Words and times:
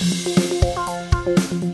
Thank 0.00 1.62
you. 1.62 1.67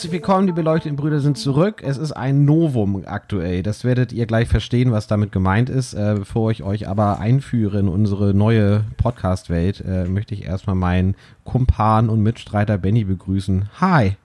Herzlich 0.00 0.12
willkommen, 0.12 0.46
die 0.46 0.54
beleuchteten 0.54 0.96
Brüder 0.96 1.20
sind 1.20 1.36
zurück. 1.36 1.82
Es 1.84 1.98
ist 1.98 2.12
ein 2.12 2.46
Novum 2.46 3.04
aktuell. 3.04 3.62
Das 3.62 3.84
werdet 3.84 4.14
ihr 4.14 4.24
gleich 4.24 4.48
verstehen, 4.48 4.92
was 4.92 5.08
damit 5.08 5.30
gemeint 5.30 5.68
ist. 5.68 5.92
Äh, 5.92 6.14
bevor 6.20 6.50
ich 6.50 6.62
euch 6.62 6.88
aber 6.88 7.20
einführe 7.20 7.80
in 7.80 7.86
unsere 7.86 8.32
neue 8.32 8.82
Podcast-Welt, 8.96 9.84
äh, 9.86 10.06
möchte 10.06 10.32
ich 10.32 10.46
erstmal 10.46 10.74
meinen 10.74 11.16
Kumpan 11.44 12.08
und 12.08 12.22
Mitstreiter 12.22 12.78
Benny 12.78 13.04
begrüßen. 13.04 13.68
Hi. 13.78 14.16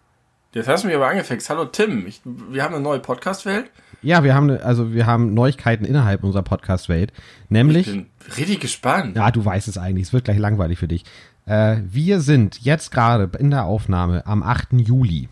Jetzt 0.53 0.69
hast 0.69 0.85
du 0.85 0.87
mich 0.87 0.95
aber 0.95 1.09
angefixt. 1.09 1.49
Hallo 1.49 1.65
Tim, 1.65 2.07
ich, 2.07 2.21
wir 2.23 2.63
haben 2.63 2.73
eine 2.73 2.81
neue 2.81 2.99
Podcast-Welt. 2.99 3.69
Ja, 4.01 4.23
wir 4.23 4.33
haben 4.33 4.49
also 4.51 4.93
wir 4.93 5.05
haben 5.05 5.33
Neuigkeiten 5.33 5.83
innerhalb 5.83 6.23
unserer 6.23 6.43
Podcast-Welt, 6.43 7.11
nämlich. 7.49 7.87
Ich 7.87 7.93
bin 7.93 8.05
richtig 8.37 8.61
gespannt. 8.61 9.17
Ja, 9.17 9.29
du 9.29 9.43
weißt 9.43 9.67
es 9.67 9.77
eigentlich. 9.77 10.07
Es 10.07 10.13
wird 10.13 10.23
gleich 10.23 10.39
langweilig 10.39 10.79
für 10.79 10.87
dich. 10.87 11.03
Äh, 11.45 11.79
wir 11.83 12.21
sind 12.21 12.61
jetzt 12.61 12.91
gerade 12.91 13.29
in 13.37 13.51
der 13.51 13.65
Aufnahme 13.65 14.25
am 14.25 14.41
8. 14.41 14.67
Juli. 14.71 15.27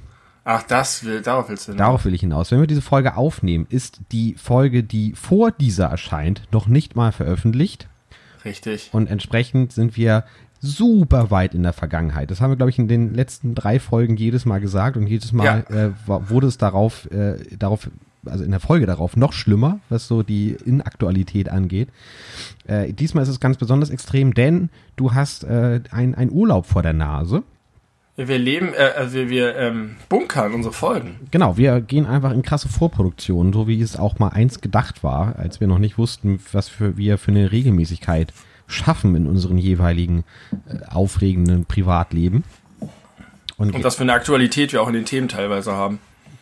Ach, 0.45 0.63
das 0.63 1.05
will, 1.05 1.21
darauf 1.21 1.49
willst 1.49 1.67
du 1.67 1.71
hinaus. 1.71 1.85
Darauf 1.85 2.05
will 2.05 2.13
ich 2.13 2.21
hinaus. 2.21 2.51
Wenn 2.51 2.59
wir 2.59 2.67
diese 2.67 2.81
Folge 2.81 3.15
aufnehmen, 3.15 3.65
ist 3.69 4.01
die 4.11 4.35
Folge, 4.35 4.83
die 4.83 5.13
vor 5.13 5.51
dieser 5.51 5.87
erscheint, 5.87 6.43
noch 6.51 6.67
nicht 6.67 6.95
mal 6.95 7.11
veröffentlicht. 7.11 7.87
Richtig. 8.43 8.89
Und 8.91 9.09
entsprechend 9.09 9.71
sind 9.71 9.95
wir 9.95 10.25
super 10.59 11.31
weit 11.31 11.53
in 11.53 11.63
der 11.63 11.73
Vergangenheit. 11.73 12.31
Das 12.31 12.41
haben 12.41 12.51
wir, 12.51 12.55
glaube 12.55 12.69
ich, 12.69 12.79
in 12.79 12.87
den 12.87 13.13
letzten 13.13 13.55
drei 13.55 13.79
Folgen 13.79 14.17
jedes 14.17 14.45
Mal 14.45 14.59
gesagt 14.59 14.97
und 14.97 15.07
jedes 15.07 15.31
Mal 15.33 15.65
ja. 15.69 15.87
äh, 15.87 15.91
wurde 16.07 16.47
es 16.47 16.57
darauf, 16.57 17.09
äh, 17.11 17.37
darauf, 17.57 17.89
also 18.25 18.43
in 18.43 18.51
der 18.51 18.61
Folge 18.61 18.85
darauf 18.85 19.15
noch 19.15 19.33
schlimmer, 19.33 19.79
was 19.89 20.07
so 20.07 20.23
die 20.23 20.57
Inaktualität 20.65 21.49
angeht. 21.49 21.89
Äh, 22.65 22.93
diesmal 22.93 23.23
ist 23.23 23.29
es 23.29 23.41
ganz 23.41 23.57
besonders 23.57 23.89
extrem, 23.89 24.33
denn 24.33 24.69
du 24.95 25.13
hast 25.13 25.43
äh, 25.43 25.81
ein 25.91 26.31
Urlaub 26.31 26.65
vor 26.65 26.81
der 26.81 26.93
Nase. 26.93 27.43
Wir 28.15 28.37
leben, 28.37 28.73
äh, 28.73 28.93
also 28.95 29.15
wir, 29.15 29.29
wir 29.29 29.55
ähm, 29.55 29.95
bunkern 30.07 30.53
unsere 30.53 30.73
Folgen. 30.73 31.15
Genau, 31.31 31.57
wir 31.57 31.81
gehen 31.81 32.05
einfach 32.05 32.31
in 32.31 32.43
krasse 32.43 32.69
Vorproduktionen, 32.69 33.53
so 33.53 33.67
wie 33.67 33.81
es 33.81 33.97
auch 33.97 34.19
mal 34.19 34.29
eins 34.29 34.61
gedacht 34.61 35.03
war, 35.03 35.35
als 35.37 35.59
wir 35.59 35.67
noch 35.67 35.79
nicht 35.79 35.97
wussten, 35.97 36.39
was 36.51 36.69
für, 36.69 36.95
wir 36.95 37.17
für 37.17 37.31
eine 37.31 37.51
Regelmäßigkeit 37.51 38.31
schaffen 38.67 39.15
in 39.15 39.25
unseren 39.25 39.57
jeweiligen 39.57 40.23
äh, 40.67 40.85
aufregenden 40.89 41.65
Privatleben. 41.65 42.43
Und, 43.57 43.73
Und 43.73 43.83
was 43.83 43.95
für 43.95 44.03
eine 44.03 44.13
Aktualität 44.13 44.73
wir 44.73 44.81
auch 44.81 44.87
in 44.87 44.93
den 44.93 45.05
Themen 45.05 45.27
teilweise 45.27 45.73
haben. 45.73 45.99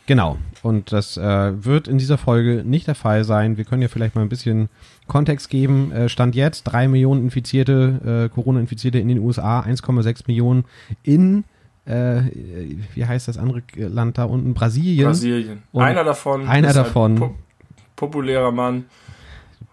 Genau. 0.08 0.38
Und 0.64 0.92
das 0.92 1.16
äh, 1.16 1.66
wird 1.66 1.88
in 1.88 1.98
dieser 1.98 2.18
Folge 2.18 2.64
nicht 2.66 2.88
der 2.88 2.96
Fall 2.96 3.24
sein. 3.24 3.58
Wir 3.58 3.64
können 3.64 3.82
ja 3.82 3.88
vielleicht 3.88 4.16
mal 4.16 4.22
ein 4.22 4.30
bisschen 4.30 4.70
Kontext 5.08 5.50
geben. 5.50 5.92
Äh, 5.92 6.10
Stand 6.10 6.36
jetzt 6.36 6.64
drei 6.64 6.88
Millionen 6.88 7.24
Infizierte, 7.24 8.30
äh, 8.30 8.34
Corona-Infizierte 8.34 9.00
in 9.00 9.08
den 9.08 9.20
USA, 9.20 9.62
1,6 9.62 10.24
Millionen 10.28 10.66
in 11.04 11.46
äh, 11.86 12.22
wie 12.94 13.06
heißt 13.06 13.28
das 13.28 13.38
andere 13.38 13.64
Land 13.76 14.18
da 14.18 14.26
unten? 14.26 14.54
Brasilien. 14.54 15.08
Brasilien. 15.08 15.64
Und 15.72 15.84
einer 15.84 16.04
davon. 16.04 16.48
Einer 16.48 16.74
davon. 16.74 17.16
Po 17.16 17.36
populärer 17.96 18.52
Mann. 18.52 18.86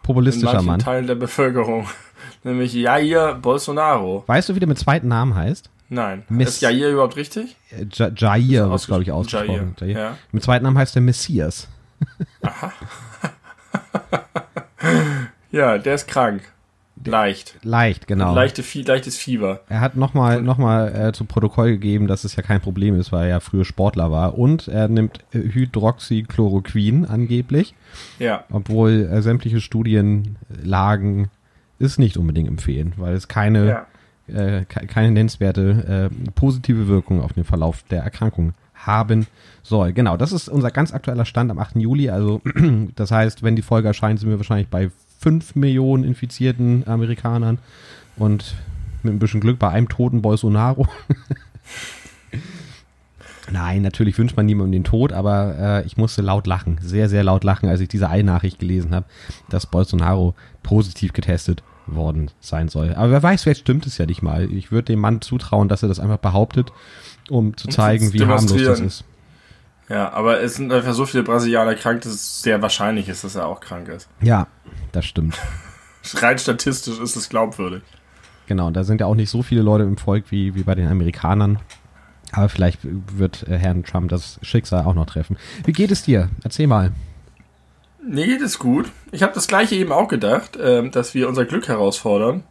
Populistischer 0.03 0.61
in 0.61 0.67
Mann. 0.67 0.79
Teil 0.81 1.07
der 1.07 1.15
Bevölkerung. 1.15 1.87
Nämlich 2.45 2.73
Jair 2.75 3.35
Bolsonaro. 3.35 4.25
Weißt 4.27 4.49
du, 4.49 4.55
wie 4.55 4.59
der 4.59 4.69
mit 4.69 4.79
zweiten 4.79 5.09
Namen 5.09 5.35
heißt? 5.35 5.71
Nein. 5.91 6.25
Miss 6.29 6.49
ist 6.49 6.61
Jair 6.61 6.91
überhaupt 6.91 7.17
richtig? 7.17 7.57
Äh, 7.71 7.87
Jair 8.15 8.71
wird, 8.71 8.87
glaube 8.87 9.03
ich, 9.03 9.13
ausgesprochen. 9.13 9.75
Jair. 9.81 9.89
Jair. 9.89 9.99
Ja. 9.99 10.17
Mit 10.33 10.43
zweiten 10.43 10.65
Namen 10.65 10.77
heißt 10.79 10.95
der 10.95 11.03
Messias. 11.03 11.69
Aha. 12.43 12.73
ja, 15.51 15.79
der 15.79 15.95
ist 15.95 16.07
krank. 16.07 16.43
Leicht. 17.11 17.57
Leicht, 17.63 18.07
genau. 18.07 18.35
Leichte, 18.35 18.63
leichtes 18.83 19.17
Fieber. 19.17 19.61
Er 19.69 19.81
hat 19.81 19.97
nochmal 19.97 20.43
noch 20.43 20.59
mal, 20.59 21.09
äh, 21.09 21.13
zu 21.13 21.25
Protokoll 21.25 21.71
gegeben, 21.73 22.07
dass 22.07 22.25
es 22.25 22.37
ja 22.37 22.43
kein 22.43 22.61
Problem 22.61 22.99
ist, 22.99 23.13
weil 23.13 23.25
er 23.25 23.29
ja 23.29 23.41
früher 23.41 23.65
Sportler 23.65 24.11
war. 24.11 24.39
Und 24.39 24.69
er 24.69 24.89
nimmt 24.89 25.21
äh, 25.33 25.39
Hydroxychloroquin 25.39 27.07
angeblich. 27.07 27.75
Ja. 28.19 28.45
Obwohl 28.51 29.09
äh, 29.11 29.23
sämtliche 29.23 29.61
Studienlagen 29.61 31.29
es 31.79 31.99
nicht 31.99 32.17
unbedingt 32.17 32.49
empfehlen, 32.49 32.95
weil 32.97 33.15
es 33.15 33.29
keine, 33.29 33.87
ja. 34.29 34.59
äh, 34.59 34.65
keine 34.65 35.11
nennenswerte 35.13 36.11
äh, 36.11 36.31
positive 36.33 36.89
Wirkung 36.89 37.23
auf 37.23 37.33
den 37.33 37.45
Verlauf 37.45 37.83
der 37.85 38.03
Erkrankung 38.03 38.55
haben 38.75 39.27
soll. 39.63 39.93
Genau, 39.93 40.17
das 40.17 40.33
ist 40.33 40.49
unser 40.49 40.71
ganz 40.71 40.93
aktueller 40.93 41.25
Stand 41.25 41.51
am 41.51 41.59
8. 41.59 41.77
Juli. 41.77 42.11
Also, 42.11 42.41
das 42.97 43.11
heißt, 43.11 43.43
wenn 43.43 43.57
die 43.57 43.63
Folge 43.63 43.89
erscheint, 43.89 44.21
sind 44.21 44.31
wir 44.31 44.39
wahrscheinlich 44.39 44.69
bei 44.69 44.91
5 45.19 45.57
Millionen 45.57 46.05
infizierten 46.05 46.87
Amerikanern 46.87 47.59
und 48.17 48.55
mit 49.03 49.13
ein 49.13 49.19
bisschen 49.19 49.41
Glück 49.41 49.59
bei 49.59 49.69
einem 49.69 49.89
toten 49.89 50.23
Bolsonaro. 50.23 50.87
Nein, 53.51 53.83
natürlich 53.83 54.19
wünscht 54.19 54.37
man 54.37 54.47
niemandem 54.47 54.73
den 54.73 54.85
Tod, 54.85 55.13
aber 55.13 55.57
äh, 55.59 55.87
ich 55.87 55.97
musste 55.97 56.21
laut 56.23 56.47
lachen, 56.47 56.79
sehr, 56.83 57.09
sehr 57.09 57.25
laut 57.25 57.45
lachen, 57.45 57.69
als 57.69 57.81
ich 57.81 57.89
diese 57.89 58.11
Eilnachricht 58.11 58.59
gelesen 58.59 58.95
habe, 58.95 59.07
dass 59.49 59.67
Bolsonaro 59.67 60.35
positiv 60.63 61.13
getestet 61.13 61.63
worden 61.87 62.31
sein 62.41 62.69
soll. 62.69 62.95
Aber 62.95 63.11
wer 63.11 63.23
weiß, 63.23 63.43
vielleicht 63.43 63.63
stimmt 63.63 63.87
es 63.87 63.97
ja 63.97 64.05
nicht 64.05 64.23
mal. 64.23 64.53
Ich 64.53 64.71
würde 64.71 64.93
dem 64.93 65.01
Mann 65.01 65.23
zutrauen, 65.23 65.69
dass 65.69 65.83
er 65.83 65.89
das 65.89 65.99
einfach 65.99 66.19
behauptet, 66.19 66.73
um 67.31 67.57
zu 67.57 67.69
zeigen, 67.69 68.13
wie 68.13 68.25
harmlos 68.25 68.63
das 68.63 68.81
ist. 68.81 69.05
Ja, 69.89 70.13
aber 70.13 70.41
es 70.41 70.57
sind 70.57 70.73
einfach 70.73 70.93
so 70.93 71.07
viele 71.07 71.23
Brasilianer 71.23 71.75
krank, 71.75 72.03
dass 72.03 72.13
es 72.13 72.43
sehr 72.43 72.61
wahrscheinlich 72.61 73.09
ist, 73.09 73.25
dass 73.25 73.35
er 73.35 73.47
auch 73.47 73.61
krank 73.61 73.89
ist. 73.89 74.09
Ja, 74.21 74.47
das 74.93 75.07
stimmt. 75.07 75.39
Rein 76.15 76.39
statistisch 76.39 76.99
ist 76.99 77.17
es 77.17 77.29
glaubwürdig. 77.29 77.83
Genau, 78.47 78.71
da 78.71 78.85
sind 78.85 79.01
ja 79.01 79.07
auch 79.07 79.15
nicht 79.15 79.31
so 79.31 79.43
viele 79.43 79.63
Leute 79.63 79.85
im 79.85 79.97
Volk 79.97 80.27
wie, 80.31 80.55
wie 80.55 80.63
bei 80.63 80.75
den 80.75 80.89
Amerikanern. 80.89 81.59
Aber 82.33 82.49
vielleicht 82.49 82.81
wird 82.83 83.47
äh, 83.49 83.57
Herrn 83.57 83.85
Trump 83.85 84.11
das 84.11 84.39
Schicksal 84.43 84.85
auch 84.85 84.95
noch 84.95 85.07
treffen. 85.07 85.37
Wie 85.65 85.73
geht 85.73 85.91
es 85.91 86.03
dir? 86.03 86.29
Erzähl 86.45 86.67
mal. 86.67 86.93
Mir 88.07 88.27
geht 88.27 88.43
es 88.43 88.59
gut. 88.59 88.91
Ich 89.13 89.23
habe 89.23 89.33
das 89.35 89.49
gleiche 89.49 89.75
eben 89.75 89.93
auch 89.93 90.09
gedacht, 90.09 90.57
äh, 90.57 90.89
dass 90.89 91.15
wir 91.15 91.29
unser 91.29 91.45
Glück 91.45 91.69
herausfordern 91.69 92.43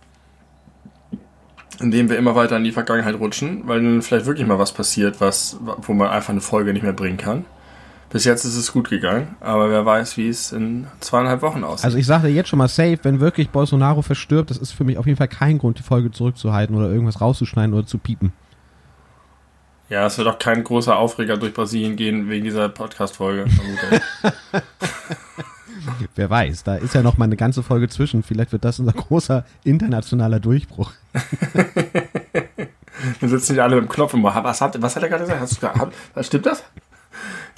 indem 1.80 2.10
wir 2.10 2.18
immer 2.18 2.36
weiter 2.36 2.58
in 2.58 2.64
die 2.64 2.72
Vergangenheit 2.72 3.20
rutschen, 3.20 3.64
weil 3.66 3.82
dann 3.82 4.02
vielleicht 4.02 4.26
wirklich 4.26 4.48
mal 4.48 4.60
was 4.60 4.72
passiert, 4.72 5.22
was, 5.22 5.58
wo 5.62 5.94
man 5.94 6.10
einfach 6.10 6.30
eine 6.30 6.42
Folge 6.42 6.74
nicht 6.74 6.84
mehr 6.84 6.94
bringen 6.94 7.18
kann. 7.18 7.46
Bis 8.10 8.24
jetzt 8.24 8.46
ist 8.46 8.56
es 8.56 8.72
gut 8.72 8.90
gegangen, 8.90 9.36
aber 9.42 9.70
wer 9.70 9.86
weiß, 9.86 10.16
wie 10.16 10.30
es 10.30 10.54
in 10.54 10.88
zweieinhalb 11.02 11.42
Wochen 11.42 11.66
aussieht. 11.66 11.84
Also 11.84 11.98
ich 11.98 12.06
sage 12.06 12.28
dir 12.28 12.34
jetzt 12.34 12.48
schon 12.48 12.58
mal 12.58 12.70
safe, 12.70 13.00
wenn 13.04 13.20
wirklich 13.20 13.50
Bolsonaro 13.50 14.02
verstirbt, 14.02 14.50
das 14.50 14.58
ist 14.58 14.72
für 14.72 14.86
mich 14.86 14.98
auf 14.98 15.06
jeden 15.06 15.18
Fall 15.18 15.28
kein 15.28 15.58
Grund, 15.58 15.78
die 15.78 15.84
Folge 15.84 16.10
zurückzuhalten 16.12 16.74
oder 16.76 16.90
irgendwas 16.90 17.20
rauszuschneiden 17.20 17.74
oder 17.74 17.86
zu 17.86 17.98
piepen. 17.98 18.32
Ja, 19.90 20.06
es 20.06 20.18
wird 20.18 20.28
auch 20.28 20.40
kein 20.40 20.64
großer 20.64 20.98
Aufreger 20.98 21.38
durch 21.38 21.54
Brasilien 21.54 21.96
gehen 21.96 22.30
wegen 22.30 22.46
dieser 22.46 22.70
Podcast-Folge. 22.70 23.46
Wer 26.16 26.30
weiß, 26.30 26.64
da 26.64 26.76
ist 26.76 26.96
ja 26.96 27.02
noch 27.02 27.18
mal 27.18 27.26
eine 27.26 27.38
ganze 27.38 27.64
Folge 27.64 27.88
zwischen. 27.88 28.24
Vielleicht 28.24 28.52
wird 28.52 28.66
das 28.66 28.80
unser 28.80 28.94
großer 28.94 29.46
internationaler 29.64 30.40
Durchbruch. 30.40 30.92
Wir 33.20 33.30
sitzen 33.30 33.54
hier 33.54 33.64
alle 33.64 33.78
im 33.78 33.88
Knopf 33.88 34.14
und 34.14 34.22
machen, 34.22 34.44
was, 34.44 34.62
hat, 34.62 34.82
was 34.82 34.96
hat 34.96 35.04
er 35.04 35.10
gerade 35.10 35.24
gesagt? 35.24 35.42
Hast 35.42 35.62
hat, 35.62 35.94
stimmt 36.26 36.46
das? 36.46 36.64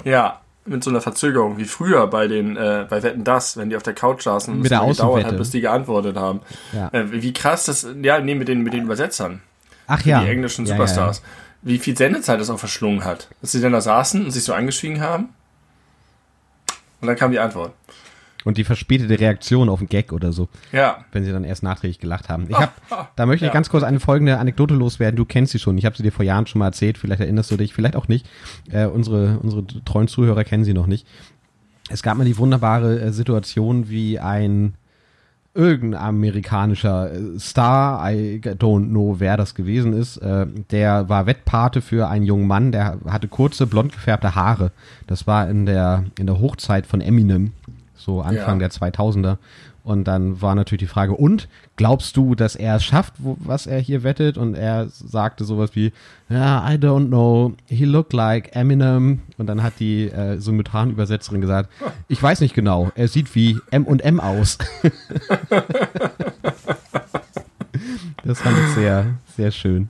Ja, 0.04 0.40
mit 0.66 0.84
so 0.84 0.90
einer 0.90 1.00
Verzögerung, 1.00 1.58
wie 1.58 1.64
früher 1.64 2.06
bei 2.06 2.28
den, 2.28 2.56
äh, 2.56 2.86
bei 2.88 3.02
Wetten 3.02 3.24
Das, 3.24 3.56
wenn 3.56 3.70
die 3.70 3.76
auf 3.76 3.82
der 3.82 3.94
Couch 3.94 4.22
saßen 4.22 4.54
und 4.54 4.60
es 4.64 4.70
gedauert 4.70 5.24
hat, 5.24 5.36
bis 5.36 5.50
die 5.50 5.60
geantwortet 5.60 6.16
haben. 6.16 6.40
Ja. 6.72 6.88
Äh, 6.92 7.10
wie 7.10 7.32
krass 7.32 7.64
das, 7.64 7.86
ja, 8.02 8.20
nee, 8.20 8.34
mit 8.34 8.48
den, 8.48 8.62
mit 8.62 8.72
den 8.72 8.84
Übersetzern. 8.84 9.40
Ach 9.86 10.04
ja. 10.04 10.22
Die 10.22 10.28
englischen 10.28 10.66
Superstars. 10.66 11.18
Ja, 11.18 11.24
ja, 11.24 11.30
wie 11.62 11.78
viel 11.78 11.96
Sendezeit 11.96 12.40
das 12.40 12.50
auch 12.50 12.58
verschlungen 12.58 13.04
hat. 13.04 13.28
Dass 13.40 13.52
sie 13.52 13.60
dann 13.60 13.72
da 13.72 13.80
saßen 13.80 14.24
und 14.24 14.30
sich 14.30 14.44
so 14.44 14.54
angeschwiegen 14.54 15.00
haben. 15.00 15.30
Und 17.00 17.08
dann 17.08 17.16
kam 17.16 17.32
die 17.32 17.40
Antwort. 17.40 17.72
Und 18.44 18.56
die 18.56 18.64
verspätete 18.64 19.20
Reaktion 19.20 19.68
auf 19.68 19.80
einen 19.80 19.88
Gag 19.88 20.12
oder 20.12 20.32
so. 20.32 20.48
Ja. 20.72 21.04
Wenn 21.12 21.24
sie 21.24 21.32
dann 21.32 21.44
erst 21.44 21.62
nachträglich 21.62 21.98
gelacht 21.98 22.30
haben. 22.30 22.46
Ich 22.48 22.56
hab, 22.56 22.74
da 23.16 23.26
möchte 23.26 23.44
ich 23.44 23.50
ja. 23.50 23.52
ganz 23.52 23.68
kurz 23.68 23.84
eine 23.84 24.00
folgende 24.00 24.38
Anekdote 24.38 24.74
loswerden. 24.74 25.16
Du 25.16 25.26
kennst 25.26 25.52
sie 25.52 25.58
schon. 25.58 25.76
Ich 25.76 25.84
habe 25.84 25.96
sie 25.96 26.02
dir 26.02 26.12
vor 26.12 26.24
Jahren 26.24 26.46
schon 26.46 26.60
mal 26.60 26.66
erzählt. 26.66 26.96
Vielleicht 26.96 27.20
erinnerst 27.20 27.50
du 27.50 27.56
dich, 27.56 27.74
vielleicht 27.74 27.96
auch 27.96 28.08
nicht. 28.08 28.26
Äh, 28.70 28.86
unsere, 28.86 29.38
unsere 29.40 29.66
treuen 29.84 30.08
Zuhörer 30.08 30.44
kennen 30.44 30.64
sie 30.64 30.72
noch 30.72 30.86
nicht. 30.86 31.06
Es 31.90 32.02
gab 32.02 32.16
mal 32.16 32.24
die 32.24 32.38
wunderbare 32.38 33.00
äh, 33.00 33.12
Situation, 33.12 33.90
wie 33.90 34.18
ein 34.18 34.74
irgendein 35.52 36.00
amerikanischer 36.00 37.12
äh, 37.12 37.38
Star, 37.38 38.10
I 38.10 38.40
don't 38.40 38.88
know, 38.88 39.16
wer 39.18 39.36
das 39.36 39.54
gewesen 39.54 39.92
ist, 39.92 40.16
äh, 40.18 40.46
der 40.70 41.08
war 41.08 41.26
Wettpate 41.26 41.82
für 41.82 42.08
einen 42.08 42.24
jungen 42.24 42.46
Mann, 42.46 42.72
der 42.72 42.98
hatte 43.06 43.28
kurze, 43.28 43.66
blond 43.66 43.92
gefärbte 43.92 44.34
Haare. 44.34 44.70
Das 45.06 45.26
war 45.26 45.48
in 45.50 45.66
der, 45.66 46.04
in 46.18 46.26
der 46.26 46.40
Hochzeit 46.40 46.86
von 46.86 47.00
Eminem 47.00 47.52
so 48.00 48.20
Anfang 48.20 48.60
ja. 48.60 48.68
der 48.68 48.70
2000er. 48.70 49.38
Und 49.82 50.04
dann 50.04 50.42
war 50.42 50.54
natürlich 50.54 50.80
die 50.80 50.86
Frage, 50.86 51.14
und 51.14 51.48
glaubst 51.76 52.16
du, 52.16 52.34
dass 52.34 52.54
er 52.54 52.76
es 52.76 52.84
schafft, 52.84 53.14
wo, 53.18 53.36
was 53.40 53.66
er 53.66 53.80
hier 53.80 54.02
wettet? 54.02 54.36
Und 54.36 54.54
er 54.54 54.88
sagte 54.88 55.44
sowas 55.44 55.70
wie, 55.74 55.92
ja, 56.28 56.70
I 56.70 56.74
don't 56.74 57.08
know, 57.08 57.54
he 57.66 57.86
looked 57.86 58.12
like 58.12 58.54
Eminem. 58.54 59.20
Und 59.38 59.46
dann 59.46 59.62
hat 59.62 59.74
die 59.80 60.10
äh, 60.10 60.38
Simultanübersetzerin 60.38 61.40
gesagt, 61.40 61.70
ich 62.08 62.22
weiß 62.22 62.40
nicht 62.40 62.54
genau, 62.54 62.92
er 62.94 63.08
sieht 63.08 63.34
wie 63.34 63.58
M 63.70 63.84
und 63.84 64.02
M 64.02 64.20
aus. 64.20 64.58
das 68.22 68.40
fand 68.40 68.58
ich 68.58 68.74
sehr, 68.74 69.06
sehr 69.34 69.50
schön. 69.50 69.88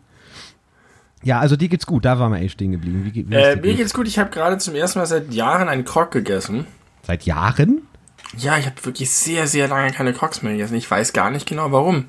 Ja, 1.22 1.40
also 1.40 1.56
dir 1.56 1.68
geht's 1.68 1.84
gut, 1.84 2.04
da 2.04 2.18
waren 2.18 2.32
wir 2.32 2.40
echt 2.40 2.54
stehen 2.54 2.72
geblieben. 2.72 3.04
Wie, 3.04 3.28
wie 3.28 3.34
äh, 3.34 3.56
mir 3.56 3.74
geht's 3.74 3.92
gut, 3.92 4.08
ich 4.08 4.18
habe 4.18 4.30
gerade 4.30 4.56
zum 4.58 4.74
ersten 4.74 5.00
Mal 5.00 5.06
seit 5.06 5.34
Jahren 5.34 5.68
einen 5.68 5.84
Krog 5.84 6.12
gegessen. 6.12 6.66
Seit 7.02 7.24
Jahren? 7.24 7.82
Ja, 8.36 8.58
ich 8.58 8.66
habe 8.66 8.76
wirklich 8.84 9.10
sehr, 9.10 9.46
sehr 9.46 9.68
lange 9.68 9.92
keine 9.92 10.12
Crocs 10.12 10.42
mehr 10.42 10.52
gegessen. 10.52 10.74
Ich 10.76 10.90
weiß 10.90 11.12
gar 11.12 11.30
nicht 11.30 11.46
genau 11.46 11.72
warum. 11.72 12.06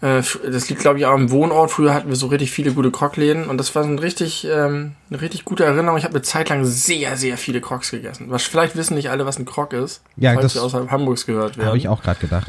Äh, 0.00 0.22
das 0.50 0.68
liegt, 0.68 0.80
glaube 0.80 0.98
ich, 0.98 1.06
auch 1.06 1.14
im 1.14 1.30
Wohnort. 1.30 1.70
Früher 1.70 1.92
hatten 1.92 2.08
wir 2.08 2.16
so 2.16 2.28
richtig 2.28 2.50
viele 2.50 2.72
gute 2.72 2.90
Croc-Läden 2.90 3.48
und 3.48 3.58
das 3.58 3.74
war 3.74 3.82
so 3.82 3.90
ein 3.90 3.98
richtig, 3.98 4.46
ähm, 4.50 4.92
eine 5.10 5.20
richtig 5.20 5.44
gute 5.44 5.64
Erinnerung. 5.64 5.98
Ich 5.98 6.04
habe 6.04 6.14
eine 6.14 6.22
Zeit 6.22 6.48
lang 6.48 6.64
sehr, 6.64 7.16
sehr 7.16 7.36
viele 7.36 7.60
Crocs 7.60 7.90
gegessen. 7.90 8.26
Was, 8.30 8.44
vielleicht 8.44 8.76
wissen 8.76 8.94
nicht 8.94 9.10
alle, 9.10 9.26
was 9.26 9.38
ein 9.38 9.44
Croc 9.44 9.72
ist, 9.72 10.02
ja, 10.16 10.32
falls 10.32 10.44
das 10.44 10.52
sie 10.54 10.58
außerhalb 10.60 10.90
Hamburgs 10.90 11.26
gehört 11.26 11.56
werden. 11.56 11.66
Habe 11.66 11.78
ich 11.78 11.88
auch 11.88 12.02
gerade 12.02 12.20
gedacht. 12.20 12.46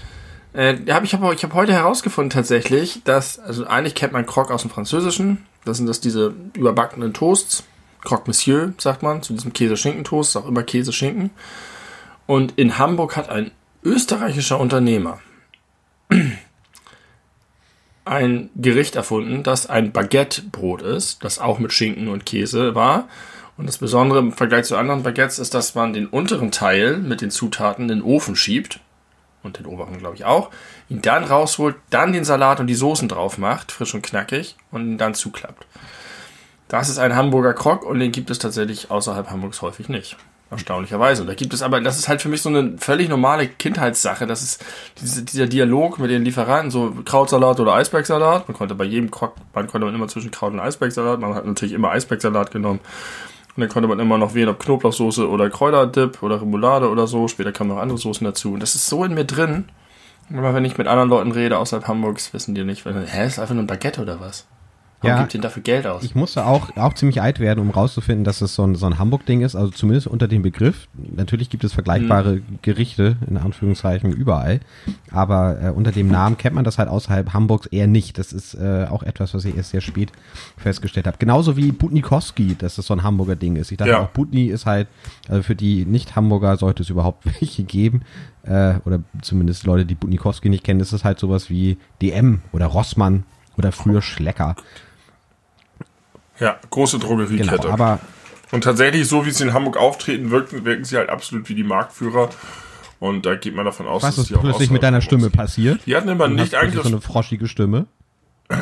Äh, 0.53 0.75
hab 0.89 1.03
ich 1.03 1.13
habe 1.13 1.33
ich 1.33 1.43
hab 1.43 1.53
heute 1.53 1.73
herausgefunden 1.73 2.29
tatsächlich, 2.29 3.01
dass, 3.03 3.39
also 3.39 3.65
eigentlich 3.65 3.95
kennt 3.95 4.13
man 4.13 4.25
Croc 4.25 4.51
aus 4.51 4.61
dem 4.61 4.71
Französischen. 4.71 5.45
Das 5.65 5.77
sind 5.77 5.87
das 5.87 5.99
diese 5.99 6.33
überbackenen 6.55 7.13
Toasts. 7.13 7.63
Croque 8.03 8.27
Monsieur, 8.27 8.73
sagt 8.79 9.03
man, 9.03 9.21
zu 9.21 9.33
diesem 9.33 9.53
Käse-Schinken-Toast, 9.53 10.35
auch 10.35 10.47
immer 10.47 10.63
Käse-Schinken. 10.63 11.29
Und 12.25 12.53
in 12.57 12.77
Hamburg 12.77 13.15
hat 13.17 13.29
ein 13.29 13.51
österreichischer 13.83 14.59
Unternehmer 14.59 15.19
ein 18.05 18.49
Gericht 18.55 18.95
erfunden, 18.95 19.43
das 19.43 19.67
ein 19.67 19.91
Baguette-Brot 19.91 20.81
ist, 20.81 21.23
das 21.23 21.39
auch 21.39 21.59
mit 21.59 21.73
Schinken 21.73 22.07
und 22.07 22.25
Käse 22.25 22.75
war. 22.75 23.07
Und 23.57 23.67
das 23.67 23.77
Besondere 23.77 24.19
im 24.19 24.31
Vergleich 24.31 24.65
zu 24.65 24.75
anderen 24.75 25.03
Baguettes 25.03 25.39
ist, 25.39 25.53
dass 25.53 25.75
man 25.75 25.93
den 25.93 26.07
unteren 26.07 26.51
Teil 26.51 26.97
mit 26.97 27.21
den 27.21 27.31
Zutaten 27.31 27.83
in 27.83 27.99
den 27.99 28.01
Ofen 28.01 28.35
schiebt. 28.35 28.79
Und 29.43 29.57
den 29.57 29.65
oberen, 29.65 29.97
glaube 29.97 30.15
ich, 30.15 30.25
auch. 30.25 30.51
Ihn 30.89 31.01
dann 31.01 31.23
rausholt, 31.23 31.75
dann 31.89 32.13
den 32.13 32.23
Salat 32.23 32.59
und 32.59 32.67
die 32.67 32.75
Soßen 32.75 33.07
drauf 33.07 33.37
macht, 33.37 33.71
frisch 33.71 33.93
und 33.93 34.03
knackig, 34.03 34.55
und 34.71 34.81
ihn 34.83 34.97
dann 34.97 35.15
zuklappt. 35.15 35.65
Das 36.67 36.89
ist 36.89 36.99
ein 36.99 37.15
Hamburger 37.15 37.53
Krog 37.53 37.83
und 37.83 37.99
den 37.99 38.11
gibt 38.11 38.29
es 38.29 38.39
tatsächlich 38.39 38.91
außerhalb 38.91 39.29
Hamburgs 39.29 39.61
häufig 39.61 39.89
nicht. 39.89 40.15
Erstaunlicherweise. 40.51 41.25
Da 41.25 41.33
gibt 41.33 41.53
es 41.53 41.61
aber, 41.61 41.79
das 41.79 41.97
ist 41.97 42.09
halt 42.09 42.21
für 42.21 42.27
mich 42.27 42.41
so 42.41 42.49
eine 42.49 42.77
völlig 42.77 43.07
normale 43.07 43.47
Kindheitssache. 43.47 44.27
Das 44.27 44.41
ist 44.41 44.63
diese, 44.99 45.23
dieser 45.23 45.47
Dialog 45.47 45.97
mit 45.97 46.11
den 46.11 46.25
Lieferanten, 46.25 46.69
so 46.69 46.93
Krautsalat 47.05 47.61
oder 47.61 47.73
Eisbergsalat. 47.73 48.49
Man 48.49 48.57
konnte 48.57 48.75
bei 48.75 48.83
jedem 48.83 49.09
Krog, 49.09 49.33
man 49.53 49.67
konnte 49.67 49.85
man 49.85 49.95
immer 49.95 50.09
zwischen 50.09 50.29
Kraut 50.29 50.51
und 50.51 50.59
Eisbergsalat. 50.59 51.21
Man 51.21 51.35
hat 51.35 51.45
natürlich 51.45 51.73
immer 51.73 51.91
Eisbergsalat 51.91 52.51
genommen. 52.51 52.81
Und 53.55 53.61
dann 53.61 53.69
konnte 53.69 53.87
man 53.87 53.99
immer 53.99 54.17
noch 54.17 54.33
wählen, 54.33 54.49
ob 54.49 54.59
Knoblauchsoße 54.59 55.29
oder 55.29 55.49
Kräuterdip 55.49 56.21
oder 56.21 56.41
Remoulade 56.41 56.89
oder 56.89 57.07
so. 57.07 57.29
Später 57.29 57.53
kamen 57.53 57.69
noch 57.69 57.77
andere 57.79 57.97
Soßen 57.97 58.25
dazu. 58.25 58.53
Und 58.53 58.59
das 58.59 58.75
ist 58.75 58.87
so 58.87 59.05
in 59.05 59.13
mir 59.13 59.25
drin. 59.25 59.69
Aber 60.33 60.53
wenn 60.53 60.65
ich 60.65 60.77
mit 60.77 60.87
anderen 60.87 61.09
Leuten 61.09 61.31
rede 61.31 61.57
außerhalb 61.59 61.87
Hamburgs, 61.87 62.33
wissen 62.33 62.55
die 62.55 62.65
nicht, 62.65 62.85
hä, 62.85 63.25
ist 63.25 63.39
einfach 63.39 63.53
nur 63.53 63.63
ein 63.63 63.67
Baguette 63.67 64.01
oder 64.01 64.19
was? 64.19 64.47
Warum 65.01 65.15
ja, 65.15 65.21
gibt 65.21 65.33
denn 65.33 65.41
dafür 65.41 65.63
Geld 65.63 65.87
aus? 65.87 66.03
Ich 66.03 66.13
musste 66.13 66.45
auch, 66.45 66.77
auch 66.77 66.93
ziemlich 66.93 67.23
alt 67.23 67.39
werden, 67.39 67.59
um 67.59 67.71
rauszufinden, 67.71 68.23
dass 68.23 68.41
es 68.41 68.53
so 68.53 68.63
ein, 68.63 68.75
so 68.75 68.85
ein 68.85 68.99
Hamburg-Ding 68.99 69.41
ist, 69.41 69.55
also 69.55 69.71
zumindest 69.71 70.05
unter 70.05 70.27
dem 70.27 70.43
Begriff. 70.43 70.87
Natürlich 70.93 71.49
gibt 71.49 71.63
es 71.63 71.73
vergleichbare 71.73 72.35
mhm. 72.35 72.59
Gerichte, 72.61 73.17
in 73.27 73.37
Anführungszeichen, 73.37 74.11
überall. 74.11 74.59
Aber 75.09 75.57
äh, 75.59 75.69
unter 75.69 75.91
dem 75.91 76.07
Namen 76.07 76.37
kennt 76.37 76.53
man 76.53 76.63
das 76.63 76.77
halt 76.77 76.87
außerhalb 76.87 77.33
Hamburgs 77.33 77.65
eher 77.65 77.87
nicht. 77.87 78.19
Das 78.19 78.31
ist 78.31 78.53
äh, 78.53 78.85
auch 78.91 79.01
etwas, 79.01 79.33
was 79.33 79.43
ich 79.45 79.57
erst 79.57 79.71
sehr 79.71 79.81
spät 79.81 80.11
festgestellt 80.55 81.07
habe. 81.07 81.17
Genauso 81.17 81.57
wie 81.57 81.71
Butnikowski, 81.71 82.55
dass 82.55 82.75
das 82.75 82.85
so 82.85 82.93
ein 82.93 83.01
Hamburger 83.01 83.35
Ding 83.35 83.55
ist. 83.55 83.71
Ich 83.71 83.77
dachte 83.77 83.91
ja. 83.91 84.01
auch, 84.01 84.09
Butni 84.09 84.45
ist 84.45 84.67
halt, 84.67 84.87
also 85.27 85.41
für 85.41 85.55
die 85.55 85.85
Nicht-Hamburger 85.85 86.57
sollte 86.57 86.83
es 86.83 86.91
überhaupt 86.91 87.25
welche 87.41 87.63
geben. 87.63 88.03
Äh, 88.43 88.75
oder 88.85 88.99
zumindest 89.23 89.65
Leute, 89.65 89.85
die 89.85 89.95
Butnikowski 89.95 90.49
nicht 90.49 90.63
kennen, 90.63 90.79
ist 90.79 90.91
es 90.91 91.03
halt 91.03 91.19
sowas 91.19 91.49
wie 91.49 91.79
DM 92.03 92.41
oder 92.51 92.67
Rossmann 92.67 93.23
oder 93.57 93.71
früher 93.71 94.03
Schlecker. 94.03 94.55
Ja, 96.41 96.59
große 96.71 96.99
Drogeriekette. 96.99 97.57
Genau, 97.57 97.69
aber 97.69 97.99
und 98.51 98.63
tatsächlich, 98.63 99.07
so 99.07 99.25
wie 99.25 99.31
sie 99.31 99.43
in 99.43 99.53
Hamburg 99.53 99.77
auftreten, 99.77 100.31
wirken, 100.31 100.65
wirken 100.65 100.83
sie 100.83 100.97
halt 100.97 101.09
absolut 101.09 101.47
wie 101.47 101.55
die 101.55 101.63
Marktführer. 101.63 102.29
Und 102.99 103.25
da 103.25 103.35
geht 103.35 103.55
man 103.55 103.63
davon 103.65 103.87
aus, 103.87 104.03
Was 104.03 104.17
dass 104.17 104.29
ist 104.29 104.39
plötzlich 104.39 104.69
mit 104.69 104.83
deiner 104.83 105.01
Stimme 105.01 105.29
passiert? 105.29 105.79
Die 105.85 105.95
hatten 105.95 106.09
immer 106.09 106.27
nicht 106.27 106.55
eigentlich 106.55 106.81
so 106.81 106.89
eine 106.89 106.99
froschige 106.99 107.47
Stimme. 107.47 107.85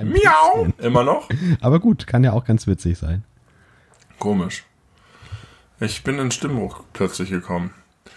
Miau! 0.00 0.68
Immer 0.78 1.04
noch? 1.04 1.28
Aber 1.60 1.78
gut, 1.80 2.06
kann 2.06 2.24
ja 2.24 2.32
auch 2.32 2.44
ganz 2.44 2.66
witzig 2.66 2.98
sein. 2.98 3.24
Komisch. 4.18 4.64
Ich 5.80 6.02
bin 6.04 6.18
in 6.18 6.30
Stimmbruch 6.30 6.84
plötzlich 6.92 7.30
gekommen. 7.30 7.70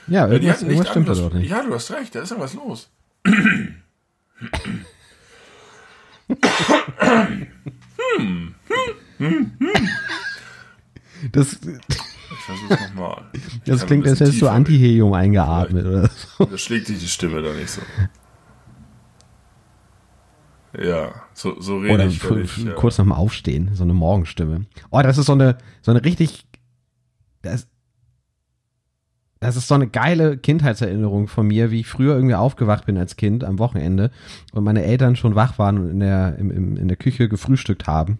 Ja, 0.07 0.27
irgendwas, 0.27 0.61
ja, 0.61 0.67
irgendwas 0.67 0.89
stimmt 0.89 1.09
da 1.09 1.15
doch 1.15 1.33
nicht. 1.33 1.49
Ja, 1.49 1.63
du 1.63 1.73
hast 1.73 1.91
recht, 1.91 2.13
da 2.15 2.21
ist 2.21 2.31
irgendwas 2.31 2.53
los. 2.53 2.89
Das, 11.31 11.53
ich 11.53 12.37
versuch's 12.45 12.69
nochmal. 12.69 13.23
Das 13.65 13.85
klingt, 13.85 14.07
als 14.07 14.19
hättest 14.19 14.41
du 14.41 14.47
Antihelium 14.47 15.13
eingeatmet 15.13 15.85
oder 15.85 16.09
so. 16.09 16.45
Da 16.45 16.57
schlägt 16.57 16.87
sich 16.87 16.99
die 16.99 17.07
Stimme 17.07 17.41
da 17.41 17.53
nicht 17.53 17.69
so. 17.69 17.81
Ja, 20.77 21.13
so, 21.33 21.59
so 21.61 21.77
rede 21.77 21.93
oder 21.93 22.05
ich. 22.07 22.23
Oder 22.29 22.73
kurz 22.73 22.97
nach 22.97 23.05
dem 23.05 23.13
Aufstehen, 23.13 23.71
so 23.73 23.83
eine 23.83 23.93
Morgenstimme. 23.93 24.65
Oh, 24.91 25.01
das 25.01 25.17
ist 25.17 25.27
so 25.27 25.33
eine, 25.33 25.57
so 25.81 25.91
eine 25.91 26.03
richtig, 26.03 26.45
das, 27.41 27.67
das 29.45 29.55
ist 29.55 29.67
so 29.67 29.75
eine 29.75 29.87
geile 29.87 30.37
Kindheitserinnerung 30.37 31.27
von 31.27 31.47
mir, 31.47 31.71
wie 31.71 31.81
ich 31.81 31.87
früher 31.87 32.15
irgendwie 32.15 32.35
aufgewacht 32.35 32.85
bin 32.85 32.97
als 32.97 33.15
Kind 33.15 33.43
am 33.43 33.59
Wochenende 33.59 34.11
und 34.53 34.63
meine 34.63 34.83
Eltern 34.83 35.15
schon 35.15 35.35
wach 35.35 35.59
waren 35.59 35.77
und 35.77 35.89
in 35.89 35.99
der, 35.99 36.37
im, 36.37 36.51
im, 36.51 36.77
in 36.77 36.87
der 36.87 36.97
Küche 36.97 37.29
gefrühstückt 37.29 37.87
haben 37.87 38.19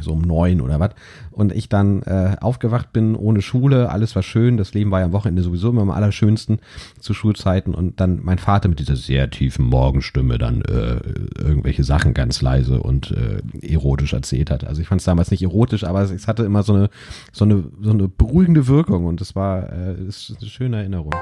so 0.00 0.12
um 0.12 0.22
neun 0.22 0.60
oder 0.60 0.80
was. 0.80 0.90
Und 1.30 1.52
ich 1.52 1.68
dann 1.68 2.02
äh, 2.02 2.36
aufgewacht 2.40 2.92
bin 2.92 3.14
ohne 3.14 3.42
Schule, 3.42 3.90
alles 3.90 4.14
war 4.14 4.22
schön, 4.22 4.56
das 4.56 4.74
Leben 4.74 4.90
war 4.90 5.00
ja 5.00 5.06
am 5.06 5.12
Wochenende 5.12 5.42
sowieso 5.42 5.70
immer 5.70 5.82
am 5.82 5.90
allerschönsten 5.90 6.60
zu 6.98 7.14
Schulzeiten 7.14 7.74
und 7.74 8.00
dann 8.00 8.20
mein 8.22 8.38
Vater 8.38 8.68
mit 8.68 8.78
dieser 8.78 8.96
sehr 8.96 9.30
tiefen 9.30 9.66
Morgenstimme 9.66 10.38
dann 10.38 10.62
äh, 10.62 11.00
irgendwelche 11.38 11.84
Sachen 11.84 12.14
ganz 12.14 12.40
leise 12.42 12.80
und 12.80 13.12
äh, 13.12 13.42
erotisch 13.66 14.12
erzählt 14.12 14.50
hat. 14.50 14.64
Also 14.64 14.80
ich 14.80 14.88
fand 14.88 15.00
es 15.00 15.04
damals 15.04 15.30
nicht 15.30 15.42
erotisch, 15.42 15.84
aber 15.84 16.02
es, 16.02 16.26
hatte 16.26 16.44
immer 16.44 16.62
so 16.62 16.74
eine, 16.74 16.90
so 17.32 17.44
eine, 17.44 17.64
so 17.80 17.90
eine 17.90 18.08
beruhigende 18.08 18.68
Wirkung 18.68 19.06
und 19.06 19.20
das 19.20 19.34
war 19.34 19.72
äh, 19.72 19.94
ist 20.04 20.36
eine 20.40 20.48
schöne 20.48 20.76
Erinnerung. 20.78 21.12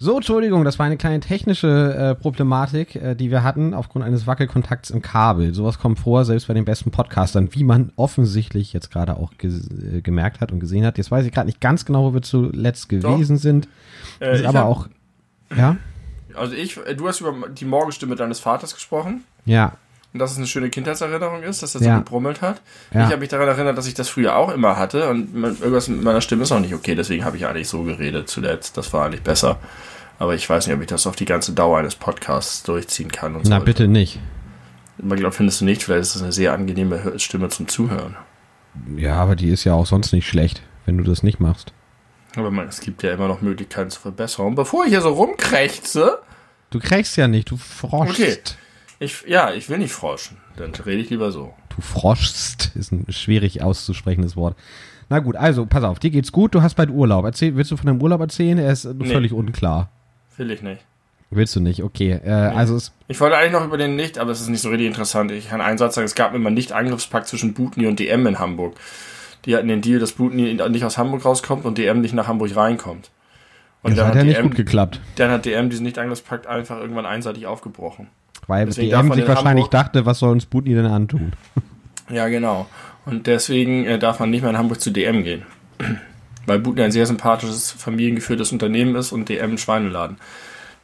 So, 0.00 0.14
Entschuldigung, 0.14 0.64
das 0.64 0.78
war 0.78 0.86
eine 0.86 0.96
kleine 0.96 1.18
technische 1.18 1.66
äh, 1.92 2.14
Problematik, 2.14 2.94
äh, 2.94 3.16
die 3.16 3.32
wir 3.32 3.42
hatten 3.42 3.74
aufgrund 3.74 4.04
eines 4.04 4.28
Wackelkontakts 4.28 4.90
im 4.90 5.02
Kabel. 5.02 5.52
Sowas 5.54 5.80
kommt 5.80 5.98
vor, 5.98 6.24
selbst 6.24 6.46
bei 6.46 6.54
den 6.54 6.64
besten 6.64 6.92
Podcastern, 6.92 7.52
wie 7.52 7.64
man 7.64 7.90
offensichtlich 7.96 8.72
jetzt 8.72 8.92
gerade 8.92 9.16
auch 9.16 9.32
äh, 9.42 10.00
gemerkt 10.00 10.40
hat 10.40 10.52
und 10.52 10.60
gesehen 10.60 10.86
hat. 10.86 10.98
Jetzt 10.98 11.10
weiß 11.10 11.26
ich 11.26 11.32
gerade 11.32 11.46
nicht 11.46 11.60
ganz 11.60 11.84
genau, 11.84 12.04
wo 12.04 12.14
wir 12.14 12.22
zuletzt 12.22 12.88
gewesen 12.88 13.36
Doch. 13.36 13.42
sind. 13.42 13.68
Äh, 14.20 14.36
ist 14.36 14.46
aber 14.46 14.60
hab, 14.60 14.66
auch, 14.66 14.88
ja? 15.56 15.76
Also 16.34 16.54
ich, 16.54 16.76
äh, 16.76 16.94
du 16.94 17.08
hast 17.08 17.20
über 17.20 17.34
die 17.48 17.64
Morgenstimme 17.64 18.14
deines 18.14 18.38
Vaters 18.38 18.74
gesprochen. 18.74 19.24
Ja. 19.46 19.72
Und 20.12 20.20
dass 20.20 20.32
es 20.32 20.38
eine 20.38 20.46
schöne 20.46 20.70
Kindheitserinnerung 20.70 21.42
ist, 21.42 21.62
dass 21.62 21.74
so 21.74 21.84
ja. 21.84 21.98
gebrummelt 21.98 22.40
hat. 22.40 22.62
Ja. 22.94 23.00
Ich 23.00 23.06
habe 23.06 23.18
mich 23.18 23.28
daran 23.28 23.46
erinnert, 23.46 23.76
dass 23.76 23.86
ich 23.86 23.94
das 23.94 24.08
früher 24.08 24.36
auch 24.36 24.50
immer 24.50 24.76
hatte 24.76 25.10
und 25.10 25.34
irgendwas 25.34 25.88
mit 25.88 26.02
meiner 26.02 26.22
Stimme 26.22 26.44
ist 26.44 26.52
auch 26.52 26.60
nicht 26.60 26.74
okay, 26.74 26.94
deswegen 26.94 27.24
habe 27.24 27.36
ich 27.36 27.46
eigentlich 27.46 27.68
so 27.68 27.82
geredet 27.82 28.28
zuletzt. 28.28 28.76
Das 28.76 28.92
war 28.92 29.04
eigentlich 29.04 29.22
besser. 29.22 29.58
Aber 30.18 30.34
ich 30.34 30.48
weiß 30.48 30.66
nicht, 30.66 30.74
ob 30.74 30.80
ich 30.80 30.88
das 30.88 31.06
auf 31.06 31.14
die 31.14 31.26
ganze 31.26 31.52
Dauer 31.52 31.78
eines 31.78 31.94
Podcasts 31.94 32.62
durchziehen 32.62 33.12
kann. 33.12 33.36
Und 33.36 33.46
Na, 33.46 33.60
so. 33.60 33.64
bitte 33.64 33.86
nicht. 33.86 34.18
Ich 34.98 35.16
glaube, 35.16 35.32
findest 35.32 35.60
du 35.60 35.64
nicht, 35.64 35.84
vielleicht 35.84 36.02
ist 36.02 36.14
das 36.16 36.22
eine 36.22 36.32
sehr 36.32 36.52
angenehme 36.52 37.18
Stimme 37.18 37.50
zum 37.50 37.68
Zuhören. 37.68 38.16
Ja, 38.96 39.16
aber 39.16 39.36
die 39.36 39.50
ist 39.50 39.64
ja 39.64 39.74
auch 39.74 39.86
sonst 39.86 40.12
nicht 40.12 40.26
schlecht, 40.26 40.62
wenn 40.86 40.98
du 40.98 41.04
das 41.04 41.22
nicht 41.22 41.38
machst. 41.38 41.72
Aber 42.34 42.50
man, 42.50 42.66
es 42.66 42.80
gibt 42.80 43.02
ja 43.02 43.12
immer 43.12 43.28
noch 43.28 43.40
Möglichkeiten 43.40 43.90
zur 43.90 44.02
Verbesserung. 44.02 44.54
Bevor 44.54 44.84
ich 44.84 44.90
hier 44.90 45.00
so 45.00 45.10
rumkrächze. 45.10 46.18
Du 46.70 46.80
krächst 46.80 47.16
ja 47.16 47.28
nicht, 47.28 47.50
du 47.50 47.56
froschst. 47.56 48.20
Okay. 48.20 48.38
Ich, 49.00 49.24
ja, 49.26 49.52
ich 49.52 49.68
will 49.68 49.78
nicht 49.78 49.92
froschen. 49.92 50.38
Dann 50.56 50.74
rede 50.74 51.00
ich 51.00 51.10
lieber 51.10 51.30
so. 51.30 51.54
Du 51.74 51.80
froschst, 51.80 52.72
ist 52.74 52.92
ein 52.92 53.06
schwierig 53.10 53.62
auszusprechendes 53.62 54.36
Wort. 54.36 54.56
Na 55.08 55.20
gut, 55.20 55.36
also 55.36 55.64
pass 55.66 55.84
auf, 55.84 55.98
dir 55.98 56.10
geht's 56.10 56.32
gut, 56.32 56.54
du 56.54 56.62
hast 56.62 56.74
bald 56.74 56.90
Urlaub. 56.90 57.24
Erzähl, 57.24 57.56
willst 57.56 57.70
du 57.70 57.76
von 57.76 57.86
deinem 57.86 58.02
Urlaub 58.02 58.20
erzählen? 58.20 58.58
Er 58.58 58.72
ist 58.72 58.84
nee. 58.84 59.06
völlig 59.06 59.32
unklar. 59.32 59.90
Will 60.36 60.50
ich 60.50 60.62
nicht. 60.62 60.84
Willst 61.30 61.54
du 61.56 61.60
nicht, 61.60 61.82
okay. 61.82 62.18
Äh, 62.24 62.30
also 62.30 62.74
es, 62.74 62.92
Ich 63.06 63.20
wollte 63.20 63.36
eigentlich 63.36 63.52
noch 63.52 63.64
über 63.64 63.76
den 63.76 63.96
nicht, 63.96 64.18
aber 64.18 64.30
es 64.30 64.40
ist 64.40 64.48
nicht 64.48 64.62
so 64.62 64.70
richtig 64.70 64.86
interessant. 64.86 65.30
Ich 65.30 65.50
kann 65.50 65.60
einen 65.60 65.78
Satz 65.78 65.94
sagen, 65.94 66.06
es 66.06 66.14
gab 66.14 66.34
immer 66.34 66.46
einen 66.48 66.54
Nicht-Angriffspakt 66.54 67.26
zwischen 67.28 67.54
Butni 67.54 67.86
und 67.86 68.00
DM 68.00 68.26
in 68.26 68.38
Hamburg. 68.38 68.76
Die 69.44 69.54
hatten 69.54 69.68
den 69.68 69.82
Deal, 69.82 70.00
dass 70.00 70.12
Butni 70.12 70.54
nicht 70.54 70.84
aus 70.84 70.98
Hamburg 70.98 71.24
rauskommt 71.24 71.64
und 71.64 71.78
DM 71.78 72.00
nicht 72.00 72.14
nach 72.14 72.26
Hamburg 72.26 72.56
reinkommt. 72.56 73.10
Und 73.82 73.92
das 73.92 73.98
dann 73.98 74.08
hat 74.08 74.14
ja 74.16 74.24
nicht 74.24 74.38
DM 74.38 74.48
gut 74.48 74.56
geklappt. 74.56 75.00
Dann 75.16 75.30
hat 75.30 75.44
DM 75.44 75.70
diesen 75.70 75.84
Nicht-Angriffspakt 75.84 76.46
einfach 76.46 76.80
irgendwann 76.80 77.06
einseitig 77.06 77.46
aufgebrochen. 77.46 78.08
Weil 78.48 78.66
Deswegen 78.66 78.90
DM 78.90 79.12
sich 79.12 79.22
in 79.22 79.28
wahrscheinlich 79.28 79.64
Hamburg- 79.66 79.70
dachte, 79.70 80.06
was 80.06 80.18
soll 80.18 80.32
uns 80.32 80.42
Sputnik 80.42 80.74
denn 80.74 80.86
antun? 80.86 81.32
Ja, 82.10 82.28
genau. 82.28 82.66
Und 83.04 83.26
deswegen 83.26 83.84
äh, 83.84 83.98
darf 83.98 84.18
man 84.18 84.30
nicht 84.30 84.40
mehr 84.40 84.48
in 84.48 84.56
Hamburg 84.56 84.80
zu 84.80 84.90
DM 84.90 85.24
gehen. 85.24 85.42
Weil 86.46 86.58
Butni 86.58 86.80
ein 86.82 86.90
sehr 86.90 87.04
sympathisches, 87.04 87.70
familiengeführtes 87.70 88.50
Unternehmen 88.50 88.96
ist 88.96 89.12
und 89.12 89.28
DM 89.28 89.52
ein 89.52 89.58
Schweineladen. 89.58 90.16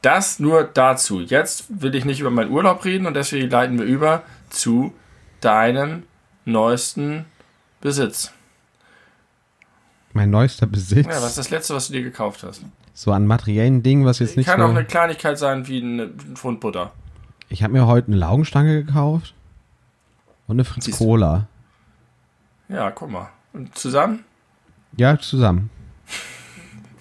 Das 0.02 0.38
nur 0.38 0.64
dazu. 0.64 1.22
Jetzt 1.22 1.64
will 1.80 1.94
ich 1.94 2.04
nicht 2.04 2.20
über 2.20 2.30
meinen 2.30 2.50
Urlaub 2.50 2.84
reden 2.84 3.06
und 3.06 3.14
deswegen 3.14 3.48
leiten 3.48 3.78
wir 3.78 3.86
über 3.86 4.22
zu 4.50 4.92
deinem 5.40 6.02
neuesten 6.44 7.24
Besitz. 7.80 8.30
Mein 10.12 10.28
neuester 10.28 10.66
Besitz. 10.66 11.06
Ja, 11.06 11.12
was 11.22 11.28
ist 11.28 11.38
das 11.38 11.50
letzte, 11.50 11.74
was 11.74 11.86
du 11.86 11.94
dir 11.94 12.02
gekauft 12.02 12.42
hast? 12.42 12.62
so 12.92 13.10
an 13.12 13.26
materiellen 13.26 13.82
Dingen, 13.82 14.04
was 14.04 14.18
jetzt 14.20 14.36
nicht 14.36 14.46
Kann 14.46 14.60
auch 14.62 14.68
eine 14.68 14.84
Kleinigkeit 14.84 15.36
sein 15.38 15.66
wie 15.66 15.78
ein 15.80 16.00
ein 16.00 16.36
Pfund 16.36 16.60
Butter. 16.60 16.92
Ich 17.54 17.62
habe 17.62 17.72
mir 17.72 17.86
heute 17.86 18.08
eine 18.08 18.16
Laugenstange 18.16 18.82
gekauft 18.82 19.32
und 20.48 20.56
eine 20.56 20.64
Fritz. 20.64 20.90
Cola. 20.90 21.46
Ja, 22.68 22.90
guck 22.90 23.08
mal. 23.08 23.28
Und 23.52 23.78
zusammen? 23.78 24.24
Ja, 24.96 25.16
zusammen. 25.20 25.70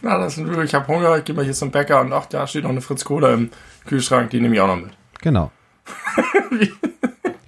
Na, 0.04 0.20
das 0.20 0.38
ist 0.38 0.46
ein, 0.46 0.62
ich 0.64 0.76
habe 0.76 0.88
Hunger, 0.88 1.18
ich 1.18 1.26
gehe 1.26 1.34
mal 1.34 1.44
hier 1.44 1.56
zum 1.56 1.72
Bäcker 1.72 2.02
und 2.02 2.14
ach, 2.14 2.28
da 2.28 2.46
steht 2.46 2.66
noch 2.66 2.70
eine 2.70 2.82
Fritz 2.82 3.04
Cola 3.04 3.34
im 3.34 3.50
Kühlschrank, 3.88 4.30
die 4.30 4.40
nehme 4.40 4.54
ich 4.54 4.62
auch 4.62 4.68
noch 4.68 4.76
mit. 4.76 4.92
Genau. 5.22 5.50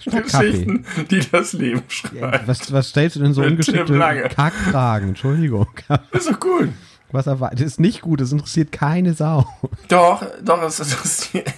Kaffee. 0.09 0.21
Geschichten, 0.21 0.85
die 1.11 1.19
das 1.29 1.53
Leben 1.53 1.83
schreiben. 1.87 2.47
was, 2.47 2.71
was 2.73 2.89
stellst 2.89 3.17
du 3.17 3.19
denn 3.19 3.35
so 3.35 3.41
Mit 3.41 3.51
ungeschickte. 3.51 4.29
Kackfragen? 4.29 5.09
Entschuldigung. 5.09 5.67
Ist 6.11 6.27
doch 6.27 6.39
gut. 6.39 6.69
Was 7.11 7.27
erwartet? 7.27 7.59
Das 7.59 7.67
ist 7.67 7.79
nicht 7.79 8.01
gut, 8.01 8.19
das 8.19 8.31
interessiert 8.31 8.71
keine 8.71 9.13
Sau. 9.13 9.47
Doch, 9.89 10.25
doch, 10.41 10.63
es 10.63 10.79
interessiert. 10.79 11.53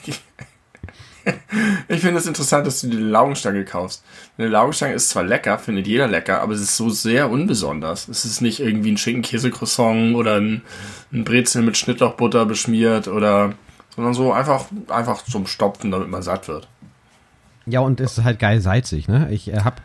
Ich 1.89 2.01
finde 2.01 2.19
es 2.19 2.25
interessant, 2.25 2.67
dass 2.67 2.81
du 2.81 2.91
eine 2.91 2.99
Laugenstange 2.99 3.63
kaufst. 3.63 4.03
Eine 4.37 4.49
Laugenstange 4.49 4.93
ist 4.93 5.09
zwar 5.09 5.23
lecker, 5.23 5.57
findet 5.57 5.87
jeder 5.87 6.07
lecker, 6.07 6.41
aber 6.41 6.53
es 6.53 6.61
ist 6.61 6.75
so 6.75 6.89
sehr 6.89 7.29
unbesonders. 7.29 8.07
Es 8.09 8.25
ist 8.25 8.41
nicht 8.41 8.59
irgendwie 8.59 8.91
ein 8.91 8.97
Schinken-Käse-Croissant 8.97 10.15
oder 10.15 10.35
ein, 10.35 10.63
ein 11.13 11.23
Brezel 11.23 11.61
mit 11.61 11.77
Schnittlauchbutter 11.77 12.45
beschmiert 12.45 13.07
oder, 13.07 13.53
sondern 13.95 14.13
so 14.13 14.33
einfach, 14.33 14.65
einfach 14.89 15.23
zum 15.23 15.47
Stopfen, 15.47 15.91
damit 15.91 16.09
man 16.09 16.21
satt 16.21 16.47
wird. 16.47 16.67
Ja, 17.65 17.81
und 17.81 17.99
es 17.99 18.17
ist 18.17 18.23
halt 18.23 18.39
geil 18.39 18.61
salzig, 18.61 19.07
ne? 19.07 19.27
Ich 19.31 19.51
äh, 19.51 19.59
hab, 19.59 19.81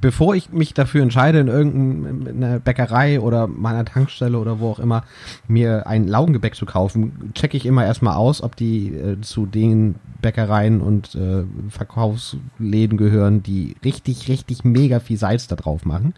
bevor 0.00 0.34
ich 0.34 0.50
mich 0.50 0.74
dafür 0.74 1.02
entscheide, 1.02 1.38
in 1.38 1.48
irgendeiner 1.48 2.58
Bäckerei 2.58 3.20
oder 3.20 3.46
meiner 3.46 3.84
Tankstelle 3.84 4.38
oder 4.38 4.60
wo 4.60 4.70
auch 4.70 4.78
immer, 4.78 5.04
mir 5.46 5.86
ein 5.86 6.08
Laugengebäck 6.08 6.54
zu 6.54 6.66
kaufen, 6.66 7.32
checke 7.34 7.56
ich 7.56 7.66
immer 7.66 7.84
erstmal 7.84 8.16
aus, 8.16 8.42
ob 8.42 8.56
die 8.56 8.94
äh, 8.94 9.20
zu 9.20 9.46
den 9.46 9.96
Bäckereien 10.20 10.80
und 10.80 11.14
äh, 11.14 11.44
Verkaufsläden 11.68 12.98
gehören, 12.98 13.42
die 13.42 13.76
richtig, 13.84 14.28
richtig 14.28 14.64
mega 14.64 15.00
viel 15.00 15.16
Salz 15.16 15.46
da 15.46 15.56
drauf 15.56 15.84
machen. 15.84 16.14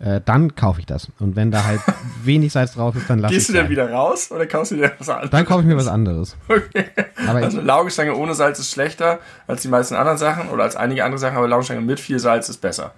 Äh, 0.00 0.20
dann 0.24 0.54
kaufe 0.54 0.80
ich 0.80 0.86
das. 0.86 1.08
Und 1.18 1.36
wenn 1.36 1.50
da 1.50 1.64
halt 1.64 1.80
wenig 2.24 2.52
Salz 2.52 2.72
drauf 2.72 2.96
ist, 2.96 3.08
dann 3.10 3.18
lasse 3.18 3.34
ich 3.34 3.38
Gehst 3.40 3.50
du 3.50 3.52
sein. 3.52 3.68
wieder 3.68 3.90
raus 3.92 4.30
oder 4.32 4.46
kaufst 4.46 4.72
du 4.72 4.76
dir 4.76 4.92
was 4.98 5.08
anderes? 5.10 5.30
Dann 5.30 5.44
kaufe 5.44 5.60
ich 5.60 5.66
mir 5.66 5.76
was 5.76 5.86
anderes. 5.88 6.36
Okay. 6.48 6.86
Aber 7.28 7.38
Also 7.40 7.60
Laugenstange 7.60 8.14
ohne 8.16 8.34
Salz 8.34 8.58
ist 8.58 8.70
schlechter 8.72 9.18
als 9.46 9.60
die 9.62 9.68
meisten 9.68 9.94
anderen 9.94 10.16
Sachen 10.18 10.48
oder 10.48 10.62
als 10.64 10.74
einige 10.76 11.04
andere 11.04 11.18
Sachen, 11.18 11.36
aber 11.36 11.46
Laugenstange 11.48 11.82
mit 11.82 12.00
viel 12.00 12.18
Salz 12.18 12.48
ist 12.48 12.62
besser. 12.62 12.92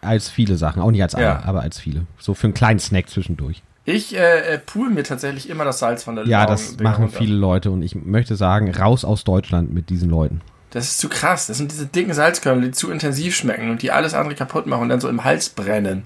als 0.00 0.28
viele 0.28 0.56
Sachen, 0.56 0.80
auch 0.80 0.90
nicht 0.92 1.02
als 1.02 1.14
alle, 1.16 1.24
Ja. 1.24 1.42
aber 1.44 1.60
als 1.62 1.78
viele. 1.80 2.06
So 2.18 2.34
für 2.34 2.44
einen 2.46 2.54
kleinen 2.54 2.78
Snack 2.78 3.10
zwischendurch. 3.10 3.62
Ich 3.84 4.16
äh, 4.16 4.54
äh, 4.54 4.58
pool 4.58 4.88
mir 4.90 5.02
tatsächlich 5.02 5.50
immer 5.50 5.64
das 5.64 5.80
Salz 5.80 6.04
von 6.04 6.14
der 6.16 6.24
Ja, 6.26 6.40
Laugen- 6.44 6.52
das 6.52 6.76
machen 6.78 7.04
runter. 7.06 7.18
viele 7.18 7.34
Leute 7.34 7.70
und 7.72 7.82
ich 7.82 7.94
möchte 7.96 8.36
sagen, 8.36 8.72
raus 8.74 9.04
aus 9.04 9.24
Deutschland 9.24 9.74
mit 9.74 9.90
diesen 9.90 10.08
Leuten. 10.08 10.40
Das 10.70 10.84
ist 10.86 10.98
zu 11.00 11.08
krass. 11.08 11.48
Das 11.48 11.58
sind 11.58 11.70
diese 11.70 11.86
dicken 11.86 12.14
Salzkörner, 12.14 12.62
die 12.62 12.70
zu 12.70 12.90
intensiv 12.90 13.34
schmecken 13.36 13.70
und 13.70 13.82
die 13.82 13.90
alles 13.92 14.14
andere 14.14 14.34
kaputt 14.36 14.66
machen 14.66 14.82
und 14.82 14.88
dann 14.88 15.00
so 15.00 15.08
im 15.08 15.22
Hals 15.24 15.50
brennen. 15.50 16.04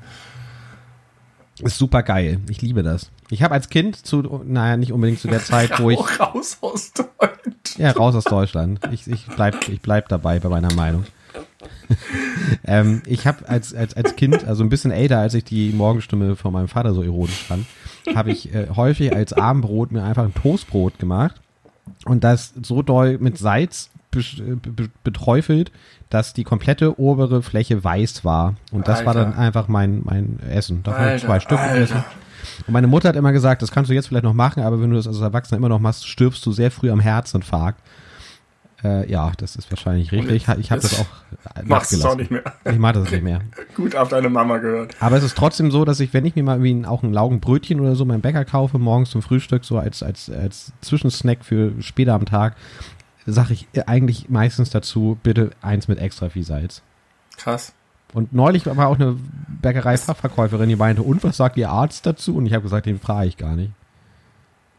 Ist 1.61 1.79
super 1.79 2.03
geil. 2.03 2.41
Ich 2.49 2.63
liebe 2.63 2.83
das. 2.83 3.11
Ich 3.31 3.43
habe 3.43 3.55
als 3.55 3.69
Kind 3.69 3.97
zu, 3.97 4.43
naja, 4.45 4.77
nicht 4.77 4.93
unbedingt 4.93 5.21
zu 5.21 5.29
der 5.29 5.41
Zeit, 5.45 5.81
wo 5.81 5.91
ich, 5.91 6.21
raus 6.21 6.59
aus 6.61 6.93
Deutsch. 6.93 7.79
ja, 7.79 7.91
raus 7.91 8.15
aus 8.15 8.25
Deutschland. 8.25 8.81
Ich, 8.93 9.07
ich 9.07 9.27
bleib, 9.27 9.69
ich 9.69 9.81
bleib 9.81 10.09
dabei 10.09 10.39
bei 10.39 10.49
meiner 10.49 10.73
Meinung. 10.75 11.05
ähm, 12.65 13.03
ich 13.07 13.27
habe 13.27 13.49
als, 13.49 13.75
als, 13.75 13.95
als 13.95 14.17
Kind, 14.17 14.45
also 14.47 14.63
ein 14.63 14.69
bisschen 14.69 14.91
älter, 14.91 15.19
als 15.19 15.35
ich 15.35 15.45
die 15.45 15.71
Morgenstimme 15.73 16.37
von 16.37 16.53
meinem 16.53 16.69
Vater 16.69 16.95
so 16.95 17.03
ironisch 17.03 17.45
fand, 17.45 17.67
habe 18.15 18.31
ich 18.31 18.55
äh, 18.55 18.69
häufig 18.75 19.15
als 19.15 19.33
Abendbrot 19.33 19.93
mir 19.93 20.03
einfach 20.03 20.25
ein 20.25 20.35
Toastbrot 20.35 20.99
gemacht 20.99 21.41
und 22.05 22.25
das 22.25 22.55
so 22.63 22.83
doll 22.83 23.19
mit 23.19 23.39
Salz 23.39 23.91
beträufelt, 25.05 25.71
dass 26.11 26.33
die 26.33 26.45
komplette 26.45 26.99
obere 26.99 27.43
Fläche 27.43 27.83
weiß 27.85 28.25
war. 28.25 28.55
Und 28.73 28.89
das 28.89 29.05
war 29.05 29.15
Alter. 29.15 29.31
dann 29.31 29.35
einfach 29.35 29.69
mein, 29.69 30.03
mein 30.05 30.41
Essen. 30.49 30.83
Davon 30.83 31.01
habe 31.01 31.17
ich 31.17 31.23
zwei 31.23 31.41
Stück 31.41 31.61
gegessen. 31.61 32.05
Und 32.67 32.73
meine 32.73 32.87
Mutter 32.87 33.11
hat 33.11 33.17
immer 33.17 33.33
gesagt, 33.33 33.63
das 33.63 33.71
kannst 33.71 33.91
du 33.91 33.95
jetzt 33.95 34.09
vielleicht 34.09 34.25
noch 34.25 34.35
machen, 34.35 34.63
aber 34.63 34.81
wenn 34.81 34.91
du 34.91 34.97
das 34.97 35.07
als 35.07 35.21
Erwachsener 35.21 35.59
immer 35.59 35.69
noch 35.69 35.81
machst, 35.81 36.07
stirbst 36.07 36.45
du 36.47 36.53
sehr 36.53 36.71
früh 36.71 36.91
am 36.91 37.01
Herzinfarkt. 37.01 37.81
Äh, 38.85 39.11
ja, 39.11 39.33
das 39.37 39.57
ist 39.57 39.71
wahrscheinlich 39.73 40.13
richtig. 40.13 40.37
Ich 40.37 40.49
habe 40.49 40.61
jetzt 40.61 40.71
das 40.71 41.01
auch 41.01 41.07
Machst 41.65 41.93
du 41.93 42.07
auch 42.07 42.17
nicht 42.17 42.31
mehr. 42.31 42.45
Ich 42.65 42.79
mache 42.79 42.95
das 42.95 43.11
nicht 43.11 43.25
mehr. 43.25 43.41
Gut 43.75 43.97
auf 43.97 44.09
deine 44.09 44.29
Mama 44.29 44.59
gehört. 44.59 44.95
Aber 45.01 45.17
es 45.17 45.25
ist 45.25 45.37
trotzdem 45.37 45.73
so, 45.73 45.85
dass 45.85 45.99
ich, 45.99 46.15
wenn 46.15 46.25
ich 46.25 46.37
mir 46.37 46.45
mal 46.45 46.65
irgendwie 46.65 46.87
auch 46.87 47.03
ein 47.03 47.13
Laugenbrötchen 47.13 47.81
oder 47.81 47.97
so 47.97 48.05
beim 48.05 48.21
Bäcker 48.21 48.45
kaufe, 48.45 48.79
morgens 48.79 49.11
zum 49.11 49.23
Frühstück, 49.23 49.65
so 49.65 49.79
als, 49.79 50.05
als, 50.05 50.31
als 50.31 50.73
Zwischensnack 50.81 51.45
für 51.45 51.73
später 51.81 52.15
am 52.15 52.25
Tag, 52.25 52.55
sage 53.33 53.55
ich 53.55 53.69
eigentlich 53.87 54.29
meistens 54.29 54.71
dazu, 54.71 55.19
bitte 55.23 55.51
eins 55.61 55.89
mit 55.89 55.99
extra 55.99 56.29
viel 56.29 56.45
Salz. 56.45 56.83
Krass. 57.37 57.73
Und 58.15 58.33
neulich 58.33 58.65
war 58.65 58.89
auch 58.89 58.95
eine 58.95 59.17
Bäckerei-Fachverkäuferin, 59.61 60.69
die 60.69 60.77
meinte, 60.77 61.03
und 61.03 61.23
was 61.25 61.37
sagt 61.37 61.57
Ihr 61.57 61.71
Arzt 61.71 62.07
dazu? 62.07 62.37
Und 62.37 62.47
ich 62.47 62.55
habe 62.55 62.63
gesagt, 62.63 62.87
den 62.87 62.99
frage 62.99 63.29
ich 63.29 63.37
gar 63.37 63.55
nicht. 63.55 63.73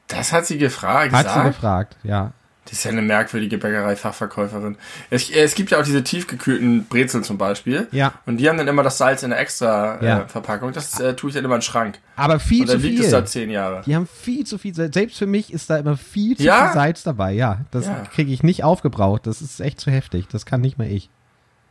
Das 0.08 0.34
hat 0.34 0.48
sie 0.48 0.58
gefragt. 0.58 1.14
Hat 1.14 1.28
sie 1.28 1.28
gesagt? 1.28 1.48
gefragt, 1.48 1.98
ja. 2.04 2.32
Das 2.70 2.78
ist 2.78 2.84
ja 2.84 2.92
eine 2.92 3.02
merkwürdige 3.02 3.58
Bäckerei-Fachverkäuferin. 3.58 4.78
Es, 5.10 5.30
es 5.32 5.56
gibt 5.56 5.72
ja 5.72 5.80
auch 5.80 5.84
diese 5.84 6.04
tiefgekühlten 6.04 6.86
Brezeln 6.86 7.24
zum 7.24 7.40
Beispiel. 7.40 7.88
Ja. 7.92 8.14
Und 8.28 8.38
die 8.38 8.48
haben 8.48 8.58
dann 8.60 8.68
immer 8.68 8.84
das 8.84 9.00
Salz 9.00 9.24
in 9.24 9.32
der 9.32 9.40
extra 9.40 10.04
Ja. 10.04 10.20
äh, 10.22 10.28
Verpackung. 10.28 10.72
Das 10.72 11.00
äh, 11.00 11.16
tue 11.16 11.30
ich 11.30 11.36
dann 11.36 11.44
immer 11.46 11.56
in 11.56 11.60
den 11.62 11.64
Schrank. 11.66 11.98
Aber 12.16 12.40
viel 12.40 12.62
Und 12.62 12.68
zu 12.68 12.74
dann 12.74 12.82
liegt 12.84 13.00
es 13.00 13.10
da 13.10 13.18
viel. 13.20 13.28
zehn 13.28 13.50
Jahre. 13.50 13.82
Die 13.86 13.96
haben 13.96 14.08
viel 14.08 14.46
zu 14.46 14.58
viel 14.60 14.76
Salz. 14.76 14.94
Selbst 14.94 15.18
für 15.18 15.26
mich 15.26 15.52
ist 15.52 15.70
da 15.70 15.78
immer 15.78 15.98
viel 15.98 16.38
zu 16.38 16.44
Ja? 16.44 16.66
viel 16.68 16.74
Salz 16.76 17.02
dabei. 17.04 17.32
Ja, 17.34 17.62
das 17.72 17.88
Ja. 17.88 18.04
kriege 18.14 18.32
ich 18.32 18.44
nicht 18.44 18.64
aufgebraucht. 18.64 19.26
Das 19.26 19.42
ist 19.42 19.60
echt 19.62 19.80
zu 19.80 19.90
heftig. 19.90 20.28
Das 20.32 20.46
kann 20.46 20.62
nicht 20.62 20.78
mehr 20.78 20.90
ich. 20.92 21.10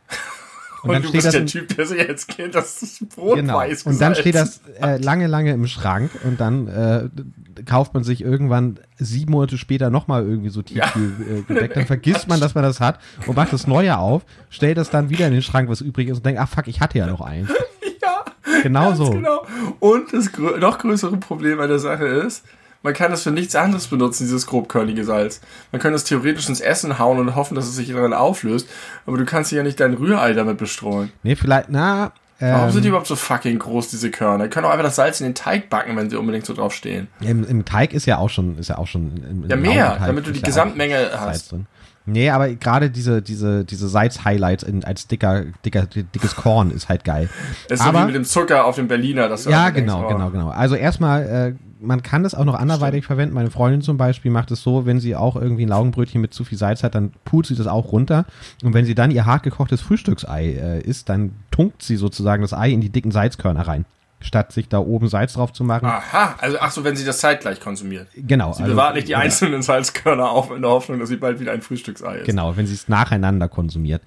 Und, 0.83 0.93
dann 0.93 1.01
du 1.01 1.07
steht 1.09 1.13
bist 1.23 1.25
das 1.27 1.33
der 1.33 1.45
Typ, 1.45 1.75
der 1.75 1.85
sich 1.85 2.07
als 2.07 2.27
Kind 2.27 2.55
das 2.55 3.03
Brot 3.15 3.35
Genau. 3.35 3.57
weiß 3.57 3.83
Und 3.83 3.99
dann 3.99 4.15
steht 4.15 4.35
das 4.35 4.61
äh, 4.81 4.97
lange, 4.97 5.27
lange 5.27 5.51
im 5.51 5.67
Schrank 5.67 6.11
und 6.23 6.39
dann 6.39 6.67
äh, 6.67 7.09
kauft 7.65 7.93
man 7.93 8.03
sich 8.03 8.21
irgendwann 8.21 8.79
sieben 8.97 9.31
Monate 9.33 9.57
später 9.57 9.89
nochmal 9.89 10.23
irgendwie 10.23 10.49
so 10.49 10.61
Tiefkühlgebäck. 10.61 11.73
Dann 11.73 11.85
vergisst 11.85 12.27
man, 12.27 12.39
dass 12.41 12.55
man 12.55 12.63
das 12.63 12.79
hat 12.79 12.99
und 13.27 13.35
macht 13.35 13.51
das 13.53 13.67
Neue 13.67 13.97
auf, 13.97 14.23
stellt 14.49 14.77
das 14.77 14.89
dann 14.89 15.09
wieder 15.09 15.27
in 15.27 15.33
den 15.33 15.41
Schrank, 15.41 15.69
was 15.69 15.81
übrig 15.81 16.07
ist 16.09 16.17
und 16.17 16.25
denkt, 16.25 16.39
ach 16.41 16.49
fuck, 16.49 16.67
ich 16.67 16.79
hatte 16.79 16.97
ja 16.97 17.07
noch 17.07 17.21
eins. 17.21 17.49
Ja, 18.01 18.23
Genau 18.63 18.93
so. 18.93 19.09
genau. 19.09 19.45
Und 19.79 20.13
das 20.13 20.31
grö 20.31 20.57
noch 20.57 20.77
größere 20.77 21.17
Problem 21.17 21.59
an 21.59 21.67
der 21.67 21.79
Sache 21.79 22.05
ist, 22.05 22.45
man 22.83 22.93
kann 22.93 23.11
das 23.11 23.23
für 23.23 23.31
nichts 23.31 23.55
anderes 23.55 23.87
benutzen, 23.87 24.23
dieses 24.23 24.47
grobkörnige 24.47 25.03
Salz. 25.03 25.41
Man 25.71 25.81
kann 25.81 25.93
es 25.93 26.03
theoretisch 26.03 26.47
ins 26.49 26.61
Essen 26.61 26.99
hauen 26.99 27.19
und 27.19 27.35
hoffen, 27.35 27.55
dass 27.55 27.65
es 27.67 27.75
sich 27.75 27.89
darin 27.89 28.13
auflöst, 28.13 28.67
aber 29.05 29.17
du 29.17 29.25
kannst 29.25 29.51
ja 29.51 29.63
nicht 29.63 29.79
dein 29.79 29.93
Rührei 29.93 30.33
damit 30.33 30.57
bestreuen. 30.57 31.11
Nee, 31.23 31.35
vielleicht, 31.35 31.69
na, 31.69 32.13
Warum 32.41 32.71
sind 32.71 32.83
die 32.83 32.87
ähm, 32.87 32.91
überhaupt 32.91 33.07
so 33.07 33.17
fucking 33.17 33.59
groß, 33.59 33.89
diese 33.89 34.11
Körner? 34.11 34.45
Die 34.45 34.49
können 34.49 34.65
auch 34.65 34.71
einfach 34.71 34.85
das 34.85 34.95
Salz 34.95 35.19
in 35.19 35.27
den 35.27 35.35
Teig 35.35 35.69
backen, 35.69 35.97
wenn 35.97 36.09
sie 36.09 36.15
unbedingt 36.15 36.45
so 36.45 36.53
drauf 36.53 36.73
stehen. 36.73 37.09
im, 37.19 37.45
im 37.45 37.65
Teig 37.65 37.93
ist 37.93 38.05
ja 38.05 38.17
auch 38.17 38.29
schon, 38.29 38.57
ist 38.57 38.69
ja 38.69 38.77
auch 38.77 38.87
schon 38.87 39.17
im, 39.17 39.43
im 39.43 39.49
Ja, 39.49 39.55
mehr, 39.57 39.83
Laugenteig 39.83 40.07
damit 40.07 40.27
du 40.27 40.31
die 40.31 40.41
Gesamtmenge 40.41 41.09
auch 41.13 41.19
Salz 41.19 41.33
hast. 41.33 41.51
Drin. 41.51 41.65
Nee, 42.11 42.29
aber 42.29 42.49
gerade 42.55 42.89
diese, 42.89 43.21
diese, 43.21 43.63
diese 43.65 43.87
Salz-Highlights 43.87 44.63
in- 44.63 44.83
als 44.83 45.07
dicker, 45.07 45.43
dicker, 45.65 45.85
dickes 45.85 46.35
Korn 46.35 46.71
ist 46.71 46.89
halt 46.89 47.03
geil. 47.03 47.29
Das 47.67 47.79
ist 47.79 47.83
so 47.83 47.89
aber, 47.89 48.01
wie 48.01 48.05
mit 48.07 48.15
dem 48.15 48.23
Zucker 48.25 48.65
auf 48.65 48.75
dem 48.75 48.87
Berliner. 48.87 49.29
Dass 49.29 49.43
du 49.43 49.49
Ja, 49.51 49.65
einfach 49.65 49.75
denkst, 49.75 49.93
genau, 49.93 50.05
oh, 50.05 50.07
genau, 50.09 50.29
genau. 50.31 50.49
Also 50.49 50.75
erstmal, 50.75 51.23
äh, 51.27 51.53
man 51.81 52.01
kann 52.03 52.23
das 52.23 52.35
auch 52.35 52.45
noch 52.45 52.55
anderweitig 52.55 53.05
verwenden. 53.05 53.35
Meine 53.35 53.51
Freundin 53.51 53.81
zum 53.81 53.97
Beispiel 53.97 54.31
macht 54.31 54.51
es 54.51 54.61
so, 54.63 54.85
wenn 54.85 54.99
sie 54.99 55.15
auch 55.15 55.35
irgendwie 55.35 55.65
ein 55.65 55.69
Laugenbrötchen 55.69 56.19
mit 56.19 56.33
zu 56.33 56.43
viel 56.43 56.57
Salz 56.57 56.83
hat, 56.83 56.95
dann 56.95 57.11
pult 57.25 57.45
sie 57.45 57.55
das 57.55 57.67
auch 57.67 57.91
runter. 57.91 58.25
Und 58.63 58.73
wenn 58.73 58.85
sie 58.85 58.95
dann 58.95 59.11
ihr 59.11 59.25
hart 59.25 59.43
gekochtes 59.43 59.79
Frühstücksei 59.81 60.45
äh, 60.53 60.81
isst, 60.81 61.09
dann 61.09 61.31
tunkt 61.51 61.81
sie 61.83 61.95
sozusagen 61.95 62.41
das 62.41 62.53
Ei 62.53 62.71
in 62.71 62.81
die 62.81 62.89
dicken 62.89 63.11
Salzkörner 63.11 63.67
rein. 63.67 63.85
Statt 64.21 64.51
sich 64.51 64.67
da 64.67 64.79
oben 64.79 65.07
Salz 65.07 65.33
drauf 65.33 65.53
zu 65.53 65.63
machen. 65.63 65.85
Aha, 65.85 66.35
also 66.39 66.57
ach 66.59 66.71
so, 66.71 66.83
wenn 66.83 66.95
sie 66.95 67.05
das 67.05 67.19
zeitgleich 67.19 67.59
konsumiert. 67.59 68.07
Genau. 68.15 68.53
Sie 68.53 68.63
bewahrt 68.63 68.95
nicht 68.95 69.07
die 69.07 69.15
einzelnen 69.15 69.61
Salzkörner 69.61 70.29
auf 70.29 70.51
in 70.51 70.61
der 70.61 70.71
Hoffnung, 70.71 70.99
dass 70.99 71.09
sie 71.09 71.15
bald 71.15 71.39
wieder 71.39 71.53
ein 71.53 71.61
Frühstücksei 71.61 72.17
ist. 72.17 72.25
Genau, 72.25 72.55
wenn 72.57 72.67
sie 72.67 72.73
es 72.73 72.87
nacheinander 72.89 73.47
konsumiert. 73.47 74.01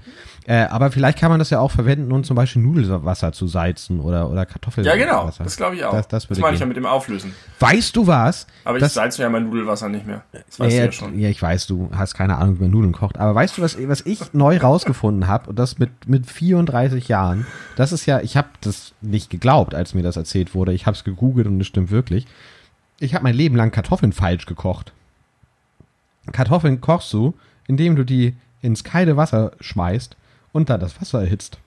Äh, 0.47 0.65
aber 0.65 0.91
vielleicht 0.91 1.19
kann 1.19 1.31
man 1.31 1.39
das 1.39 1.51
ja 1.51 1.61
auch 1.61 1.71
verwenden, 1.71 2.11
um 2.11 2.25
zum 2.25 2.35
Beispiel 2.35 2.63
Nudelwasser 2.63 3.33
zu 3.33 3.47
salzen 3.47 4.01
oder, 4.01 4.29
oder 4.29 4.45
Kartoffelwasser. 4.45 4.97
Ja, 4.97 5.05
genau, 5.05 5.31
das 5.39 5.57
glaube 5.57 5.77
ich 5.77 5.85
auch. 5.85 5.93
Das, 5.93 6.09
das, 6.09 6.27
das 6.27 6.39
meine 6.39 6.55
ich 6.55 6.61
ja 6.61 6.67
mit 6.67 6.77
dem 6.77 6.87
Auflösen. 6.87 7.33
Weißt 7.61 7.95
du 7.95 8.09
was? 8.09 8.49
Aber 8.65 8.79
ich 8.79 8.89
salze 8.89 9.23
ja 9.23 9.29
mein 9.29 9.45
Nudelwasser 9.45 9.89
nicht 9.89 10.05
mehr. 10.05 10.23
Das 10.33 10.59
weißt 10.59 10.77
ja, 10.77 10.81
du 10.81 10.87
ja 10.87 10.93
schon. 10.93 11.19
ja, 11.19 11.29
ich 11.29 11.41
weiß, 11.41 11.69
du 11.69 11.91
hast 11.95 12.15
keine 12.15 12.39
Ahnung, 12.39 12.59
wie 12.59 12.63
man 12.63 12.73
Nudeln 12.73 12.93
kocht. 12.93 13.19
Aber 13.19 13.35
weißt 13.37 13.59
du, 13.59 13.63
was, 13.63 13.77
was 13.89 14.01
ich 14.01 14.21
neu 14.33 14.59
rausgefunden 14.59 15.29
habe, 15.29 15.51
und 15.51 15.59
das 15.59 15.79
mit, 15.79 16.09
mit 16.09 16.27
34 16.27 17.07
Jahren, 17.07 17.47
das 17.77 17.93
ist 17.93 18.07
ja, 18.07 18.21
ich 18.21 18.37
habe 18.37 18.49
das 18.63 18.95
nicht 19.01 19.31
geglaubt, 19.31 19.77
als 19.77 19.95
mir 19.95 20.03
das 20.03 20.17
erzählt 20.17 20.55
wurde. 20.57 20.73
Ich 20.73 20.87
habe 20.87 20.97
es 20.97 21.05
gegoogelt 21.05 21.47
und 21.47 21.61
es 21.61 21.69
stimmt 21.69 21.93
wirklich. 21.93 22.27
Ich 22.99 23.15
habe 23.15 23.23
mein 23.23 23.35
Leben 23.35 23.55
lang 23.55 23.71
Kartoffeln 23.71 24.13
falsch 24.13 24.47
gekocht. 24.47 24.93
Kartoffeln 26.33 26.81
kochst 26.81 27.13
du, 27.13 27.35
indem 27.69 27.95
du 27.95 28.05
die 28.05 28.37
ins 28.61 28.83
kalte 28.83 29.17
Wasser 29.17 29.53
schmeißt 29.61 30.17
und 30.53 30.71
dann 30.71 30.81
das 30.81 31.01
Wasser 31.01 31.21
erhitzt. 31.21 31.59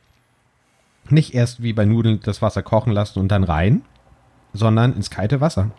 Nicht 1.09 1.33
erst 1.33 1.61
wie 1.61 1.73
bei 1.73 1.85
Nudeln 1.85 2.19
das 2.23 2.41
Wasser 2.41 2.63
kochen 2.63 2.91
lassen 2.91 3.19
und 3.19 3.27
dann 3.29 3.43
rein, 3.43 3.83
sondern 4.53 4.93
ins 4.93 5.09
kalte 5.09 5.41
Wasser. 5.41 5.71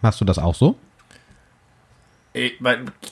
Machst 0.00 0.20
du 0.20 0.24
das 0.24 0.38
auch 0.38 0.54
so? 0.54 0.76
Ich, 2.34 2.54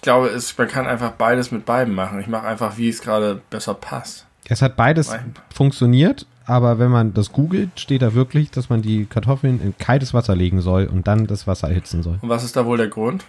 glaube, 0.00 0.28
es, 0.28 0.56
man 0.56 0.68
kann 0.68 0.86
einfach 0.86 1.12
beides 1.12 1.50
mit 1.50 1.66
beiden 1.66 1.94
machen. 1.94 2.20
Ich 2.20 2.26
mache 2.26 2.46
einfach, 2.46 2.78
wie 2.78 2.88
es 2.88 3.02
gerade 3.02 3.40
besser 3.50 3.74
passt. 3.74 4.26
Es 4.48 4.62
hat 4.62 4.76
beides 4.76 5.10
Nein. 5.10 5.34
funktioniert, 5.54 6.26
aber 6.46 6.78
wenn 6.78 6.90
man 6.90 7.12
das 7.12 7.30
googelt, 7.30 7.78
steht 7.78 8.02
da 8.02 8.14
wirklich, 8.14 8.50
dass 8.50 8.70
man 8.70 8.82
die 8.82 9.04
Kartoffeln 9.04 9.60
in 9.60 9.76
kaltes 9.76 10.14
Wasser 10.14 10.34
legen 10.34 10.60
soll 10.62 10.86
und 10.86 11.06
dann 11.06 11.26
das 11.26 11.46
Wasser 11.46 11.68
erhitzen 11.68 12.02
soll. 12.02 12.18
Und 12.22 12.28
was 12.30 12.42
ist 12.42 12.56
da 12.56 12.64
wohl 12.64 12.78
der 12.78 12.88
Grund? 12.88 13.24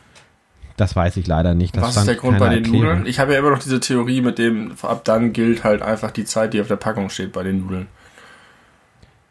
Das 0.82 0.96
weiß 0.96 1.18
ich 1.18 1.28
leider 1.28 1.54
nicht. 1.54 1.78
Das 1.78 1.84
was 1.84 1.98
ist 1.98 2.08
der 2.08 2.16
Grund 2.16 2.40
bei 2.40 2.50
den 2.50 2.64
Erklärung. 2.64 2.88
Nudeln? 2.88 3.06
Ich 3.06 3.20
habe 3.20 3.34
ja 3.34 3.40
immer 3.40 3.52
noch 3.52 3.60
diese 3.60 3.80
Theorie 3.80 4.20
mit 4.22 4.40
dem, 4.40 4.72
ab 4.82 5.06
dann 5.06 5.32
gilt 5.32 5.64
halt 5.64 5.84
einfach 5.84 6.10
die 6.10 6.26
Zeit, 6.26 6.56
die 6.56 6.60
auf 6.60 6.70
der 6.70 6.76
Packung 6.76 7.12
steht 7.12 7.34
bei 7.34 7.44
den 7.44 7.60
Nudeln. 7.60 7.88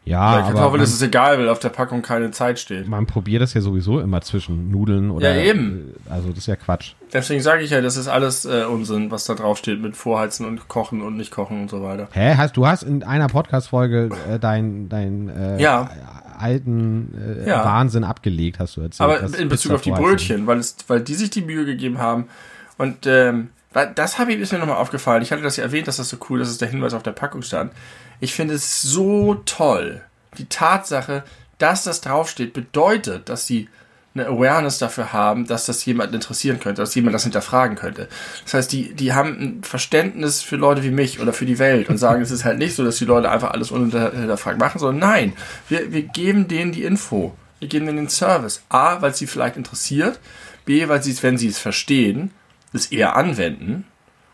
Ja, 0.03 0.31
bei 0.31 0.37
aber 0.39 0.41
Kartoffeln 0.53 0.71
man, 0.71 0.81
ist 0.81 0.93
es 0.93 1.01
egal, 1.03 1.37
weil 1.37 1.47
auf 1.47 1.59
der 1.59 1.69
Packung 1.69 2.01
keine 2.01 2.31
Zeit 2.31 2.57
steht. 2.59 2.87
man 2.87 3.05
probiert 3.05 3.41
das 3.43 3.53
ja 3.53 3.61
sowieso 3.61 3.99
immer 3.99 4.21
zwischen 4.21 4.71
Nudeln 4.71 5.11
oder. 5.11 5.35
Ja, 5.35 5.41
eben. 5.43 5.93
äh, 6.07 6.11
Also 6.11 6.29
das 6.29 6.39
ist 6.39 6.47
ja 6.47 6.55
Quatsch. 6.55 6.93
Deswegen 7.13 7.41
sage 7.41 7.61
ich 7.63 7.69
ja, 7.69 7.81
das 7.81 7.97
ist 7.97 8.07
alles 8.07 8.45
äh, 8.45 8.63
Unsinn, 8.63 9.11
was 9.11 9.25
da 9.25 9.35
drauf 9.35 9.57
steht 9.59 9.79
mit 9.79 9.95
Vorheizen 9.95 10.45
und 10.47 10.67
Kochen 10.67 11.01
und 11.01 11.17
nicht 11.17 11.29
kochen 11.31 11.61
und 11.61 11.69
so 11.69 11.83
weiter. 11.83 12.07
Hä, 12.13 12.33
hast 12.35 12.57
du 12.57 12.65
hast 12.65 12.81
in 12.83 13.03
einer 13.03 13.27
Podcast-Folge 13.27 14.09
äh, 14.29 14.39
dein, 14.39 14.89
dein 14.89 15.29
äh, 15.29 15.61
Ja. 15.61 15.89
alten 16.39 17.13
äh, 17.45 17.47
Ja. 17.49 17.63
Wahnsinn 17.63 18.03
abgelegt, 18.03 18.57
hast 18.59 18.77
du 18.77 18.81
erzählt. 18.81 19.01
Aber 19.07 19.37
in 19.37 19.49
Bezug 19.49 19.71
auf 19.73 19.81
die. 19.81 19.91
Brötchen, 19.91 20.47
weil, 20.47 20.57
es, 20.57 20.77
weil 20.87 21.01
die 21.01 21.13
sich 21.13 21.29
die 21.29 21.41
Mühe 21.41 21.65
gegeben 21.65 21.99
haben. 21.99 22.25
Und 22.79 23.05
ähm, 23.05 23.49
das 23.95 24.17
habe 24.19 24.33
ich 24.33 24.39
ist 24.39 24.51
mir 24.51 24.59
nochmal 24.59 24.77
aufgefallen. 24.77 25.21
Ich 25.21 25.31
hatte 25.31 25.43
das 25.43 25.57
ja 25.57 25.63
erwähnt, 25.63 25.87
dass 25.87 25.97
das 25.97 26.09
so 26.09 26.17
cool 26.29 26.41
ist, 26.41 26.49
dass 26.49 26.57
der 26.57 26.67
Hinweis 26.69 26.93
auf 26.95 27.03
der 27.03 27.11
Packung 27.11 27.41
stand. 27.43 27.71
Ich 28.21 28.33
finde 28.33 28.53
es 28.53 28.81
so 28.81 29.35
toll. 29.45 30.01
Die 30.37 30.45
Tatsache, 30.45 31.23
dass 31.57 31.83
das 31.83 31.99
draufsteht, 31.99 32.53
bedeutet, 32.53 33.27
dass 33.27 33.45
sie 33.45 33.67
eine 34.13 34.27
Awareness 34.27 34.77
dafür 34.77 35.13
haben, 35.13 35.47
dass 35.47 35.65
das 35.65 35.83
jemand 35.85 36.13
interessieren 36.13 36.59
könnte, 36.59 36.81
dass 36.81 36.95
jemand 36.95 37.15
das 37.15 37.23
hinterfragen 37.23 37.77
könnte. 37.77 38.09
Das 38.43 38.53
heißt, 38.53 38.71
die, 38.71 38.93
die 38.93 39.13
haben 39.13 39.39
ein 39.39 39.63
Verständnis 39.63 40.41
für 40.41 40.57
Leute 40.57 40.83
wie 40.83 40.91
mich 40.91 41.19
oder 41.19 41.33
für 41.33 41.45
die 41.45 41.59
Welt 41.59 41.89
und 41.89 41.97
sagen, 41.97 42.21
es 42.21 42.31
ist 42.31 42.45
halt 42.45 42.59
nicht 42.59 42.75
so, 42.75 42.83
dass 42.83 42.97
die 42.97 43.05
Leute 43.05 43.31
einfach 43.31 43.51
alles 43.51 43.71
unhinterfragt 43.71 44.59
machen, 44.59 44.79
sondern 44.79 45.09
nein, 45.09 45.33
wir, 45.67 45.91
wir 45.91 46.03
geben 46.03 46.47
denen 46.47 46.71
die 46.71 46.83
Info. 46.83 47.35
Wir 47.59 47.69
geben 47.69 47.85
denen 47.85 47.97
den 47.97 48.09
Service. 48.09 48.63
A, 48.69 49.01
weil 49.01 49.11
es 49.11 49.17
sie 49.17 49.27
vielleicht 49.27 49.55
interessiert. 49.55 50.19
B, 50.65 50.87
weil 50.87 51.01
sie 51.01 51.11
es, 51.11 51.23
wenn 51.23 51.37
sie 51.37 51.47
es 51.47 51.59
verstehen, 51.59 52.31
es 52.73 52.87
eher 52.87 53.15
anwenden. 53.15 53.85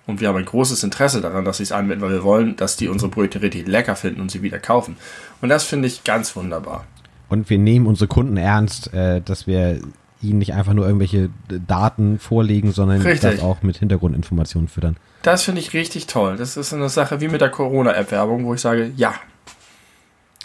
Und 0.07 0.21
wir 0.21 0.29
haben 0.29 0.37
ein 0.37 0.45
großes 0.45 0.83
Interesse 0.83 1.21
daran, 1.21 1.45
dass 1.45 1.57
sie 1.57 1.63
es 1.63 1.71
anwenden, 1.71 2.01
weil 2.01 2.11
wir 2.11 2.23
wollen, 2.23 2.55
dass 2.55 2.77
die 2.77 2.87
unsere 2.87 3.11
Brötchen 3.11 3.41
richtig 3.41 3.67
lecker 3.67 3.95
finden 3.95 4.21
und 4.21 4.31
sie 4.31 4.41
wieder 4.41 4.57
kaufen. 4.57 4.95
Und 5.41 5.49
das 5.49 5.65
finde 5.65 5.87
ich 5.87 6.03
ganz 6.05 6.35
wunderbar. 6.35 6.85
Und 7.29 7.49
wir 7.49 7.57
nehmen 7.57 7.85
unsere 7.85 8.07
Kunden 8.07 8.37
ernst, 8.37 8.93
äh, 8.93 9.21
dass 9.21 9.47
wir 9.47 9.81
ihnen 10.21 10.39
nicht 10.39 10.53
einfach 10.53 10.73
nur 10.73 10.85
irgendwelche 10.85 11.29
Daten 11.67 12.19
vorlegen, 12.19 12.71
sondern 12.71 13.01
Richtig. 13.01 13.21
das 13.21 13.41
auch 13.41 13.61
mit 13.61 13.77
Hintergrundinformationen 13.77 14.67
füttern. 14.67 14.97
Das 15.21 15.43
finde 15.43 15.61
ich 15.61 15.73
richtig 15.73 16.07
toll. 16.07 16.37
Das 16.37 16.57
ist 16.57 16.73
eine 16.73 16.89
Sache 16.89 17.21
wie 17.21 17.27
mit 17.27 17.41
der 17.41 17.49
Corona-App-Werbung, 17.49 18.45
wo 18.45 18.53
ich 18.53 18.61
sage, 18.61 18.91
ja. 18.95 19.13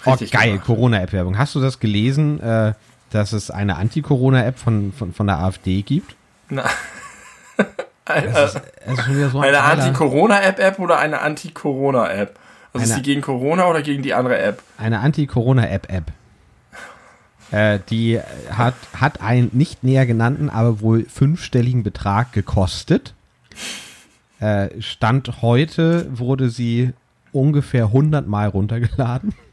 Oh, 0.05 0.11
Richtig 0.11 0.33
geil, 0.33 0.51
gemacht. 0.51 0.67
Corona-App-Werbung. 0.67 1.39
Hast 1.39 1.55
du 1.55 1.61
das 1.61 1.79
gelesen, 1.79 2.41
äh, 2.41 2.75
dass 3.11 3.33
es 3.33 3.51
eine 3.51 3.77
Anti-Corona-App 3.77 4.59
von, 4.59 4.93
von, 4.93 5.13
von 5.13 5.27
der 5.27 5.39
AfD 5.39 5.83
gibt? 5.83 6.17
Na, 6.49 6.65
ist, 8.17 8.61
so 9.33 9.41
ein 9.41 9.49
eine 9.49 9.63
Anti-Corona-App-App 9.63 10.79
oder 10.79 10.99
eine 10.99 11.21
Anti-Corona-App? 11.21 12.39
Also 12.73 12.87
ist 12.87 12.97
die 12.97 13.03
gegen 13.03 13.21
Corona 13.21 13.69
oder 13.69 13.83
gegen 13.83 14.03
die 14.03 14.15
andere 14.15 14.39
App? 14.39 14.63
eine 14.79 15.01
Anti-Corona-App-App. 15.01 16.05
Äh, 17.51 17.81
die 17.91 18.19
hat, 18.51 18.75
hat 18.95 19.21
einen 19.21 19.51
nicht 19.53 19.85
näher 19.85 20.07
genannten, 20.07 20.49
aber 20.49 20.81
wohl 20.81 21.05
fünfstelligen 21.05 21.83
Betrag 21.83 22.33
gekostet. 22.33 23.13
Äh, 24.41 24.81
Stand 24.81 25.43
heute 25.43 26.07
wurde 26.11 26.49
sie 26.49 26.93
ungefähr 27.31 27.85
100 27.87 28.27
Mal 28.27 28.49
runtergeladen. 28.49 29.35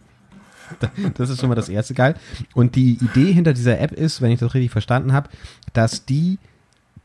Das 1.16 1.32
ist 1.32 1.40
schon 1.40 1.50
mal 1.50 1.56
das 1.56 1.68
erste 1.68 1.96
geil. 1.96 2.14
Und 2.54 2.76
die 2.76 3.00
Idee 3.02 3.34
hinter 3.34 3.54
dieser 3.54 3.80
App 3.80 3.92
ist, 3.92 4.22
wenn 4.22 4.30
ich 4.30 4.40
das 4.40 4.54
richtig 4.54 4.70
verstanden 4.70 5.14
habe, 5.14 5.28
dass 5.74 6.06
die 6.06 6.38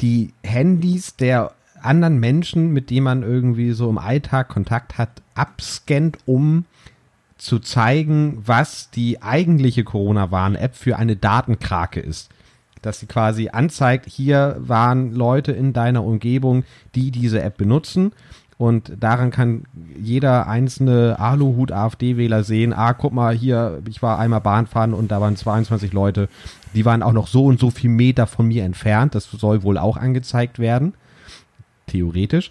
die 0.01 0.33
Handys 0.43 1.17
der 1.17 1.53
anderen 1.81 2.19
Menschen, 2.19 2.73
mit 2.73 2.91
denen 2.91 3.05
man 3.05 3.23
irgendwie 3.23 3.73
so 3.73 3.89
im 3.91 3.99
Alltag 3.99 4.49
Kontakt 4.49 4.99
hat, 4.99 5.23
abscannt, 5.35 6.19
um 6.27 6.65
zu 7.37 7.59
zeigen, 7.59 8.43
was 8.45 8.91
die 8.91 9.23
eigentliche 9.23 9.85
Corona-Warn-App 9.85 10.75
für 10.75 10.97
eine 10.97 11.17
Datenkrake 11.17 12.01
ist. 12.01 12.31
Dass 12.81 13.01
sie 13.01 13.07
quasi 13.07 13.49
anzeigt, 13.49 14.07
hier 14.09 14.57
waren 14.59 15.13
Leute 15.13 15.53
in 15.53 15.73
deiner 15.73 16.05
Umgebung, 16.05 16.65
die 16.95 17.11
diese 17.11 17.43
App 17.43 17.57
benutzen. 17.57 18.13
Und 18.57 18.93
daran 19.01 19.31
kann 19.31 19.65
jeder 19.99 20.47
einzelne 20.47 21.19
Aluhut-AfD-Wähler 21.19 22.45
sehen, 22.45 22.73
ah, 22.73 22.93
guck 22.93 23.13
mal, 23.13 23.35
hier, 23.35 23.83
ich 23.89 24.01
war 24.01 24.19
einmal 24.19 24.41
Bahnfahren 24.41 24.95
und 24.95 25.11
da 25.11 25.21
waren 25.21 25.37
22 25.37 25.93
Leute, 25.93 26.29
die 26.75 26.85
waren 26.85 27.03
auch 27.03 27.13
noch 27.13 27.27
so 27.27 27.47
und 27.47 27.61
so 27.61 27.71
viel 27.71 27.91
Meter 27.91 28.27
von 28.27 28.47
mir 28.47 28.65
entfernt. 28.65 29.15
Das 29.15 29.31
soll 29.31 29.63
wohl 29.63 29.79
auch 29.79 29.97
angezeigt 29.97 30.59
werden. 30.59 30.95
Theoretisch. 31.87 32.51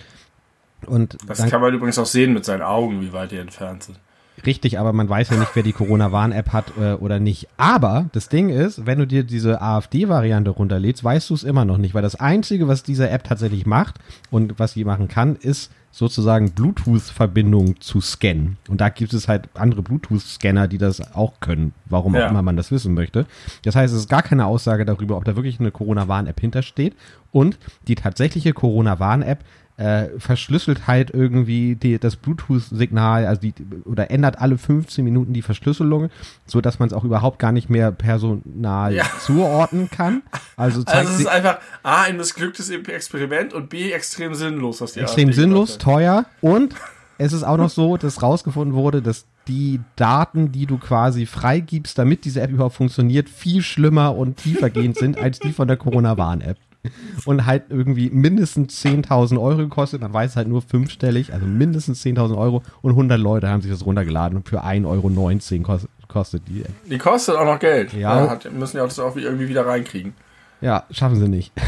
Und 0.85 1.17
Das 1.27 1.37
dann 1.37 1.49
kann 1.49 1.61
man 1.61 1.73
übrigens 1.73 1.97
auch 1.97 2.05
sehen 2.05 2.33
mit 2.33 2.45
seinen 2.45 2.61
Augen, 2.61 3.01
wie 3.01 3.13
weit 3.13 3.31
die 3.31 3.37
entfernt 3.37 3.83
sind. 3.83 3.99
Richtig, 4.45 4.79
aber 4.79 4.93
man 4.93 5.07
weiß 5.07 5.29
ja 5.29 5.37
nicht, 5.37 5.55
wer 5.55 5.63
die 5.63 5.73
Corona-Warn-App 5.73 6.51
hat 6.51 6.73
äh, 6.79 6.93
oder 6.93 7.19
nicht. 7.19 7.47
Aber 7.57 8.09
das 8.13 8.29
Ding 8.29 8.49
ist, 8.49 8.85
wenn 8.85 8.99
du 8.99 9.07
dir 9.07 9.23
diese 9.23 9.61
AfD-Variante 9.61 10.49
runterlädst, 10.49 11.03
weißt 11.03 11.29
du 11.29 11.33
es 11.35 11.43
immer 11.43 11.65
noch 11.65 11.77
nicht, 11.77 11.93
weil 11.93 12.01
das 12.01 12.15
Einzige, 12.15 12.67
was 12.67 12.83
diese 12.83 13.09
App 13.09 13.23
tatsächlich 13.23 13.65
macht 13.65 13.99
und 14.31 14.59
was 14.59 14.73
sie 14.73 14.83
machen 14.83 15.07
kann, 15.07 15.35
ist 15.35 15.71
sozusagen 15.91 16.51
Bluetooth-Verbindung 16.51 17.79
zu 17.79 18.01
scannen. 18.01 18.57
Und 18.67 18.81
da 18.81 18.89
gibt 18.89 19.13
es 19.13 19.27
halt 19.27 19.49
andere 19.53 19.83
Bluetooth-Scanner, 19.83 20.67
die 20.67 20.79
das 20.79 21.13
auch 21.15 21.39
können, 21.39 21.73
warum 21.85 22.15
Ja. 22.15 22.25
auch 22.25 22.31
immer 22.31 22.41
man 22.41 22.57
das 22.57 22.71
wissen 22.71 22.95
möchte. 22.95 23.27
Das 23.63 23.75
heißt, 23.75 23.93
es 23.93 24.01
ist 24.01 24.09
gar 24.09 24.23
keine 24.23 24.47
Aussage 24.47 24.85
darüber, 24.85 25.17
ob 25.17 25.25
da 25.25 25.35
wirklich 25.35 25.59
eine 25.59 25.71
Corona-Warn-App 25.71 26.39
hintersteht. 26.39 26.95
Und 27.31 27.59
die 27.87 27.95
tatsächliche 27.95 28.53
Corona-Warn-App 28.53 29.43
äh, 29.77 30.07
verschlüsselt 30.19 30.85
halt 30.87 31.09
irgendwie 31.11 31.75
die, 31.75 31.97
das 31.97 32.15
Bluetooth-Signal, 32.15 33.25
also 33.25 33.41
die, 33.41 33.53
oder 33.85 34.11
ändert 34.11 34.39
alle 34.39 34.57
15 34.57 35.03
Minuten 35.03 35.33
die 35.33 35.41
Verschlüsselung, 35.41 36.09
so 36.45 36.61
dass 36.61 36.79
man 36.79 36.87
es 36.87 36.93
auch 36.93 37.03
überhaupt 37.03 37.39
gar 37.39 37.51
nicht 37.51 37.69
mehr 37.69 37.91
personal 37.91 38.93
Ja. 38.93 39.05
zuordnen 39.19 39.89
kann. 39.89 40.21
Also 40.55 40.83
zeigt 40.83 40.97
Also 40.97 41.13
es 41.13 41.19
ist 41.21 41.27
einfach 41.27 41.57
A, 41.81 42.03
ein 42.03 42.17
missglücktes 42.17 42.69
Experiment 42.69 43.53
und 43.53 43.69
B, 43.69 43.91
extrem 43.91 44.35
sinnlos, 44.35 44.79
was 44.81 44.93
die 44.93 44.99
extrem 44.99 45.29
AfD 45.29 45.41
sinnlos, 45.41 45.69
gemacht 45.77 45.85
hat. 45.85 45.93
teuer 45.93 46.25
und 46.41 46.75
es 47.17 47.33
ist 47.33 47.43
auch 47.43 47.57
noch 47.57 47.69
so, 47.69 47.97
dass 47.97 48.21
rausgefunden 48.21 48.75
wurde, 48.75 49.01
dass 49.01 49.25
die 49.47 49.79
Daten, 49.95 50.51
die 50.51 50.65
du 50.65 50.77
quasi 50.77 51.25
freigibst, 51.25 51.97
damit 51.97 52.25
diese 52.25 52.41
App 52.41 52.49
überhaupt 52.51 52.75
funktioniert, 52.75 53.29
viel 53.29 53.61
schlimmer 53.61 54.15
und 54.15 54.37
tiefergehend 54.37 54.97
sind 54.97 55.17
als 55.17 55.39
die 55.39 55.51
von 55.51 55.67
der 55.67 55.77
Corona-Warn-App. 55.77 56.57
Und 57.25 57.45
halt 57.45 57.65
irgendwie 57.69 58.09
mindestens 58.09 58.83
10.000 58.83 59.39
Euro 59.39 59.57
gekostet. 59.57 60.01
Man 60.01 60.13
weiß 60.13 60.35
halt 60.35 60.47
nur 60.47 60.61
fünfstellig, 60.61 61.33
also 61.33 61.45
mindestens 61.45 62.03
10.000 62.03 62.37
Euro. 62.37 62.61
Und 62.81 62.91
100 62.91 63.19
Leute 63.19 63.49
haben 63.49 63.61
sich 63.61 63.71
das 63.71 63.85
runtergeladen 63.85 64.37
und 64.37 64.49
für 64.49 64.63
1,19 64.63 64.85
Euro 64.85 65.63
kost, 65.63 65.87
kostet 66.07 66.47
die. 66.47 66.63
Die 66.89 66.97
kostet 66.97 67.35
auch 67.35 67.45
noch 67.45 67.59
Geld. 67.59 67.93
Ja. 67.93 68.25
Ja. 68.25 68.29
Hat, 68.29 68.51
müssen 68.51 68.77
ja 68.77 68.83
auch 68.83 68.87
das 68.87 68.99
auch 68.99 69.15
irgendwie 69.15 69.47
wieder 69.47 69.65
reinkriegen. 69.65 70.13
Ja, 70.61 70.85
schaffen 70.91 71.19
sie 71.19 71.29
nicht. 71.29 71.53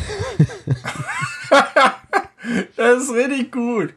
Das 2.76 3.04
ist 3.04 3.14
richtig 3.14 3.52
gut. 3.52 3.94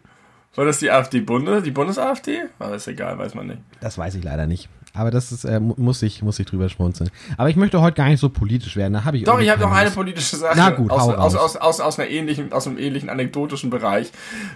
War 0.55 0.65
das 0.65 0.79
die 0.79 0.91
AfD-Bunde? 0.91 1.63
Die 1.63 1.71
Bundes-AfD? 1.71 2.45
Aber 2.59 2.75
ist 2.75 2.89
egal, 2.89 3.19
weiß 3.19 3.35
man 3.35 3.47
nicht. 3.49 3.61
Das 3.81 3.99
weiß 3.99 4.15
ich 4.15 4.25
leider 4.25 4.47
nicht. 4.47 4.69
Aber 4.95 5.11
das 5.11 5.31
ist, 5.33 5.45
äh, 5.45 5.61
muss 5.61 6.03
ich, 6.03 6.23
muss 6.23 6.39
ich 6.39 6.47
drüber 6.47 6.69
schmunzeln. 6.69 7.11
Aber 7.37 7.51
ich 7.51 7.57
möchte 7.57 7.81
heute 7.81 7.97
gar 7.97 8.09
nicht 8.09 8.19
so 8.21 8.29
politisch 8.31 8.75
werden. 8.77 8.95
Da 8.95 9.05
habe 9.05 9.17
ich 9.19 9.25
Doch, 9.25 9.39
ich 9.39 9.49
habe 9.49 9.61
noch 9.61 9.71
eine 9.71 9.91
politische 9.91 10.37
Sache 10.37 10.55
Na 10.57 10.71
gut, 10.71 10.91
aus, 10.91 11.03
aus, 11.15 11.35
aus, 11.37 11.57
aus, 11.57 11.81
aus, 11.81 11.99
einer 11.99 12.09
ähnlichen, 12.09 12.53
aus 12.53 12.67
einem 12.67 12.79
ähnlichen 12.79 13.09
anekdotischen 13.11 13.71
Bereich. 13.71 14.11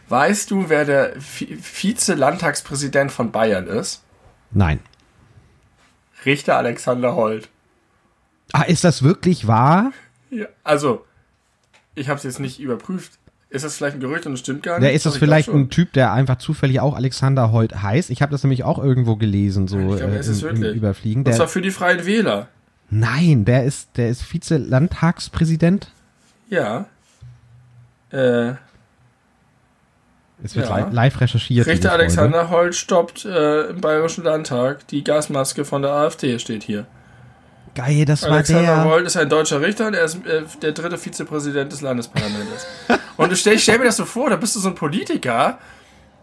Weißt 0.08 0.50
du, 0.50 0.68
wer 0.68 0.84
der 0.84 1.16
Vi- 1.18 1.56
Vize-Landtagspräsident 1.60 3.12
von 3.12 3.30
Bayern 3.30 3.66
ist? 3.66 4.02
Nein. 4.50 4.80
Richter 6.24 6.56
Alexander 6.56 7.14
Holt. 7.14 7.48
Ah, 8.52 8.62
ist 8.62 8.84
das 8.84 9.02
wirklich 9.02 9.46
wahr? 9.46 9.92
Ja, 10.30 10.46
also, 10.64 11.04
ich 11.94 12.08
habe 12.08 12.18
es 12.18 12.24
jetzt 12.24 12.40
nicht 12.40 12.58
überprüft. 12.60 13.12
Ist 13.52 13.64
das 13.66 13.76
vielleicht 13.76 13.96
ein 13.96 14.00
Gerücht 14.00 14.24
und 14.26 14.32
es 14.32 14.40
stimmt 14.40 14.62
gar 14.62 14.78
nicht? 14.78 14.88
Ja, 14.88 14.94
ist 14.94 15.04
das 15.04 15.14
ich 15.14 15.18
vielleicht 15.20 15.50
ein 15.50 15.68
Typ, 15.68 15.92
der 15.92 16.10
einfach 16.12 16.38
zufällig 16.38 16.80
auch 16.80 16.94
Alexander 16.96 17.52
Holt 17.52 17.82
heißt? 17.82 18.08
Ich 18.10 18.22
habe 18.22 18.32
das 18.32 18.42
nämlich 18.42 18.64
auch 18.64 18.78
irgendwo 18.82 19.16
gelesen, 19.16 19.68
so 19.68 19.78
Ich 19.78 19.96
glaube, 19.98 20.18
äh, 20.18 20.46
im, 20.50 20.62
im. 20.62 20.72
Überfliegen. 20.74 21.24
Zwar 21.26 21.36
Der, 21.36 21.48
für 21.48 21.60
die 21.60 21.70
Freien 21.70 22.06
Wähler. 22.06 22.48
nein, 22.88 23.44
der 23.44 23.64
ist, 23.64 23.90
der 23.98 24.08
ist 24.08 24.22
Vize-Landtagspräsident. 24.22 25.90
Ja. 26.48 26.86
Äh, 28.10 28.52
Es 30.44 30.56
wird 30.56 30.68
Ja. 30.68 30.88
li 30.88 30.94
live 30.94 31.20
recherchiert. 31.20 31.66
Richter. 31.66 31.92
Alexander 31.92 32.48
Holt 32.50 32.74
stoppt 32.74 33.24
äh, 33.26 33.68
im 33.68 33.80
Bayerischen 33.82 34.24
Landtag 34.24 34.86
die 34.88 35.04
Gasmaske 35.04 35.64
von 35.66 35.82
der 35.82 35.92
AfD, 35.92 36.38
steht 36.38 36.62
hier. 36.62 36.86
Geil, 37.74 38.04
das 38.04 38.22
war 38.22 38.32
Alexander 38.32 38.62
der. 38.62 38.84
Holt 38.84 39.06
ist 39.06 39.16
ein 39.16 39.28
deutscher 39.28 39.60
Richter 39.60 39.86
und 39.86 39.94
er 39.94 40.04
ist 40.04 40.26
äh, 40.26 40.42
der 40.60 40.72
dritte 40.72 40.98
Vizepräsident 40.98 41.72
des 41.72 41.80
Landesparlamentes. 41.80 42.66
und 43.16 43.30
du 43.32 43.36
stell, 43.36 43.58
stell 43.58 43.78
mir 43.78 43.84
das 43.86 43.96
so 43.96 44.04
vor, 44.04 44.28
da 44.30 44.36
bist 44.36 44.54
du 44.56 44.60
so 44.60 44.68
ein 44.68 44.74
Politiker 44.74 45.58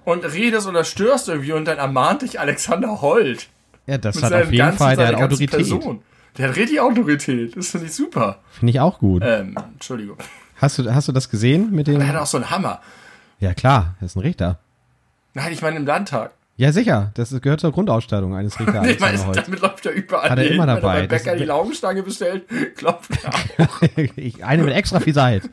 und 0.05 0.23
redest 0.23 0.67
oder 0.67 0.83
störst 0.83 1.27
irgendwie 1.27 1.53
und 1.53 1.65
dann 1.65 1.77
ermahnt 1.79 2.21
dich 2.21 2.39
Alexander 2.39 3.01
Holt. 3.01 3.47
Ja, 3.87 3.97
das 3.97 4.15
Mit 4.15 4.23
hat 4.25 4.33
auf 4.33 4.39
jeden 4.45 4.57
ganzen- 4.57 4.77
Fall, 4.77 4.95
der 4.95 5.17
Autorität. 5.17 5.49
Person. 5.49 6.01
Der 6.37 6.49
hat 6.49 6.55
richtig 6.55 6.79
Autorität. 6.79 7.57
Das 7.57 7.69
finde 7.71 7.87
ich 7.87 7.93
super. 7.93 8.37
Finde 8.51 8.71
ich 8.71 8.79
auch 8.79 8.99
gut. 8.99 9.23
Ähm, 9.25 9.55
Entschuldigung. 9.73 10.17
Hast 10.57 10.77
du, 10.77 10.93
hast 10.93 11.07
du 11.07 11.11
das 11.11 11.29
gesehen 11.29 11.71
mit 11.71 11.87
dem? 11.87 11.99
Er 11.99 12.09
hat 12.09 12.15
auch 12.17 12.25
so 12.27 12.37
einen 12.37 12.49
Hammer. 12.51 12.81
Ja 13.39 13.53
klar, 13.53 13.95
das 13.99 14.11
ist 14.11 14.15
ein 14.17 14.21
Richter. 14.21 14.59
Nein, 15.33 15.51
ich 15.51 15.61
meine 15.61 15.77
im 15.77 15.85
Landtag. 15.85 16.31
Ja 16.59 16.73
sicher, 16.73 17.11
das 17.13 17.29
gehört 17.39 17.61
zur 17.61 17.71
Grundausstattung 17.71 18.35
eines 18.35 18.59
Richter 18.59 18.81
Holt. 18.81 19.37
damit 19.47 19.61
läuft 19.61 19.85
er 19.85 19.93
überall 19.93 20.29
Hat 20.29 20.37
er 20.37 20.43
hin. 20.43 20.53
immer 20.55 20.63
Wenn 20.63 20.69
er 20.69 20.75
dabei. 20.81 20.99
beim 20.99 21.07
Bäcker 21.07 21.37
die 21.37 21.45
Laugenstange 21.45 22.03
bestellt, 22.03 22.43
klopft 22.75 23.11
er 23.23 23.33
auch. 23.33 24.41
Eine 24.45 24.63
mit 24.63 24.73
extra 24.73 24.99
viel 24.99 25.13
Salz. 25.13 25.47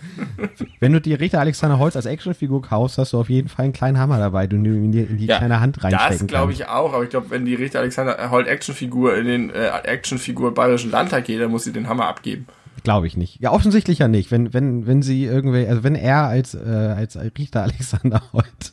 Wenn 0.81 0.93
du 0.93 1.01
die 1.01 1.15
Richter 1.15 1.39
Alexander 1.39 1.79
Holz 1.79 1.95
als 1.95 2.07
Actionfigur 2.07 2.61
kaufst, 2.61 2.99
hast 2.99 3.13
du 3.13 3.21
auf 3.21 3.29
jeden 3.31 3.49
Fall 3.49 3.67
einen 3.67 3.73
kleinen 3.73 3.99
Hammer 3.99 4.19
dabei, 4.19 4.49
den 4.49 4.65
du 4.65 4.71
in 4.71 4.91
die, 4.91 5.03
in 5.03 5.17
die 5.17 5.27
Ja, 5.27 5.39
kleine 5.39 5.61
Hand 5.61 5.85
reinstecken 5.85 6.19
Das 6.19 6.27
glaube 6.27 6.51
ich 6.51 6.67
auch, 6.67 6.93
aber 6.93 7.05
ich 7.05 7.11
glaube, 7.11 7.31
wenn 7.31 7.45
die 7.45 7.55
Richter 7.55 7.79
Alexander 7.79 8.29
Holt 8.33 8.49
Actionfigur 8.49 9.17
in 9.17 9.27
den 9.27 9.51
äh, 9.51 9.69
Actionfigur 9.85 10.55
Bayerischen 10.55 10.91
Landtag 10.91 11.27
geht, 11.27 11.41
dann 11.41 11.53
muss 11.53 11.63
sie 11.63 11.73
den 11.73 11.89
Hammer 11.89 12.09
abgeben. 12.09 12.47
Glaube 12.83 13.07
ich 13.07 13.17
nicht. 13.17 13.41
Ja, 13.41 13.53
offensichtlich 13.53 14.01
ja 14.01 14.09
nicht. 14.09 14.33
Wenn, 14.33 14.53
wenn, 14.53 14.89
wenn 14.89 15.03
sie 15.03 15.25
irgendwie, 15.25 15.69
also 15.69 15.85
wenn 15.85 15.95
er 15.95 16.25
als, 16.25 16.55
äh, 16.55 16.59
als 16.97 17.17
Richter 17.39 17.63
Alexander 17.63 18.23
Holt 18.33 18.73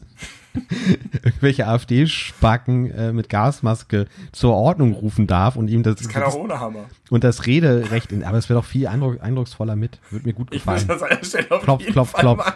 irgendwelche 1.24 1.68
AfD-Spacken 1.68 2.92
äh, 2.92 3.12
mit 3.14 3.30
Gasmaske 3.30 4.06
zur 4.32 4.54
Ordnung 4.54 4.94
rufen 4.94 5.28
darf 5.28 5.56
und 5.56 5.68
ihm 5.70 5.84
das, 5.84 5.96
Das 5.96 6.10
kann 6.10 6.24
auch 6.24 6.36
ohne 6.36 6.60
Hammer. 6.60 6.86
und 7.10 7.24
das 7.24 7.46
Rederecht 7.46 8.12
in, 8.12 8.24
aber 8.24 8.38
es 8.38 8.50
wäre 8.50 8.60
doch 8.60 8.66
viel 8.66 8.88
eindruck, 8.88 9.22
eindrucksvoller 9.22 9.76
mit. 9.76 10.00
Würde 10.10 10.28
mir 10.28 10.34
gut 10.34 10.50
Ich 10.52 10.60
gefallen. 10.64 10.88
das 10.88 11.02
an 11.02 11.10
der 11.10 11.24
Stelle 11.26 11.52
auf 11.52 11.64
Klopf, 11.64 11.82
jeden 11.82 11.94
klopf, 11.94 12.10
Fall 12.12 12.22
klopf. 12.22 12.38
machen. 12.38 12.54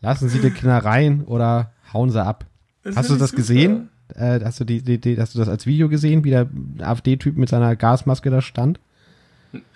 Lassen 0.00 0.28
Sie 0.28 0.40
die 0.40 0.50
Knarreien 0.50 1.24
oder 1.24 1.72
hauen 1.92 2.10
sie 2.10 2.22
ab. 2.22 2.44
Das 2.82 2.96
hast 2.96 3.10
du 3.10 3.16
das 3.16 3.30
ich 3.30 3.36
gesehen? 3.36 3.88
Äh, 4.14 4.40
hast 4.44 4.60
du 4.60 4.64
die, 4.64 4.82
die, 4.82 5.00
die, 5.00 5.18
hast 5.18 5.34
du 5.34 5.38
das 5.38 5.48
als 5.48 5.64
Video 5.64 5.88
gesehen, 5.88 6.24
wie 6.24 6.30
der 6.30 6.46
AfD-Typ 6.80 7.38
mit 7.38 7.48
seiner 7.48 7.74
Gasmaske 7.74 8.28
da 8.30 8.42
stand? 8.42 8.78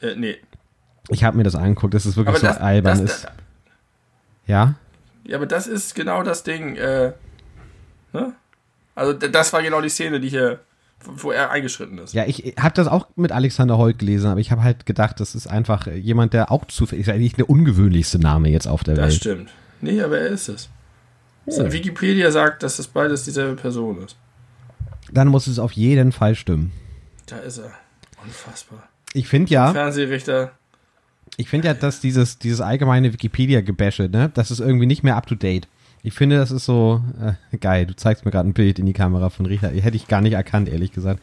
Äh, 0.02 0.14
nee. 0.16 0.36
Ich 1.08 1.24
habe 1.24 1.38
mir 1.38 1.44
das 1.44 1.54
angeguckt, 1.54 1.94
das 1.94 2.04
ist 2.04 2.16
wirklich 2.18 2.34
Aber 2.36 2.40
so 2.40 2.46
das, 2.48 2.58
albern 2.58 3.00
das, 3.06 3.10
ist. 3.20 3.28
Ja? 4.46 4.74
Ja, 5.28 5.36
aber 5.36 5.46
das 5.46 5.66
ist 5.66 5.94
genau 5.94 6.22
das 6.22 6.42
Ding. 6.42 6.74
Äh, 6.76 7.12
ne? 8.14 8.32
Also 8.94 9.12
das 9.12 9.52
war 9.52 9.62
genau 9.62 9.82
die 9.82 9.90
Szene, 9.90 10.20
die 10.20 10.30
hier, 10.30 10.60
wo 11.04 11.30
er 11.30 11.50
eingeschritten 11.50 11.98
ist. 11.98 12.14
Ja, 12.14 12.24
ich 12.24 12.54
habe 12.58 12.74
das 12.74 12.88
auch 12.88 13.08
mit 13.14 13.30
Alexander 13.30 13.76
Holt 13.76 13.98
gelesen, 13.98 14.30
aber 14.30 14.40
ich 14.40 14.50
habe 14.50 14.62
halt 14.62 14.86
gedacht, 14.86 15.20
das 15.20 15.34
ist 15.34 15.46
einfach 15.46 15.86
äh, 15.86 15.96
jemand, 15.96 16.32
der 16.32 16.50
auch 16.50 16.64
zufällig 16.64 17.06
ist. 17.06 17.12
Eigentlich 17.12 17.34
der 17.34 17.48
ungewöhnlichste 17.50 18.18
Name 18.18 18.48
jetzt 18.48 18.66
auf 18.66 18.82
der 18.82 18.94
das 18.94 19.04
Welt. 19.04 19.14
stimmt. 19.14 19.50
Nee, 19.82 20.00
aber 20.00 20.18
er 20.18 20.28
ist 20.28 20.48
es. 20.48 20.70
Oh. 21.44 21.72
Wikipedia 21.72 22.30
sagt, 22.30 22.62
dass 22.62 22.78
das 22.78 22.88
beides 22.88 23.24
dieselbe 23.24 23.54
Person 23.54 24.02
ist. 24.02 24.16
Dann 25.12 25.28
muss 25.28 25.46
es 25.46 25.58
auf 25.58 25.72
jeden 25.72 26.12
Fall 26.12 26.34
stimmen. 26.34 26.72
Da 27.26 27.36
ist 27.36 27.58
er. 27.58 27.70
Unfassbar. 28.24 28.88
Ich 29.12 29.28
finde 29.28 29.52
ja, 29.52 29.72
Fernsehrichter. 29.72 30.52
Ich 31.36 31.48
finde 31.48 31.68
ja, 31.68 31.74
dass 31.74 32.00
dieses, 32.00 32.38
dieses 32.38 32.60
allgemeine 32.60 33.12
Wikipedia-Gebäsche, 33.12 34.08
ne, 34.08 34.30
das 34.34 34.50
ist 34.50 34.60
irgendwie 34.60 34.86
nicht 34.86 35.02
mehr 35.02 35.16
up 35.16 35.26
to 35.26 35.34
date. 35.34 35.68
Ich 36.02 36.14
finde, 36.14 36.36
das 36.36 36.50
ist 36.52 36.64
so 36.64 37.02
äh, 37.52 37.56
geil. 37.58 37.86
Du 37.86 37.94
zeigst 37.96 38.24
mir 38.24 38.30
gerade 38.30 38.48
ein 38.48 38.52
Bild 38.52 38.78
in 38.78 38.86
die 38.86 38.92
Kamera 38.92 39.30
von 39.30 39.46
Richard. 39.46 39.74
Hätte 39.74 39.96
ich 39.96 40.06
gar 40.06 40.20
nicht 40.20 40.34
erkannt, 40.34 40.68
ehrlich 40.68 40.92
gesagt. 40.92 41.20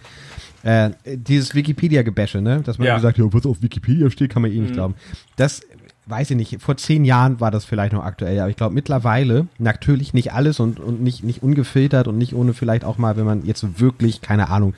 Äh, 0.63 0.91
dieses 1.05 1.55
Wikipedia-Gebäsche, 1.55 2.41
ne, 2.41 2.61
dass 2.61 2.77
man 2.77 2.87
Ja. 2.87 2.95
gesagt, 2.95 3.17
ja, 3.17 3.23
was 3.31 3.45
auf 3.45 3.61
Wikipedia 3.61 4.09
steht, 4.09 4.31
kann 4.31 4.41
man 4.41 4.51
eh 4.51 4.59
nicht 4.59 4.71
Mhm. 4.71 4.75
glauben. 4.75 4.95
Das 5.37 5.61
weiß 6.07 6.31
ich 6.31 6.37
nicht. 6.37 6.61
Vor 6.61 6.75
zehn 6.77 7.03
Jahren 7.05 7.39
war 7.39 7.51
das 7.51 7.65
vielleicht 7.65 7.93
noch 7.93 8.03
aktuell, 8.03 8.39
aber 8.39 8.49
ich 8.49 8.57
glaube 8.57 8.75
mittlerweile 8.75 9.47
natürlich 9.57 10.13
nicht 10.13 10.33
alles 10.33 10.59
und, 10.59 10.79
und 10.79 11.01
nicht, 11.01 11.23
nicht 11.23 11.41
ungefiltert 11.41 12.07
und 12.07 12.17
nicht 12.17 12.35
ohne 12.35 12.53
vielleicht 12.53 12.83
auch 12.83 12.97
mal, 12.97 13.15
wenn 13.17 13.25
man 13.25 13.45
jetzt 13.45 13.79
wirklich, 13.79 14.21
keine 14.21 14.49
Ahnung, 14.49 14.73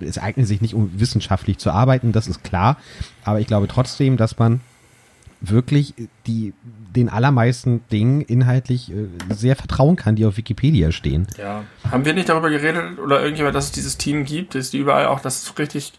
es 0.00 0.18
eignet 0.18 0.46
sich 0.46 0.60
nicht, 0.60 0.74
um 0.74 0.90
wissenschaftlich 0.98 1.58
zu 1.58 1.70
arbeiten, 1.70 2.12
das 2.12 2.28
ist 2.28 2.42
klar. 2.44 2.76
Aber 3.24 3.40
ich 3.40 3.46
glaube 3.46 3.68
trotzdem, 3.68 4.16
dass 4.16 4.38
man 4.38 4.60
wirklich 5.40 5.94
die, 6.26 6.52
den 6.96 7.08
allermeisten 7.08 7.82
Dingen 7.92 8.22
inhaltlich 8.22 8.90
äh, 8.90 9.06
sehr 9.30 9.56
vertrauen 9.56 9.96
kann, 9.96 10.16
die 10.16 10.24
auf 10.26 10.36
Wikipedia 10.36 10.90
stehen. 10.90 11.28
Ja. 11.36 11.64
Haben 11.90 12.04
wir 12.04 12.14
nicht 12.14 12.28
darüber 12.28 12.50
geredet 12.50 12.98
oder 12.98 13.20
irgendjemand, 13.20 13.54
dass 13.54 13.66
es 13.66 13.72
dieses 13.72 13.98
Team 13.98 14.24
gibt, 14.24 14.54
dass 14.54 14.70
die 14.70 14.78
überall 14.78 15.06
auch, 15.06 15.20
dass 15.20 15.42
es 15.42 15.58
richtig, 15.58 15.92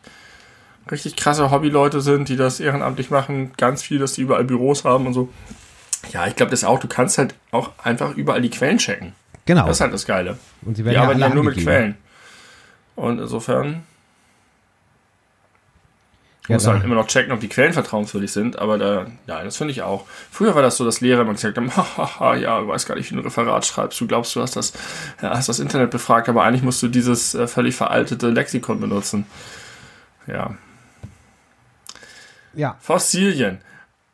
richtig 0.91 1.15
krasse 1.15 1.51
Hobbyleute 1.51 2.01
sind, 2.01 2.27
die 2.27 2.35
das 2.35 2.59
ehrenamtlich 2.59 3.11
machen, 3.11 3.51
ganz 3.57 3.81
viel, 3.81 3.99
dass 3.99 4.13
die 4.13 4.21
überall 4.21 4.43
Büros 4.43 4.83
haben 4.83 5.07
und 5.07 5.13
so. 5.13 5.29
Ja, 6.11 6.27
ich 6.27 6.35
glaube 6.35 6.51
das 6.51 6.63
auch. 6.63 6.79
Du 6.79 6.87
kannst 6.87 7.17
halt 7.17 7.35
auch 7.51 7.71
einfach 7.81 8.15
überall 8.15 8.41
die 8.41 8.49
Quellen 8.49 8.77
checken. 8.77 9.13
Genau. 9.45 9.67
Das 9.67 9.77
ist 9.77 9.81
halt 9.81 9.93
das 9.93 10.05
Geile. 10.05 10.37
und 10.63 10.75
sie 10.75 10.83
Die 10.83 10.85
werden 10.85 10.95
ja 10.95 11.01
arbeiten 11.03 11.19
ja 11.21 11.29
nur 11.29 11.43
mit 11.43 11.53
angegeben. 11.53 11.65
Quellen. 11.65 11.95
Und 12.99 13.19
insofern 13.19 13.83
Ja, 16.49 16.55
muss 16.55 16.67
halt 16.67 16.83
immer 16.83 16.95
noch 16.95 17.07
checken, 17.07 17.31
ob 17.31 17.39
die 17.39 17.47
Quellen 17.47 17.71
vertrauenswürdig 17.71 18.29
sind, 18.31 18.59
aber 18.59 18.77
da, 18.77 19.05
ja, 19.25 19.41
das 19.41 19.55
finde 19.55 19.71
ich 19.71 19.83
auch. 19.83 20.05
Früher 20.29 20.53
war 20.53 20.61
das 20.61 20.75
so, 20.75 20.83
dass 20.83 20.99
Lehrer 20.99 21.21
immer 21.21 21.31
gesagt 21.31 21.57
haben, 21.57 21.73
haha, 21.77 22.35
ja, 22.35 22.59
du 22.59 22.67
weißt 22.67 22.87
gar 22.87 22.95
nicht, 22.95 23.09
wie 23.09 23.15
du 23.15 23.21
ein 23.21 23.23
Referat 23.23 23.65
schreibst, 23.65 24.01
du 24.01 24.07
glaubst, 24.07 24.35
du 24.35 24.41
hast 24.41 24.57
das, 24.57 24.73
ja, 25.21 25.29
hast 25.29 25.47
das 25.47 25.59
Internet 25.59 25.91
befragt, 25.91 26.27
aber 26.27 26.43
eigentlich 26.43 26.63
musst 26.63 26.83
du 26.83 26.89
dieses 26.89 27.35
äh, 27.35 27.47
völlig 27.47 27.75
veraltete 27.75 28.29
Lexikon 28.29 28.81
benutzen. 28.81 29.25
Ja. 30.27 30.55
Ja. 32.53 32.75
Fossilien. 32.81 33.59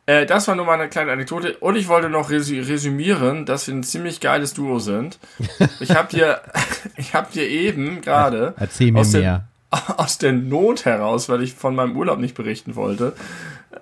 Äh, 0.06 0.24
das 0.26 0.46
war 0.48 0.54
nur 0.54 0.64
mal 0.66 0.74
eine 0.74 0.88
kleine 0.88 1.12
Anekdote. 1.12 1.56
Und 1.58 1.76
ich 1.76 1.88
wollte 1.88 2.08
noch 2.08 2.30
resü 2.30 2.60
resümieren, 2.62 3.44
dass 3.44 3.66
wir 3.66 3.74
ein 3.74 3.82
ziemlich 3.82 4.20
geiles 4.20 4.54
Duo 4.54 4.78
sind. 4.78 5.18
Ich 5.80 5.90
habe 5.94 6.08
dir, 6.08 6.40
ich 6.96 7.14
habe 7.14 7.32
dir 7.32 7.48
eben 7.48 8.00
gerade 8.00 8.54
Erzähl 8.58 8.92
mir 8.92 9.00
aus 9.00 9.10
der- 9.12 9.20
mehr. 9.20 9.48
aus 9.96 10.18
der 10.18 10.32
Not 10.32 10.84
heraus, 10.84 11.28
weil 11.28 11.42
ich 11.42 11.54
von 11.54 11.74
meinem 11.74 11.96
Urlaub 11.96 12.18
nicht 12.20 12.34
berichten 12.36 12.76
wollte, 12.76 13.14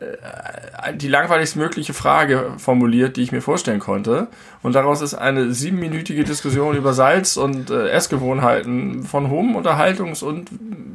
äh, 0.01 0.95
die 0.97 1.09
langweiligst 1.09 1.57
mögliche 1.57 1.93
Frage 1.93 2.53
formuliert, 2.57 3.17
die 3.17 3.23
ich 3.23 3.33
mir 3.33 3.43
vorstellen 3.43 3.81
konnte. 3.81 4.29
Und 4.63 4.75
daraus 4.75 5.03
ist 5.03 5.15
eine 5.15 5.53
siebenminütige 5.53 6.25
Diskussion 6.25 6.75
über 6.75 6.95
Salz 6.95 7.37
und 7.37 7.71
äh, 7.71 7.91
Essgewohnheiten 7.91 9.03
von 9.05 9.29
hohem 9.29 9.57
Unterhaltungs- 9.57 10.25
und 10.25 10.51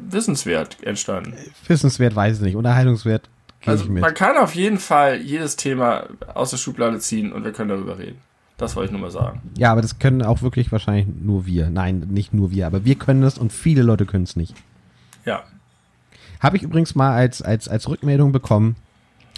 Wissenswert 0.10 0.78
entstanden. 0.82 1.36
Wissenswert 1.68 2.16
weiß 2.16 2.38
ich 2.38 2.42
nicht. 2.42 2.56
Unterhaltungswert 2.56 3.30
gehe 3.62 3.72
Also 3.72 3.92
man 3.92 4.14
kann 4.14 4.38
auf 4.38 4.56
jeden 4.56 4.80
Fall 4.80 5.22
jedes 5.22 5.56
Thema 5.56 6.06
aus 6.34 6.52
der 6.52 6.58
Schublade 6.58 7.00
ziehen 7.00 7.32
und 7.32 7.44
wir 7.44 7.52
können 7.52 7.70
darüber 7.70 7.98
reden. 7.98 8.20
Das 8.58 8.76
wollte 8.76 8.88
ich 8.88 8.92
nur 8.92 9.02
mal 9.02 9.12
sagen. 9.12 9.42
Ja, 9.58 9.72
aber 9.72 9.82
das 9.82 10.00
können 10.00 10.22
auch 10.22 10.42
wirklich 10.42 10.72
wahrscheinlich 10.72 11.08
nur 11.08 11.46
wir. 11.46 11.70
Nein, 11.70 12.08
nicht 12.10 12.34
nur 12.34 12.52
wir, 12.52 12.68
aber 12.68 12.84
wir 12.84 12.96
können 12.96 13.22
das 13.22 13.38
und 13.38 13.54
viele 13.54 13.84
Leute 13.84 14.06
können 14.06 14.26
es 14.26 14.36
nicht. 14.36 14.54
Ja. 15.26 15.44
Habe 16.42 16.58
ich 16.58 16.64
übrigens 16.64 16.94
mal 16.94 17.14
als, 17.14 17.42
als, 17.42 17.70
als 17.70 17.88
Rückmeldung 17.88 18.34
bekommen, 18.34 18.76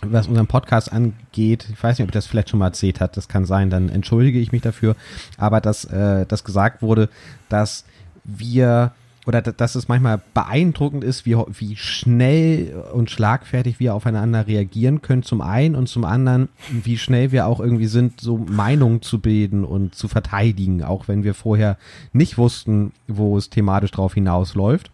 was 0.03 0.27
unseren 0.27 0.47
Podcast 0.47 0.91
angeht. 0.91 1.67
Ich 1.71 1.81
weiß 1.81 1.97
nicht, 1.97 2.03
ob 2.03 2.09
ich 2.09 2.13
das 2.13 2.25
vielleicht 2.25 2.49
schon 2.49 2.59
mal 2.59 2.67
erzählt 2.67 2.99
hat. 2.99 3.15
Das 3.15 3.27
kann 3.27 3.45
sein, 3.45 3.69
dann 3.69 3.89
entschuldige 3.89 4.39
ich 4.39 4.51
mich 4.51 4.63
dafür. 4.63 4.95
Aber 5.37 5.61
dass, 5.61 5.85
äh, 5.85 6.25
dass 6.25 6.43
gesagt 6.43 6.81
wurde, 6.81 7.07
dass 7.49 7.85
wir 8.23 8.91
oder 9.25 9.41
dass 9.41 9.75
es 9.75 9.87
manchmal 9.87 10.21
beeindruckend 10.33 11.03
ist, 11.03 11.25
wie, 11.25 11.35
wie 11.35 11.75
schnell 11.75 12.83
und 12.93 13.11
schlagfertig 13.11 13.79
wir 13.79 13.93
aufeinander 13.93 14.47
reagieren 14.47 15.01
können, 15.01 15.21
zum 15.21 15.41
einen 15.41 15.75
und 15.75 15.87
zum 15.87 16.05
anderen, 16.05 16.49
wie 16.69 16.97
schnell 16.97 17.31
wir 17.31 17.45
auch 17.45 17.59
irgendwie 17.59 17.87
sind, 17.87 18.19
so 18.19 18.37
Meinungen 18.37 19.01
zu 19.01 19.19
bilden 19.19 19.63
und 19.63 19.93
zu 19.93 20.07
verteidigen, 20.07 20.83
auch 20.83 21.07
wenn 21.07 21.23
wir 21.23 21.33
vorher 21.33 21.77
nicht 22.13 22.37
wussten, 22.37 22.93
wo 23.07 23.37
es 23.37 23.49
thematisch 23.49 23.91
drauf 23.91 24.15
hinausläuft. 24.15 24.89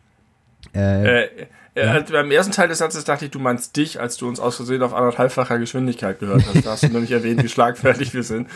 Äh, 0.76 1.24
äh, 1.24 1.30
ja. 1.76 1.90
Halt 1.90 2.12
beim 2.12 2.32
ersten 2.32 2.52
Teil 2.52 2.68
des 2.68 2.80
Satzes 2.80 3.04
dachte 3.04 3.26
ich, 3.26 3.32
du 3.32 3.40
meinst 3.40 3.78
dich, 3.78 4.00
als 4.00 4.18
du 4.18 4.28
uns 4.28 4.40
aus 4.40 4.56
Versehen 4.56 4.82
auf 4.82 4.94
anderthalbfacher 4.94 5.60
Geschwindigkeit 5.60 6.20
gehört 6.20 6.44
hast. 6.48 6.66
Da 6.66 6.72
hast 6.72 6.84
du 6.84 6.88
nämlich 6.92 7.12
erwähnt, 7.12 7.44
wie 7.44 7.50
schlagfertig 7.50 8.14
wir 8.14 8.24
sind. 8.24 8.50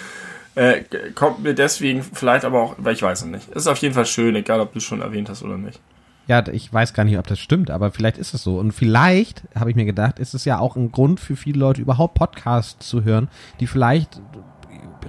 Äh, 0.56 0.84
kommt 1.16 1.42
mir 1.44 1.54
deswegen 1.54 2.04
vielleicht 2.04 2.44
aber 2.46 2.62
auch, 2.62 2.76
weil 2.78 2.94
ich 2.94 3.02
weiß 3.02 3.22
es 3.22 3.28
nicht. 3.28 3.48
Ist 3.50 3.68
auf 3.68 3.78
jeden 3.78 3.94
Fall 3.94 4.06
schön, 4.06 4.36
egal 4.36 4.60
ob 4.60 4.74
du 4.74 4.80
es 4.80 4.84
schon 4.84 5.02
erwähnt 5.02 5.30
hast 5.30 5.44
oder 5.44 5.58
nicht. 5.58 5.80
Ja, 6.28 6.46
ich 6.48 6.72
weiß 6.72 6.94
gar 6.94 7.04
nicht, 7.04 7.18
ob 7.18 7.28
das 7.28 7.40
stimmt, 7.40 7.72
aber 7.72 7.92
vielleicht 7.92 8.18
ist 8.18 8.34
es 8.34 8.44
so. 8.44 8.58
Und 8.58 8.72
vielleicht, 8.72 9.44
habe 9.56 9.70
ich 9.70 9.76
mir 9.76 9.86
gedacht, 9.86 10.20
ist 10.20 10.34
es 10.34 10.46
ja 10.46 10.60
auch 10.60 10.76
ein 10.76 10.92
Grund 10.92 11.20
für 11.20 11.36
viele 11.36 11.60
Leute, 11.60 11.82
überhaupt 11.82 12.14
Podcasts 12.14 12.88
zu 12.88 13.04
hören, 13.04 13.28
die 13.60 13.68
vielleicht 13.68 14.22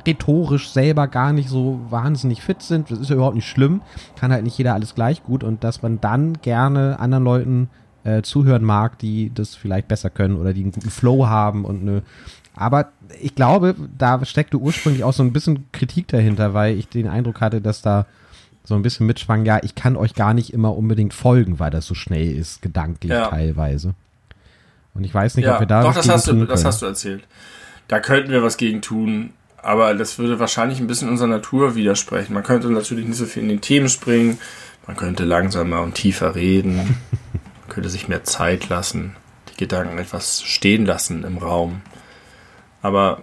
rhetorisch 0.06 0.70
selber 0.70 1.06
gar 1.06 1.32
nicht 1.32 1.48
so 1.48 1.80
wahnsinnig 1.90 2.42
fit 2.42 2.62
sind. 2.62 2.90
Das 2.90 2.98
ist 2.98 3.10
ja 3.10 3.16
überhaupt 3.16 3.36
nicht 3.36 3.48
schlimm. 3.48 3.82
Kann 4.16 4.32
halt 4.32 4.44
nicht 4.44 4.56
jeder 4.58 4.74
alles 4.74 4.94
gleich 4.94 5.22
gut. 5.22 5.44
Und 5.44 5.64
dass 5.64 5.82
man 5.82 6.00
dann 6.00 6.40
gerne 6.40 6.98
anderen 6.98 7.24
Leuten 7.24 7.70
äh, 8.04 8.22
zuhören 8.22 8.64
mag, 8.64 8.98
die 8.98 9.32
das 9.32 9.54
vielleicht 9.54 9.88
besser 9.88 10.10
können 10.10 10.36
oder 10.36 10.52
die 10.52 10.62
einen 10.62 10.72
guten 10.72 10.90
Flow 10.90 11.26
haben 11.26 11.64
und 11.64 11.82
eine. 11.82 12.02
Aber 12.54 12.92
ich 13.20 13.34
glaube, 13.34 13.74
da 13.96 14.24
steckte 14.24 14.58
ursprünglich 14.58 15.04
auch 15.04 15.12
so 15.12 15.22
ein 15.22 15.32
bisschen 15.32 15.70
Kritik 15.72 16.08
dahinter, 16.08 16.54
weil 16.54 16.76
ich 16.76 16.88
den 16.88 17.08
Eindruck 17.08 17.40
hatte, 17.40 17.60
dass 17.60 17.82
da 17.82 18.06
so 18.64 18.74
ein 18.74 18.82
bisschen 18.82 19.06
mitschwang, 19.06 19.44
ja, 19.44 19.60
ich 19.62 19.74
kann 19.74 19.96
euch 19.96 20.14
gar 20.14 20.34
nicht 20.34 20.52
immer 20.52 20.76
unbedingt 20.76 21.14
folgen, 21.14 21.58
weil 21.58 21.70
das 21.70 21.86
so 21.86 21.94
schnell 21.94 22.36
ist, 22.36 22.62
gedanklich 22.62 23.12
ja. 23.12 23.28
teilweise. 23.28 23.94
Und 24.94 25.04
ich 25.04 25.14
weiß 25.14 25.36
nicht, 25.36 25.46
ja, 25.46 25.54
ob 25.54 25.60
wir 25.60 25.66
da. 25.66 25.82
Doch, 25.82 25.94
das 25.94 26.08
hast, 26.08 26.28
du, 26.28 26.44
das 26.44 26.64
hast 26.64 26.82
du 26.82 26.86
erzählt. 26.86 27.24
Da 27.88 27.98
könnten 27.98 28.30
wir 28.30 28.42
was 28.42 28.56
gegen 28.56 28.82
tun, 28.82 29.32
aber 29.56 29.94
das 29.94 30.18
würde 30.18 30.38
wahrscheinlich 30.38 30.80
ein 30.80 30.86
bisschen 30.86 31.08
unserer 31.08 31.28
Natur 31.28 31.74
widersprechen. 31.74 32.34
Man 32.34 32.42
könnte 32.42 32.70
natürlich 32.70 33.06
nicht 33.06 33.16
so 33.16 33.26
viel 33.26 33.42
in 33.42 33.48
den 33.48 33.60
Themen 33.60 33.88
springen, 33.88 34.38
man 34.86 34.96
könnte 34.96 35.24
langsamer 35.24 35.82
und 35.82 35.94
tiefer 35.94 36.34
reden, 36.34 36.76
man 37.32 37.68
könnte 37.68 37.88
sich 37.88 38.08
mehr 38.08 38.24
Zeit 38.24 38.68
lassen, 38.68 39.16
die 39.50 39.56
Gedanken 39.56 39.98
etwas 39.98 40.42
stehen 40.42 40.86
lassen 40.86 41.24
im 41.24 41.38
Raum. 41.38 41.80
Aber 42.82 43.22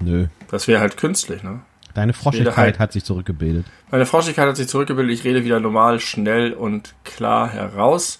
Nö. 0.00 0.26
das 0.50 0.68
wäre 0.68 0.80
halt 0.80 0.96
künstlich, 0.96 1.42
ne? 1.42 1.60
Deine 1.94 2.12
Froschigkeit 2.12 2.56
halt, 2.56 2.78
hat 2.78 2.92
sich 2.92 3.04
zurückgebildet. 3.04 3.64
Meine 3.90 4.04
Froschigkeit 4.04 4.46
hat 4.46 4.56
sich 4.56 4.68
zurückgebildet. 4.68 5.18
Ich 5.18 5.24
rede 5.24 5.44
wieder 5.44 5.60
normal, 5.60 5.98
schnell 5.98 6.52
und 6.52 6.94
klar 7.04 7.48
heraus. 7.48 8.18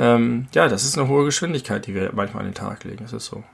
Ähm, 0.00 0.48
ja, 0.52 0.66
das 0.66 0.84
ist 0.84 0.98
eine 0.98 1.06
hohe 1.06 1.24
Geschwindigkeit, 1.24 1.86
die 1.86 1.94
wir 1.94 2.10
manchmal 2.12 2.42
an 2.42 2.50
den 2.50 2.54
Tag 2.54 2.82
legen. 2.82 3.04
Das 3.04 3.12
ist 3.12 3.26
so. 3.26 3.44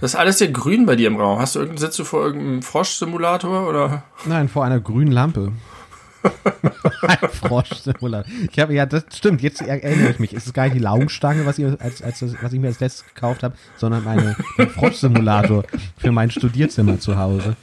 Das 0.00 0.12
ist 0.12 0.16
alles 0.18 0.38
sehr 0.38 0.48
grün 0.48 0.86
bei 0.86 0.96
dir 0.96 1.06
im 1.06 1.16
Raum. 1.16 1.38
Hast 1.38 1.54
du 1.54 1.60
irgendeinen, 1.60 1.86
sitzt 1.86 1.98
du 2.00 2.04
vor 2.04 2.24
irgendeinem 2.24 2.62
Froschsimulator 2.62 3.68
oder? 3.68 4.02
Nein, 4.24 4.48
vor 4.48 4.64
einer 4.64 4.80
grünen 4.80 5.12
Lampe. 5.12 5.52
Ein 7.02 7.28
Froschsimulator. 7.30 8.30
Ich 8.50 8.58
habe 8.58 8.74
ja, 8.74 8.86
das 8.86 9.04
stimmt. 9.14 9.42
Jetzt 9.42 9.60
erinnere 9.60 10.10
ich 10.10 10.18
mich. 10.18 10.32
Es 10.32 10.46
ist 10.46 10.54
gar 10.54 10.64
nicht 10.64 10.76
die 10.76 10.80
Laugenstange, 10.80 11.46
was 11.46 11.58
ich, 11.58 11.66
als, 11.80 12.02
als, 12.02 12.22
was 12.42 12.52
ich 12.52 12.60
mir 12.60 12.68
als 12.68 12.80
letztes 12.80 13.06
gekauft 13.06 13.42
habe, 13.42 13.54
sondern 13.76 14.04
meine, 14.04 14.36
mein 14.56 14.70
Froschsimulator 14.70 15.64
für 15.96 16.12
mein 16.12 16.30
Studierzimmer 16.30 16.98
zu 16.98 17.16
Hause. 17.18 17.56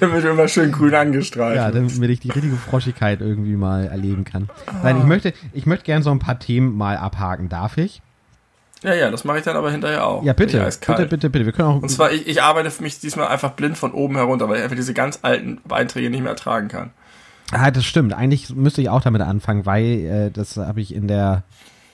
damit 0.00 0.24
du 0.24 0.28
immer 0.30 0.48
schön 0.48 0.72
grün 0.72 0.94
angestrahlt 0.94 1.56
Ja, 1.56 1.70
damit 1.70 2.10
ich 2.10 2.20
die 2.20 2.30
richtige 2.30 2.56
Froschigkeit 2.56 3.20
irgendwie 3.20 3.56
mal 3.56 3.86
erleben 3.86 4.24
kann. 4.24 4.48
Nein, 4.82 4.98
ich 4.98 5.04
möchte, 5.04 5.32
ich 5.52 5.66
möchte 5.66 5.84
gerne 5.84 6.02
so 6.02 6.10
ein 6.10 6.18
paar 6.18 6.38
Themen 6.38 6.76
mal 6.76 6.96
abhaken. 6.96 7.48
Darf 7.48 7.78
ich? 7.78 8.02
Ja, 8.82 8.94
ja, 8.94 9.10
das 9.10 9.24
mache 9.24 9.38
ich 9.38 9.44
dann 9.44 9.56
aber 9.56 9.70
hinterher 9.70 10.06
auch. 10.06 10.24
Ja, 10.24 10.32
bitte. 10.32 10.58
Bitte, 10.58 11.06
bitte, 11.06 11.30
bitte. 11.30 11.46
Wir 11.46 11.52
können 11.52 11.68
auch. 11.68 11.82
Und 11.82 11.88
zwar, 11.88 12.12
ich, 12.12 12.26
ich 12.26 12.42
arbeite 12.42 12.70
für 12.70 12.82
mich 12.82 12.98
diesmal 12.98 13.28
einfach 13.28 13.52
blind 13.52 13.78
von 13.78 13.92
oben 13.92 14.16
herunter, 14.16 14.48
weil 14.48 14.56
ich 14.58 14.62
einfach 14.64 14.76
diese 14.76 14.94
ganz 14.94 15.20
alten 15.22 15.60
Beiträge 15.64 16.10
nicht 16.10 16.22
mehr 16.22 16.30
ertragen 16.30 16.68
kann. 16.68 16.90
Ah, 17.52 17.70
das 17.70 17.84
stimmt. 17.84 18.12
Eigentlich 18.12 18.54
müsste 18.54 18.80
ich 18.80 18.88
auch 18.88 19.02
damit 19.02 19.22
anfangen, 19.22 19.66
weil 19.66 19.84
äh, 19.84 20.30
das 20.30 20.56
habe 20.56 20.80
ich 20.80 20.94
in 20.94 21.06
der 21.06 21.44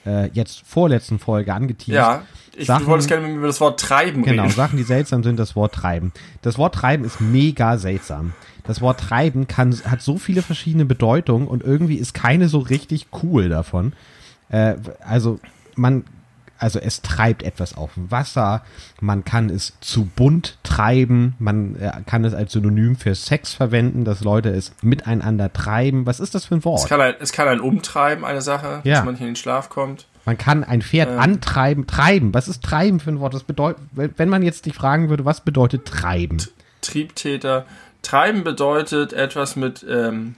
äh, 0.05 0.29
jetzt 0.33 0.63
vorletzten 0.65 1.19
Folge 1.19 1.53
angeteased. 1.53 1.95
Ja, 1.95 2.23
ich 2.55 2.67
Sachen, 2.67 2.87
wollte 2.87 3.07
gerne 3.07 3.23
mit 3.23 3.31
mir 3.33 3.37
über 3.39 3.47
das 3.47 3.61
Wort 3.61 3.79
treiben 3.79 4.23
genau, 4.23 4.43
reden. 4.43 4.43
Genau, 4.43 4.49
Sachen, 4.49 4.77
die 4.77 4.83
seltsam 4.83 5.23
sind, 5.23 5.37
das 5.37 5.55
Wort 5.55 5.73
treiben. 5.73 6.11
Das 6.41 6.57
Wort 6.57 6.75
treiben 6.75 7.03
ist 7.05 7.21
mega 7.21 7.77
seltsam. 7.77 8.33
Das 8.63 8.81
Wort 8.81 8.99
treiben 8.99 9.47
kann, 9.47 9.75
hat 9.85 10.01
so 10.01 10.17
viele 10.17 10.41
verschiedene 10.41 10.85
Bedeutungen 10.85 11.47
und 11.47 11.63
irgendwie 11.63 11.95
ist 11.95 12.13
keine 12.13 12.49
so 12.49 12.59
richtig 12.59 13.07
cool 13.23 13.49
davon. 13.49 13.93
Äh, 14.49 14.75
also 15.01 15.39
man 15.75 16.03
also 16.59 16.79
es 16.79 17.01
treibt 17.01 17.41
etwas 17.43 17.75
auf 17.75 17.93
dem 17.95 18.11
Wasser, 18.11 18.63
man 18.99 19.23
kann 19.23 19.49
es 19.49 19.73
zu 19.79 20.05
bunt 20.05 20.57
treiben, 20.63 21.35
man 21.39 21.75
äh, 21.77 21.91
kann 22.05 22.25
es 22.25 22.33
als 22.33 22.51
Synonym 22.51 22.95
für 22.95 23.15
Sex 23.15 23.53
verwenden, 23.53 24.03
dass 24.05 24.23
Leute 24.23 24.49
es 24.49 24.73
miteinander 24.81 25.51
treiben. 25.51 26.05
Was 26.05 26.19
ist 26.19 26.35
das 26.35 26.45
für 26.45 26.55
ein 26.55 26.65
Wort? 26.65 26.83
Es 26.83 26.89
kann 26.89 27.01
ein, 27.01 27.15
es 27.19 27.31
kann 27.31 27.47
ein 27.47 27.61
Umtreiben, 27.61 28.25
eine 28.25 28.41
Sache, 28.41 28.81
ja. 28.83 28.95
dass 28.95 29.05
man 29.05 29.13
nicht 29.13 29.21
in 29.21 29.27
den 29.27 29.35
Schlaf 29.35 29.69
kommt. 29.69 30.05
Man 30.25 30.37
kann 30.37 30.63
ein 30.63 30.81
Pferd 30.81 31.09
ähm. 31.09 31.19
antreiben, 31.19 31.87
treiben. 31.87 32.33
Was 32.33 32.47
ist 32.47 32.63
treiben 32.63 32.99
für 32.99 33.09
ein 33.09 33.19
Wort? 33.19 33.33
Das 33.33 33.43
bedeutet, 33.43 33.81
wenn 33.93 34.29
man 34.29 34.43
jetzt 34.43 34.65
dich 34.65 34.75
fragen 34.75 35.09
würde, 35.09 35.25
was 35.25 35.41
bedeutet 35.41 35.85
treiben? 35.85 36.37
Triebtäter. 36.81 37.65
Treiben 38.01 38.43
bedeutet 38.43 39.13
etwas 39.13 39.55
mit 39.55 39.85
ähm, 39.89 40.35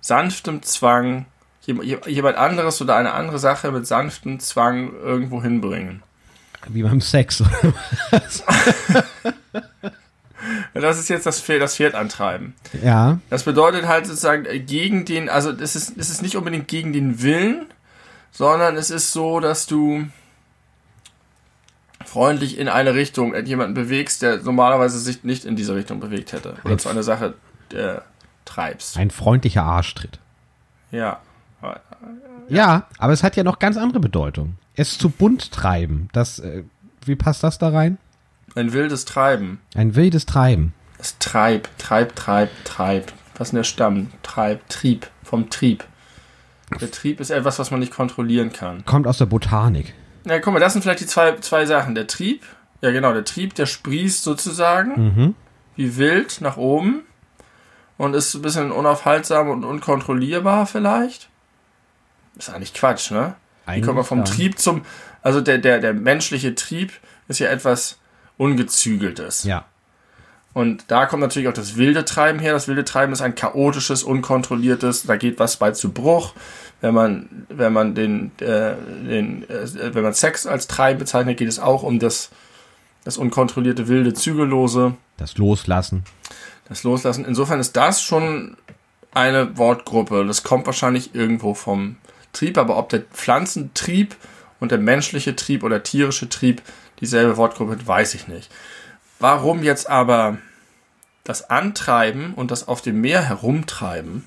sanftem 0.00 0.62
Zwang, 0.62 1.26
jemand 1.72 2.36
anderes 2.36 2.80
oder 2.80 2.96
eine 2.96 3.12
andere 3.12 3.38
Sache 3.38 3.70
mit 3.72 3.86
sanftem 3.86 4.40
Zwang 4.40 4.92
irgendwo 4.94 5.42
hinbringen. 5.42 6.02
Wie 6.68 6.82
beim 6.82 7.00
Sex. 7.00 7.42
das 10.74 10.98
ist 10.98 11.08
jetzt 11.08 11.26
das 11.26 11.40
Pferd, 11.40 11.62
das 11.62 11.76
Pferd 11.76 11.94
antreiben. 11.94 12.54
Ja. 12.82 13.18
Das 13.30 13.44
bedeutet 13.44 13.86
halt 13.86 14.06
sozusagen 14.06 14.44
gegen 14.66 15.04
den, 15.04 15.28
also 15.28 15.50
es 15.50 15.74
ist, 15.74 15.96
es 15.96 16.10
ist 16.10 16.22
nicht 16.22 16.36
unbedingt 16.36 16.68
gegen 16.68 16.92
den 16.92 17.22
Willen, 17.22 17.66
sondern 18.30 18.76
es 18.76 18.90
ist 18.90 19.12
so, 19.12 19.40
dass 19.40 19.66
du 19.66 20.06
freundlich 22.04 22.58
in 22.58 22.68
eine 22.68 22.94
Richtung 22.94 23.34
jemanden 23.44 23.74
bewegst, 23.74 24.22
der 24.22 24.38
normalerweise 24.38 24.98
sich 24.98 25.24
nicht 25.24 25.44
in 25.44 25.56
diese 25.56 25.74
Richtung 25.74 26.00
bewegt 26.00 26.32
hätte. 26.32 26.56
Oder 26.64 26.76
zu 26.76 26.88
einer 26.88 27.02
Sache 27.02 27.34
äh, 27.72 28.00
treibst. 28.44 28.96
Ein 28.96 29.10
freundlicher 29.10 29.62
Arschtritt. 29.62 30.18
Ja. 30.90 31.20
Ja, 32.48 32.86
aber 32.98 33.12
es 33.12 33.22
hat 33.22 33.36
ja 33.36 33.44
noch 33.44 33.58
ganz 33.58 33.76
andere 33.76 34.00
Bedeutung. 34.00 34.56
Es 34.74 34.98
zu 34.98 35.10
bunt 35.10 35.52
treiben, 35.52 36.08
das, 36.12 36.38
äh, 36.38 36.64
wie 37.04 37.16
passt 37.16 37.42
das 37.42 37.58
da 37.58 37.68
rein? 37.68 37.98
Ein 38.54 38.72
wildes 38.72 39.04
Treiben. 39.04 39.60
Ein 39.74 39.94
wildes 39.94 40.26
Treiben. 40.26 40.74
Es 40.98 41.18
treibt, 41.18 41.78
treibt, 41.78 42.16
treibt, 42.16 42.64
treibt. 42.64 43.14
Was 43.36 43.48
ist 43.48 43.54
der 43.54 43.64
Stamm? 43.64 44.08
Treibt, 44.22 44.70
Trieb, 44.70 45.08
vom 45.22 45.48
Trieb. 45.48 45.84
Der 46.78 46.90
Trieb 46.90 47.20
ist 47.20 47.30
etwas, 47.30 47.58
was 47.58 47.70
man 47.70 47.80
nicht 47.80 47.92
kontrollieren 47.92 48.52
kann. 48.52 48.84
Kommt 48.84 49.06
aus 49.06 49.18
der 49.18 49.26
Botanik. 49.26 49.94
Ja, 50.24 50.38
guck 50.40 50.52
mal, 50.52 50.60
das 50.60 50.74
sind 50.74 50.82
vielleicht 50.82 51.00
die 51.00 51.06
zwei, 51.06 51.36
zwei 51.36 51.64
Sachen. 51.64 51.94
Der 51.94 52.06
Trieb, 52.06 52.44
ja 52.82 52.90
genau, 52.90 53.12
der 53.12 53.24
Trieb, 53.24 53.54
der 53.54 53.66
sprießt 53.66 54.22
sozusagen 54.22 55.14
mhm. 55.14 55.34
wie 55.76 55.96
wild 55.96 56.40
nach 56.40 56.58
oben 56.58 57.04
und 57.96 58.14
ist 58.14 58.34
ein 58.34 58.42
bisschen 58.42 58.72
unaufhaltsam 58.72 59.48
und 59.48 59.64
unkontrollierbar 59.64 60.66
vielleicht. 60.66 61.29
Ist 62.40 62.50
eigentlich 62.50 62.72
Quatsch, 62.72 63.10
ne? 63.10 63.34
Eigentlich 63.66 63.82
Wie 63.82 63.86
kommt 63.86 63.96
man 63.96 64.04
vom 64.04 64.18
ja. 64.20 64.24
Trieb 64.24 64.58
zum. 64.58 64.82
Also 65.22 65.42
der, 65.42 65.58
der, 65.58 65.78
der 65.78 65.92
menschliche 65.92 66.54
Trieb 66.54 66.92
ist 67.28 67.38
ja 67.38 67.48
etwas 67.48 67.98
Ungezügeltes. 68.38 69.44
Ja. 69.44 69.66
Und 70.54 70.84
da 70.88 71.04
kommt 71.04 71.20
natürlich 71.20 71.48
auch 71.48 71.54
das 71.54 71.76
wilde 71.76 72.06
Treiben 72.06 72.38
her. 72.38 72.54
Das 72.54 72.66
wilde 72.66 72.84
Treiben 72.84 73.12
ist 73.12 73.20
ein 73.20 73.34
chaotisches, 73.34 74.02
unkontrolliertes, 74.02 75.04
da 75.04 75.16
geht 75.16 75.38
was 75.38 75.58
bei 75.58 75.72
zu 75.72 75.92
Bruch. 75.92 76.32
Wenn 76.80 76.94
man, 76.94 77.46
wenn 77.50 77.74
man 77.74 77.94
den, 77.94 78.32
äh, 78.40 78.74
den 79.06 79.48
äh, 79.50 79.94
wenn 79.94 80.02
man 80.02 80.14
Sex 80.14 80.46
als 80.46 80.66
Treiben 80.66 80.98
bezeichnet, 80.98 81.36
geht 81.36 81.48
es 81.48 81.58
auch 81.58 81.82
um 81.82 81.98
das, 81.98 82.30
das 83.04 83.18
unkontrollierte, 83.18 83.86
wilde, 83.86 84.14
zügellose. 84.14 84.94
Das 85.18 85.36
Loslassen. 85.36 86.04
Das 86.68 86.82
Loslassen. 86.82 87.26
Insofern 87.26 87.60
ist 87.60 87.76
das 87.76 88.02
schon 88.02 88.56
eine 89.12 89.58
Wortgruppe. 89.58 90.24
Das 90.24 90.42
kommt 90.42 90.64
wahrscheinlich 90.64 91.14
irgendwo 91.14 91.52
vom 91.52 91.96
Trieb, 92.32 92.58
aber 92.58 92.76
ob 92.76 92.88
der 92.88 93.00
Pflanzentrieb 93.00 94.16
und 94.60 94.70
der 94.70 94.78
menschliche 94.78 95.36
Trieb 95.36 95.62
oder 95.62 95.82
tierische 95.82 96.28
Trieb 96.28 96.62
dieselbe 97.00 97.36
Wortgruppe 97.36 97.72
hat, 97.72 97.86
weiß 97.86 98.14
ich 98.14 98.28
nicht. 98.28 98.50
Warum 99.18 99.62
jetzt 99.62 99.88
aber 99.88 100.38
das 101.24 101.50
Antreiben 101.50 102.34
und 102.34 102.50
das 102.50 102.68
auf 102.68 102.82
dem 102.82 103.00
Meer 103.00 103.22
herumtreiben, 103.22 104.24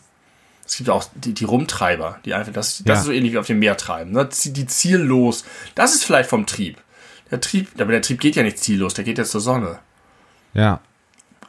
es 0.65 0.77
gibt 0.77 0.89
auch 0.89 1.05
die, 1.15 1.33
die 1.33 1.43
Rumtreiber, 1.43 2.19
die 2.25 2.33
einfach, 2.33 2.53
das, 2.53 2.77
das 2.79 2.85
ja. 2.85 2.93
ist 2.93 3.03
so 3.05 3.11
ähnlich 3.11 3.33
wie 3.33 3.37
auf 3.37 3.47
dem 3.47 3.59
Meer 3.59 3.77
treiben, 3.77 4.11
ne? 4.11 4.27
die 4.27 4.65
ziellos, 4.65 5.43
das 5.75 5.93
ist 5.93 6.03
vielleicht 6.03 6.29
vom 6.29 6.45
Trieb. 6.45 6.77
Der 7.31 7.41
Trieb, 7.41 7.69
aber 7.79 7.91
der 7.91 8.01
Trieb 8.01 8.19
geht 8.19 8.35
ja 8.35 8.43
nicht 8.43 8.59
ziellos, 8.59 8.93
der 8.93 9.03
geht 9.03 9.17
jetzt 9.17 9.31
zur 9.31 9.41
Sonne. 9.41 9.79
Ja. 10.53 10.81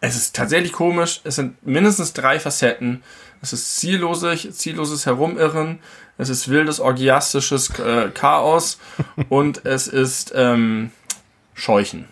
Es 0.00 0.16
ist 0.16 0.34
tatsächlich 0.34 0.72
komisch, 0.72 1.20
es 1.24 1.36
sind 1.36 1.64
mindestens 1.66 2.12
drei 2.12 2.38
Facetten. 2.38 3.02
Es 3.40 3.52
ist 3.52 3.76
zielloses, 3.76 4.56
zielloses 4.58 5.06
Herumirren, 5.06 5.78
es 6.18 6.28
ist 6.28 6.48
wildes, 6.48 6.80
orgiastisches 6.80 7.70
äh, 7.78 8.10
Chaos 8.14 8.78
und 9.28 9.64
es 9.64 9.86
ist 9.88 10.32
ähm, 10.34 10.90
Scheuchen. 11.54 12.06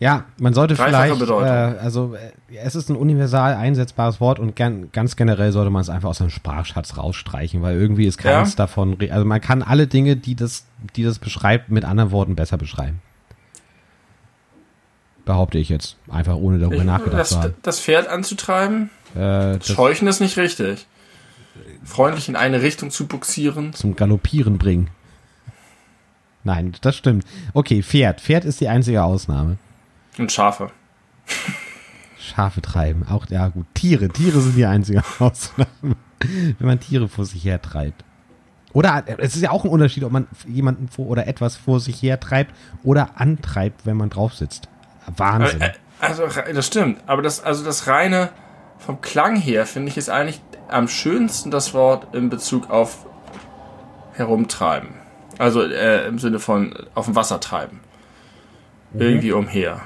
Ja, 0.00 0.24
man 0.38 0.54
sollte 0.54 0.74
Dreifache 0.74 1.14
vielleicht, 1.14 1.30
äh, 1.44 1.78
also 1.78 2.14
äh, 2.14 2.56
es 2.56 2.74
ist 2.74 2.88
ein 2.88 2.96
universal 2.96 3.54
einsetzbares 3.54 4.18
Wort 4.18 4.38
und 4.38 4.56
gern, 4.56 4.90
ganz 4.92 5.14
generell 5.14 5.52
sollte 5.52 5.70
man 5.70 5.82
es 5.82 5.90
einfach 5.90 6.08
aus 6.08 6.18
dem 6.18 6.30
Sprachschatz 6.30 6.96
rausstreichen, 6.96 7.60
weil 7.60 7.78
irgendwie 7.78 8.06
ist 8.06 8.16
keins 8.16 8.52
Ja. 8.52 8.56
davon, 8.56 8.96
also 9.10 9.26
man 9.26 9.42
kann 9.42 9.62
alle 9.62 9.86
Dinge, 9.86 10.16
die 10.16 10.34
das, 10.34 10.64
die 10.96 11.04
das 11.04 11.18
beschreibt, 11.18 11.68
mit 11.70 11.84
anderen 11.84 12.12
Worten 12.12 12.34
besser 12.34 12.56
beschreiben. 12.56 13.02
Behaupte 15.26 15.58
ich 15.58 15.68
jetzt, 15.68 15.96
einfach 16.08 16.34
ohne 16.36 16.58
darüber 16.58 16.82
nachgedacht 16.82 17.20
das, 17.20 17.28
zu 17.28 17.42
haben. 17.42 17.54
das 17.62 17.78
Pferd 17.80 18.08
anzutreiben, 18.08 18.88
Äh, 19.14 19.58
das 19.58 19.66
scheuchen 19.66 20.08
ist 20.08 20.20
nicht 20.20 20.38
richtig. 20.38 20.86
Freundlich 21.82 22.28
in 22.28 22.36
eine 22.36 22.62
Richtung 22.62 22.90
zu 22.90 23.06
buxieren. 23.06 23.72
zum 23.72 23.96
Galoppieren 23.96 24.58
bringen. 24.58 24.90
Nein, 26.44 26.74
das 26.80 26.96
stimmt. 26.96 27.24
Okay, 27.52 27.82
Pferd. 27.82 28.20
Pferd 28.20 28.44
ist 28.44 28.60
die 28.60 28.68
einzige 28.68 29.02
Ausnahme. 29.04 29.56
Und 30.18 30.32
Schafe. 30.32 30.70
Schafe 32.18 32.60
treiben. 32.62 33.06
Auch, 33.08 33.26
ja 33.28 33.48
gut, 33.48 33.66
Tiere. 33.74 34.08
Tiere 34.08 34.40
sind 34.40 34.56
die 34.56 34.66
einzige 34.66 35.02
Ausnahme. 35.18 35.96
Wenn 36.20 36.66
man 36.66 36.80
Tiere 36.80 37.08
vor 37.08 37.24
sich 37.24 37.44
her 37.44 37.60
treibt. 37.60 38.04
Oder 38.72 39.02
äh, 39.06 39.16
es 39.18 39.34
ist 39.34 39.42
ja 39.42 39.50
auch 39.50 39.64
ein 39.64 39.70
Unterschied, 39.70 40.04
ob 40.04 40.12
man 40.12 40.28
jemanden 40.46 40.88
vor 40.88 41.06
oder 41.06 41.26
etwas 41.26 41.56
vor 41.56 41.80
sich 41.80 42.02
her 42.02 42.20
treibt 42.20 42.54
oder 42.84 43.18
antreibt, 43.20 43.84
wenn 43.86 43.96
man 43.96 44.10
drauf 44.10 44.34
sitzt. 44.34 44.68
Wahnsinn. 45.16 45.60
Äh, 45.60 45.72
Also, 46.00 46.26
das 46.26 46.66
stimmt. 46.66 47.00
Aber 47.06 47.20
das, 47.22 47.42
also 47.42 47.64
das 47.64 47.86
reine, 47.86 48.30
vom 48.78 49.00
Klang 49.02 49.36
her, 49.36 49.66
finde 49.66 49.88
ich, 49.90 49.96
ist 49.98 50.08
eigentlich 50.08 50.40
am 50.72 50.88
schönsten 50.88 51.50
das 51.50 51.74
Wort 51.74 52.14
in 52.14 52.30
Bezug 52.30 52.70
auf 52.70 53.06
herumtreiben. 54.14 54.90
Also 55.38 55.62
äh, 55.62 56.06
im 56.06 56.18
Sinne 56.18 56.38
von 56.38 56.74
auf 56.94 57.06
dem 57.06 57.14
Wasser 57.16 57.40
treiben. 57.40 57.80
Mhm. 58.92 59.00
Irgendwie 59.00 59.32
umher. 59.32 59.80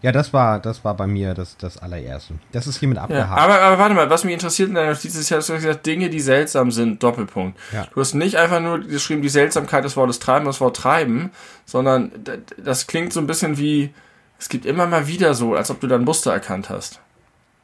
Ja, 0.00 0.12
das 0.12 0.32
war, 0.32 0.60
das 0.60 0.84
war 0.84 0.94
bei 0.94 1.08
mir 1.08 1.34
das, 1.34 1.56
das 1.56 1.76
allererste. 1.78 2.34
Das 2.52 2.68
ist 2.68 2.78
hiermit 2.78 2.98
Ja, 2.98 3.04
abgehakt. 3.04 3.40
aber, 3.40 3.60
aber 3.60 3.78
warte 3.78 3.94
mal, 3.94 4.08
was 4.10 4.22
mich 4.22 4.32
interessiert 4.34 4.68
in 4.68 4.76
deiner 4.76 4.90
Notiz 4.92 5.16
ist 5.16 5.28
ja, 5.28 5.38
du 5.38 5.40
hast 5.42 5.48
gesagt, 5.48 5.86
Dinge, 5.86 6.08
die 6.08 6.20
seltsam 6.20 6.70
sind, 6.70 7.02
Doppelpunkt. 7.02 7.58
Ja. 7.72 7.86
Du 7.92 8.00
hast 8.00 8.14
nicht 8.14 8.36
einfach 8.36 8.60
nur 8.60 8.78
geschrieben, 8.78 9.22
die 9.22 9.28
Seltsamkeit 9.28 9.82
des 9.84 9.96
Wortes 9.96 10.20
treiben, 10.20 10.44
das 10.46 10.60
Wort 10.60 10.76
treiben, 10.76 11.32
sondern 11.64 12.12
das 12.58 12.86
klingt 12.86 13.12
so 13.12 13.18
ein 13.18 13.26
bisschen 13.26 13.58
wie, 13.58 13.92
es 14.38 14.48
gibt 14.48 14.66
immer 14.66 14.86
mal 14.86 15.08
wieder 15.08 15.34
so, 15.34 15.54
als 15.56 15.68
ob 15.70 15.80
du 15.80 15.88
da 15.88 15.96
ein 15.96 16.04
Muster 16.04 16.32
erkannt 16.32 16.70
hast. 16.70 17.00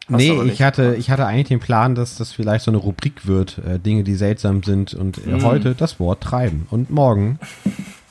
Hast 0.08 0.16
nee, 0.18 0.38
ich 0.44 0.60
hatte, 0.62 0.96
ich 0.98 1.10
hatte 1.10 1.24
eigentlich 1.26 1.48
den 1.48 1.60
Plan, 1.60 1.94
dass 1.94 2.16
das 2.16 2.30
vielleicht 2.32 2.64
so 2.64 2.70
eine 2.70 2.78
Rubrik 2.78 3.26
wird, 3.26 3.58
äh, 3.66 3.78
Dinge, 3.78 4.04
die 4.04 4.14
seltsam 4.14 4.62
sind 4.62 4.92
und 4.92 5.18
äh, 5.26 5.30
Mhm. 5.30 5.42
heute 5.44 5.74
das 5.74 5.98
Wort 5.98 6.22
treiben 6.22 6.66
und 6.70 6.90
morgen 6.90 7.38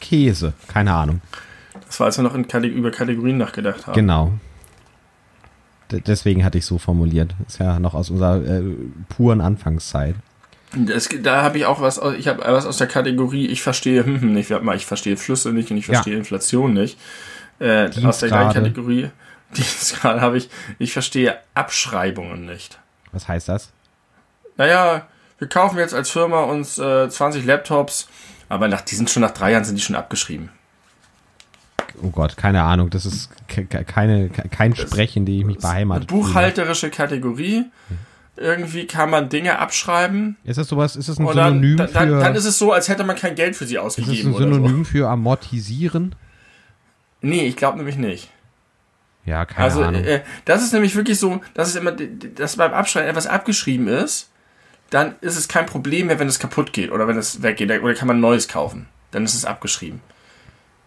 Käse. 0.01 0.53
Keine 0.67 0.93
Ahnung. 0.93 1.21
Das 1.85 1.99
war, 1.99 2.07
als 2.07 2.17
wir 2.17 2.23
noch 2.23 2.35
Kate 2.47 2.65
über 2.67 2.89
Kategorien 2.89 3.37
nachgedacht 3.37 3.85
haben. 3.85 3.93
Genau. 3.93 4.31
D 5.91 6.01
deswegen 6.05 6.43
hatte 6.43 6.57
ich 6.57 6.65
so 6.65 6.77
formuliert. 6.79 7.35
Ist 7.47 7.59
ja 7.59 7.79
noch 7.79 7.93
aus 7.93 8.09
unserer 8.09 8.43
äh, 8.43 8.63
puren 9.09 9.41
Anfangszeit. 9.41 10.15
Das, 10.75 11.07
da 11.21 11.43
habe 11.43 11.59
ich 11.59 11.65
auch 11.65 11.79
was, 11.81 11.99
aus- 11.99 12.15
ich 12.17 12.27
habe 12.27 12.41
was 12.45 12.65
aus 12.65 12.77
der 12.77 12.87
Kategorie, 12.87 13.45
ich 13.45 13.61
verstehe 13.61 14.03
hm, 14.03 14.21
hm, 14.21 14.33
nicht, 14.33 14.49
mal, 14.63 14.75
ich 14.75 14.87
verstehe 14.87 15.17
Flüsse 15.17 15.53
nicht 15.53 15.69
und 15.69 15.77
ich 15.77 15.85
Ja. 15.87 15.93
verstehe 15.95 16.17
Inflation 16.17 16.73
nicht. 16.73 16.97
Äh, 17.59 17.89
aus 18.03 18.19
der 18.19 18.29
gleichen 18.29 18.63
Dienstgrade. 18.63 19.11
Kategorie, 19.55 19.63
Dienstgrade 19.69 20.21
habe 20.21 20.37
ich, 20.37 20.49
ich 20.79 20.93
verstehe 20.93 21.37
Abschreibungen 21.53 22.45
nicht. 22.45 22.79
Was 23.11 23.27
heißt 23.27 23.47
das? 23.49 23.71
Naja, 24.57 25.07
wir 25.39 25.47
kaufen 25.49 25.77
jetzt 25.77 25.93
als 25.93 26.09
Firma 26.11 26.43
uns 26.43 26.77
äh, 26.77 27.09
20 27.09 27.45
Laptops, 27.45 28.07
aber 28.49 28.67
nach, 28.67 28.81
die 28.81 28.95
sind 28.95 29.09
schon 29.09 29.21
nach 29.21 29.31
drei 29.31 29.51
Jahren 29.51 29.63
sind 29.65 29.75
die 29.75 29.81
schon 29.81 29.95
abgeschrieben. 29.95 30.49
Oh 32.01 32.09
Gott, 32.09 32.37
keine 32.37 32.63
Ahnung. 32.63 32.89
Das 32.89 33.05
ist 33.05 33.29
ke- 33.47 33.65
ke- 33.65 33.83
keine, 33.83 34.29
ke- 34.29 34.49
kein 34.49 34.75
Sprech, 34.75 35.15
in 35.15 35.25
dem 35.25 35.41
ich 35.41 35.45
mich 35.45 35.55
Eine 35.57 35.61
beheimatet 35.61 36.09
fühle. 36.09 36.23
buchhalterische 36.23 36.89
Kategorie. 36.89 37.65
Irgendwie 38.35 38.87
kann 38.87 39.11
man 39.11 39.29
Dinge 39.29 39.59
abschreiben 39.59 40.37
Ist 40.43 40.57
das 40.57 40.67
sowas, 40.67 40.95
ist 40.95 41.07
das 41.07 41.19
ein 41.19 41.25
dann, 41.27 41.53
Synonym 41.61 41.77
dann, 41.77 41.93
dann, 41.93 42.09
für, 42.09 42.19
dann 42.19 42.35
ist 42.35 42.45
es 42.45 42.57
so, 42.57 42.71
als 42.71 42.89
hätte 42.89 43.03
man 43.03 43.15
kein 43.15 43.35
Geld 43.35 43.55
für 43.55 43.67
sie 43.67 43.75
ist 43.75 43.83
das 43.83 43.85
ausgegeben 43.85 44.29
ein 44.29 44.33
oder 44.35 44.45
so. 44.47 44.53
Synonym 44.53 44.85
für 44.85 45.07
amortisieren? 45.07 46.15
Nee, 47.21 47.45
ich 47.45 47.55
glaube 47.55 47.77
nämlich 47.77 47.95
nicht. 47.97 48.29
Ja, 49.25 49.45
keine 49.45 49.63
Also, 49.65 49.83
Ahnung. 49.83 50.03
äh, 50.03 50.21
das 50.45 50.63
ist 50.63 50.73
nämlich 50.73 50.95
wirklich 50.95 51.19
so, 51.19 51.41
dass 51.53 51.69
es 51.69 51.75
immer, 51.75 51.91
dass 51.91 52.57
beim 52.57 52.73
Abschreiben 52.73 53.09
etwas 53.09 53.27
abgeschrieben 53.27 53.87
ist, 53.87 54.29
dann 54.89 55.15
ist 55.21 55.37
es 55.37 55.47
kein 55.47 55.65
Problem 55.65 56.07
mehr, 56.07 56.19
wenn 56.19 56.27
es 56.27 56.39
kaputt 56.39 56.73
geht 56.73 56.91
oder 56.91 57.07
wenn 57.07 57.17
es 57.17 57.41
weggeht. 57.41 57.71
Oder 57.81 57.93
kann 57.95 58.07
man 58.07 58.19
Neues 58.19 58.47
kaufen. 58.47 58.87
Dann 59.11 59.25
ist 59.25 59.33
es 59.33 59.45
abgeschrieben. 59.45 60.01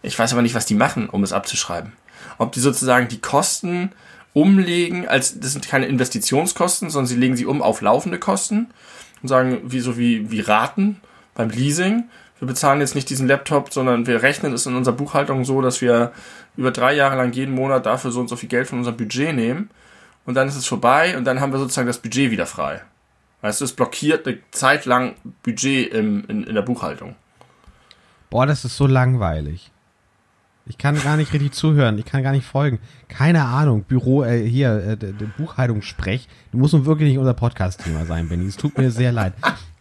Ich 0.02 0.18
weiß 0.18 0.32
aber 0.32 0.42
nicht, 0.42 0.54
was 0.54 0.66
die 0.66 0.74
machen, 0.74 1.08
um 1.08 1.22
es 1.24 1.32
abzuschreiben. 1.32 1.92
Ob 2.38 2.52
die 2.52 2.60
sozusagen 2.60 3.08
die 3.08 3.20
Kosten 3.20 3.90
umlegen, 4.32 5.08
als 5.08 5.40
das 5.40 5.52
sind 5.52 5.66
keine 5.66 5.86
Investitionskosten, 5.86 6.90
sondern 6.90 7.06
sie 7.06 7.16
legen 7.16 7.36
sie 7.36 7.46
um 7.46 7.62
auf 7.62 7.80
laufende 7.80 8.18
Kosten 8.18 8.68
und 9.22 9.28
sagen, 9.28 9.60
wie 9.64 9.80
so 9.80 9.96
wie, 9.96 10.30
wie 10.30 10.40
Raten 10.40 11.00
beim 11.34 11.48
Leasing. 11.50 12.04
Wir 12.38 12.46
bezahlen 12.46 12.80
jetzt 12.80 12.94
nicht 12.94 13.08
diesen 13.08 13.26
Laptop, 13.26 13.72
sondern 13.72 14.06
wir 14.06 14.22
rechnen 14.22 14.52
es 14.52 14.66
in 14.66 14.76
unserer 14.76 14.94
Buchhaltung 14.94 15.44
so, 15.46 15.62
dass 15.62 15.80
wir 15.80 16.12
über 16.56 16.70
drei 16.70 16.94
Jahre 16.94 17.16
lang 17.16 17.32
jeden 17.32 17.54
Monat 17.54 17.86
dafür 17.86 18.10
so 18.10 18.20
und 18.20 18.28
so 18.28 18.36
viel 18.36 18.48
Geld 18.48 18.68
von 18.68 18.78
unserem 18.78 18.96
Budget 18.96 19.34
nehmen. 19.34 19.70
Und 20.24 20.34
dann 20.34 20.48
ist 20.48 20.56
es 20.56 20.66
vorbei 20.66 21.16
und 21.16 21.24
dann 21.24 21.40
haben 21.40 21.52
wir 21.52 21.58
sozusagen 21.58 21.86
das 21.86 21.98
Budget 21.98 22.30
wieder 22.30 22.46
frei. 22.46 22.82
Weißt 23.42 23.60
du, 23.60 23.64
es 23.64 23.72
blockiert 23.72 24.26
eine 24.26 24.38
Zeit 24.50 24.86
lang 24.86 25.14
Budget 25.42 25.92
im, 25.92 26.24
in, 26.28 26.44
in 26.44 26.54
der 26.54 26.62
Buchhaltung. 26.62 27.14
Boah, 28.30 28.46
das 28.46 28.64
ist 28.64 28.76
so 28.76 28.86
langweilig. 28.86 29.70
Ich 30.68 30.78
kann 30.78 31.00
gar 31.00 31.16
nicht 31.16 31.32
richtig 31.32 31.52
zuhören. 31.52 31.96
Ich 31.96 32.06
kann 32.06 32.24
gar 32.24 32.32
nicht 32.32 32.44
folgen. 32.44 32.80
Keine 33.06 33.44
Ahnung. 33.44 33.84
Büro, 33.84 34.24
äh, 34.24 34.44
hier, 34.44 34.74
äh, 34.74 34.96
der 34.96 35.12
Buchhaltungssprech. 35.38 36.26
Du 36.50 36.58
musst 36.58 36.74
nun 36.74 36.86
wirklich 36.86 37.08
nicht 37.08 37.18
unser 37.18 37.34
Podcast-Thema 37.34 38.04
sein, 38.04 38.28
Benny. 38.28 38.46
Es 38.46 38.56
tut 38.56 38.76
mir 38.76 38.90
sehr 38.90 39.12
leid. 39.12 39.34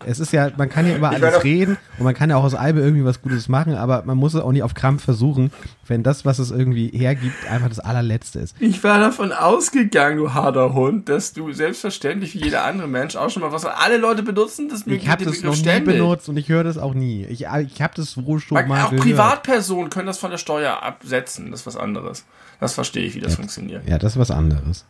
Es 0.05 0.19
ist 0.19 0.31
ja, 0.31 0.51
man 0.57 0.69
kann 0.69 0.87
ja 0.87 0.95
über 0.95 1.09
alles 1.09 1.43
reden 1.43 1.77
und 1.97 2.03
man 2.05 2.13
kann 2.13 2.29
ja 2.29 2.37
auch 2.37 2.43
aus 2.43 2.55
Albe 2.55 2.79
irgendwie 2.79 3.03
was 3.03 3.21
Gutes 3.21 3.49
machen, 3.49 3.75
aber 3.75 4.03
man 4.05 4.17
muss 4.17 4.33
es 4.33 4.41
auch 4.41 4.51
nicht 4.51 4.63
auf 4.63 4.73
Krampf 4.73 5.03
versuchen, 5.03 5.51
wenn 5.87 6.03
das, 6.03 6.25
was 6.25 6.39
es 6.39 6.51
irgendwie 6.51 6.89
hergibt, 6.89 7.49
einfach 7.49 7.69
das 7.69 7.79
allerletzte 7.79 8.39
ist. 8.39 8.55
Ich 8.59 8.83
war 8.83 8.99
davon 8.99 9.31
ausgegangen, 9.31 10.17
du 10.17 10.33
harter 10.33 10.73
Hund, 10.73 11.09
dass 11.09 11.33
du 11.33 11.51
selbstverständlich 11.53 12.33
wie 12.35 12.43
jeder 12.43 12.63
andere 12.65 12.87
Mensch 12.87 13.15
auch 13.15 13.29
schon 13.29 13.41
mal 13.41 13.51
was. 13.51 13.65
Alle 13.65 13.97
Leute 13.97 14.23
benutzen 14.23 14.69
das 14.69 14.85
Ich 14.87 15.07
habe 15.07 15.25
das 15.25 15.41
noch 15.43 15.51
nie 15.51 15.57
ständig. 15.57 15.95
benutzt 15.97 16.29
und 16.29 16.37
ich 16.37 16.49
höre 16.49 16.63
das 16.63 16.77
auch 16.77 16.93
nie. 16.93 17.25
Ich, 17.25 17.41
ich 17.41 17.81
habe 17.81 17.93
das 17.95 18.23
wohl 18.25 18.39
schon 18.39 18.55
Man, 18.55 18.67
mal 18.67 18.83
auch 18.83 18.89
gehört. 18.91 19.05
Privatpersonen 19.05 19.89
können 19.89 20.07
das 20.07 20.17
von 20.17 20.31
der 20.31 20.37
Steuer 20.37 20.81
absetzen. 20.83 21.51
Das 21.51 21.61
ist 21.61 21.67
was 21.67 21.77
anderes. 21.77 22.25
Das 22.59 22.73
verstehe 22.73 23.03
ich, 23.05 23.15
wie 23.15 23.19
das 23.21 23.35
funktioniert. 23.35 23.87
Ja, 23.87 23.97
das 23.97 24.13
ist 24.13 24.19
was 24.19 24.31
anderes. 24.31 24.85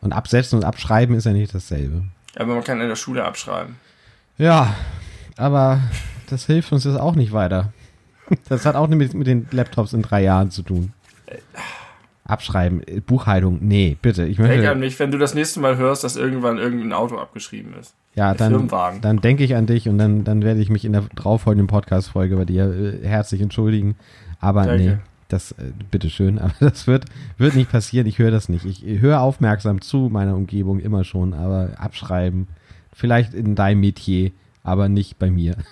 Und 0.00 0.12
absetzen 0.12 0.58
und 0.58 0.64
abschreiben 0.64 1.16
ist 1.16 1.24
ja 1.24 1.32
nicht 1.32 1.54
dasselbe. 1.54 2.04
Aber 2.36 2.54
man 2.54 2.62
kann 2.64 2.80
in 2.80 2.88
der 2.88 2.96
Schule 2.96 3.24
abschreiben. 3.24 3.76
Ja, 4.38 4.74
aber 5.36 5.80
das 6.28 6.46
hilft 6.46 6.72
uns 6.72 6.84
jetzt 6.84 6.98
auch 6.98 7.14
nicht 7.14 7.32
weiter. 7.32 7.72
Das 8.48 8.66
hat 8.66 8.74
auch 8.74 8.88
mit, 8.88 9.14
mit 9.14 9.28
den 9.28 9.46
Laptops 9.52 9.92
in 9.92 10.02
drei 10.02 10.20
Jahren 10.24 10.50
zu 10.50 10.62
tun. 10.62 10.92
Abschreiben, 12.24 12.82
Buchhaltung, 13.06 13.58
nee, 13.60 13.96
bitte. 14.02 14.26
Ich 14.26 14.36
Denk 14.36 14.48
möchte, 14.48 14.68
an 14.68 14.80
mich, 14.80 14.98
wenn 14.98 15.12
du 15.12 15.18
das 15.18 15.34
nächste 15.34 15.60
Mal 15.60 15.76
hörst, 15.76 16.02
dass 16.02 16.16
irgendwann 16.16 16.58
irgendein 16.58 16.92
Auto 16.92 17.18
abgeschrieben 17.18 17.74
ist. 17.80 17.94
ja, 18.16 18.34
der 18.34 18.50
dann, 18.50 19.00
dann 19.00 19.20
denke 19.20 19.44
ich 19.44 19.54
an 19.54 19.66
dich 19.66 19.88
und 19.88 19.98
dann, 19.98 20.24
dann 20.24 20.42
werde 20.42 20.60
ich 20.60 20.70
mich 20.70 20.84
in 20.84 20.92
der 20.92 21.04
darauffolgenden 21.14 21.68
Podcast-Folge 21.68 22.34
bei 22.36 22.44
dir 22.44 22.64
äh, 22.64 23.06
herzlich 23.06 23.40
entschuldigen. 23.40 23.94
Aber 24.40 24.64
Danke. 24.64 24.82
nee, 24.82 24.96
das, 25.28 25.52
äh, 25.52 25.70
bitteschön, 25.92 26.38
aber 26.40 26.54
das 26.58 26.88
wird, 26.88 27.04
wird 27.38 27.54
nicht 27.54 27.70
passieren. 27.70 28.08
Ich 28.08 28.18
höre 28.18 28.32
das 28.32 28.48
nicht. 28.48 28.64
Ich 28.64 29.00
höre 29.00 29.20
aufmerksam 29.20 29.80
zu 29.80 30.08
meiner 30.10 30.34
Umgebung 30.34 30.80
immer 30.80 31.04
schon, 31.04 31.32
aber 31.32 31.70
abschreiben, 31.78 32.48
vielleicht 32.96 33.34
in 33.34 33.54
deinem 33.54 33.80
Metier, 33.80 34.32
aber 34.64 34.88
nicht 34.88 35.18
bei 35.18 35.30
mir. 35.30 35.56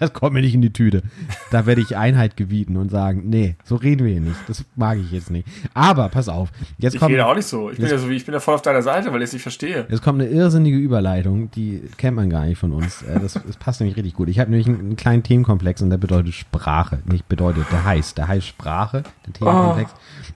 Das 0.00 0.14
kommt 0.14 0.32
mir 0.32 0.40
nicht 0.40 0.54
in 0.54 0.62
die 0.62 0.72
Tüte. 0.72 1.02
Da 1.50 1.66
werde 1.66 1.82
ich 1.82 1.98
Einheit 1.98 2.38
gebieten 2.38 2.78
und 2.78 2.90
sagen, 2.90 3.24
nee, 3.26 3.56
so 3.62 3.76
reden 3.76 4.06
wir 4.06 4.12
hier 4.12 4.22
nicht. 4.22 4.36
Das 4.48 4.64
mag 4.74 4.96
ich 4.98 5.12
jetzt 5.12 5.30
nicht. 5.30 5.46
Aber 5.74 6.08
pass 6.08 6.30
auf, 6.30 6.48
jetzt 6.78 6.94
Ich 6.94 7.00
kommt, 7.00 7.12
rede 7.12 7.26
auch 7.26 7.34
nicht 7.34 7.44
so. 7.46 7.70
Ich 7.70 7.76
bin 7.76 7.86
ja 7.86 7.98
so 7.98 8.08
ich 8.08 8.24
bin 8.24 8.32
ja 8.32 8.40
voll 8.40 8.54
auf 8.54 8.62
deiner 8.62 8.80
Seite, 8.80 9.12
weil 9.12 9.20
ich 9.20 9.26
es 9.26 9.32
nicht 9.34 9.42
verstehe. 9.42 9.86
jetzt 9.90 10.02
kommt 10.02 10.20
eine 10.20 10.30
irrsinnige 10.30 10.78
Überleitung, 10.78 11.50
die 11.50 11.82
kennt 11.98 12.16
man 12.16 12.30
gar 12.30 12.46
nicht 12.46 12.58
von 12.58 12.72
uns. 12.72 13.02
Äh, 13.02 13.20
Das, 13.20 13.34
das 13.34 13.58
passt 13.58 13.80
nämlich 13.80 13.98
richtig 13.98 14.14
gut. 14.14 14.30
Ich 14.30 14.38
habe 14.38 14.50
nämlich 14.50 14.66
einen, 14.66 14.80
einen 14.80 14.96
kleinen 14.96 15.22
Themenkomplex 15.22 15.82
und 15.82 15.90
der 15.90 15.98
bedeutet 15.98 16.32
Sprache. 16.32 17.00
Nicht 17.04 17.28
bedeutet, 17.28 17.66
der 17.70 17.84
heißt. 17.84 18.16
Der 18.16 18.28
heißt 18.28 18.46
Sprache, 18.46 19.02
der 19.26 19.32
Themenkomplex. 19.34 19.90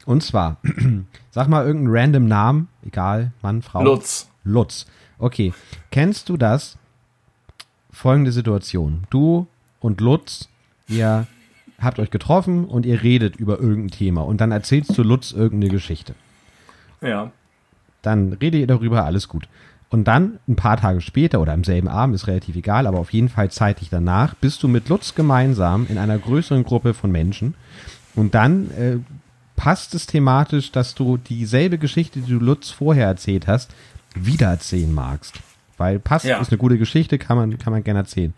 Und 0.05 0.23
zwar, 0.23 0.59
sag 1.31 1.49
mal 1.49 1.67
irgendeinen 1.67 1.97
random 1.97 2.27
Namen, 2.27 2.69
egal, 2.87 3.33
Mann, 3.41 3.63
Frau. 3.63 3.83
Lutz. 3.83 4.29
Lutz. 4.45 4.87
Okay. 5.21 5.53
Kennst 5.91 6.29
du 6.29 6.37
das? 6.37 6.77
Folgende 7.93 8.33
Situation. 8.33 9.05
Du 9.11 9.47
und 9.81 10.01
Lutz, 10.01 10.49
ihr 10.89 11.27
habt 11.79 11.99
euch 11.99 12.11
getroffen 12.11 12.65
und 12.65 12.87
ihr 12.87 13.03
redet 13.03 13.37
über 13.37 13.59
irgendein 13.61 13.91
Thema 13.97 14.23
und 14.23 14.41
dann 14.41 14.53
erzählst 14.53 14.97
du 14.97 15.03
Lutz 15.03 15.33
irgendeine 15.33 15.73
Geschichte. 15.73 16.15
Ja. 17.01 17.33
Dann 18.03 18.33
redet 18.35 18.61
ihr 18.61 18.67
darüber, 18.67 19.05
alles 19.05 19.29
gut. 19.29 19.49
Und 19.91 20.05
dann, 20.05 20.39
ein 20.47 20.57
paar 20.57 20.77
Tage 20.77 21.01
später 21.01 21.41
oder 21.41 21.53
am 21.53 21.65
selben 21.65 21.89
Abend, 21.89 22.15
ist 22.15 22.29
relativ 22.29 22.55
egal, 22.55 22.87
aber 22.87 22.99
auf 22.99 23.13
jeden 23.13 23.29
Fall 23.29 23.51
zeitig 23.51 23.91
danach, 23.91 24.35
bist 24.35 24.63
du 24.63 24.69
mit 24.69 24.89
Lutz 24.89 25.15
gemeinsam 25.15 25.87
in 25.89 25.99
einer 25.99 26.17
größeren 26.17 26.63
Gruppe 26.65 26.95
von 26.95 27.11
Menschen 27.11 27.55
und 28.15 28.35
dann 28.35 28.71
äh, 28.71 28.99
passt 29.57 29.95
es 29.95 30.07
thematisch, 30.07 30.73
dass 30.73 30.95
du 30.95 31.19
dieselbe 31.19 31.77
Geschichte, 31.77 32.21
die 32.21 32.33
du 32.33 32.39
Lutz 32.39 32.71
vorher 32.71 33.07
erzählt 33.07 33.47
hast, 33.47 33.75
wieder 34.15 34.49
erzählen 34.49 34.93
magst. 34.93 35.35
Weil 35.79 35.99
passt, 35.99 36.27
Ja. 36.27 36.39
ist 36.39 36.51
eine 36.51 36.59
gute 36.59 36.79
Geschichte, 36.79 37.19
kann 37.19 37.37
man, 37.37 37.59
kann 37.59 37.73
man 37.73 37.83
gerne 37.83 38.01
erzählen. 38.01 38.35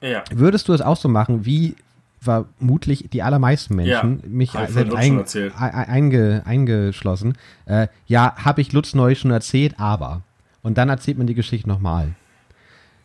Ja. 0.00 0.22
Würdest 0.32 0.68
du 0.68 0.72
es 0.72 0.82
auch 0.82 0.96
so 0.96 1.08
machen, 1.08 1.46
wie 1.46 1.76
vermutlich 2.20 3.08
die 3.12 3.22
allermeisten 3.22 3.76
Menschen, 3.76 4.20
Ja, 4.22 4.28
mich 4.28 4.52
selbst 4.68 4.94
ein, 4.96 5.24
einge, 5.56 6.42
eingeschlossen, 6.44 7.36
äh, 7.66 7.88
ja, 8.06 8.34
habe 8.36 8.60
ich 8.60 8.72
Lutz 8.72 8.94
neulich 8.94 9.18
schon 9.18 9.30
erzählt, 9.30 9.74
aber. 9.78 10.22
Und 10.62 10.78
dann 10.78 10.88
erzählt 10.88 11.18
man 11.18 11.26
die 11.26 11.34
Geschichte 11.34 11.68
nochmal. 11.68 12.14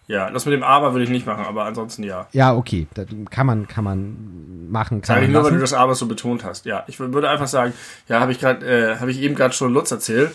Ja, 0.08 0.32
das 0.32 0.46
mit 0.46 0.54
dem 0.54 0.64
Aber 0.64 0.94
würde 0.94 1.04
ich 1.04 1.10
nicht 1.12 1.28
machen, 1.28 1.46
aber 1.46 1.66
ansonsten 1.66 2.02
ja. 2.02 2.28
Ja, 2.32 2.56
okay, 2.56 2.88
das 2.96 3.06
kann 3.30 3.46
man, 3.46 3.68
kann 3.68 3.84
man 3.84 4.72
machen, 4.72 5.02
kann 5.02 5.18
Sag 5.18 5.24
ich 5.24 5.30
nur, 5.30 5.44
weil 5.44 5.52
du 5.52 5.60
das 5.60 5.74
Aber 5.74 5.94
so 5.94 6.08
betont 6.08 6.44
hast. 6.44 6.66
Ja, 6.66 6.84
ich 6.88 7.00
würde 7.00 7.30
einfach 7.30 7.48
sagen, 7.48 7.74
ja, 8.08 8.20
habe 8.20 8.32
ich 8.32 8.40
gerade, 8.40 8.66
äh, 8.66 8.98
habe 9.00 9.12
ich 9.12 9.20
eben 9.20 9.36
gerade 9.36 9.54
schon 9.54 9.72
Lutz 9.72 9.92
erzählt. 9.92 10.32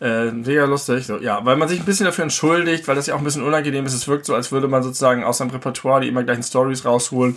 Äh, 0.00 0.32
mega 0.32 0.64
lustig. 0.64 1.06
So, 1.06 1.18
ja, 1.18 1.44
weil 1.44 1.56
man 1.56 1.68
sich 1.68 1.78
ein 1.80 1.84
bisschen 1.86 2.06
dafür 2.06 2.24
entschuldigt, 2.24 2.86
weil 2.88 2.96
das 2.96 3.06
ja 3.06 3.14
auch 3.14 3.18
ein 3.18 3.24
bisschen 3.24 3.44
unangenehm 3.44 3.86
ist. 3.86 3.94
Es 3.94 4.08
wirkt 4.08 4.26
so, 4.26 4.34
als 4.34 4.50
würde 4.52 4.68
man 4.68 4.82
sozusagen 4.82 5.24
aus 5.24 5.38
seinem 5.38 5.50
Repertoire 5.50 6.00
die 6.00 6.08
immer 6.08 6.24
gleichen 6.24 6.42
Stories 6.42 6.84
rausholen 6.84 7.36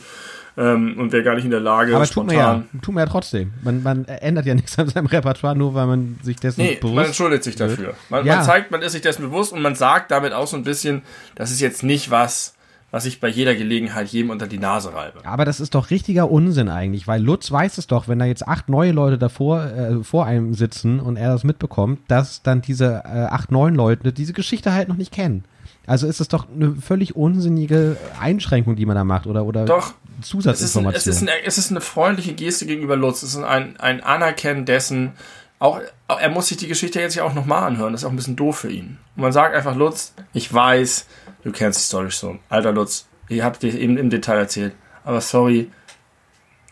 ähm, 0.57 0.95
und 0.97 1.11
wäre 1.11 1.23
gar 1.23 1.35
nicht 1.35 1.45
in 1.45 1.51
der 1.51 1.59
Lage, 1.59 1.95
Aber 1.95 2.05
tut 2.07 2.25
man 2.25 2.35
ja, 2.35 2.63
tut 2.81 2.95
man 2.95 3.05
ja 3.05 3.09
trotzdem. 3.11 3.53
Man, 3.63 3.83
man 3.83 4.05
ändert 4.05 4.47
ja 4.47 4.55
nichts 4.55 4.77
an 4.79 4.89
seinem 4.89 5.05
Repertoire, 5.05 5.55
nur 5.55 5.75
weil 5.75 5.85
man 5.85 6.19
sich 6.23 6.37
dessen 6.37 6.61
Nee, 6.61 6.79
man 6.81 6.91
bewusst 6.91 7.07
entschuldigt 7.07 7.43
sich 7.43 7.55
dafür. 7.55 7.93
Man, 8.09 8.25
Ja. 8.25 8.37
man 8.37 8.43
zeigt, 8.45 8.71
man 8.71 8.81
ist 8.81 8.93
sich 8.93 9.01
dessen 9.03 9.21
bewusst 9.21 9.53
und 9.53 9.61
man 9.61 9.75
sagt 9.75 10.09
damit 10.09 10.33
auch 10.33 10.47
so 10.47 10.57
ein 10.57 10.63
bisschen, 10.63 11.03
das 11.35 11.51
ist 11.51 11.61
jetzt 11.61 11.83
nicht 11.83 12.09
was, 12.09 12.55
was 12.97 13.05
ich 13.05 13.19
bei 13.19 13.27
jeder 13.27 13.53
Gelegenheit 13.53 14.07
jedem 14.07 14.31
unter 14.31 14.47
die 14.47 14.57
Nase 14.57 14.91
reibe. 14.91 15.19
Aber 15.23 15.45
das 15.45 15.59
ist 15.59 15.75
doch 15.75 15.91
richtiger 15.91 16.31
Unsinn 16.31 16.67
eigentlich, 16.67 17.07
weil 17.07 17.21
Lutz 17.21 17.51
weiß 17.51 17.77
es 17.77 17.85
doch, 17.85 18.07
wenn 18.07 18.17
da 18.17 18.25
jetzt 18.25 18.47
acht 18.47 18.69
neue 18.69 18.91
Leute 18.91 19.19
davor 19.19 19.65
äh, 19.65 20.03
vor 20.03 20.25
einem 20.25 20.55
sitzen 20.55 20.99
und 20.99 21.15
er 21.15 21.31
das 21.31 21.43
mitbekommt, 21.43 21.99
dass 22.07 22.41
dann 22.41 22.63
diese 22.63 23.03
äh, 23.05 23.25
acht 23.29 23.51
neuen 23.51 23.75
Leute 23.75 24.11
diese 24.11 24.33
Geschichte 24.33 24.73
halt 24.73 24.87
noch 24.87 24.97
nicht 24.97 25.11
kennen. 25.13 25.43
Also 25.85 26.07
ist 26.07 26.19
es 26.19 26.27
doch 26.27 26.47
eine 26.53 26.75
völlig 26.75 27.15
unsinnige 27.15 27.97
Einschränkung, 28.19 28.75
die 28.75 28.87
man 28.87 28.95
da 28.95 29.03
macht 29.03 29.27
oder 29.27 29.45
oder 29.45 29.65
Doch. 29.65 29.93
Es 30.19 30.29
ist, 30.29 30.33
ein, 30.33 30.41
Zusatzinformation. 30.41 30.99
es, 30.99 31.07
ist 31.07 31.21
ein, 31.21 31.35
es 31.45 31.57
ist 31.59 31.69
eine 31.71 31.81
freundliche 31.81 32.33
Geste 32.33 32.65
gegenüber 32.65 32.95
Lutz. 32.95 33.21
Es 33.21 33.35
ist 33.35 33.43
ein, 33.43 33.79
ein 33.79 34.01
Anerkennen 34.03 34.65
dessen, 34.65 35.11
auch, 35.59 35.79
auch- 36.07 36.19
er 36.19 36.29
muss 36.29 36.47
sich 36.47 36.57
die 36.57 36.67
Geschichte 36.67 36.99
jetzt 36.99 37.13
ja 37.15 37.23
auch 37.23 37.35
nochmal 37.35 37.63
anhören. 37.63 37.91
Das 37.93 38.01
ist 38.01 38.05
auch 38.05 38.09
ein 38.11 38.15
bisschen 38.15 38.35
doof 38.35 38.57
für 38.57 38.71
ihn. 38.71 38.97
Und 39.15 39.21
man 39.21 39.31
sagt 39.31 39.55
einfach, 39.55 39.75
Lutz, 39.75 40.13
ich 40.33 40.51
weiß, 40.51 41.05
du 41.47 41.53
kennst 41.53 41.79
die 41.79 41.83
Story 41.85 42.11
schon. 42.11 42.39
Alter 42.49 42.73
Lutz, 42.73 43.07
ihr 43.29 43.43
habt 43.45 43.63
dir 43.63 43.73
eben 43.73 43.97
im 43.97 44.09
Detail 44.09 44.37
erzählt. 44.37 44.73
Aber 45.05 45.21
sorry, 45.21 45.71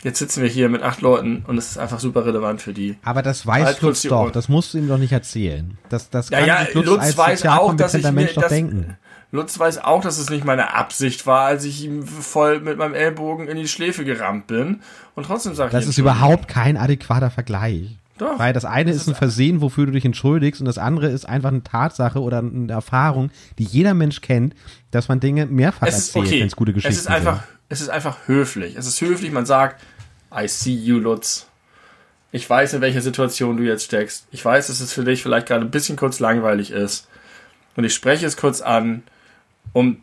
jetzt 0.03 0.19
sitzen 0.19 0.43
wir 0.43 0.49
hier 0.49 0.67
mit 0.67 0.83
acht 0.83 0.99
Leuten 1.01 1.45
und 1.47 1.57
es 1.57 1.71
ist 1.71 1.77
einfach 1.77 1.99
super 1.99 2.25
relevant 2.25 2.61
für 2.61 2.73
die. 2.73 2.97
aber 3.03 3.21
das 3.21 3.47
weiß 3.47 3.65
Halt 3.65 3.81
Lutz 3.81 4.01
doch, 4.03 4.29
das 4.31 4.49
musst 4.49 4.73
du 4.73 4.77
ihm 4.77 4.89
doch 4.89 4.97
nicht 4.97 5.13
erzählen. 5.13 5.77
Das, 5.87 6.09
das 6.09 6.29
Ja, 6.29 6.39
kann 6.39 6.47
ja, 6.47 6.67
Lutz, 6.73 6.85
Lutz 6.87 7.01
als 7.01 7.17
weiß 7.17 7.45
auch, 7.45 7.73
dass 7.75 7.93
ich 7.93 8.01
sozialkompetenter 8.03 8.11
mir 8.11 8.21
Mensch 8.21 8.33
doch 8.35 8.41
das, 8.41 8.51
denken. 8.51 8.97
Lutz 9.31 9.57
weiß 9.57 9.77
auch, 9.79 10.01
dass 10.01 10.17
es 10.17 10.29
nicht 10.29 10.43
meine 10.43 10.73
Absicht 10.73 11.25
war, 11.25 11.45
als 11.45 11.63
ich 11.63 11.83
ihm 11.85 12.05
voll 12.05 12.59
mit 12.59 12.77
meinem 12.77 12.93
Ellbogen 12.93 13.47
in 13.47 13.55
die 13.55 13.67
Schläfe 13.69 14.03
gerammt 14.03 14.47
bin. 14.47 14.81
Und 15.15 15.25
trotzdem 15.25 15.55
sage 15.55 15.69
ich 15.69 15.71
Das 15.73 15.87
ist 15.87 15.97
überhaupt 15.97 16.49
kein 16.49 16.75
adäquater 16.75 17.31
Vergleich. 17.31 17.97
Doch. 18.17 18.39
Weil 18.39 18.53
das 18.53 18.63
eine 18.63 18.91
ist 18.91 19.07
ein 19.07 19.15
Versehen, 19.15 19.61
wofür 19.61 19.87
du 19.87 19.91
dich 19.91 20.05
entschuldigst, 20.05 20.61
und 20.61 20.65
das 20.65 20.77
andere 20.77 21.09
ist 21.09 21.27
einfach 21.27 21.49
eine 21.49 21.63
Tatsache 21.63 22.21
oder 22.21 22.39
eine 22.39 22.71
Erfahrung, 22.71 23.29
die 23.59 23.65
jeder 23.65 23.93
Mensch 23.93 24.21
kennt, 24.21 24.55
dass 24.91 25.09
man 25.09 25.19
Dinge 25.19 25.45
mehrfach 25.47 25.87
es 25.87 26.07
erzählt, 26.07 26.27
okay. 26.27 26.39
wenn 26.39 26.47
es 26.47 26.55
gute 26.55 26.73
Geschichten 26.73 26.93
es 26.93 27.01
ist 27.01 27.07
einfach, 27.07 27.41
sind. 27.41 27.59
es 27.69 27.81
ist 27.81 27.89
einfach 27.89 28.27
höflich. 28.27 28.75
Es 28.77 28.87
ist 28.87 29.01
höflich, 29.01 29.31
man 29.31 29.45
sagt, 29.45 29.81
I 30.33 30.47
see 30.47 30.73
you, 30.73 30.97
Lutz. 30.99 31.47
Ich 32.31 32.49
weiß, 32.49 32.73
in 32.73 32.81
welcher 32.81 33.01
Situation 33.01 33.57
du 33.57 33.63
jetzt 33.63 33.85
steckst. 33.85 34.27
Ich 34.31 34.43
weiß, 34.43 34.67
dass 34.67 34.79
es 34.79 34.93
für 34.93 35.03
dich 35.03 35.21
vielleicht 35.21 35.47
gerade 35.47 35.65
ein 35.65 35.71
bisschen 35.71 35.97
kurz 35.97 36.19
langweilig 36.19 36.71
ist. 36.71 37.07
Und 37.75 37.83
ich 37.83 37.93
spreche 37.93 38.25
es 38.25 38.37
kurz 38.37 38.61
an, 38.61 39.03
um 39.73 39.97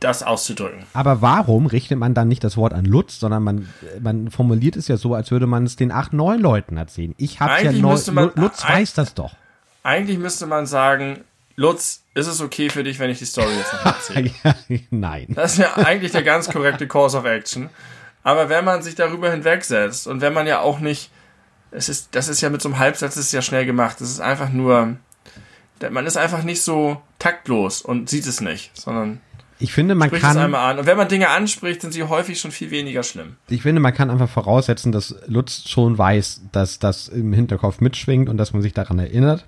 das 0.00 0.22
auszudrücken. 0.22 0.84
Aber 0.94 1.22
warum 1.22 1.66
richtet 1.66 1.98
man 1.98 2.14
dann 2.14 2.28
nicht 2.28 2.42
das 2.42 2.56
Wort 2.56 2.72
an 2.72 2.84
Lutz, 2.84 3.20
sondern 3.20 3.42
man, 3.42 3.68
man 4.00 4.30
formuliert 4.30 4.76
es 4.76 4.88
ja 4.88 4.96
so, 4.96 5.14
als 5.14 5.30
würde 5.30 5.46
man 5.46 5.64
es 5.64 5.76
den 5.76 5.92
acht, 5.92 6.12
neun 6.12 6.40
Leuten 6.40 6.76
erzählen. 6.76 7.14
Ich 7.18 7.40
hab's 7.40 7.62
ja 7.62 7.68
Eigentlich 7.70 7.82
neu, 7.82 7.92
müsste 7.92 8.12
man- 8.12 8.32
Lutz 8.34 8.66
weiß 8.66 8.94
das 8.94 9.14
doch. 9.14 9.34
Eigentlich 9.82 10.18
müsste 10.18 10.46
man 10.46 10.66
sagen, 10.66 11.20
Lutz, 11.56 12.02
ist 12.14 12.26
es 12.26 12.40
okay 12.40 12.70
für 12.70 12.82
dich, 12.82 12.98
wenn 12.98 13.10
ich 13.10 13.18
die 13.18 13.24
Story 13.26 13.52
jetzt 13.56 13.72
noch 13.74 13.84
erzähle? 13.86 14.30
Ja, 14.44 14.54
Nein. 14.90 15.26
Das 15.30 15.52
ist 15.52 15.58
ja 15.58 15.74
eigentlich 15.76 16.12
der 16.12 16.22
ganz 16.22 16.48
korrekte 16.48 16.86
Course 16.86 17.16
of 17.18 17.24
Action. 17.24 17.68
Aber 18.22 18.48
wenn 18.48 18.64
man 18.64 18.82
sich 18.82 18.94
darüber 18.94 19.30
hinwegsetzt 19.30 20.06
und 20.06 20.20
wenn 20.20 20.32
man 20.32 20.46
ja 20.46 20.60
auch 20.60 20.80
nicht, 20.80 21.10
es 21.70 21.88
ist, 21.88 22.08
das 22.14 22.28
ist 22.28 22.40
ja 22.40 22.50
mit 22.50 22.60
so 22.62 22.68
einem 22.68 22.78
Halbsatz 22.78 23.16
ist 23.16 23.32
ja 23.32 23.42
schnell 23.42 23.64
gemacht. 23.66 24.00
Das 24.00 24.10
ist 24.10 24.20
einfach 24.20 24.50
nur, 24.50 24.96
man 25.90 26.06
ist 26.06 26.16
einfach 26.16 26.42
nicht 26.42 26.62
so 26.62 27.00
taktlos 27.18 27.80
und 27.82 28.08
sieht 28.10 28.26
es 28.26 28.40
nicht, 28.40 28.76
sondern 28.78 29.20
Ich 29.60 29.72
finde, 29.72 29.94
man 29.94 30.08
spricht 30.08 30.24
es 30.24 30.28
kann, 30.28 30.38
einmal 30.38 30.70
an. 30.72 30.78
Und 30.78 30.86
wenn 30.86 30.96
man 30.96 31.08
Dinge 31.08 31.28
anspricht, 31.28 31.82
sind 31.82 31.92
sie 31.92 32.02
häufig 32.02 32.40
schon 32.40 32.50
viel 32.50 32.70
weniger 32.70 33.02
schlimm. 33.02 33.36
ich 33.48 33.62
finde, 33.62 33.80
man 33.80 33.92
kann 33.94 34.10
einfach 34.10 34.28
voraussetzen, 34.28 34.90
dass 34.90 35.14
Lutz 35.26 35.68
schon 35.68 35.96
weiß, 35.98 36.42
dass 36.52 36.78
das 36.78 37.08
im 37.08 37.32
Hinterkopf 37.32 37.80
mitschwingt 37.80 38.28
und 38.28 38.36
dass 38.38 38.52
man 38.52 38.62
sich 38.62 38.72
daran 38.72 38.98
erinnert, 38.98 39.44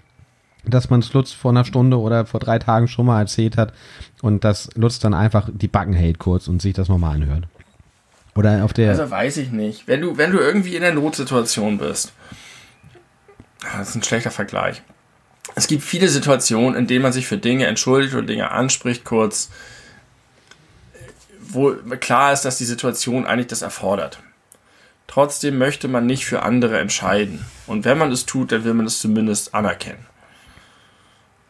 dass 0.65 0.91
man 0.91 1.01
es 1.01 1.13
Lutz 1.13 1.33
vor 1.33 1.51
einer 1.51 1.65
Stunde 1.65 1.99
oder 1.99 2.27
vor 2.27 2.39
drei 2.41 2.59
Tagen 2.59 2.89
schon 2.89 3.07
mal 3.07 3.21
erzählt 3.21 3.57
hat 3.57 3.73
und 4.21 4.45
dass 4.45 4.69
Lutz 4.75 4.99
dann 4.99 5.15
einfach 5.15 5.49
die 5.53 5.67
Backen 5.69 5.95
hält 5.95 6.19
kurz 6.19 6.47
und 6.47 6.61
sich 6.63 6.75
das 6.75 6.89
nochmal 6.89 7.17
anhört. 7.17 7.45
Oder 8.35 8.65
auf 8.65 8.73
der, 8.73 8.91
Also 8.91 9.11
weiß 9.11 9.39
ich 9.39 9.51
nicht. 9.51 9.89
Wenn 9.89 10.01
du, 10.01 10.17
wenn 10.19 10.31
du 10.31 10.39
irgendwie 10.39 10.77
in 10.77 10.83
der 10.83 10.95
Notsituation 10.95 11.79
bist, 11.79 12.13
Ah, 13.65 13.79
das 13.79 13.91
ist 13.91 13.95
ein 13.95 14.03
schlechter 14.03 14.31
Vergleich. 14.31 14.83
Es 15.55 15.67
gibt 15.67 15.83
viele 15.83 16.09
Situationen, 16.09 16.75
in 16.79 16.87
denen 16.87 17.03
man 17.03 17.13
sich 17.13 17.27
für 17.27 17.39
Dinge 17.39 17.67
entschuldigt 17.67 18.15
oder 18.15 18.27
Dinge 18.27 18.51
anspricht, 18.51 19.05
kurz, 19.05 19.51
wo 21.53 21.75
klar 22.01 22.33
ist, 22.33 22.43
dass 22.43 22.59
die 22.59 22.65
Situation 22.65 23.27
eigentlich 23.27 23.49
das 23.49 23.63
erfordert. 23.63 24.21
Trotzdem 25.07 25.59
möchte 25.59 25.89
man 25.89 26.07
nicht 26.07 26.25
für 26.25 26.43
andere 26.43 26.79
entscheiden. 26.79 27.45
Und 27.67 27.85
wenn 27.85 27.99
man 27.99 28.11
es 28.11 28.25
tut, 28.25 28.53
dann 28.53 28.65
will 28.65 28.75
man 28.75 28.87
es 28.87 29.01
zumindest 29.01 29.55
anerkennen. 29.55 30.07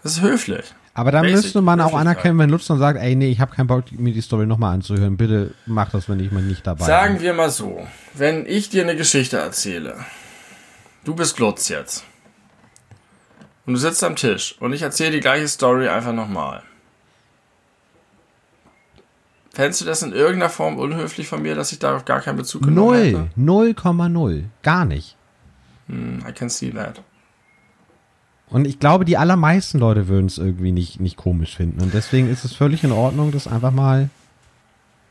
Das 0.02 0.12
ist 0.12 0.22
höflich. 0.22 0.64
aber 0.94 1.12
dann 1.12 1.22
Basic 1.22 1.44
müsste 1.44 1.62
man 1.62 1.80
auch 1.80 1.94
anerkennen, 1.94 2.38
wenn 2.38 2.50
Lutz 2.50 2.66
dann 2.66 2.78
sagt, 2.78 2.98
ey, 2.98 3.14
nee, 3.14 3.30
ich 3.30 3.40
habe 3.40 3.54
keinen 3.54 3.68
Bock, 3.68 3.84
mir 3.92 4.12
die 4.12 4.20
Story 4.20 4.46
nochmal 4.46 4.74
anzuhören. 4.74 5.16
Bitte 5.16 5.54
mach 5.66 5.90
das, 5.90 6.08
wenn 6.08 6.18
ich 6.18 6.32
mal 6.32 6.42
nicht 6.42 6.66
dabei 6.66 6.84
Sagen 6.84 7.14
bin. 7.14 7.22
wir 7.22 7.34
mal 7.34 7.50
so, 7.50 7.86
wenn 8.14 8.46
ich 8.46 8.68
dir 8.68 8.82
eine 8.82 8.96
Geschichte 8.96 9.36
erzähle, 9.36 9.96
du 11.04 11.14
bist 11.14 11.36
Glutz 11.36 11.68
jetzt, 11.68 12.04
und 13.64 13.74
du 13.74 13.78
sitzt 13.78 14.02
am 14.02 14.16
Tisch 14.16 14.56
und 14.58 14.72
ich 14.72 14.82
erzähle 14.82 15.12
die 15.12 15.20
gleiche 15.20 15.46
Story 15.46 15.88
einfach 15.88 16.12
nochmal. 16.12 16.62
Fändest 19.54 19.82
du 19.82 19.84
das 19.84 20.02
in 20.02 20.12
irgendeiner 20.12 20.48
Form 20.48 20.78
unhöflich 20.78 21.28
von 21.28 21.42
mir, 21.42 21.54
dass 21.54 21.72
ich 21.72 21.78
darauf 21.78 22.06
gar 22.06 22.20
keinen 22.20 22.36
Bezug 22.36 22.62
genommen 22.62 22.94
hätte? 22.94 23.28
Null, 23.36 23.74
0,0. 23.76 24.44
Gar 24.62 24.86
nicht. 24.86 25.16
Hm, 25.88 26.24
I 26.26 26.32
can 26.32 26.48
see 26.48 26.70
that. 26.70 27.02
Und 28.48 28.66
ich 28.66 28.78
glaube, 28.78 29.04
die 29.04 29.16
allermeisten 29.16 29.78
Leute 29.78 30.08
würden 30.08 30.26
es 30.26 30.38
irgendwie 30.38 30.72
nicht, 30.72 31.00
nicht 31.00 31.16
komisch 31.16 31.56
finden. 31.56 31.80
Und 31.82 31.92
deswegen 31.92 32.28
ist 32.28 32.44
es 32.44 32.54
völlig 32.54 32.84
in 32.84 32.92
Ordnung, 32.92 33.30
das 33.30 33.46
einfach 33.46 33.72
mal 33.72 34.08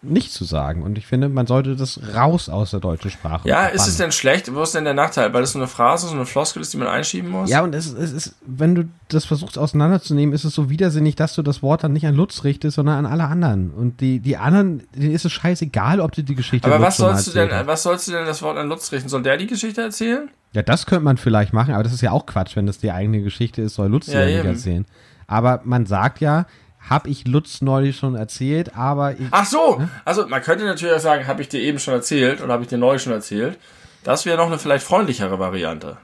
nicht 0.03 0.31
zu 0.31 0.45
sagen. 0.45 0.81
Und 0.81 0.97
ich 0.97 1.05
finde, 1.05 1.29
man 1.29 1.45
sollte 1.45 1.75
das 1.75 1.99
raus 2.15 2.49
aus 2.49 2.71
der 2.71 2.79
deutschen 2.79 3.11
Sprache. 3.11 3.47
Ja, 3.47 3.65
ist 3.67 3.73
es 3.73 3.81
verbannen. 3.81 3.97
denn 3.99 4.11
schlecht? 4.11 4.53
Wo 4.53 4.63
ist 4.63 4.73
denn 4.73 4.83
der 4.83 4.95
Nachteil? 4.95 5.31
Weil 5.33 5.41
das 5.41 5.51
so 5.51 5.59
eine 5.59 5.67
Phrase, 5.67 6.07
so 6.07 6.15
eine 6.15 6.25
Floskel 6.25 6.61
ist, 6.61 6.73
die 6.73 6.77
man 6.77 6.87
einschieben 6.87 7.29
muss? 7.29 7.49
Ja, 7.49 7.61
und 7.61 7.75
es, 7.75 7.93
es 7.93 8.11
ist, 8.11 8.35
wenn 8.45 8.73
du 8.73 8.89
das 9.09 9.25
versuchst 9.25 9.59
auseinanderzunehmen, 9.59 10.33
ist 10.33 10.43
es 10.43 10.55
so 10.55 10.69
widersinnig, 10.69 11.15
dass 11.15 11.35
du 11.35 11.43
das 11.43 11.61
Wort 11.61 11.83
dann 11.83 11.93
nicht 11.93 12.07
an 12.07 12.15
Lutz 12.15 12.43
richtest, 12.43 12.75
sondern 12.75 13.05
an 13.05 13.11
alle 13.11 13.25
anderen. 13.25 13.69
Und 13.71 14.01
die, 14.01 14.19
die 14.19 14.37
anderen, 14.37 14.83
denen 14.95 15.11
ist 15.11 15.25
es 15.25 15.31
scheißegal, 15.31 15.99
ob 15.99 16.13
du 16.13 16.23
die 16.23 16.35
Geschichte 16.35 16.67
Aber 16.67 16.83
was 16.83 16.97
sollst 16.97 17.27
du 17.27 17.31
denn, 17.31 17.51
hast. 17.51 17.67
was 17.67 17.83
sollst 17.83 18.07
du 18.07 18.13
denn 18.13 18.25
das 18.25 18.41
Wort 18.41 18.57
an 18.57 18.69
Lutz 18.69 18.91
richten? 18.91 19.07
Soll 19.07 19.21
der 19.21 19.37
die 19.37 19.47
Geschichte 19.47 19.81
erzählen? 19.81 20.29
Ja, 20.53 20.63
das 20.63 20.85
könnte 20.87 21.03
man 21.03 21.17
vielleicht 21.17 21.53
machen, 21.53 21.73
aber 21.73 21.83
das 21.83 21.93
ist 21.93 22.01
ja 22.01 22.11
auch 22.11 22.25
Quatsch, 22.25 22.55
wenn 22.55 22.65
das 22.65 22.79
die 22.79 22.91
eigene 22.91 23.21
Geschichte 23.21 23.61
ist, 23.61 23.75
soll 23.75 23.89
Lutz 23.89 24.07
Ja, 24.07 24.21
ja, 24.23 24.37
nicht 24.37 24.45
erzählen. 24.45 24.85
Aber 25.27 25.61
man 25.63 25.85
sagt 25.85 26.19
ja, 26.19 26.45
hab 26.89 27.07
ich 27.07 27.27
Lutz 27.27 27.61
neulich 27.61 27.97
schon 27.97 28.15
erzählt, 28.15 28.75
aber 28.75 29.13
ich, 29.13 29.27
Ach 29.31 29.45
so, 29.45 29.81
also 30.03 30.27
man 30.27 30.41
könnte 30.41 30.65
natürlich 30.65 30.95
auch 30.95 30.99
sagen, 30.99 31.27
habe 31.27 31.41
ich 31.41 31.49
dir 31.49 31.59
eben 31.61 31.79
schon 31.79 31.93
erzählt 31.93 32.41
oder 32.41 32.53
habe 32.53 32.63
ich 32.63 32.69
dir 32.69 32.77
neu 32.77 32.97
schon 32.97 33.13
erzählt. 33.13 33.57
Das 34.03 34.25
wäre 34.25 34.37
noch 34.37 34.47
eine 34.47 34.57
vielleicht 34.59 34.85
freundlichere 34.85 35.37
Variante. 35.39 35.97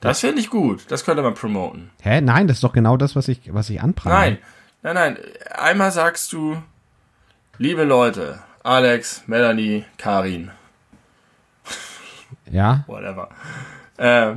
Das 0.00 0.20
finde 0.20 0.40
ich 0.40 0.50
gut. 0.50 0.84
Das 0.88 1.04
könnte 1.04 1.22
man 1.22 1.34
promoten. 1.34 1.90
hä, 2.02 2.20
nein, 2.20 2.46
das 2.48 2.58
ist 2.58 2.64
doch 2.64 2.72
genau 2.74 2.96
das, 2.96 3.16
was 3.16 3.28
ich, 3.28 3.54
was 3.54 3.70
ich 3.70 3.80
anprangere. 3.80 4.20
Nein, 4.20 4.38
nein, 4.82 4.94
nein. 4.94 5.18
Einmal 5.52 5.92
sagst 5.92 6.30
du, 6.32 6.62
liebe 7.56 7.84
Leute, 7.84 8.40
Alex, 8.62 9.22
Melanie, 9.26 9.84
Karin, 9.96 10.50
Ja, 12.50 12.84
whatever. 12.86 13.28
Äh, 13.96 14.34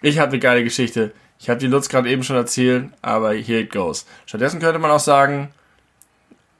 ich 0.00 0.18
habe 0.18 0.30
eine 0.30 0.38
geile 0.38 0.64
Geschichte. 0.64 1.12
Ich 1.42 1.50
habe 1.50 1.58
die 1.58 1.66
Lutz 1.66 1.88
gerade 1.88 2.08
eben 2.08 2.22
schon 2.22 2.36
erzählt, 2.36 2.90
aber 3.02 3.32
here 3.32 3.58
it 3.58 3.72
goes. 3.72 4.06
Stattdessen 4.26 4.60
könnte 4.60 4.78
man 4.78 4.92
auch 4.92 5.00
sagen, 5.00 5.48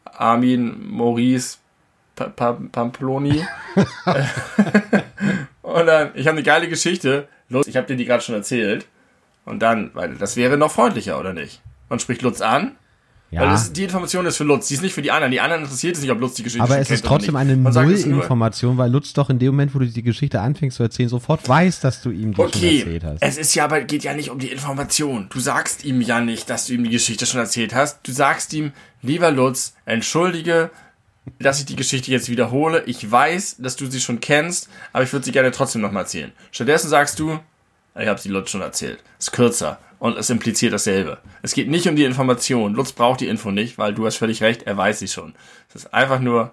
Armin, 0.05 0.91
Maurice, 0.91 1.59
pa 2.17 2.25
pa 2.25 2.59
Pamploni. 2.73 3.47
und 3.77 3.87
Und 5.63 5.87
dann, 5.87 6.11
ich 6.15 6.27
habe 6.27 6.37
eine 6.37 6.43
geile 6.43 6.69
Geschichte. 6.69 7.29
Lutz, 7.49 7.69
ich 7.69 7.77
habe 7.77 7.87
dir 7.87 7.97
die 7.97 8.05
gerade 8.05 8.25
schon 8.25 8.35
erzählt. 8.35 8.87
Und 9.45 9.61
dann, 9.61 9.93
weil 9.95 10.17
das 10.17 10.37
wäre 10.37 10.57
noch 10.57 10.73
freundlicher, 10.73 11.19
oder 11.19 11.33
nicht? 11.33 11.63
Man 11.89 12.01
spricht 12.01 12.23
Lutz 12.23 12.41
an. 12.41 12.75
Ja. 13.33 13.41
Weil 13.41 13.49
das, 13.49 13.73
die 13.73 13.85
Information 13.85 14.27
ist 14.27 14.37
für 14.37 14.45
Lutz, 14.45 14.69
die 14.69 14.75
ist 14.75 14.83
nicht 14.83 14.93
für 14.93 15.01
die 15.01 15.11
anderen. 15.11 15.33
Die 15.33 15.41
anderen 15.41 15.63
interessiert 15.63 15.97
es 15.97 16.03
nicht, 16.03 16.11
ob 16.11 16.21
Lutz 16.21 16.35
die 16.35 16.43
Geschichte 16.43 16.63
Aber 16.63 16.79
es 16.79 16.91
ist 16.91 17.03
trotzdem 17.03 17.35
eine 17.37 17.57
Null-Information, 17.57 18.77
weil 18.77 18.91
Lutz 18.91 19.15
doch 19.15 19.31
in 19.31 19.39
dem 19.39 19.53
Moment, 19.53 19.75
wo 19.75 19.79
du 19.79 19.87
die 19.87 20.03
Geschichte 20.03 20.43
anfängst 20.43 20.77
zu 20.77 20.83
erzählen, 20.83 21.09
sofort 21.09 21.49
weiß, 21.49 21.81
dass 21.81 22.03
du 22.03 22.11
ihm 22.11 22.35
die 22.35 22.41
okay. 22.41 22.81
schon 22.81 22.93
erzählt 22.93 23.05
hast. 23.05 23.23
Es 23.23 23.39
ist 23.39 23.55
ja 23.55 23.65
aber, 23.65 23.81
geht 23.81 24.05
ja 24.05 24.13
nicht 24.13 24.29
um 24.29 24.39
die 24.39 24.49
Information. 24.49 25.29
Du 25.31 25.41
sagst 25.41 25.83
ihm 25.83 26.03
ja 26.03 26.21
nicht, 26.21 26.51
dass 26.51 26.67
du 26.67 26.75
ihm 26.75 26.85
die 26.85 26.91
Geschichte 26.91 27.25
schon 27.25 27.41
erzählt 27.41 27.75
hast. 27.75 28.07
Du 28.07 28.13
sagst 28.13 28.53
ihm, 28.53 28.73
lieber 29.01 29.31
Lutz, 29.31 29.73
entschuldige, 29.87 30.71
dass 31.39 31.59
ich 31.59 31.65
die 31.65 31.77
Geschichte 31.77 32.11
jetzt 32.11 32.29
wiederhole. 32.29 32.83
Ich 32.85 33.11
weiß, 33.11 33.57
dass 33.61 33.77
du 33.77 33.87
sie 33.87 34.01
schon 34.01 34.21
kennst, 34.21 34.69
aber 34.93 35.05
ich 35.05 35.13
würde 35.15 35.25
sie 35.25 35.33
gerne 35.33 35.53
trotzdem 35.53 35.81
nochmal 35.81 36.03
erzählen. 36.03 36.33
Stattdessen 36.51 36.91
sagst 36.91 37.19
du, 37.19 37.39
ich 37.99 38.07
habe 38.07 38.21
sie 38.21 38.29
Lutz 38.29 38.51
schon 38.51 38.61
erzählt. 38.61 38.99
Ist 39.19 39.33
kürzer 39.33 39.79
und 40.03 40.19
es 40.19 40.31
impliziert 40.31 40.73
dasselbe. 40.73 41.19
Es 41.43 41.55
geht 41.55 41.71
nicht 41.71 41.87
um 41.87 41.95
die 41.95 42.03
Information. 42.03 42.75
Lutz 42.75 42.91
braucht 42.91 43.21
die 43.21 43.29
Info 43.29 43.53
nicht, 43.53 43.79
weil 43.79 43.95
du 43.95 44.05
hast 44.05 44.17
völlig 44.17 44.43
recht, 44.43 44.65
er 44.65 44.77
weiß 44.77 44.99
sie 44.99 45.07
schon. 45.07 45.33
Es 45.69 45.77
ist 45.77 45.95
einfach 45.95 46.19
nur 46.19 46.51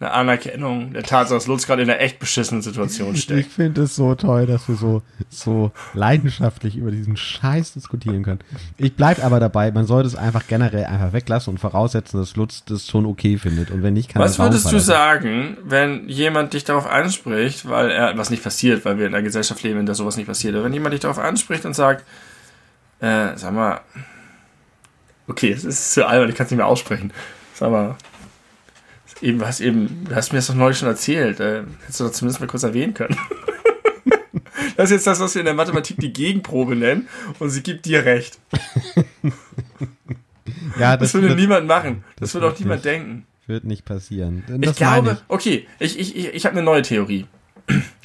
eine 0.00 0.10
Anerkennung 0.10 0.94
der 0.94 1.02
Tatsache, 1.02 1.34
dass 1.34 1.46
Lutz 1.46 1.66
gerade 1.66 1.82
in 1.82 1.90
einer 1.90 2.00
echt 2.00 2.18
beschissenen 2.18 2.62
Situation 2.62 3.14
steckt. 3.14 3.40
Ich 3.40 3.48
finde 3.48 3.82
es 3.82 3.94
so 3.94 4.14
toll, 4.14 4.46
dass 4.46 4.68
wir 4.68 4.76
so, 4.76 5.02
so 5.28 5.70
leidenschaftlich 5.92 6.76
über 6.76 6.90
diesen 6.90 7.18
Scheiß 7.18 7.74
diskutieren 7.74 8.22
können. 8.22 8.38
Ich 8.78 8.96
bleibe 8.96 9.22
aber 9.22 9.38
dabei, 9.38 9.70
man 9.70 9.84
sollte 9.84 10.06
es 10.06 10.16
einfach 10.16 10.46
generell 10.48 10.86
einfach 10.86 11.12
weglassen 11.12 11.52
und 11.52 11.58
voraussetzen, 11.58 12.18
dass 12.18 12.36
Lutz 12.36 12.64
das 12.64 12.86
schon 12.86 13.04
okay 13.04 13.36
findet. 13.36 13.70
Und 13.70 13.82
wenn 13.82 13.92
nicht, 13.92 14.08
kann 14.08 14.22
Was 14.22 14.38
würdest 14.38 14.72
du 14.72 14.78
sagen, 14.78 15.58
wenn 15.62 16.08
jemand 16.08 16.54
dich 16.54 16.64
darauf 16.64 16.86
anspricht, 16.86 17.68
weil 17.68 17.90
er, 17.90 18.16
was 18.16 18.30
nicht 18.30 18.42
passiert, 18.42 18.86
weil 18.86 18.96
wir 18.96 19.06
in 19.06 19.14
einer 19.14 19.22
Gesellschaft 19.22 19.62
leben, 19.62 19.78
in 19.78 19.84
der 19.84 19.94
sowas 19.94 20.16
nicht 20.16 20.26
passiert, 20.26 20.54
aber 20.54 20.64
wenn 20.64 20.72
jemand 20.72 20.94
dich 20.94 21.00
darauf 21.00 21.18
anspricht 21.18 21.66
und 21.66 21.74
sagt, 21.74 22.06
äh, 23.00 23.36
sag 23.36 23.52
mal, 23.52 23.80
okay, 25.26 25.52
es 25.52 25.64
ist 25.64 25.92
zu 25.94 26.06
albern, 26.06 26.28
ich 26.28 26.36
kann 26.36 26.46
es 26.46 26.50
nicht 26.50 26.58
mehr 26.58 26.66
aussprechen. 26.66 27.12
Sag 27.54 27.70
mal, 27.70 27.96
Eben, 29.20 29.40
was 29.40 29.60
eben, 29.60 30.04
du 30.04 30.14
hast 30.14 30.32
mir 30.32 30.38
das 30.38 30.46
doch 30.46 30.54
neulich 30.54 30.78
schon 30.78 30.88
erzählt. 30.88 31.40
Äh, 31.40 31.64
hättest 31.82 32.00
du 32.00 32.04
doch 32.04 32.12
zumindest 32.12 32.40
mal 32.40 32.46
kurz 32.46 32.62
erwähnen 32.62 32.94
können. 32.94 33.16
das 34.76 34.90
ist 34.90 34.96
jetzt 34.96 35.06
das, 35.06 35.20
was 35.20 35.34
wir 35.34 35.40
in 35.40 35.46
der 35.46 35.54
Mathematik 35.54 35.96
die 35.98 36.12
Gegenprobe 36.12 36.76
nennen 36.76 37.08
und 37.38 37.50
sie 37.50 37.62
gibt 37.62 37.84
dir 37.86 38.04
recht. 38.04 38.38
ja, 40.78 40.96
das, 40.96 41.12
das 41.12 41.14
würde 41.14 41.28
wird, 41.28 41.38
niemand 41.38 41.66
machen. 41.66 42.04
Das, 42.16 42.28
das 42.28 42.34
würde 42.34 42.48
auch 42.48 42.58
niemand 42.58 42.84
nicht, 42.84 42.94
denken. 42.94 43.26
Wird 43.46 43.64
nicht 43.64 43.84
passieren. 43.84 44.44
Das 44.46 44.58
ich 44.70 44.76
glaube, 44.76 45.18
ich. 45.20 45.24
okay, 45.28 45.66
ich, 45.80 45.98
ich, 45.98 46.16
ich, 46.16 46.34
ich 46.34 46.46
habe 46.46 46.54
eine 46.54 46.62
neue 46.62 46.82
Theorie. 46.82 47.26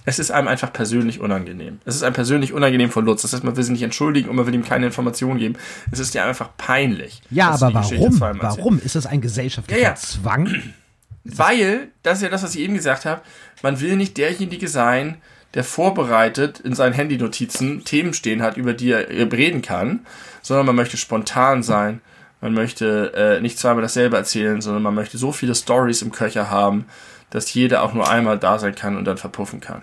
Es 0.06 0.20
ist 0.20 0.32
einem 0.32 0.47
einfach 0.47 0.74
persönlich 0.74 1.20
unangenehm. 1.20 1.80
Es 1.86 1.95
ist 1.95 2.04
einem 2.04 2.14
persönlich 2.14 2.54
unangenehm 2.54 2.91
von 2.91 3.06
Lutz. 3.06 3.22
Das 3.22 3.34
heißt, 3.34 3.43
man 3.43 3.56
will 3.56 3.64
sich 3.64 3.72
nicht 3.72 3.84
entschuldigen 3.84 4.30
und 4.30 4.36
man 4.36 4.45
will 4.45 4.54
ihm 4.54 4.66
keine 4.66 4.86
Informationen 4.86 5.39
geben. 5.39 5.56
Es 5.91 5.99
ist 5.99 6.14
dir 6.14 6.26
einfach 6.26 6.49
peinlich. 6.58 7.22
Ja, 7.30 7.51
aber 7.51 7.74
warum? 7.74 8.20
Warum? 8.20 8.80
Ist 8.80 8.95
das 8.95 9.06
ein 9.06 9.22
gesellschaftlicher 9.22 9.82
ja, 9.82 9.89
ja. 9.89 9.95
Zwang? 9.95 10.54
Weil, 11.24 11.88
das 12.04 12.18
ist 12.18 12.24
ja 12.24 12.30
das, 12.30 12.43
was 12.43 12.56
ich 12.56 12.62
eben 12.62 12.74
gesagt 12.74 13.06
habe, 13.06 13.22
man 13.62 13.80
will 13.80 13.95
nicht 13.95 14.18
derjenige 14.18 14.68
sein, 14.68 15.18
der 15.54 15.64
vorbereitet 15.64 16.60
in 16.60 16.74
seinen 16.74 16.93
Handy-Notizen 16.93 17.86
Themen 17.86 18.14
stehen 18.14 18.41
hat, 18.41 18.58
über 18.58 18.74
die 18.74 18.91
er 18.91 19.08
reden 19.32 19.62
kann, 19.62 20.06
sondern 20.41 20.66
man 20.66 20.76
möchte 20.76 20.97
spontan 20.97 21.64
sein. 21.64 22.01
Man 22.41 22.54
möchte 22.54 23.14
äh, 23.16 23.39
nicht 23.39 23.58
zweimal 23.58 23.84
dasselbe 23.84 24.18
erzählen, 24.18 24.62
sondern 24.62 24.84
man 24.84 24.95
möchte 24.95 25.18
so 25.18 25.32
viele 25.32 25.56
Stories 25.56 26.01
im 26.01 26.12
Köcher 26.12 26.49
haben, 26.49 26.86
dass 27.34 27.51
jeder 27.51 27.81
auch 27.81 27.95
nur 27.95 28.07
einmal 28.07 28.38
da 28.38 28.59
sein 28.59 28.75
kann 28.75 28.95
und 28.95 29.05
dann 29.05 29.17
verpuffen 29.17 29.59
kann. 29.59 29.81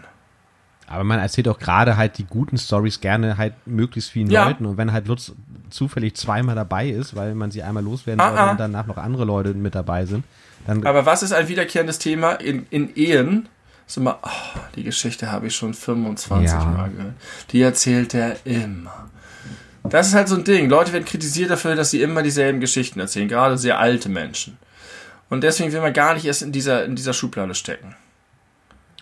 Aber 0.87 1.03
man 1.03 1.19
erzählt 1.19 1.49
auch 1.49 1.59
gerade 1.59 1.97
halt 1.97 2.19
die 2.19 2.25
guten 2.25 2.59
Stories 2.59 3.01
gerne 3.01 3.39
halt 3.39 3.55
möglichst 3.67 4.11
vielen 4.11 4.31
ja. 4.31 4.47
Leuten. 4.47 4.67
Und 4.67 4.77
wenn 4.77 4.93
halt 4.93 5.09
Lutz 5.09 5.33
zufällig 5.69 6.15
zweimal 6.15 6.55
dabei 6.55 6.89
ist, 6.89 7.17
weil 7.17 7.35
man 7.35 7.51
sie 7.51 7.65
einmal 7.65 7.83
loswerden 7.83 8.21
soll 8.21 8.39
ah, 8.39 8.53
und 8.53 8.61
danach 8.61 8.87
noch 8.87 8.99
andere 8.99 9.25
Leute 9.25 9.55
mit 9.55 9.75
dabei 9.75 10.07
sind, 10.07 10.25
dann 10.65 10.87
Aber 10.87 11.07
was 11.07 11.25
ist 11.25 11.33
ein 11.33 11.49
wiederkehrendes 11.49 11.99
Thema 11.99 12.35
in, 12.35 12.67
in 12.71 12.95
Ehen? 12.95 13.49
Ist 13.87 13.97
immer, 13.97 14.21
oh, 14.23 14.59
die 14.77 14.85
Geschichte 14.85 15.33
habe 15.33 15.49
ich 15.49 15.57
schon 15.57 15.75
25 15.75 16.53
ja. 16.53 16.65
Mal 16.65 16.91
gehört. 16.91 17.15
Die 17.51 17.63
erzählt 17.63 18.15
er 18.15 18.37
immer. 18.45 19.09
Das 19.83 20.07
ist 20.07 20.15
halt 20.15 20.29
so 20.29 20.37
ein 20.37 20.45
Ding. 20.45 20.69
Leute 20.69 20.93
werden 20.93 21.05
kritisiert 21.05 21.51
dafür, 21.51 21.75
dass 21.75 21.91
sie 21.91 22.01
immer 22.01 22.23
dieselben 22.23 22.61
Geschichten 22.61 23.01
erzählen, 23.01 23.27
gerade 23.27 23.59
sehr 23.59 23.81
alte 23.81 24.09
Menschen. 24.09 24.57
Und 25.31 25.43
deswegen 25.43 25.73
will 25.73 25.81
man 25.81 25.93
gar 25.93 26.15
nicht 26.15 26.27
erst 26.27 26.43
in 26.43 26.53
dieser, 26.53 26.85
in 26.85 26.97
dieser 26.97 27.15
Schublade 27.15 27.55
stecken. 27.55 27.97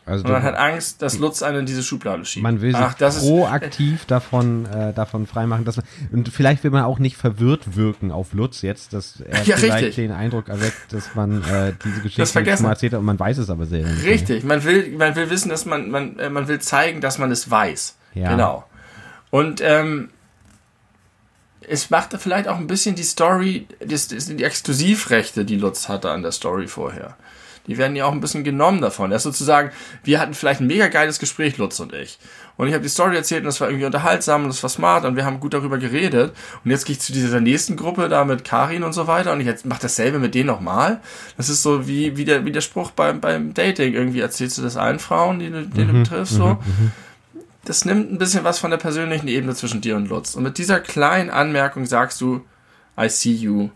Also 0.09 0.25
und 0.25 0.33
man 0.33 0.43
hat 0.43 0.57
Angst, 0.57 1.03
dass 1.03 1.19
Lutz 1.19 1.43
einen 1.43 1.61
in 1.61 1.67
diese 1.67 1.83
Schublade 1.83 2.25
schiebt. 2.25 2.43
Man 2.43 2.63
will 2.63 2.73
sich 2.73 2.81
Ach, 2.81 2.97
proaktiv 2.97 4.07
davon, 4.07 4.65
äh, 4.65 4.95
davon 4.95 5.27
freimachen. 5.27 5.67
Dass 5.67 5.77
man, 5.77 5.87
und 6.13 6.29
vielleicht 6.31 6.65
will 6.65 6.71
man 6.71 6.85
auch 6.85 6.99
nicht 6.99 7.17
verwirrt 7.17 7.77
wirken 7.77 8.11
auf 8.11 8.33
Lutz 8.33 8.63
jetzt, 8.63 8.95
dass 8.95 9.21
er 9.21 9.43
ja, 9.43 9.57
vielleicht 9.57 9.87
richtig. 9.87 9.97
den 9.97 10.13
Eindruck 10.13 10.49
erweckt, 10.49 10.93
dass 10.93 11.15
man 11.15 11.43
äh, 11.43 11.75
diese 11.85 12.01
Geschichte 12.01 12.27
schon 12.27 12.63
mal 12.63 12.71
erzählt 12.71 12.95
hat 12.95 13.01
und 13.01 13.07
man 13.07 13.19
weiß 13.19 13.37
es 13.37 13.51
aber 13.51 13.67
selber 13.67 13.91
nicht. 13.91 14.07
Richtig, 14.07 14.45
man 14.45 14.65
will, 14.65 14.97
man 14.97 15.15
will 15.15 15.29
wissen, 15.29 15.51
dass 15.51 15.67
man, 15.67 15.91
man, 15.91 16.19
äh, 16.19 16.31
man 16.31 16.49
will 16.49 16.59
zeigen, 16.59 17.03
dass 17.03 17.19
man 17.19 17.31
es 17.31 17.51
weiß. 17.51 17.97
Ja. 18.15 18.31
Genau. 18.31 18.65
Und 19.31 19.61
ähm, 19.63 20.09
es 21.69 21.91
macht 21.91 22.15
vielleicht 22.19 22.49
auch 22.49 22.57
ein 22.57 22.67
bisschen 22.67 22.95
die 22.95 23.03
Story, 23.03 23.67
sind 23.87 24.41
die 24.41 24.45
Exklusivrechte, 24.45 25.45
die 25.45 25.57
Lutz 25.57 25.89
hatte 25.89 26.11
an 26.11 26.23
der 26.23 26.33
Story 26.33 26.69
vorher 26.69 27.17
die 27.69 27.77
werden 27.77 27.95
ja 27.95 28.07
auch 28.07 28.13
ein 28.13 28.21
bisschen 28.21 28.45
genommen 28.45 28.81
davon. 28.81 29.11
Das 29.11 29.21
ist 29.21 29.25
sozusagen, 29.25 29.71
wir 30.03 30.19
hatten 30.19 30.35
vielleicht 30.35 30.61
ein 30.61 30.67
mega 30.67 30.89
geiles 30.89 31.19
Gespräch, 31.19 31.59
Lutz 31.59 31.79
und 31.79 31.93
ich. 31.93 32.19
Und 32.57 32.67
ich 32.67 32.73
habe 32.73 32.83
die 32.83 32.89
Story 32.89 33.15
erzählt 33.15 33.43
und 33.43 33.47
das 33.47 33.61
war 33.61 33.69
irgendwie 33.69 33.87
unterhaltsam 33.87 34.43
und 34.43 34.49
das 34.49 34.63
war 34.63 34.71
smart 34.71 35.05
und 35.05 35.15
wir 35.15 35.25
haben 35.25 35.39
gut 35.39 35.55
darüber 35.55 35.79
geredet. 35.79 36.35
Und 36.65 36.71
jetzt 36.71 36.87
gehe 36.87 36.95
ich 36.95 37.01
zu 37.01 37.13
dieser 37.13 37.41
nächsten 37.41 37.77
Gruppe 37.77 38.09
da 38.09 38.25
mit 38.25 38.43
Karin 38.43 38.83
und 38.83 38.95
so 38.95 39.07
weiter 39.07 39.33
und 39.33 39.41
ich 39.41 39.47
jetzt 39.47 39.67
mache 39.67 39.83
dasselbe 39.83 40.19
mit 40.19 40.35
denen 40.35 40.47
nochmal. 40.47 41.01
Das 41.37 41.51
ist 41.51 41.63
so 41.63 41.87
wie, 41.87 42.17
wie, 42.17 42.25
der, 42.25 42.45
wie 42.47 42.53
der 42.53 42.63
Spruch 42.63 42.91
beim, 42.91 43.21
beim 43.21 43.55
Dating. 43.55 43.93
Irgendwie 43.93 44.21
erzählst 44.21 44.59
du 44.59 44.63
das 44.63 44.77
allen 44.77 44.99
Frauen, 44.99 45.39
die, 45.39 45.51
die 45.51 45.85
mhm, 45.85 46.05
du 46.05 46.11
triffst, 46.11 46.35
so. 46.35 46.47
Mhm, 46.47 46.59
mhm. 46.79 46.93
Das 47.69 47.85
nimmt 47.85 48.11
ein 48.11 48.17
bisschen 48.17 48.45
was 48.45 48.59
von 48.59 48.71
der 48.71 48.79
persönlichen 48.79 49.29
Ebene 49.29 49.55
zwischen 49.55 49.83
dir 49.83 49.95
und 49.97 50.09
Lutz. 50.09 50.35
Und 50.35 50.43
mit 50.43 50.57
dieser 50.57 50.81
kleinen 50.81 51.29
Anmerkung 51.29 51.85
sagst 51.85 52.19
du, 52.21 52.41
I 52.99 53.09
see 53.09 53.33
you 53.33 53.71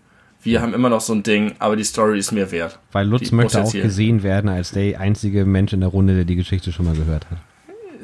wir 0.45 0.61
haben 0.61 0.75
immer 0.75 0.89
noch 0.89 1.01
so 1.01 1.13
ein 1.13 1.23
Ding, 1.23 1.55
aber 1.61 1.77
die 1.77 1.85
Story 1.85 2.19
ist 2.19 2.33
mir 2.33 2.51
wert. 2.51 2.81
Weil 2.91 3.07
Lutz 3.07 3.29
die 3.29 3.35
möchte 3.35 3.63
auch 3.63 3.73
gesehen 3.73 4.25
werden 4.25 4.51
als 4.51 4.73
der 4.73 4.99
einzige 4.99 5.45
Mensch 5.45 5.73
in 5.73 5.81
der 5.81 5.91
Runde, 5.91 6.17
der 6.17 6.25
die 6.25 6.35
Geschichte 6.35 6.73
schon 6.73 6.87
mal 6.87 6.97
gehört 6.97 7.31
hat. 7.31 7.39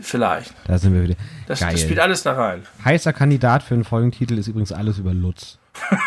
Vielleicht. 0.00 0.54
Da 0.68 0.78
sind 0.78 0.94
wir 0.94 1.02
wieder. 1.02 1.16
Das, 1.48 1.58
Geil. 1.58 1.72
das 1.72 1.80
spielt 1.80 1.98
alles 1.98 2.22
da 2.22 2.34
rein. 2.34 2.62
Heißer 2.84 3.12
Kandidat 3.12 3.64
für 3.64 3.74
einen 3.74 3.82
Folgentitel 3.82 4.38
ist 4.38 4.46
übrigens 4.46 4.70
alles 4.70 4.98
über 4.98 5.12
Lutz. 5.12 5.58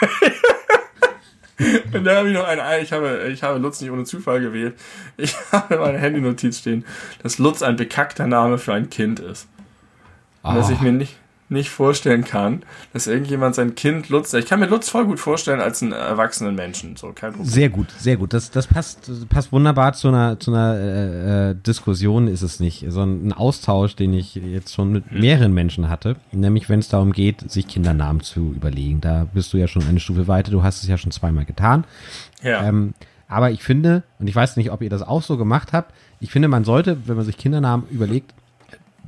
Und 1.94 2.06
da 2.06 2.16
habe 2.16 2.30
ich 2.30 2.34
noch 2.34 2.48
einen, 2.48 2.62
ich 2.82 2.94
habe, 2.94 3.28
ich 3.32 3.44
habe 3.44 3.60
Lutz 3.60 3.82
nicht 3.82 3.92
ohne 3.92 4.06
Zufall 4.06 4.40
gewählt. 4.40 4.76
Ich 5.18 5.36
habe 5.52 5.74
in 5.74 5.82
meiner 5.82 6.00
Handynotiz 6.00 6.60
stehen, 6.60 6.86
dass 7.22 7.40
Lutz 7.40 7.62
ein 7.62 7.76
bekackter 7.76 8.26
Name 8.26 8.58
für 8.58 8.74
ein 8.74 8.90
Kind 8.90 9.20
ist. 9.20 9.50
Oh. 10.44 10.54
Dass 10.54 10.70
ich 10.70 10.82
mir 10.82 10.92
nicht, 10.92 11.16
nicht 11.50 11.70
vorstellen 11.70 12.24
kann, 12.24 12.64
dass 12.94 13.08
irgendjemand 13.08 13.56
sein 13.56 13.76
Kind 13.76 14.10
Lutz, 14.10 14.34
ich 14.34 14.46
kann 14.46 14.60
mir 14.60 14.68
Lutz 14.68 14.90
voll 14.90 15.06
gut 15.06 15.20
vorstellen 15.20 15.60
als 15.60 15.84
einen 15.84 15.92
erwachsenen 15.92 16.56
Menschen, 16.56 16.96
so 16.96 17.12
kein 17.14 17.34
Problem. 17.34 17.50
Sehr 17.50 17.70
gut, 17.70 17.92
sehr 17.98 18.16
gut. 18.16 18.34
Das, 18.34 18.52
das 18.52 18.68
passt, 18.68 19.12
passt 19.30 19.52
wunderbar 19.52 19.94
zu 19.94 20.08
einer, 20.08 20.40
zu 20.40 20.52
einer 20.52 20.76
äh, 20.80 21.50
äh 21.50 21.56
Diskussion 21.56 22.28
ist 22.28 22.42
es 22.42 22.60
nicht, 22.60 22.86
sondern 22.88 23.28
ein 23.28 23.34
Austausch, 23.34 23.96
den 23.96 24.14
ich 24.14 24.36
jetzt 24.36 24.74
schon 24.74 24.94
mit 24.94 25.12
mehreren 25.12 25.54
Menschen 25.54 25.90
hatte, 25.90 26.16
nämlich 26.32 26.70
wenn 26.70 26.80
es 26.80 26.88
darum 26.88 27.12
geht, 27.12 27.52
sich 27.52 27.68
Kindernamen 27.68 28.22
zu 28.22 28.54
überlegen. 28.56 29.02
Da 29.02 29.28
bist 29.32 29.52
du 29.54 29.58
ja 29.58 29.68
schon 29.68 29.86
eine 29.88 30.00
Stufe 30.00 30.28
weiter, 30.28 30.52
du 30.52 30.64
hast 30.64 30.82
es 30.82 30.90
ja 30.90 30.98
schon 30.98 31.12
zweimal 31.12 31.46
getan. 31.46 31.84
Ja. 32.42 32.64
Ähm, 32.64 32.94
aber 33.28 33.52
ich 33.52 33.64
finde, 33.64 34.04
und 34.20 34.28
ich 34.28 34.36
weiß 34.36 34.58
nicht, 34.58 34.72
ob 34.72 34.82
ihr 34.82 34.90
das 34.90 35.04
auch 35.04 35.22
so 35.22 35.38
gemacht 35.38 35.72
habt, 35.72 35.94
ich 36.20 36.32
finde, 36.32 36.48
man 36.48 36.64
sollte, 36.64 36.98
wenn 37.08 37.16
man 37.16 37.26
sich 37.26 37.38
Kindernamen 37.38 37.88
überlegt, 37.90 38.34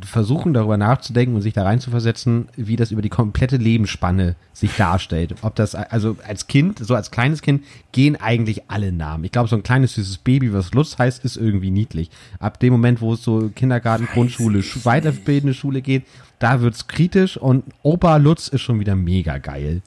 versuchen, 0.02 0.54
darüber 0.54 0.78
nachzudenken 0.78 1.36
und 1.36 1.41
sich 1.41 1.54
da 1.54 1.64
reinzuversetzen, 1.64 2.50
wie 2.56 2.76
das 2.76 2.91
über 2.91 3.02
die 3.02 3.10
komplette 3.10 3.58
Lebensspanne 3.58 4.36
sich 4.52 4.76
darstellt. 4.76 5.36
Ob 5.41 5.56
das, 5.56 5.76
also 5.76 6.18
als 6.28 6.48
Kind, 6.48 6.80
so 6.80 6.96
als 6.96 7.12
kleines 7.12 7.41
Kind, 7.41 7.64
gehen 7.91 8.16
eigentlich 8.20 8.70
alle 8.70 8.91
Namen. 8.91 9.24
Ich 9.24 9.32
glaube, 9.32 9.50
so 9.50 9.56
ein 9.56 9.64
kleines 9.64 9.94
süßes 9.94 10.18
Baby, 10.20 10.54
was 10.54 10.74
Lutz 10.74 10.98
heißt, 10.98 11.24
ist 11.24 11.38
irgendwie 11.38 11.72
niedlich. 11.72 12.10
Ab 12.39 12.60
dem 12.60 12.74
Moment, 12.74 13.02
wo 13.02 13.14
es 13.14 13.24
so 13.24 13.50
Kindergarten, 13.56 14.08
Grundschule, 14.08 14.60
weiterbildende 14.60 15.54
Schule 15.54 15.82
geht, 15.82 16.06
da 16.39 16.62
wird's 16.62 16.88
kritisch 16.88 17.38
und 17.38 17.64
Opa 17.84 18.18
Lutz 18.18 18.48
ist 18.48 18.62
schon 18.62 18.80
wieder 18.80 18.96
mega 18.96 19.38
geil. 19.38 19.82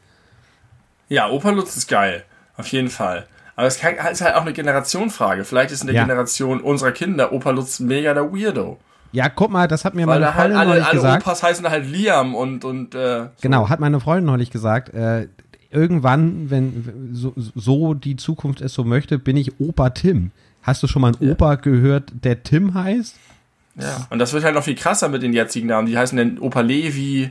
Ja, 1.08 1.28
Opa 1.28 1.50
Lutz 1.50 1.76
ist 1.76 1.88
geil. 1.88 2.24
Auf 2.56 2.68
jeden 2.68 2.88
Fall. 2.88 3.26
Aber 3.54 3.66
es 3.66 3.76
ist 3.76 3.82
halt 3.82 4.34
auch 4.34 4.42
eine 4.42 4.52
Generationfrage. 4.52 5.44
Vielleicht 5.44 5.70
ist 5.70 5.80
in 5.80 5.86
der 5.86 5.96
ja. 5.96 6.04
Generation 6.04 6.60
unserer 6.60 6.92
Kinder 6.92 7.32
Opa 7.32 7.50
Lutz 7.50 7.80
mega 7.80 8.14
der 8.14 8.32
Weirdo. 8.32 8.78
Ja, 9.16 9.30
guck 9.30 9.50
mal, 9.50 9.66
das 9.66 9.86
hat 9.86 9.94
mir 9.94 10.06
Weil 10.06 10.20
meine 10.20 10.30
Freundin 10.30 10.58
halt 10.58 10.68
alle, 10.68 10.68
neulich 10.68 10.84
alle 10.84 10.94
gesagt. 10.94 11.26
Opas 11.26 11.42
heißen 11.42 11.70
halt 11.70 11.86
Liam 11.86 12.34
und 12.34 12.66
und 12.66 12.94
äh, 12.94 13.22
so. 13.22 13.28
Genau, 13.40 13.70
hat 13.70 13.80
meine 13.80 13.98
Freundin 13.98 14.26
neulich 14.26 14.50
gesagt. 14.50 14.92
Äh, 14.92 15.28
irgendwann, 15.70 16.50
wenn 16.50 17.10
so, 17.12 17.32
so 17.54 17.94
die 17.94 18.16
Zukunft 18.16 18.60
es 18.60 18.74
so 18.74 18.84
möchte, 18.84 19.18
bin 19.18 19.38
ich 19.38 19.58
Opa 19.58 19.88
Tim. 19.88 20.32
Hast 20.60 20.82
du 20.82 20.86
schon 20.86 21.00
mal 21.00 21.14
einen 21.14 21.28
ja. 21.28 21.32
Opa 21.32 21.54
gehört, 21.54 22.12
der 22.24 22.42
Tim 22.42 22.74
heißt? 22.74 23.16
Ja, 23.76 24.06
und 24.10 24.18
das 24.18 24.34
wird 24.34 24.44
halt 24.44 24.54
noch 24.54 24.64
viel 24.64 24.74
krasser 24.74 25.08
mit 25.08 25.22
den 25.22 25.32
jetzigen 25.32 25.68
Namen. 25.68 25.86
Die 25.86 25.96
heißen 25.96 26.18
dann 26.18 26.38
Opa 26.38 26.60
Levi 26.60 27.30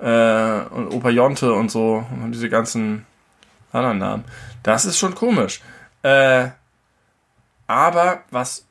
äh, 0.00 0.60
und 0.74 0.88
Opa 0.88 1.08
Jonte 1.08 1.54
und 1.54 1.70
so 1.70 2.04
und 2.22 2.32
diese 2.32 2.50
ganzen 2.50 3.06
anderen 3.72 3.96
Namen. 3.96 4.24
Das 4.62 4.84
ist 4.84 4.98
schon 4.98 5.14
komisch. 5.14 5.62
Äh, 6.02 6.48
aber 7.66 8.24
was, 8.30 8.66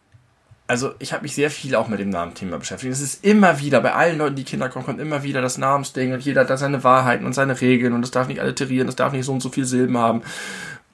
also 0.68 0.94
ich 1.00 1.14
habe 1.14 1.24
mich 1.24 1.36
sehr 1.36 1.52
viel 1.52 1.76
auch 1.76 1.88
mit 1.88 2.00
dem 2.00 2.10
Namenthema 2.10 2.58
beschäftigt. 2.58 2.94
Es 2.94 3.02
ist 3.02 3.24
immer 3.26 3.60
wieder, 3.60 3.82
bei 3.82 3.94
allen 3.94 4.18
Leuten, 4.18 4.36
die 4.36 4.44
Kinder 4.44 4.70
kommen, 4.70 4.86
kommt 4.86 5.00
immer 5.00 5.24
wieder 5.24 5.42
das 5.42 5.58
Namensding 5.58 6.14
und 6.14 6.24
jeder 6.24 6.42
hat 6.42 6.50
da 6.50 6.58
seine 6.58 6.84
Wahrheiten 6.84 7.26
und 7.26 7.34
seine 7.34 7.60
Regeln 7.60 7.94
und 7.94 8.04
es 8.04 8.12
darf 8.12 8.28
nicht 8.28 8.40
alliterieren, 8.40 8.88
es 8.88 8.96
darf 8.96 9.14
nicht 9.14 9.26
so 9.26 9.34
und 9.34 9.42
so 9.42 9.50
viel 9.50 9.66
Silben 9.66 9.98
haben. 9.98 10.22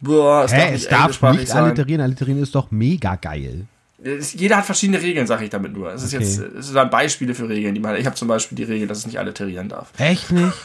Boah, 0.02 0.46
es 0.46 0.54
Hä, 0.54 0.58
darf 0.58 0.72
nicht, 0.72 0.84
es 0.84 0.90
darf 0.90 1.22
nicht 1.34 1.52
alliterieren. 1.54 2.02
Alliterieren 2.02 2.42
ist 2.42 2.56
doch 2.56 2.72
mega 2.72 3.16
geil. 3.16 3.66
Jeder 4.02 4.58
hat 4.58 4.66
verschiedene 4.66 5.02
Regeln, 5.02 5.28
sage 5.28 5.44
ich 5.44 5.50
damit 5.50 5.74
nur. 5.74 5.94
Es 5.94 6.04
ist 6.04 6.14
okay. 6.14 6.24
jetzt, 6.24 6.40
es 6.40 6.68
sind 6.68 6.92
Beispiele 6.92 7.36
für 7.36 7.50
Regeln, 7.50 7.76
die 7.76 7.82
man. 7.82 7.98
Ich 7.98 8.06
habe 8.06 8.16
zum 8.16 8.30
Beispiel 8.30 8.56
die 8.56 8.64
Regel, 8.64 8.88
dass 8.88 9.00
es 9.00 9.06
nicht 9.06 9.20
alliterieren 9.20 9.70
darf. 9.70 9.92
Echt 9.98 10.32
nicht? 10.32 10.54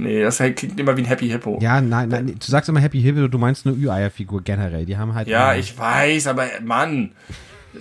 Nee, 0.00 0.22
das 0.22 0.36
klingt 0.36 0.78
immer 0.78 0.96
wie 0.96 1.02
ein 1.02 1.06
Happy 1.06 1.28
Hippo. 1.28 1.58
Ja, 1.60 1.80
nein, 1.80 2.08
nein, 2.08 2.26
du 2.26 2.46
sagst 2.46 2.68
immer 2.68 2.78
Happy 2.78 3.02
Hippo, 3.02 3.26
du 3.26 3.36
meinst 3.36 3.66
eine 3.66 3.74
Ü-Eier-Figur 3.74 4.42
generell. 4.42 4.86
Die 4.86 4.96
haben 4.96 5.12
halt. 5.12 5.26
Ja, 5.26 5.56
ich 5.56 5.76
weiß, 5.76 6.28
aber 6.28 6.46
Mann 6.62 7.10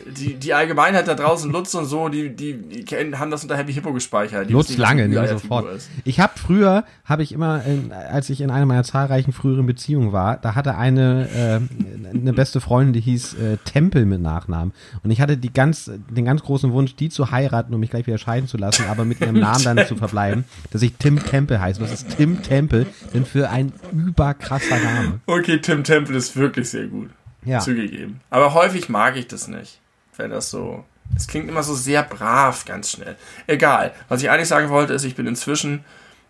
die, 0.06 0.36
die 0.36 0.54
Allgemeinheit 0.54 1.08
da 1.08 1.16
draußen, 1.16 1.52
Lutz 1.52 1.74
und 1.74 1.86
so, 1.86 2.10
die, 2.10 2.36
die, 2.36 2.54
die 2.54 2.86
kennen, 2.86 3.20
haben 3.20 3.32
das 3.32 3.44
unter 3.44 3.58
Happy 3.58 3.74
Hippo 3.74 3.94
gespeichert. 3.94 4.50
Die 4.50 4.54
Lutz 4.54 4.76
lange, 4.78 5.08
nicht 5.08 5.30
sofort. 5.30 5.68
Ich 6.04 6.20
habe 6.20 6.34
früher, 6.38 6.84
habe 7.06 7.24
ich 7.24 7.32
immer, 7.32 7.64
in, 7.66 7.92
als 7.92 8.30
ich 8.30 8.42
in 8.42 8.52
einer 8.52 8.66
meiner 8.66 8.84
zahlreichen 8.84 9.32
früheren 9.32 9.66
Beziehungen 9.66 10.12
war, 10.12 10.38
da 10.38 10.56
hatte 10.56 10.76
eine, 10.78 11.28
äh, 11.30 12.16
eine 12.16 12.34
beste 12.34 12.62
Freundin, 12.62 12.94
die 12.94 13.02
hieß 13.02 13.34
äh, 13.36 13.58
Tempel 13.66 14.06
mit 14.06 14.22
Nachnamen. 14.22 14.74
Und 15.04 15.12
ich 15.12 15.22
hatte 15.22 15.38
die 15.38 15.52
ganz, 15.52 15.92
den 16.10 16.26
ganz 16.26 16.44
großen 16.44 16.72
Wunsch, 16.72 16.96
die 16.96 17.10
zu 17.10 17.32
heiraten, 17.32 17.74
um 17.74 17.80
mich 17.80 17.90
gleich 17.90 18.08
wieder 18.08 18.18
scheiden 18.18 18.48
zu 18.48 18.58
lassen, 18.58 18.86
aber 18.90 19.06
mit 19.06 19.22
ihrem 19.22 19.40
Namen 19.40 19.64
dann 19.64 19.86
zu 19.86 19.96
verbleiben, 19.96 20.46
dass 20.72 20.82
ich 20.82 20.94
Tim 20.98 21.24
Tempel 21.24 21.60
heiße. 21.60 21.82
Was 21.82 21.92
ist 21.92 22.18
Tim 22.18 22.42
Tempel 22.44 22.86
denn 23.14 23.26
für 23.26 23.50
ein 23.50 23.74
überkrasser 23.92 24.80
Name? 24.80 25.20
Okay, 25.26 25.60
Tim 25.60 25.84
Tempel 25.84 26.16
ist 26.16 26.36
wirklich 26.36 26.70
sehr 26.70 26.88
gut. 26.88 27.10
Ja. 27.46 27.60
Zugegeben. 27.60 28.20
Aber 28.30 28.54
häufig 28.54 28.90
mag 28.90 29.16
ich 29.16 29.28
das 29.28 29.48
nicht 29.48 29.80
wenn 30.18 30.32
das 30.32 30.50
so. 30.50 30.84
Es 31.16 31.28
klingt 31.28 31.48
immer 31.48 31.64
so 31.64 31.74
sehr 31.74 32.04
brav, 32.04 32.66
ganz 32.66 32.92
schnell. 32.92 33.16
Egal. 33.48 33.94
Was 34.10 34.22
ich 34.22 34.30
eigentlich 34.30 34.50
sagen 34.50 34.70
wollte, 34.70 34.94
ist, 34.94 35.06
ich 35.06 35.16
bin 35.16 35.26
inzwischen, 35.26 35.86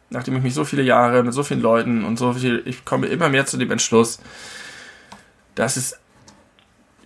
nachdem 0.10 0.36
ich 0.38 0.44
mich 0.44 0.54
so 0.54 0.66
viele 0.66 0.84
Jahre 0.84 1.24
mit 1.24 1.34
so 1.34 1.44
vielen 1.44 1.62
Leuten 1.62 2.06
und 2.06 2.18
so 2.18 2.34
viel, 2.34 2.62
ich 2.66 2.86
komme 2.86 3.08
immer 3.08 3.30
mehr 3.30 3.46
zu 3.48 3.58
dem 3.58 3.72
Entschluss, 3.72 4.20
dass 5.56 5.78
es 5.78 5.98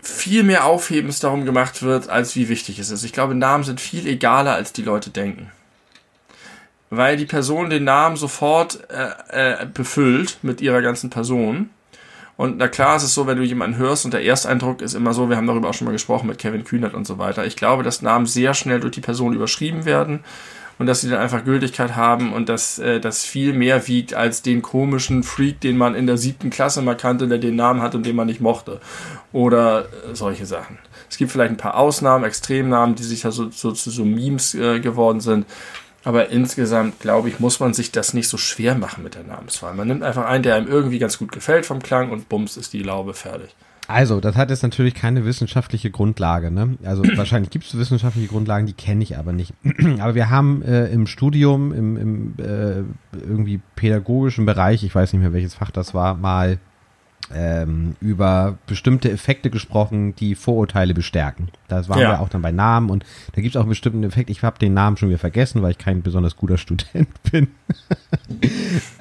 viel 0.01 0.43
mehr 0.43 0.65
Aufhebens 0.65 1.19
darum 1.19 1.45
gemacht 1.45 1.81
wird, 1.81 2.09
als 2.09 2.35
wie 2.35 2.49
wichtig 2.49 2.79
es 2.79 2.89
ist. 2.89 3.03
Ich 3.03 3.13
glaube, 3.13 3.35
Namen 3.35 3.63
sind 3.63 3.79
viel 3.79 4.05
egaler, 4.05 4.53
als 4.53 4.73
die 4.73 4.81
Leute 4.81 5.09
denken. 5.09 5.51
Weil 6.89 7.15
die 7.15 7.25
Person 7.25 7.69
den 7.69 7.85
Namen 7.85 8.17
sofort 8.17 8.79
äh, 8.89 9.61
äh, 9.61 9.65
befüllt 9.65 10.39
mit 10.41 10.59
ihrer 10.59 10.81
ganzen 10.81 11.09
Person 11.09 11.69
und 12.41 12.57
na 12.57 12.67
klar 12.67 12.95
ist 12.95 13.03
es 13.03 13.13
so, 13.13 13.27
wenn 13.27 13.37
du 13.37 13.43
jemanden 13.43 13.77
hörst 13.77 14.03
und 14.03 14.15
der 14.15 14.25
Ersteindruck 14.25 14.81
ist 14.81 14.95
immer 14.95 15.13
so, 15.13 15.29
wir 15.29 15.37
haben 15.37 15.45
darüber 15.45 15.69
auch 15.69 15.75
schon 15.75 15.85
mal 15.85 15.91
gesprochen 15.91 16.25
mit 16.25 16.39
Kevin 16.39 16.63
Kühnert 16.63 16.95
und 16.95 17.05
so 17.05 17.19
weiter. 17.19 17.45
Ich 17.45 17.55
glaube, 17.55 17.83
dass 17.83 18.01
Namen 18.01 18.25
sehr 18.25 18.55
schnell 18.55 18.79
durch 18.79 18.93
die 18.93 18.99
Person 18.99 19.35
überschrieben 19.35 19.85
werden 19.85 20.21
und 20.79 20.87
dass 20.87 21.01
sie 21.01 21.09
dann 21.11 21.19
einfach 21.19 21.45
Gültigkeit 21.45 21.95
haben 21.95 22.33
und 22.33 22.49
dass 22.49 22.79
äh, 22.79 22.99
das 22.99 23.23
viel 23.23 23.53
mehr 23.53 23.87
wiegt 23.87 24.15
als 24.15 24.41
den 24.41 24.63
komischen 24.63 25.21
Freak, 25.21 25.61
den 25.61 25.77
man 25.77 25.93
in 25.93 26.07
der 26.07 26.17
siebten 26.17 26.49
Klasse 26.49 26.81
mal 26.81 26.97
kannte, 26.97 27.27
der 27.27 27.37
den 27.37 27.55
Namen 27.55 27.83
hat 27.83 27.93
und 27.93 28.07
den 28.07 28.15
man 28.15 28.25
nicht 28.25 28.41
mochte. 28.41 28.81
Oder 29.31 29.81
äh, 29.81 30.15
solche 30.15 30.47
Sachen. 30.47 30.79
Es 31.11 31.17
gibt 31.17 31.31
vielleicht 31.31 31.51
ein 31.51 31.57
paar 31.57 31.77
Ausnahmen, 31.77 32.23
Extremnamen, 32.23 32.95
die 32.95 33.03
sich 33.03 33.21
ja 33.21 33.29
so, 33.29 33.51
so 33.51 33.71
zu 33.71 33.91
so 33.91 34.03
Memes 34.03 34.55
äh, 34.55 34.79
geworden 34.79 35.19
sind. 35.19 35.45
Aber 36.03 36.29
insgesamt, 36.29 36.99
glaube 36.99 37.29
ich, 37.29 37.39
muss 37.39 37.59
man 37.59 37.73
sich 37.73 37.91
das 37.91 38.13
nicht 38.13 38.27
so 38.27 38.37
schwer 38.37 38.75
machen 38.75 39.03
mit 39.03 39.15
der 39.15 39.23
Namenswahl. 39.23 39.73
Man 39.73 39.87
nimmt 39.87 40.03
einfach 40.03 40.25
einen, 40.25 40.43
der 40.43 40.55
einem 40.55 40.67
irgendwie 40.67 40.99
ganz 40.99 41.17
gut 41.17 41.31
gefällt 41.31 41.65
vom 41.65 41.81
Klang 41.81 42.11
und 42.11 42.29
bums 42.29 42.57
ist 42.57 42.73
die 42.73 42.81
Laube 42.81 43.13
fertig. 43.13 43.55
Also, 43.87 44.21
das 44.21 44.35
hat 44.35 44.49
jetzt 44.49 44.63
natürlich 44.63 44.93
keine 44.93 45.25
wissenschaftliche 45.25 45.91
Grundlage. 45.91 46.49
Ne? 46.49 46.77
Also 46.83 47.03
wahrscheinlich 47.15 47.49
gibt 47.51 47.65
es 47.65 47.77
wissenschaftliche 47.77 48.27
Grundlagen, 48.27 48.65
die 48.65 48.73
kenne 48.73 49.03
ich 49.03 49.17
aber 49.17 49.33
nicht. 49.33 49.53
aber 49.99 50.15
wir 50.15 50.29
haben 50.29 50.61
äh, 50.63 50.87
im 50.87 51.07
Studium, 51.07 51.73
im, 51.73 51.97
im 51.97 52.33
äh, 52.37 52.83
irgendwie 53.19 53.59
pädagogischen 53.75 54.45
Bereich, 54.45 54.83
ich 54.83 54.95
weiß 54.95 55.13
nicht 55.13 55.21
mehr 55.21 55.33
welches 55.33 55.55
Fach 55.55 55.71
das 55.71 55.93
war, 55.93 56.15
mal 56.15 56.57
ähm, 57.33 57.95
über 57.99 58.57
bestimmte 58.67 59.11
Effekte 59.11 59.49
gesprochen, 59.49 60.15
die 60.15 60.35
Vorurteile 60.35 60.93
bestärken. 60.93 61.49
Das 61.67 61.89
waren 61.89 61.99
ja. 61.99 62.11
wir 62.11 62.21
auch 62.21 62.29
dann 62.29 62.41
bei 62.41 62.51
Namen 62.51 62.89
und 62.89 63.05
da 63.33 63.41
gibt 63.41 63.55
es 63.55 63.59
auch 63.59 63.63
einen 63.63 63.69
bestimmten 63.69 64.03
Effekt. 64.03 64.29
Ich 64.29 64.43
habe 64.43 64.59
den 64.59 64.73
Namen 64.73 64.97
schon 64.97 65.09
wieder 65.09 65.19
vergessen, 65.19 65.61
weil 65.61 65.71
ich 65.71 65.77
kein 65.77 66.01
besonders 66.01 66.35
guter 66.35 66.57
Student 66.57 67.09
bin. 67.31 67.47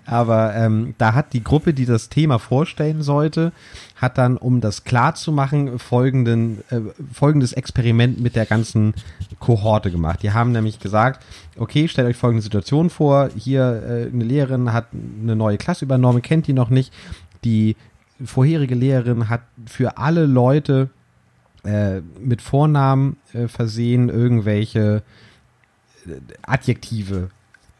Aber 0.07 0.55
ähm, 0.55 0.95
da 0.99 1.15
hat 1.15 1.33
die 1.33 1.45
Gruppe, 1.45 1.75
die 1.75 1.87
das 1.87 2.09
Thema 2.09 2.39
vorstellen 2.39 3.03
sollte, 3.03 3.53
hat 3.97 4.19
dann, 4.19 4.37
um 4.37 4.61
das 4.61 4.85
klar 4.85 5.15
zu 5.15 5.33
machen, 5.33 5.79
folgenden, 5.79 6.65
äh, 6.71 6.81
folgendes 7.13 7.53
Experiment 7.53 8.21
mit 8.21 8.37
der 8.37 8.47
ganzen 8.47 8.95
Kohorte 9.39 9.91
gemacht. 9.91 10.23
Die 10.23 10.33
haben 10.33 10.53
nämlich 10.53 10.81
gesagt, 10.81 11.25
okay, 11.57 11.87
stellt 11.89 12.09
euch 12.09 12.17
folgende 12.17 12.43
Situation 12.43 12.91
vor, 12.91 13.31
hier 13.37 13.83
äh, 13.87 14.13
eine 14.13 14.25
Lehrerin 14.25 14.73
hat 14.73 14.87
eine 14.93 15.37
neue 15.37 15.59
Klasse 15.59 15.85
übernommen, 15.85 16.23
kennt 16.23 16.47
die 16.47 16.53
noch 16.53 16.71
nicht, 16.71 16.93
die 17.45 17.77
vorherige 18.25 18.75
Lehrerin 18.75 19.29
hat 19.29 19.43
für 19.67 19.99
alle 19.99 20.27
Leute 20.27 20.91
äh, 21.65 22.01
mit 22.19 22.43
Vornamen 22.43 23.17
äh, 23.33 23.49
versehen 23.49 24.09
irgendwelche 24.09 25.03
äh, 26.07 26.13
Adjektive 26.43 27.31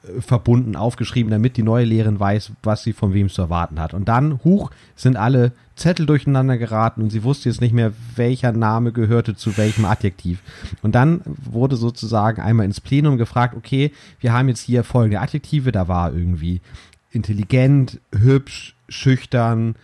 äh, 0.03 0.21
verbunden 0.21 0.77
aufgeschrieben, 0.77 1.31
damit 1.31 1.57
die 1.57 1.63
neue 1.63 1.85
Lehrerin 1.85 2.21
weiß, 2.21 2.53
was 2.63 2.83
sie 2.83 2.93
von 2.93 3.15
wem 3.15 3.29
zu 3.29 3.43
erwarten 3.43 3.81
hat. 3.81 3.95
Und 3.95 4.09
dann, 4.09 4.41
huch, 4.45 4.71
sind 4.97 5.17
alle 5.17 5.53
Zettel 5.77 6.05
durcheinander 6.05 6.59
geraten 6.59 7.01
und 7.01 7.11
sie 7.11 7.25
wusste 7.25 7.49
jetzt 7.49 7.63
nicht 7.63 7.73
mehr, 7.73 7.93
welcher 8.17 8.53
Name 8.53 8.93
gehörte 8.93 9.35
zu 9.35 9.57
welchem 9.57 9.87
Adjektiv. 9.87 10.41
Und 10.83 10.95
dann 10.95 11.23
wurde 11.25 11.77
sozusagen 11.77 12.43
einmal 12.43 12.67
ins 12.67 12.83
Plenum 12.83 13.17
gefragt, 13.17 13.55
okay, 13.57 13.93
wir 14.21 14.35
haben 14.35 14.49
jetzt 14.49 14.61
hier 14.61 14.85
folgende 14.85 15.21
Adjektive, 15.21 15.73
da 15.73 15.89
war 15.89 16.13
irgendwie 16.13 16.61
intelligent, 17.13 17.99
hübsch, 18.15 18.75
schüchtern, 18.91 19.75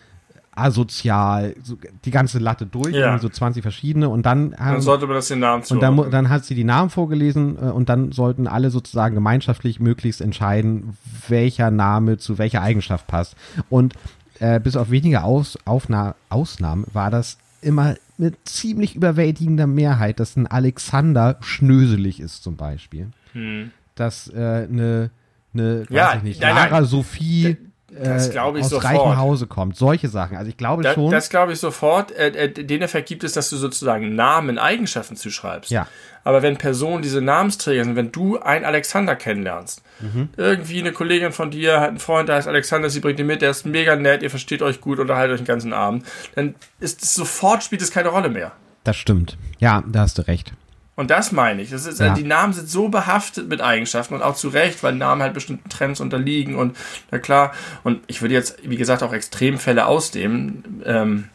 asozial, 0.57 1.54
so 1.62 1.76
die 2.04 2.11
ganze 2.11 2.38
Latte 2.38 2.66
durch, 2.66 2.94
ja. 2.94 3.18
so 3.18 3.28
20 3.28 3.62
verschiedene 3.62 4.09
und 4.09 4.24
dann 4.24 4.57
haben, 4.57 4.74
dann 4.74 4.80
sollte 4.80 5.07
man 5.07 5.16
das 5.16 5.28
den 5.28 5.40
Namen 5.40 5.62
und 5.68 5.82
dann, 5.82 6.11
dann 6.11 6.28
hat 6.28 6.44
sie 6.44 6.54
die 6.54 6.64
Namen 6.64 6.90
vorgelesen 6.90 7.57
äh, 7.57 7.70
und 7.70 7.88
dann 7.88 8.12
sollten 8.12 8.46
alle 8.46 8.70
sozusagen 8.70 9.14
gemeinschaftlich 9.14 9.80
möglichst 9.80 10.20
entscheiden, 10.20 10.96
welcher 11.28 11.70
Name 11.70 12.18
zu 12.18 12.38
welcher 12.38 12.62
Eigenschaft 12.62 13.07
passt 13.07 13.36
und 13.68 13.94
äh, 14.40 14.59
bis 14.59 14.76
auf 14.76 14.90
wenige 14.90 15.22
Aus, 15.22 15.59
Aufna 15.64 16.14
Ausnahmen 16.28 16.84
war 16.92 17.11
das 17.11 17.38
immer 17.61 17.94
mit 18.18 18.36
ziemlich 18.48 18.96
überwältigender 18.96 19.66
Mehrheit, 19.66 20.20
dass 20.20 20.36
ein 20.36 20.46
Alexander 20.46 21.36
schnöselig 21.40 22.20
ist 22.20 22.42
zum 22.42 22.57
Beispiel, 22.57 23.09
hm. 23.32 23.70
dass 23.94 24.28
äh, 24.28 24.66
eine 24.70 25.11
eine, 25.59 25.86
ja, 25.88 26.09
weiß 26.09 26.16
ich 26.18 26.22
nicht, 26.22 26.40
nein, 26.40 26.54
Lara 26.54 26.80
nein. 26.80 26.84
Sophie 26.84 27.57
das 27.89 28.34
äh, 28.34 28.39
aus 28.39 28.68
sofort. 28.68 28.84
reichem 28.84 29.16
Hause 29.16 29.47
kommt. 29.47 29.76
Solche 29.76 30.09
Sachen. 30.09 30.37
Also 30.37 30.49
ich 30.49 30.57
glaube 30.57 30.82
da, 30.82 30.95
schon. 30.95 31.11
Das 31.11 31.30
glaube 31.30 31.53
ich 31.53 31.61
sofort. 31.61 32.11
Äh, 32.11 32.28
äh, 32.28 32.49
den 32.51 32.82
Effekt 32.82 33.09
gibt 33.09 33.22
es, 33.22 33.32
dass 33.32 33.49
du 33.49 33.57
sozusagen 33.57 34.14
Namen, 34.14 34.59
Eigenschaften 34.59 35.16
zuschreibst. 35.16 35.70
Ja. 35.70 35.87
Aber 36.24 36.43
wenn 36.43 36.57
Personen 36.57 37.03
diese 37.03 37.20
Namensträger 37.20 37.84
sind, 37.84 37.95
wenn 37.95 38.11
du 38.11 38.41
einen 38.41 38.64
Alexander 38.64 39.14
kennenlernst, 39.14 39.82
mhm. 40.01 40.30
irgendwie 40.37 40.80
eine 40.80 40.91
Kollegin 40.91 41.30
von 41.30 41.53
dir 41.53 41.80
hat 41.80 41.91
einen 41.91 42.01
Freund, 42.01 42.28
der 42.28 42.37
heißt 42.37 42.49
Alexander, 42.49 42.91
sie 42.91 42.99
bringt 42.99 43.20
ihn 43.20 43.26
mit, 43.26 43.43
der 43.43 43.51
ist 43.51 43.64
mega 43.64 43.95
nett, 43.95 44.24
ihr 44.24 44.30
versteht 44.30 44.62
euch 44.62 44.80
gut, 44.80 44.99
unterhaltet 44.99 45.34
euch 45.34 45.41
den 45.43 45.47
ganzen 45.47 45.72
Abend, 45.72 46.05
dann 46.34 46.57
ist 46.80 47.05
es 47.05 47.14
sofort 47.14 47.62
spielt 47.62 47.82
es 47.82 47.93
keine 47.93 48.09
Rolle 48.09 48.28
mehr. 48.28 48.51
Das 48.82 48.97
stimmt. 48.97 49.39
Ja, 49.59 49.84
da 49.87 50.01
hast 50.01 50.18
du 50.18 50.22
recht. 50.22 50.53
Und 50.97 51.11
das 51.11 51.30
meine 51.30 51.61
ich. 51.61 51.70
Das 51.70 51.84
ist, 51.84 52.01
ja. 52.01 52.14
Die 52.14 52.24
Namen 52.24 52.55
sind 52.55 52.68
so 52.70 52.88
behaftet 52.88 53.49
mit 53.49 53.61
Eigenschaften 53.61 54.14
und 54.14 54.22
auch 54.22 54.34
zu 54.34 54.49
Recht, 54.49 54.82
weil 54.82 54.94
Namen 54.94 55.22
halt 55.22 55.34
bestimmten 55.34 55.68
Trends 55.68 56.01
unterliegen 56.01 56.57
und 56.57 56.76
na 57.11 57.18
klar. 57.18 57.53
Und 57.84 58.01
ich 58.07 58.22
würde 58.22 58.34
jetzt, 58.34 58.57
wie 58.62 58.76
gesagt, 58.76 59.03
auch 59.03 59.12
Extremfälle 59.12 59.86
ausdehnen. 59.86 60.82
Ähm, 60.86 61.28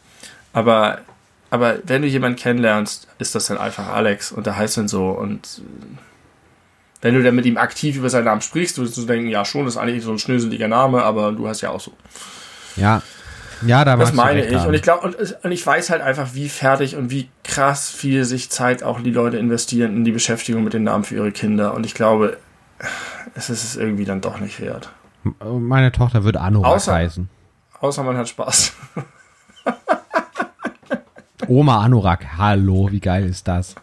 aber, 0.52 0.98
aber 1.50 1.78
wenn 1.84 2.02
du 2.02 2.08
jemanden 2.08 2.36
kennenlernst, 2.36 3.06
ist 3.18 3.36
das 3.36 3.46
dann 3.46 3.56
einfach 3.56 3.86
Alex 3.86 4.32
und 4.32 4.46
der 4.46 4.56
heißt 4.56 4.78
dann 4.78 4.88
so 4.88 5.10
und 5.10 5.62
wenn 7.00 7.14
du 7.14 7.22
dann 7.22 7.34
mit 7.34 7.46
ihm 7.46 7.56
aktiv 7.56 7.96
über 7.96 8.10
seinen 8.10 8.24
Namen 8.24 8.40
sprichst, 8.40 8.78
wirst 8.78 8.96
du 8.96 9.04
denken, 9.04 9.28
ja 9.28 9.44
schon, 9.44 9.64
das 9.64 9.74
ist 9.74 9.80
eigentlich 9.80 10.04
so 10.04 10.12
ein 10.12 10.18
schnöseliger 10.18 10.68
Name, 10.68 11.02
aber 11.02 11.32
du 11.32 11.48
hast 11.48 11.60
ja 11.60 11.70
auch 11.70 11.80
so. 11.80 11.92
Ja, 12.76 13.02
ja, 13.66 13.84
da 13.84 13.96
Das 13.96 14.12
meine 14.12 14.44
ich. 14.44 14.54
Haben. 14.54 14.68
Und 14.68 14.74
ich 14.74 14.82
glaube, 14.82 15.06
und, 15.06 15.16
und, 15.42 15.52
ich 15.52 15.66
weiß 15.66 15.90
halt 15.90 16.02
einfach, 16.02 16.34
wie 16.34 16.48
fertig 16.48 16.96
und 16.96 17.10
wie 17.10 17.28
krass 17.44 17.90
viel 17.90 18.24
sich 18.24 18.50
Zeit 18.50 18.82
auch 18.82 19.00
die 19.00 19.10
Leute 19.10 19.38
investieren 19.38 19.96
in 19.96 20.04
die 20.04 20.12
Beschäftigung 20.12 20.64
mit 20.64 20.72
den 20.72 20.84
Namen 20.84 21.04
für 21.04 21.16
ihre 21.16 21.32
Kinder. 21.32 21.74
Und 21.74 21.86
ich 21.86 21.94
glaube, 21.94 22.38
es 23.34 23.50
ist 23.50 23.64
es 23.64 23.76
irgendwie 23.76 24.04
dann 24.04 24.20
doch 24.20 24.38
nicht 24.38 24.60
wert. 24.60 24.90
Meine 25.40 25.92
Tochter 25.92 26.24
würde 26.24 26.40
Anorak 26.40 26.86
heißen. 26.86 27.28
Außer 27.80 28.02
man 28.02 28.16
hat 28.16 28.28
Spaß. 28.28 28.72
Oma 31.48 31.82
Anorak, 31.82 32.38
hallo, 32.38 32.88
wie 32.90 33.00
geil 33.00 33.26
ist 33.26 33.46
das? 33.48 33.74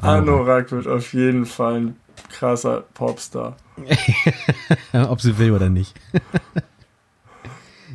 Anorak 0.00 0.70
wird 0.70 0.86
auf 0.86 1.12
jeden 1.12 1.46
Fall 1.46 1.74
ein 1.74 1.96
krasser 2.30 2.84
Popstar. 2.94 3.56
Ob 4.92 5.20
sie 5.20 5.38
will 5.38 5.52
oder 5.52 5.68
nicht. 5.68 5.94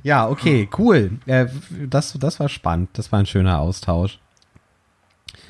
ja, 0.03 0.27
okay, 0.27 0.69
cool. 0.77 1.11
Äh, 1.25 1.47
das, 1.87 2.13
das 2.19 2.39
war 2.39 2.49
spannend. 2.49 2.89
Das 2.93 3.11
war 3.11 3.19
ein 3.19 3.25
schöner 3.25 3.59
Austausch. 3.59 4.19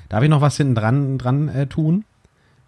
Darf 0.10 0.24
ich 0.24 0.30
noch 0.30 0.42
was 0.42 0.58
hinten 0.58 0.76
dran, 0.76 1.18
dran 1.18 1.50
äh, 1.50 1.68
tun? 1.68 2.06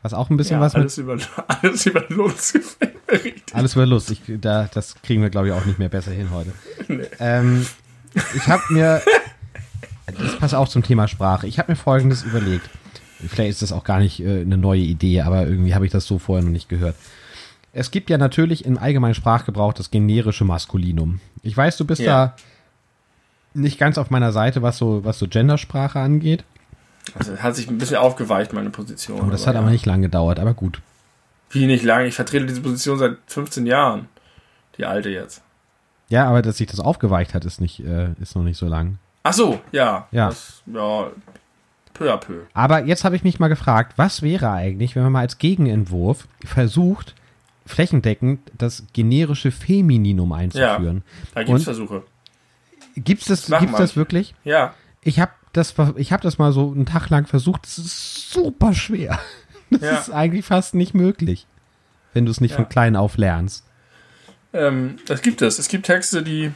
Was 0.04 0.14
auch 0.14 0.30
ein 0.30 0.38
bisschen 0.38 0.58
Ja, 0.58 0.62
was 0.62 0.76
alles 0.76 0.98
über, 0.98 1.18
alles 1.48 1.86
über 1.86 2.04
Lutz 2.10 2.54
gefällt 2.54 2.96
mir 3.08 3.24
richtig. 3.24 3.56
Alles 3.56 3.76
wird 3.76 3.90
lustig. 3.90 4.22
Da, 4.42 4.70
das 4.74 4.96
kriegen 5.02 5.22
wir, 5.22 5.30
glaube 5.30 5.48
ich, 5.48 5.54
auch 5.54 5.66
nicht 5.66 5.80
mehr 5.80 5.90
besser 5.90 6.12
hin 6.12 6.30
heute. 6.32 6.54
Ähm, 7.20 7.66
ich 8.36 8.48
habe 8.48 8.64
mir, 8.70 9.02
das 10.06 10.38
passt 10.38 10.56
auch 10.56 10.68
zum 10.68 10.84
Thema 10.84 11.08
Sprache. 11.08 11.48
Ich 11.48 11.60
habe 11.60 11.72
mir 11.72 11.76
Folgendes 11.76 12.24
überlegt. 12.24 12.70
Vielleicht 13.28 13.52
ist 13.52 13.62
das 13.62 13.72
auch 13.72 13.84
gar 13.84 14.00
nicht 14.00 14.20
äh, 14.20 14.42
eine 14.42 14.58
neue 14.58 14.82
Idee, 14.82 15.22
aber 15.22 15.46
irgendwie 15.46 15.76
habe 15.76 15.86
ich 15.86 15.92
das 15.92 16.06
so 16.06 16.18
vorher 16.18 16.44
noch 16.44 16.52
nicht 16.52 16.70
gehört. 16.70 16.96
Es 17.74 17.92
gibt 17.92 18.10
ja 18.10 18.18
natürlich 18.18 18.66
im 18.66 18.78
allgemeinen 18.78 19.14
Sprachgebrauch 19.14 19.74
das 19.74 19.92
generische 19.92 20.44
Maskulinum. 20.44 21.22
Ich 21.42 21.56
weiß, 21.56 21.78
du 21.78 21.86
bist 21.86 22.02
Ja. 22.02 22.28
da 22.28 22.36
nicht 23.54 23.80
ganz 23.80 23.98
auf 23.98 24.10
meiner 24.10 24.32
Seite, 24.32 24.62
was 24.62 24.78
so, 24.78 25.04
was 25.04 25.20
so 25.20 25.28
Gendersprache 25.28 26.00
angeht. 26.00 26.44
Also 27.18 27.38
hat 27.38 27.56
sich 27.56 27.70
ein 27.70 27.78
bisschen 27.78 27.98
aufgeweicht, 27.98 28.54
meine 28.54 28.70
Position. 28.70 29.22
Oh, 29.22 29.30
das 29.32 29.48
hat 29.48 29.56
ja. 29.56 29.62
aber 29.62 29.70
nicht 29.72 29.86
lange 29.86 30.04
gedauert, 30.04 30.40
aber 30.40 30.54
gut. 30.54 30.82
Wie 31.50 31.66
nicht 31.66 31.84
lange? 31.84 32.08
Ich 32.08 32.16
vertrete 32.16 32.46
diese 32.46 32.62
Position 32.62 32.98
seit 32.98 33.18
15 33.28 33.66
Jahren. 33.66 34.08
Die 34.78 34.86
alte 34.86 35.10
jetzt. 35.10 35.42
Ja, 36.10 36.28
aber 36.28 36.42
dass 36.42 36.58
sich 36.58 36.68
das 36.68 36.80
aufgeweicht 36.80 37.34
hat, 37.34 37.44
ist 37.46 37.60
nicht, 37.62 37.80
äh, 37.82 38.10
ist 38.22 38.36
noch 38.36 38.44
nicht 38.44 38.58
so 38.58 38.68
lang. 38.68 38.98
Ach 39.24 39.34
so, 39.34 39.60
ja. 39.72 40.08
Ja. 40.12 40.28
Das, 40.28 40.62
ja, 40.66 41.08
peu 41.94 42.14
à 42.14 42.18
peu. 42.18 42.42
Aber 42.54 42.86
jetzt 42.86 43.04
habe 43.04 43.16
ich 43.16 43.24
mich 43.24 43.40
mal 43.40 43.48
gefragt, 43.50 43.94
was 43.98 44.22
wäre 44.22 44.50
eigentlich, 44.52 44.96
wenn 44.96 45.04
man 45.04 45.12
mal 45.12 45.20
als 45.22 45.38
Gegenentwurf 45.38 46.28
versucht, 46.46 47.16
flächendeckend 47.72 48.40
das 48.58 48.84
generische 48.94 49.52
Femininum 49.52 50.32
einzuführen? 50.34 51.04
Da 51.34 51.44
gibt 51.44 51.58
es 51.58 51.64
Versuche. 51.64 52.04
Gibt's 52.96 53.26
das, 53.26 53.48
machen 53.50 53.68
gibt's 53.68 53.78
das 53.80 53.96
wirklich? 53.96 54.36
Ja. 54.44 54.74
Ich 55.02 55.20
habe 55.20 55.32
das, 55.54 55.74
ich 55.96 56.12
hab 56.14 56.22
das 56.22 56.38
mal 56.38 56.52
so 56.52 56.72
einen 56.72 56.86
Tag 56.86 57.10
lang 57.10 57.26
versucht. 57.28 57.64
Das 57.64 57.78
ist 57.78 58.32
super 58.32 58.74
schwer. 58.74 59.20
Das 59.74 59.82
Ja. 59.82 59.98
ist 60.00 60.10
eigentlich 60.12 60.44
fast 60.46 60.76
nicht 60.76 60.94
möglich, 60.94 61.48
wenn 62.14 62.26
du 62.26 62.32
es 62.32 62.42
nicht 62.42 62.52
Ja. 62.52 62.58
von 62.58 62.68
klein 62.68 62.98
auf 62.98 63.16
lernst. 63.16 63.64
Ähm, 64.52 64.98
das 65.08 65.22
gibt 65.22 65.42
es. 65.42 65.60
Es 65.60 65.70
gibt 65.70 65.86
Texte, 65.86 66.24
die 66.24 66.52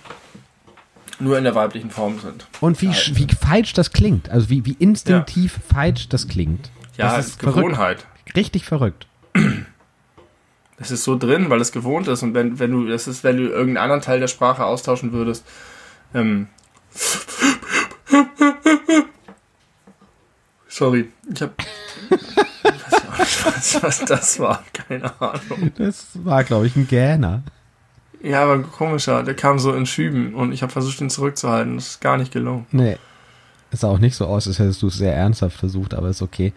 nur 1.22 1.38
in 1.38 1.46
der 1.46 1.56
weiblichen 1.56 1.92
Form 1.92 2.20
sind. 2.20 2.46
Und 2.60 2.82
wie, 2.82 2.90
sch- 2.90 3.16
wie 3.16 3.34
falsch 3.34 3.72
das 3.72 3.94
klingt. 3.94 4.28
Also 4.28 4.50
wie, 4.50 4.66
wie 4.66 4.74
instinktiv 4.74 5.58
falsch 5.74 6.10
das 6.10 6.28
klingt. 6.28 6.70
Ja, 6.98 7.16
das 7.16 7.28
ist 7.28 7.32
ist 7.36 7.40
verrückt. 7.40 7.56
Gewohnheit. 7.70 8.06
Richtig 8.36 8.66
verrückt. 8.66 9.08
Das 10.78 10.92
ist 10.92 11.04
so 11.04 11.18
drin, 11.18 11.50
weil 11.50 11.62
es 11.62 11.72
gewohnt 11.72 12.08
ist. 12.08 12.24
Und 12.24 12.34
wenn, 12.34 12.60
wenn 12.60 12.72
du, 12.72 12.88
das 12.88 13.08
ist, 13.08 13.24
wenn 13.24 13.38
du 13.38 13.44
irgendeinen 13.44 13.78
anderen 13.78 14.02
Teil 14.02 14.20
der 14.20 14.28
Sprache 14.28 14.66
austauschen 14.66 15.14
würdest, 15.14 15.46
ähm, 16.14 16.48
Sorry, 20.68 21.10
ich 21.34 21.42
hab. 21.42 21.54
Was, 23.46 23.82
was 23.82 24.06
das 24.06 24.40
war. 24.40 24.62
Keine 24.74 25.10
Ahnung. 25.22 25.72
Das 25.78 26.08
war, 26.16 26.44
glaube 26.44 26.68
ich, 26.68 26.76
ein 26.76 26.86
Gähner. 26.86 27.44
Ja, 28.22 28.44
aber 28.44 28.56
ein 28.56 28.70
komischer. 28.70 29.24
Der 29.24 29.36
kam 29.36 29.58
so 29.58 29.74
in 29.74 29.86
Schüben 29.86 30.36
und 30.36 30.52
ich 30.52 30.64
habe 30.64 30.74
versucht, 30.74 31.00
ihn 31.00 31.10
zurückzuhalten. 31.10 31.76
Das 31.78 31.88
ist 31.88 32.02
gar 32.02 32.18
nicht 32.18 32.34
gelungen. 32.34 32.66
Nee. 32.72 32.98
Es 33.76 33.82
sah 33.82 33.90
auch 33.90 34.00
nicht 34.00 34.16
so 34.16 34.26
aus, 34.26 34.48
als 34.48 34.58
hättest 34.58 34.82
du 34.84 34.88
es 34.88 34.94
sehr 34.94 35.14
ernsthaft 35.14 35.58
versucht, 35.58 35.94
aber 35.94 36.08
ist 36.08 36.22
okay. 36.22 36.54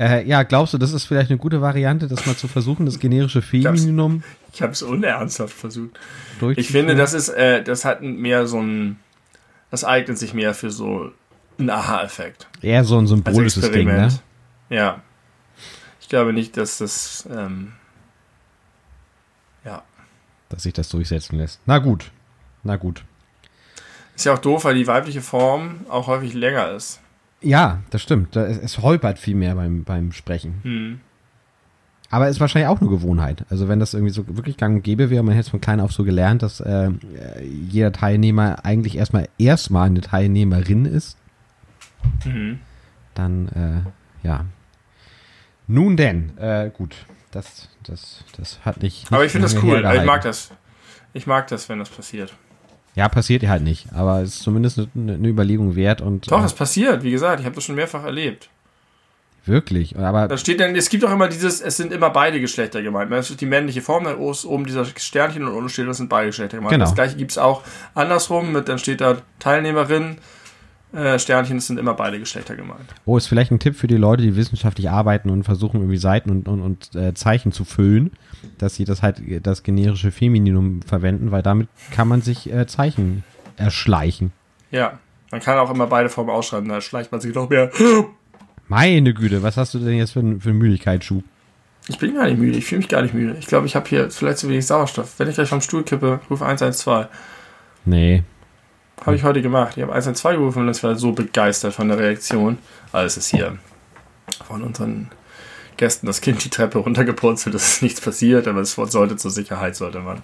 Äh, 0.00 0.26
ja, 0.26 0.42
glaubst 0.42 0.72
du, 0.72 0.78
das 0.78 0.94
ist 0.94 1.04
vielleicht 1.04 1.28
eine 1.28 1.38
gute 1.38 1.60
Variante, 1.60 2.08
das 2.08 2.24
mal 2.24 2.34
zu 2.34 2.48
versuchen, 2.48 2.86
das 2.86 2.98
generische 2.98 3.42
Femininum 3.42 4.22
Ich 4.54 4.62
habe 4.62 4.72
es 4.72 4.80
unernsthaft 4.80 5.52
versucht. 5.52 6.00
Ich 6.56 6.68
finde, 6.68 6.94
das 6.94 7.12
ist, 7.12 7.28
äh, 7.28 7.62
das 7.62 7.84
hat 7.84 8.00
mehr 8.00 8.46
so 8.46 8.58
ein. 8.58 8.96
Das 9.70 9.84
eignet 9.84 10.16
sich 10.16 10.32
mehr 10.32 10.54
für 10.54 10.70
so 10.70 11.12
einen 11.58 11.68
Aha-Effekt. 11.68 12.48
eher 12.62 12.84
so 12.84 12.96
ein 12.96 13.06
symbolisches 13.06 13.70
Ding, 13.70 13.88
ne? 13.88 14.08
Ja. 14.70 15.02
Ich 16.00 16.08
glaube 16.08 16.32
nicht, 16.32 16.56
dass 16.56 16.78
das. 16.78 17.28
Ähm, 17.30 17.74
ja. 19.62 19.82
Dass 20.48 20.62
sich 20.62 20.72
das 20.72 20.88
durchsetzen 20.88 21.36
lässt. 21.36 21.60
Na 21.66 21.76
gut. 21.76 22.10
Na 22.62 22.76
gut. 22.76 23.04
Ist 24.22 24.26
ja 24.26 24.34
auch 24.34 24.38
doof, 24.38 24.64
weil 24.66 24.76
die 24.76 24.86
weibliche 24.86 25.20
Form 25.20 25.80
auch 25.88 26.06
häufig 26.06 26.32
länger 26.32 26.70
ist. 26.70 27.00
Ja, 27.40 27.80
das 27.90 28.02
stimmt. 28.02 28.36
Es, 28.36 28.78
holpert 28.78 29.18
viel 29.18 29.34
mehr 29.34 29.56
beim, 29.56 29.82
beim 29.82 30.12
Sprechen. 30.12 30.60
Hm. 30.62 31.00
Aber 32.08 32.28
ist 32.28 32.38
wahrscheinlich 32.38 32.68
auch 32.68 32.80
eine 32.80 32.88
Gewohnheit. 32.88 33.44
Also 33.50 33.66
wenn 33.66 33.80
das 33.80 33.94
irgendwie 33.94 34.12
so 34.12 34.24
wirklich 34.36 34.56
gang 34.56 34.76
und 34.76 34.82
gäbe 34.82 35.10
wäre, 35.10 35.24
man 35.24 35.34
hätte 35.34 35.46
es 35.46 35.48
von 35.48 35.60
klein 35.60 35.80
auf 35.80 35.90
so 35.90 36.04
gelernt, 36.04 36.44
dass 36.44 36.60
äh, 36.60 36.90
jeder 37.42 37.90
Teilnehmer 37.90 38.64
eigentlich 38.64 38.96
erstmal 38.96 39.28
erstmal 39.38 39.86
eine 39.86 40.02
Teilnehmerin 40.02 40.84
ist, 40.84 41.18
Mhm. 42.24 42.60
dann 43.14 43.48
äh, 43.48 44.26
ja. 44.26 44.44
Nun 45.66 45.96
denn, 45.96 46.38
äh, 46.38 46.70
gut. 46.72 46.94
Das, 47.32 47.70
das, 47.82 48.22
das 48.36 48.60
hat 48.64 48.82
nicht. 48.82 49.02
nicht 49.02 49.12
Aber 49.12 49.24
ich 49.24 49.32
finde 49.32 49.48
das 49.48 49.60
cool. 49.64 49.84
Ich 49.96 50.04
mag 50.04 50.22
das. 50.22 50.52
Ich 51.12 51.26
mag 51.26 51.48
das, 51.48 51.68
wenn 51.68 51.80
das 51.80 51.88
passiert. 51.88 52.32
Ja, 52.94 53.08
passiert 53.08 53.42
ja 53.42 53.48
halt 53.50 53.62
nicht. 53.62 53.86
Aber 53.94 54.20
es 54.20 54.34
ist 54.34 54.42
zumindest 54.42 54.78
eine, 54.94 55.14
eine 55.14 55.28
Überlegung 55.28 55.76
wert 55.76 56.00
und 56.00 56.30
Doch, 56.30 56.40
äh, 56.40 56.42
das 56.42 56.54
passiert. 56.54 57.02
Wie 57.02 57.10
gesagt, 57.10 57.40
ich 57.40 57.46
habe 57.46 57.54
das 57.54 57.64
schon 57.64 57.74
mehrfach 57.74 58.04
erlebt. 58.04 58.48
wirklich. 59.44 59.98
Aber 59.98 60.28
Da 60.28 60.36
steht 60.36 60.60
dann, 60.60 60.76
es 60.76 60.88
gibt 60.88 61.04
auch 61.04 61.10
immer 61.10 61.28
dieses, 61.28 61.60
es 61.60 61.76
sind 61.76 61.92
immer 61.92 62.10
beide 62.10 62.40
Geschlechter 62.40 62.82
gemeint. 62.82 63.10
Das 63.10 63.30
ist 63.30 63.40
die 63.40 63.46
männliche 63.46 63.80
Form, 63.82 64.06
oben 64.06 64.66
dieser 64.66 64.84
Sternchen 64.84 65.44
und 65.46 65.54
unten 65.54 65.68
steht, 65.70 65.88
das 65.88 65.96
sind 65.96 66.08
beide 66.08 66.28
Geschlechter 66.28 66.58
gemeint. 66.58 66.72
Genau. 66.72 66.84
Das 66.84 66.94
gleiche 66.94 67.16
gibt 67.16 67.30
es 67.30 67.38
auch 67.38 67.62
andersrum, 67.94 68.52
mit, 68.52 68.68
dann 68.68 68.78
steht 68.78 69.00
da 69.00 69.16
Teilnehmerin, 69.38 70.18
äh, 70.92 71.18
Sternchen, 71.18 71.56
es 71.58 71.66
sind 71.66 71.78
immer 71.78 71.94
beide 71.94 72.18
Geschlechter 72.18 72.54
gemeint. 72.56 72.84
Oh, 73.04 73.16
ist 73.16 73.26
vielleicht 73.26 73.50
ein 73.50 73.58
Tipp 73.58 73.76
für 73.76 73.86
die 73.86 73.96
Leute, 73.96 74.22
die 74.22 74.36
wissenschaftlich 74.36 74.90
arbeiten 74.90 75.30
und 75.30 75.44
versuchen 75.44 75.80
irgendwie 75.80 75.96
Seiten 75.96 76.30
und, 76.30 76.48
und, 76.48 76.60
und 76.60 76.94
äh, 76.94 77.14
Zeichen 77.14 77.52
zu 77.52 77.64
füllen, 77.64 78.12
dass 78.58 78.74
sie 78.76 78.84
das 78.84 79.02
halt 79.02 79.20
das 79.46 79.62
generische 79.62 80.10
Femininum 80.10 80.82
verwenden, 80.82 81.30
weil 81.30 81.42
damit 81.42 81.68
kann 81.92 82.08
man 82.08 82.20
sich 82.22 82.52
äh, 82.52 82.66
Zeichen 82.66 83.24
erschleichen. 83.56 84.32
Ja, 84.70 84.98
man 85.30 85.40
kann 85.40 85.58
auch 85.58 85.70
immer 85.70 85.86
beide 85.86 86.08
Formen 86.08 86.30
ausschreiben, 86.30 86.68
da 86.68 86.80
schleicht 86.80 87.10
man 87.12 87.20
sich 87.20 87.34
noch 87.34 87.48
mehr. 87.48 87.70
Meine 88.68 89.12
Güte, 89.14 89.42
was 89.42 89.56
hast 89.56 89.74
du 89.74 89.78
denn 89.78 89.96
jetzt 89.96 90.12
für, 90.12 90.20
einen- 90.20 90.40
für 90.40 90.50
einen 90.50 90.58
Müdigkeitsschub? 90.58 91.24
Ich 91.88 91.98
bin 91.98 92.14
gar 92.14 92.26
nicht 92.26 92.38
müde, 92.38 92.56
ich 92.58 92.64
fühle 92.64 92.78
mich 92.78 92.88
gar 92.88 93.02
nicht 93.02 93.12
müde. 93.12 93.36
Ich 93.40 93.46
glaube, 93.46 93.66
ich 93.66 93.74
habe 93.74 93.88
hier 93.88 94.08
vielleicht 94.10 94.38
zu 94.38 94.48
wenig 94.48 94.64
Sauerstoff. 94.66 95.18
Wenn 95.18 95.28
ich 95.28 95.34
gleich 95.34 95.48
vom 95.48 95.60
Stuhl 95.60 95.82
kippe, 95.82 96.20
ruf 96.30 96.40
112. 96.40 97.08
Nee. 97.84 98.22
Habe 99.04 99.16
ich 99.16 99.24
heute 99.24 99.42
gemacht. 99.42 99.76
Ich 99.76 99.82
habe 99.82 99.92
112 99.92 100.36
gerufen 100.36 100.62
und 100.62 100.76
ich 100.76 100.82
war 100.82 100.94
so 100.96 101.12
begeistert 101.12 101.74
von 101.74 101.88
der 101.88 101.98
Reaktion. 101.98 102.58
Alles 102.92 103.16
ist 103.16 103.28
hier 103.28 103.58
von 104.46 104.62
unseren 104.62 105.10
Gästen 105.76 106.06
das 106.06 106.20
Kind 106.20 106.44
die 106.44 106.50
Treppe 106.50 106.78
runtergepurzelt. 106.78 107.54
Es 107.54 107.74
ist 107.74 107.82
nichts 107.82 108.00
passiert, 108.00 108.46
aber 108.46 108.60
es 108.60 108.74
sollte 108.74 109.16
zur 109.16 109.30
Sicherheit, 109.30 109.76
sollte 109.76 110.00
man 110.00 110.20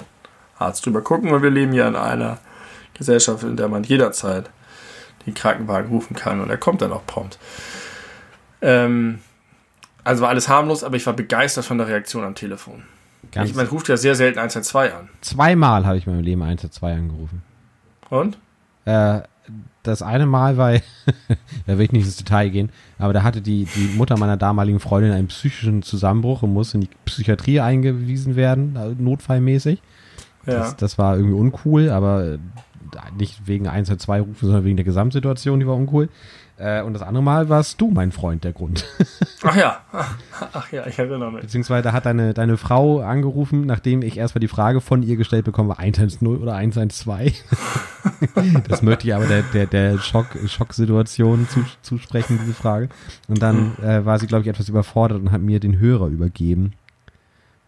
Arzt 0.59 0.87
drüber 0.87 1.03
gucken. 1.03 1.33
Und 1.33 1.43
wir 1.43 1.51
leben 1.51 1.72
hier 1.72 1.87
in 1.87 1.97
einer 1.97 2.39
Gesellschaft, 2.95 3.43
in 3.43 3.57
der 3.57 3.68
man 3.68 3.85
jederzeit 3.85 4.51
den 5.26 5.35
Krankenwagen 5.35 5.91
rufen 5.91 6.14
kann 6.14 6.41
und 6.41 6.51
er 6.51 6.57
kommt 6.57 6.83
dann 6.83 6.93
auch 6.93 7.05
prompt. 7.07 7.39
Ähm, 8.61 9.20
also 10.05 10.22
war 10.22 10.31
alles 10.31 10.49
harmlos, 10.49 10.85
aber 10.85 10.97
ich 10.97 11.07
war 11.07 11.12
begeistert 11.12 11.64
von 11.64 11.79
der 11.79 11.87
Reaktion 11.87 12.24
am 12.24 12.35
Telefon. 12.35 12.85
Ganz 13.33 13.51
Ich, 13.51 13.57
man 13.57 13.66
ruft 13.66 13.89
ja 13.89 13.97
sehr 13.97 14.14
selten 14.14 14.39
112 14.39 14.95
an. 14.95 15.09
zweimal 15.20 15.85
habe 15.85 15.99
ich 15.99 16.07
in 16.07 16.14
meinem 16.14 16.24
Leben 16.24 16.43
1 16.43 16.61
zu 16.61 16.70
2 16.70 16.93
angerufen. 16.95 17.43
Und? 18.09 18.39
Äh, 18.89 19.22
das 19.82 20.03
eine 20.03 20.26
Mal 20.26 20.57
war, 20.57 20.72
da 21.66 21.78
will 21.78 21.84
ich 21.84 21.93
nicht 21.93 22.05
ins 22.05 22.16
Detail 22.16 22.51
gehen, 22.51 22.70
aber 22.99 23.12
da 23.12 23.22
hatte 23.22 23.41
die, 23.41 23.64
die 23.64 23.97
Mutter 23.97 24.18
meiner 24.18 24.36
damaligen 24.36 24.80
Freundin 24.80 25.12
einen 25.12 25.28
psychischen 25.28 25.82
Zusammenbruch 25.82 26.43
und 26.43 26.53
musste 26.53 26.78
in 26.78 26.82
die 26.82 26.91
Psychiatrie 27.05 27.61
eingewiesen 27.61 28.36
werden, 28.36 28.76
äh, 28.76 28.95
notfallmäßig. 28.99 29.82
Ja. 30.47 30.55
Das, 30.55 30.76
das 30.76 30.99
war 30.99 31.16
irgendwie 31.16 31.34
uncool, 31.34 31.91
aber 31.91 32.24
äh, 32.24 32.39
nicht 33.18 33.47
wegen 33.47 33.68
1 33.68 33.91
oder 33.91 33.99
2 33.99 34.20
Rufen, 34.20 34.47
sondern 34.47 34.64
wegen 34.64 34.76
der 34.76 34.84
Gesamtsituation, 34.84 35.61
die 35.61 35.66
war 35.66 35.76
uncool. 35.76 36.09
Äh, 36.59 36.83
und 36.83 36.93
das 36.93 37.03
andere 37.03 37.23
Mal 37.23 37.49
warst 37.49 37.81
du, 37.81 37.89
mein 37.91 38.11
Freund, 38.11 38.43
der 38.43 38.53
Grund. 38.53 38.85
Ach 39.45 39.55
ja, 39.55 39.81
ach 40.53 40.73
ja, 40.73 40.85
ich 40.89 40.99
erinnere 40.99 41.31
mich. 41.31 41.43
Beziehungsweise 41.43 41.93
hat 41.93 42.07
deine, 42.07 42.35
deine 42.35 42.57
Frau 42.57 43.01
angerufen, 43.01 43.67
nachdem 43.67 44.03
ich 44.03 44.19
erstmal 44.19 44.41
die 44.41 44.49
Frage 44.49 44.81
von 44.81 45.05
ihr 45.05 45.17
gestellt 45.17 45.45
bekomme, 45.45 45.79
110 45.79 46.27
oder 46.27 46.55
112. 46.57 47.45
das 48.69 48.83
möchte 48.83 49.07
ich 49.07 49.15
aber 49.15 49.27
der, 49.27 49.43
der, 49.55 49.67
der 49.67 49.99
Schock, 49.99 50.27
Schocksituation 50.47 51.49
zu, 51.49 51.65
zusprechen, 51.83 52.41
diese 52.43 52.53
Frage. 52.55 52.89
Und 53.29 53.41
dann 53.41 53.77
äh, 53.79 54.05
war 54.05 54.19
sie, 54.19 54.27
glaube 54.27 54.43
ich, 54.43 54.49
etwas 54.49 54.69
überfordert 54.69 55.21
und 55.21 55.31
hat 55.31 55.41
mir 55.41 55.61
den 55.61 55.79
Hörer 55.79 56.09
übergeben. 56.09 56.73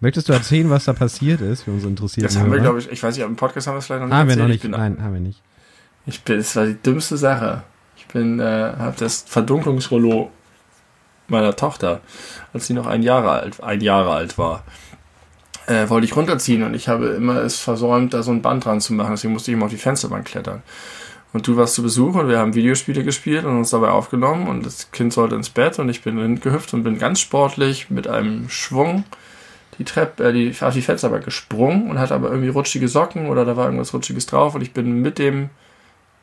Möchtest 0.01 0.29
du 0.29 0.33
erzählen, 0.33 0.69
was 0.71 0.87
da 0.87 0.93
passiert 0.93 1.41
ist 1.41 1.63
für 1.63 1.71
unsere 1.71 1.91
interessierten 1.91 2.35
Das 2.35 2.37
haben 2.43 2.51
wir, 2.51 2.55
Hörer? 2.55 2.63
glaube 2.63 2.79
ich, 2.81 2.91
ich 2.91 3.01
weiß 3.01 3.17
nicht, 3.17 3.25
im 3.25 3.37
Podcast 3.37 3.69
haben 3.69 3.75
wir 3.75 3.79
es 3.79 3.87
vielleicht 3.87 4.01
noch 4.01 4.09
nicht 4.09 4.17
haben 4.17 4.27
wir 4.29 4.33
erzählt. 4.33 4.43
noch 4.43 4.49
nicht. 4.49 4.65
Ich 4.65 4.71
bin, 4.71 4.71
Nein, 4.73 5.03
haben 5.03 5.15
wir 5.15 5.21
nicht. 5.21 5.41
Ich 6.07 6.25
bin, 6.25 6.39
es 6.41 6.57
war 6.57 6.67
die 6.67 6.75
dümmste 6.75 7.17
Sache. 7.17 7.63
Ich 8.11 8.15
bin, 8.15 8.41
äh, 8.41 8.73
habe 8.77 8.97
das 8.99 9.25
Verdunklungsrollo 9.29 10.33
meiner 11.29 11.55
Tochter, 11.55 12.01
als 12.53 12.67
sie 12.67 12.75
noch 12.75 12.89
ein 12.89 13.05
Jahre 13.05 13.31
alt, 13.31 13.63
ein 13.63 13.81
Jahre 13.81 14.11
alt 14.11 14.37
war. 14.37 14.65
Äh, 15.69 15.89
wollte 15.89 16.07
ich 16.07 16.17
runterziehen 16.17 16.65
und 16.65 16.75
ich 16.75 16.89
habe 16.89 17.07
immer 17.11 17.37
es 17.37 17.61
versäumt, 17.61 18.13
da 18.13 18.25
so 18.25 18.33
ein 18.33 18.43
Band 18.43 18.65
dran 18.65 18.81
zu 18.81 18.95
machen, 18.95 19.13
deswegen 19.13 19.33
musste 19.33 19.53
ich 19.53 19.57
immer 19.57 19.67
auf 19.67 19.71
die 19.71 19.77
Fensterbank 19.77 20.25
klettern. 20.25 20.65
Und 21.33 21.47
du 21.47 21.57
warst 21.57 21.75
zu 21.75 21.85
Besuch 21.85 22.17
und 22.17 22.29
wir 22.29 22.41
haben 22.41 22.57
Videospiele 22.57 23.05
gespielt 23.05 23.45
und 23.45 23.57
uns 23.57 23.71
dabei 23.71 23.91
aufgenommen 23.91 24.49
und 24.49 24.67
das 24.67 24.91
Kind 24.91 25.13
sollte 25.13 25.37
ins 25.37 25.51
Bett 25.51 25.79
und 25.79 25.89
ich 25.89 26.03
bin 26.03 26.41
gehüpft 26.41 26.75
und 26.75 26.83
bin 26.83 26.99
ganz 26.99 27.21
sportlich 27.21 27.91
mit 27.91 28.09
einem 28.09 28.49
Schwung 28.49 29.05
die 29.79 29.85
Treppe, 29.85 30.25
äh, 30.25 30.33
die, 30.33 30.53
auf 30.61 30.75
die 30.75 30.83
Fensterbank 30.83 31.25
gesprungen 31.25 31.89
und 31.89 32.01
hatte 32.01 32.17
aber 32.17 32.31
irgendwie 32.31 32.49
rutschige 32.49 32.89
Socken 32.89 33.29
oder 33.29 33.45
da 33.45 33.57
war 33.57 33.67
irgendwas 33.67 33.95
Rutschiges 33.95 34.27
drauf 34.27 34.57
und 34.57 34.63
ich 34.63 34.73
bin 34.73 35.01
mit 35.01 35.21
dem 35.21 35.51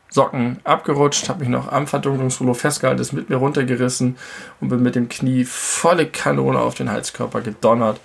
Socken 0.09 0.59
abgerutscht, 0.63 1.27
habe 1.29 1.41
mich 1.41 1.49
noch 1.49 1.71
am 1.71 1.85
Verdunklungsrollo 1.85 2.53
festgehalten, 2.53 3.01
ist 3.01 3.13
mit 3.13 3.29
mir 3.29 3.35
runtergerissen 3.35 4.17
und 4.61 4.69
bin 4.69 4.81
mit 4.81 4.95
dem 4.95 5.09
Knie 5.09 5.43
volle 5.45 6.07
Kanone 6.07 6.59
auf 6.59 6.75
den 6.75 6.91
Heizkörper 6.91 7.41
gedonnert. 7.41 7.99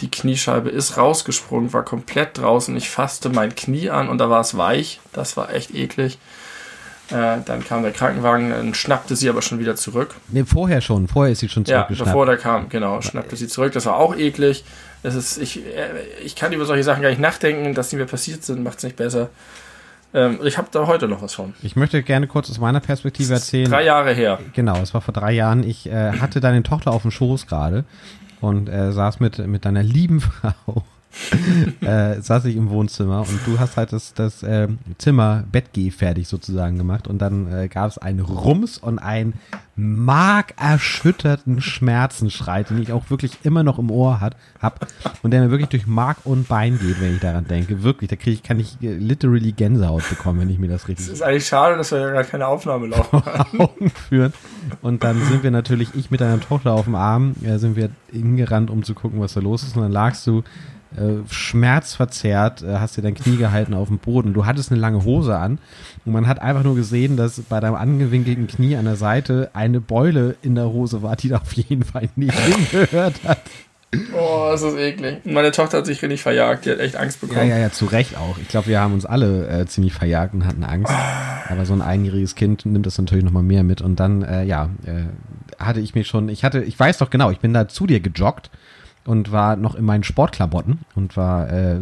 Die 0.00 0.10
Kniescheibe 0.10 0.70
ist 0.70 0.96
rausgesprungen, 0.96 1.72
war 1.72 1.84
komplett 1.84 2.38
draußen. 2.38 2.76
Ich 2.76 2.90
fasste 2.90 3.28
mein 3.28 3.54
Knie 3.54 3.90
an 3.90 4.08
und 4.08 4.18
da 4.18 4.28
war 4.28 4.40
es 4.40 4.56
weich. 4.56 5.00
Das 5.12 5.36
war 5.36 5.54
echt 5.54 5.72
eklig. 5.72 6.18
Äh, 7.10 7.38
dann 7.44 7.62
kam 7.64 7.82
der 7.82 7.92
Krankenwagen, 7.92 8.50
dann 8.50 8.74
schnappte 8.74 9.14
sie 9.14 9.28
aber 9.28 9.42
schon 9.42 9.58
wieder 9.58 9.76
zurück. 9.76 10.14
Nee, 10.28 10.44
vorher 10.44 10.80
schon. 10.80 11.06
Vorher 11.06 11.32
ist 11.32 11.40
sie 11.40 11.48
schon 11.48 11.64
zurückgeschnappt. 11.64 12.08
Ja, 12.08 12.12
bevor 12.12 12.26
der 12.26 12.38
kam, 12.38 12.68
genau, 12.70 13.02
schnappte 13.02 13.36
sie 13.36 13.46
zurück. 13.46 13.72
Das 13.72 13.86
war 13.86 13.96
auch 13.96 14.16
eklig. 14.16 14.64
Das 15.02 15.14
ist, 15.14 15.36
ich, 15.36 15.64
äh, 15.64 15.90
ich 16.24 16.34
kann 16.34 16.52
über 16.52 16.64
solche 16.64 16.82
Sachen 16.82 17.02
gar 17.02 17.10
nicht 17.10 17.20
nachdenken, 17.20 17.74
dass 17.74 17.90
die 17.90 17.96
mir 17.96 18.06
passiert 18.06 18.42
sind, 18.42 18.64
macht 18.64 18.78
es 18.78 18.84
nicht 18.84 18.96
besser. 18.96 19.28
Ähm, 20.14 20.38
ich 20.44 20.56
habe 20.56 20.68
da 20.70 20.86
heute 20.86 21.08
noch 21.08 21.20
was 21.20 21.34
von. 21.34 21.54
Ich 21.62 21.74
möchte 21.74 22.02
gerne 22.02 22.28
kurz 22.28 22.48
aus 22.48 22.58
meiner 22.58 22.80
Perspektive 22.80 23.34
erzählen. 23.34 23.68
Drei 23.68 23.84
Jahre 23.84 24.14
her. 24.14 24.38
Genau, 24.52 24.76
es 24.78 24.94
war 24.94 25.00
vor 25.00 25.12
drei 25.12 25.32
Jahren. 25.32 25.64
Ich 25.64 25.86
äh, 25.86 26.12
hatte 26.12 26.40
deine 26.40 26.62
Tochter 26.62 26.92
auf 26.92 27.02
dem 27.02 27.10
Schoß 27.10 27.48
gerade 27.48 27.84
und 28.40 28.68
äh, 28.68 28.92
saß 28.92 29.18
mit, 29.18 29.38
mit 29.46 29.64
deiner 29.64 29.82
lieben 29.82 30.20
Frau 30.66 30.84
äh, 31.80 32.20
saß 32.20 32.44
ich 32.46 32.56
im 32.56 32.70
Wohnzimmer 32.70 33.20
und 33.20 33.40
du 33.46 33.58
hast 33.58 33.76
halt 33.76 33.92
das, 33.92 34.14
das 34.14 34.42
äh, 34.42 34.68
Zimmer 34.98 35.44
Bettgeh 35.50 35.90
fertig 35.90 36.28
sozusagen 36.28 36.78
gemacht 36.78 37.08
und 37.08 37.18
dann 37.18 37.52
äh, 37.52 37.68
gab 37.68 37.90
es 37.90 37.98
einen 37.98 38.20
Rums 38.20 38.78
und 38.78 38.98
einen 38.98 39.34
markerschütterten 39.76 41.60
Schmerzenschrei, 41.60 42.62
den 42.62 42.80
ich 42.80 42.92
auch 42.92 43.10
wirklich 43.10 43.38
immer 43.42 43.64
noch 43.64 43.78
im 43.78 43.90
Ohr 43.90 44.20
hat, 44.20 44.36
hab 44.60 44.86
und 45.22 45.32
der 45.32 45.42
mir 45.42 45.50
wirklich 45.50 45.68
durch 45.68 45.86
Mark 45.86 46.18
und 46.24 46.46
Bein 46.46 46.78
geht, 46.78 47.00
wenn 47.00 47.14
ich 47.14 47.20
daran 47.20 47.46
denke. 47.48 47.82
Wirklich, 47.82 48.08
da 48.08 48.16
kriege 48.16 48.34
ich, 48.34 48.42
kann 48.42 48.60
ich 48.60 48.76
äh, 48.82 48.94
literally 48.94 49.52
Gänsehaut 49.52 50.08
bekommen, 50.08 50.40
wenn 50.40 50.50
ich 50.50 50.58
mir 50.58 50.68
das 50.68 50.86
richtig. 50.86 51.06
Es 51.06 51.12
ist 51.12 51.22
eigentlich 51.22 51.46
schade, 51.46 51.76
dass 51.76 51.90
wir 51.90 51.98
ja 51.98 52.10
gar 52.10 52.24
keine 52.24 52.46
Aufnahme 52.46 52.86
laufen 52.86 53.22
Augen 53.58 53.90
führen. 53.90 54.32
Und 54.80 55.02
dann 55.02 55.20
sind 55.24 55.42
wir 55.42 55.50
natürlich, 55.50 55.88
ich 55.94 56.10
mit 56.10 56.20
deiner 56.20 56.40
Tochter 56.40 56.72
auf 56.72 56.84
dem 56.84 56.94
Arm, 56.94 57.34
äh, 57.42 57.58
sind 57.58 57.74
wir 57.76 57.90
hingerannt, 58.12 58.70
um 58.70 58.84
zu 58.84 58.94
gucken, 58.94 59.20
was 59.20 59.34
da 59.34 59.40
los 59.40 59.64
ist. 59.64 59.76
Und 59.76 59.82
dann 59.82 59.92
lagst 59.92 60.26
du 60.26 60.44
äh, 60.96 61.28
schmerzverzerrt, 61.28 62.62
äh, 62.62 62.76
hast 62.78 62.96
dir 62.96 63.02
dein 63.02 63.14
Knie 63.14 63.36
gehalten 63.36 63.74
auf 63.74 63.88
dem 63.88 63.98
Boden. 63.98 64.32
Du 64.32 64.46
hattest 64.46 64.70
eine 64.70 64.80
lange 64.80 65.04
Hose 65.04 65.36
an 65.36 65.58
und 66.04 66.12
man 66.12 66.26
hat 66.26 66.40
einfach 66.40 66.62
nur 66.62 66.74
gesehen, 66.74 67.16
dass 67.16 67.40
bei 67.40 67.60
deinem 67.60 67.74
angewinkelten 67.74 68.46
Knie 68.46 68.76
an 68.76 68.84
der 68.84 68.96
Seite 68.96 69.50
eine 69.54 69.80
Beule 69.80 70.36
in 70.42 70.54
der 70.54 70.66
Hose 70.66 71.02
war, 71.02 71.16
die 71.16 71.28
da 71.28 71.38
auf 71.38 71.52
jeden 71.52 71.84
Fall 71.84 72.08
nicht 72.16 72.38
hingehört 72.72 73.24
hat. 73.24 73.40
Oh, 74.12 74.48
das 74.50 74.62
ist 74.62 74.76
eklig. 74.76 75.18
Meine 75.24 75.52
Tochter 75.52 75.78
hat 75.78 75.86
sich 75.86 76.02
richtig 76.02 76.22
verjagt, 76.22 76.64
die 76.64 76.70
hat 76.70 76.80
echt 76.80 76.96
Angst 76.96 77.20
bekommen. 77.20 77.48
Ja, 77.48 77.56
ja, 77.56 77.58
ja, 77.58 77.70
zu 77.70 77.86
Recht 77.86 78.16
auch. 78.16 78.38
Ich 78.38 78.48
glaube, 78.48 78.66
wir 78.68 78.80
haben 78.80 78.92
uns 78.92 79.06
alle 79.06 79.48
äh, 79.48 79.66
ziemlich 79.66 79.92
verjagt 79.92 80.34
und 80.34 80.46
hatten 80.46 80.64
Angst. 80.64 80.92
Aber 81.48 81.64
so 81.64 81.74
ein 81.74 81.82
einjähriges 81.82 82.34
Kind 82.34 82.66
nimmt 82.66 82.86
das 82.86 82.98
natürlich 82.98 83.24
nochmal 83.24 83.42
mehr 83.42 83.62
mit. 83.62 83.82
Und 83.82 84.00
dann, 84.00 84.22
äh, 84.22 84.44
ja, 84.44 84.70
äh, 84.84 85.62
hatte 85.62 85.80
ich 85.80 85.94
mich 85.94 86.08
schon, 86.08 86.28
ich 86.28 86.44
hatte, 86.44 86.62
ich 86.62 86.78
weiß 86.78 86.98
doch 86.98 87.10
genau, 87.10 87.30
ich 87.30 87.38
bin 87.38 87.52
da 87.52 87.68
zu 87.68 87.86
dir 87.86 88.00
gejoggt 88.00 88.50
und 89.06 89.32
war 89.32 89.56
noch 89.56 89.74
in 89.74 89.84
meinen 89.84 90.02
Sportklamotten 90.02 90.80
und 90.94 91.16
war 91.16 91.50
äh, 91.50 91.80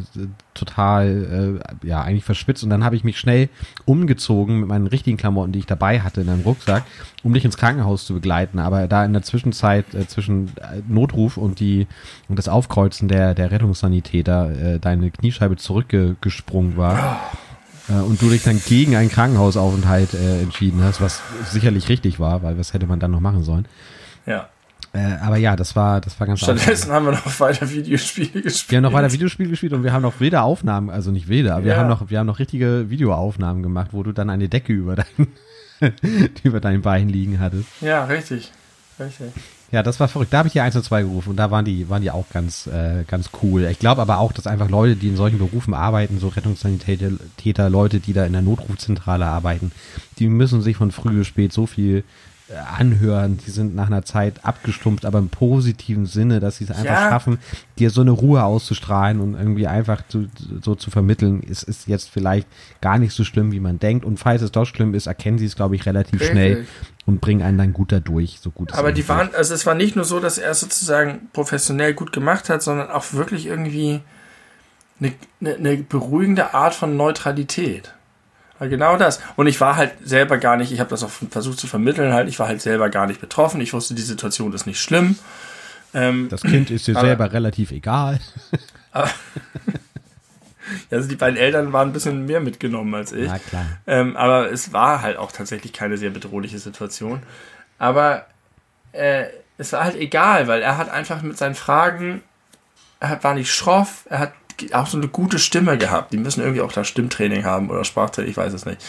total, 0.55 1.61
äh, 1.83 1.87
ja, 1.87 2.03
eigentlich 2.03 2.25
verschwitzt. 2.25 2.65
Und 2.65 2.71
dann 2.71 2.85
habe 2.85 2.97
ich 2.97 3.05
mich 3.05 3.19
schnell 3.19 3.49
umgezogen 3.85 4.61
mit 4.61 4.69
meinen 4.69 4.89
richtigen 4.89 5.17
Klamotten, 5.17 5.53
die 5.53 5.61
ich 5.61 5.67
dabei 5.67 6.01
hatte 6.01 6.21
in 6.21 6.29
einem 6.29 6.43
Rucksack, 6.43 6.85
um 7.23 7.33
dich 7.33 7.45
ins 7.45 7.57
Krankenhaus 7.57 8.07
zu 8.07 8.15
begleiten. 8.15 8.59
Aber 8.59 8.89
da 8.89 9.05
in 9.05 9.13
der 9.13 9.23
Zwischenzeit 9.23 9.95
äh, 9.95 10.07
zwischen 10.09 10.49
äh, 10.57 10.83
Notruf 10.89 11.37
und 11.37 11.61
die 11.61 11.87
und 12.29 12.39
das 12.39 12.49
Aufkreuzen 12.49 13.07
der, 13.09 13.35
der 13.35 13.51
Rettungssanitäter 13.53 14.75
äh, 14.75 14.79
deine 14.81 15.11
Kniescheibe 15.11 15.57
zurückgesprungen 15.57 16.77
war. 16.77 17.21
Äh, 17.89 17.95
und 17.95 18.21
du 18.21 18.31
dich 18.31 18.43
dann 18.43 18.61
gegen 18.67 18.97
einen 18.97 19.11
Krankenhausaufenthalt 19.11 20.15
äh, 20.15 20.43
entschieden 20.43 20.83
hast, 20.83 21.01
was 21.01 21.23
sicherlich 21.51 21.89
richtig 21.89 22.19
war, 22.19 22.43
weil 22.43 22.59
was 22.59 22.75
hätte 22.75 22.87
man 22.87 23.01
dann 23.01 23.13
noch 23.13 23.21
machen 23.21 23.43
sollen? 23.43 23.67
Ja. 24.27 24.49
Äh, 24.95 25.17
aber 25.23 25.39
ja, 25.39 25.57
das 25.57 25.75
war, 25.75 26.01
das 26.01 26.21
war 26.21 26.27
ganz 26.27 26.41
Stattdessen 26.41 26.93
haben 26.93 27.07
wir 27.07 27.13
noch 27.13 27.41
weiter 27.41 27.71
Videospiele 27.71 28.43
gespielt. 28.43 28.71
Wir 28.71 28.77
haben 28.77 28.83
noch 28.83 28.93
weiter 28.93 29.11
Videospiele 29.11 29.49
gespielt 29.49 29.73
und 29.73 29.85
wir 29.85 29.93
haben 29.93 30.03
noch 30.03 30.21
wilde 30.21 30.43
Aufnahmen, 30.43 30.91
also 30.91 31.11
nicht 31.11 31.29
wilde, 31.29 31.55
aber 31.55 31.61
ja. 31.61 31.67
wir 31.67 31.77
haben 31.79 31.89
noch, 31.89 32.11
wir 32.11 32.19
haben 32.19 32.27
noch 32.27 32.39
richtige 32.39 32.91
Videoaufnahmen 32.91 33.63
gemacht, 33.63 33.89
wo 33.93 34.03
du 34.03 34.13
dann 34.13 34.29
eine 34.29 34.51
Decke 34.51 34.75
über 34.75 34.97
dein, 34.97 35.29
über 36.43 36.61
dein 36.61 36.83
Bein 36.83 37.09
liegen 37.09 37.41
hattest. 37.41 37.69
Ja, 37.81 38.05
richtig. 38.05 38.53
Richtig. 39.01 39.33
Ja, 39.71 39.83
das 39.83 39.99
war 40.01 40.09
verrückt. 40.09 40.35
Da 40.35 40.39
habe 40.39 40.49
ich 40.49 40.53
die 40.53 40.61
1 40.61 40.77
und 40.77 40.85
2 40.85 41.03
gerufen 41.03 41.31
und 41.31 41.37
da 41.37 41.51
waren 41.51 41.65
die, 41.65 41.89
waren 41.89 42.03
die 42.03 42.11
auch 42.11 42.27
ganz, 42.31 42.67
äh, 42.67 43.05
ganz 43.09 43.31
cool. 43.43 43.65
Ich 43.71 43.79
glaube 43.79 44.03
aber 44.03 44.19
auch, 44.19 44.33
dass 44.33 44.47
einfach 44.47 44.69
Leute, 44.69 44.97
die 44.97 45.09
in 45.09 45.17
solchen 45.17 45.39
Berufen 45.39 45.73
arbeiten, 45.73 46.19
so 46.19 46.29
Rettungssanitäter, 46.29 47.71
Leute, 47.71 48.01
die 48.01 48.13
da 48.13 48.27
in 48.27 48.35
der 48.35 48.43
Notrufzentrale 48.43 49.25
arbeiten, 49.25 49.73
die 50.19 50.29
müssen 50.29 50.61
sich 50.61 50.77
von 50.77 50.93
früh 50.93 51.15
bis 51.15 51.27
spät 51.27 51.55
so 51.55 51.67
viel 51.67 52.05
anhören, 52.53 53.39
die 53.39 53.51
sind 53.51 53.75
nach 53.75 53.87
einer 53.87 54.05
Zeit 54.05 54.45
abgestumpft, 54.45 55.05
aber 55.05 55.19
im 55.19 55.29
positiven 55.29 56.07
Sinne, 56.07 56.41
dass 56.41 56.57
sie 56.57 56.65
es 56.65 56.71
einfach 56.71 56.85
ja. 56.85 57.09
schaffen, 57.09 57.39
dir 57.79 57.91
so 57.91 58.01
eine 58.01 58.11
Ruhe 58.11 58.45
auszustrahlen 58.45 59.21
und 59.21 59.35
irgendwie 59.35 59.67
einfach 59.67 60.03
zu, 60.09 60.29
so 60.61 60.75
zu 60.75 60.91
vermitteln, 60.91 61.43
es 61.49 61.63
ist 61.63 61.89
jetzt 61.89 62.11
vielleicht 62.11 62.47
gar 62.81 62.99
nicht 62.99 63.15
so 63.15 63.25
schlimm, 63.25 63.53
wie 63.53 63.61
man 63.61 63.79
denkt. 63.79 64.05
Und 64.05 64.19
falls 64.19 64.43
es 64.43 64.53
doch 64.53 64.67
schlimm 64.67 64.95
ist, 64.95 65.07
erkennen 65.07 65.39
sie 65.39 65.47
es, 65.47 65.57
glaube 65.57 65.77
ich, 65.77 65.87
relativ 65.87 66.21
Richtig. 66.21 66.31
schnell 66.31 66.67
und 67.07 67.21
bringen 67.21 67.43
einen 67.43 67.59
dann 67.59 67.73
gut 67.73 67.93
dadurch, 67.93 68.39
so 68.41 68.51
gut 68.51 68.73
es 68.73 68.79
Aber 68.79 68.93
die 68.93 69.09
waren, 69.09 69.35
also 69.35 69.55
es 69.55 69.67
war 69.67 69.75
nicht 69.75 69.97
nur 69.97 70.05
so, 70.05 70.21
dass 70.21 70.39
er 70.39 70.55
sozusagen 70.55 71.29
professionell 71.33 71.95
gut 71.95 72.13
gemacht 72.13 72.49
hat, 72.49 72.63
sondern 72.63 72.91
auch 72.91 73.13
wirklich 73.13 73.47
irgendwie 73.47 74.01
eine, 75.01 75.13
eine, 75.41 75.55
eine 75.55 75.77
beruhigende 75.79 76.55
Art 76.55 76.75
von 76.75 76.97
Neutralität. 76.97 77.95
Genau 78.69 78.97
das. 78.97 79.21
Und 79.37 79.47
ich 79.47 79.61
war 79.61 79.77
halt 79.77 79.93
selber 80.05 80.39
gar 80.39 80.57
nicht, 80.57 80.73
ich 80.73 80.81
habe 80.81 80.91
das 80.91 81.03
auch 81.03 81.11
versucht 81.31 81.59
zu 81.59 81.67
vermitteln, 81.67 82.13
halt, 82.13 82.29
ich 82.29 82.39
war 82.39 82.49
halt 82.49 82.61
selber 82.61 82.89
gar 82.91 83.07
nicht 83.07 83.21
betroffen. 83.21 83.61
Ich 83.61 83.73
wusste, 83.73 83.95
die 83.95 84.03
Situation 84.03 84.53
ist 84.53 84.67
nicht 84.67 84.81
schlimm. 84.81 85.17
Ähm, 85.95 86.29
das 86.31 86.43
Kind 86.43 86.71
ist 86.71 86.87
dir 86.87 86.97
aber, 86.97 87.07
selber 87.07 87.33
relativ 87.33 87.71
egal. 87.71 88.21
Aber, 88.95 89.09
also 90.91 91.09
die 91.09 91.17
beiden 91.17 91.39
Eltern 91.39 91.73
waren 91.73 91.89
ein 91.89 91.93
bisschen 91.95 92.27
mehr 92.27 92.41
mitgenommen 92.41 92.95
als 92.95 93.11
ich. 93.13 93.27
Na 93.27 93.39
klar. 93.39 93.65
Ähm, 93.87 94.19
aber 94.19 94.53
es 94.53 94.75
war 94.75 95.01
halt 95.01 95.17
auch 95.17 95.33
tatsächlich 95.33 95.73
keine 95.73 95.97
sehr 95.97 96.11
bedrohliche 96.11 96.59
Situation. 96.59 97.23
Aber 97.79 98.27
äh, 98.93 99.25
es 99.57 99.73
war 99.73 99.85
halt 99.85 99.97
egal, 99.97 100.47
weil 100.47 100.61
er 100.61 100.77
hat 100.77 100.91
einfach 100.91 101.23
mit 101.23 101.39
seinen 101.39 101.55
Fragen, 101.55 102.23
er 103.01 103.09
hat, 103.09 103.25
war 103.25 103.33
nicht 103.33 103.51
schroff, 103.51 104.07
er 104.11 104.19
hat 104.19 104.33
auch 104.75 104.87
so 104.87 104.99
eine 104.99 105.09
gute 105.09 105.39
Stimme 105.39 105.79
gehabt. 105.79 106.13
Die 106.13 106.17
müssen 106.17 106.41
irgendwie 106.41 106.61
auch 106.61 106.73
da 106.73 106.85
Stimmtraining 106.85 107.45
haben 107.45 107.71
oder 107.71 107.85
Sprachtraining, 107.85 108.31
ich 108.31 108.37
weiß 108.37 108.53
es 108.53 108.65
nicht. 108.65 108.83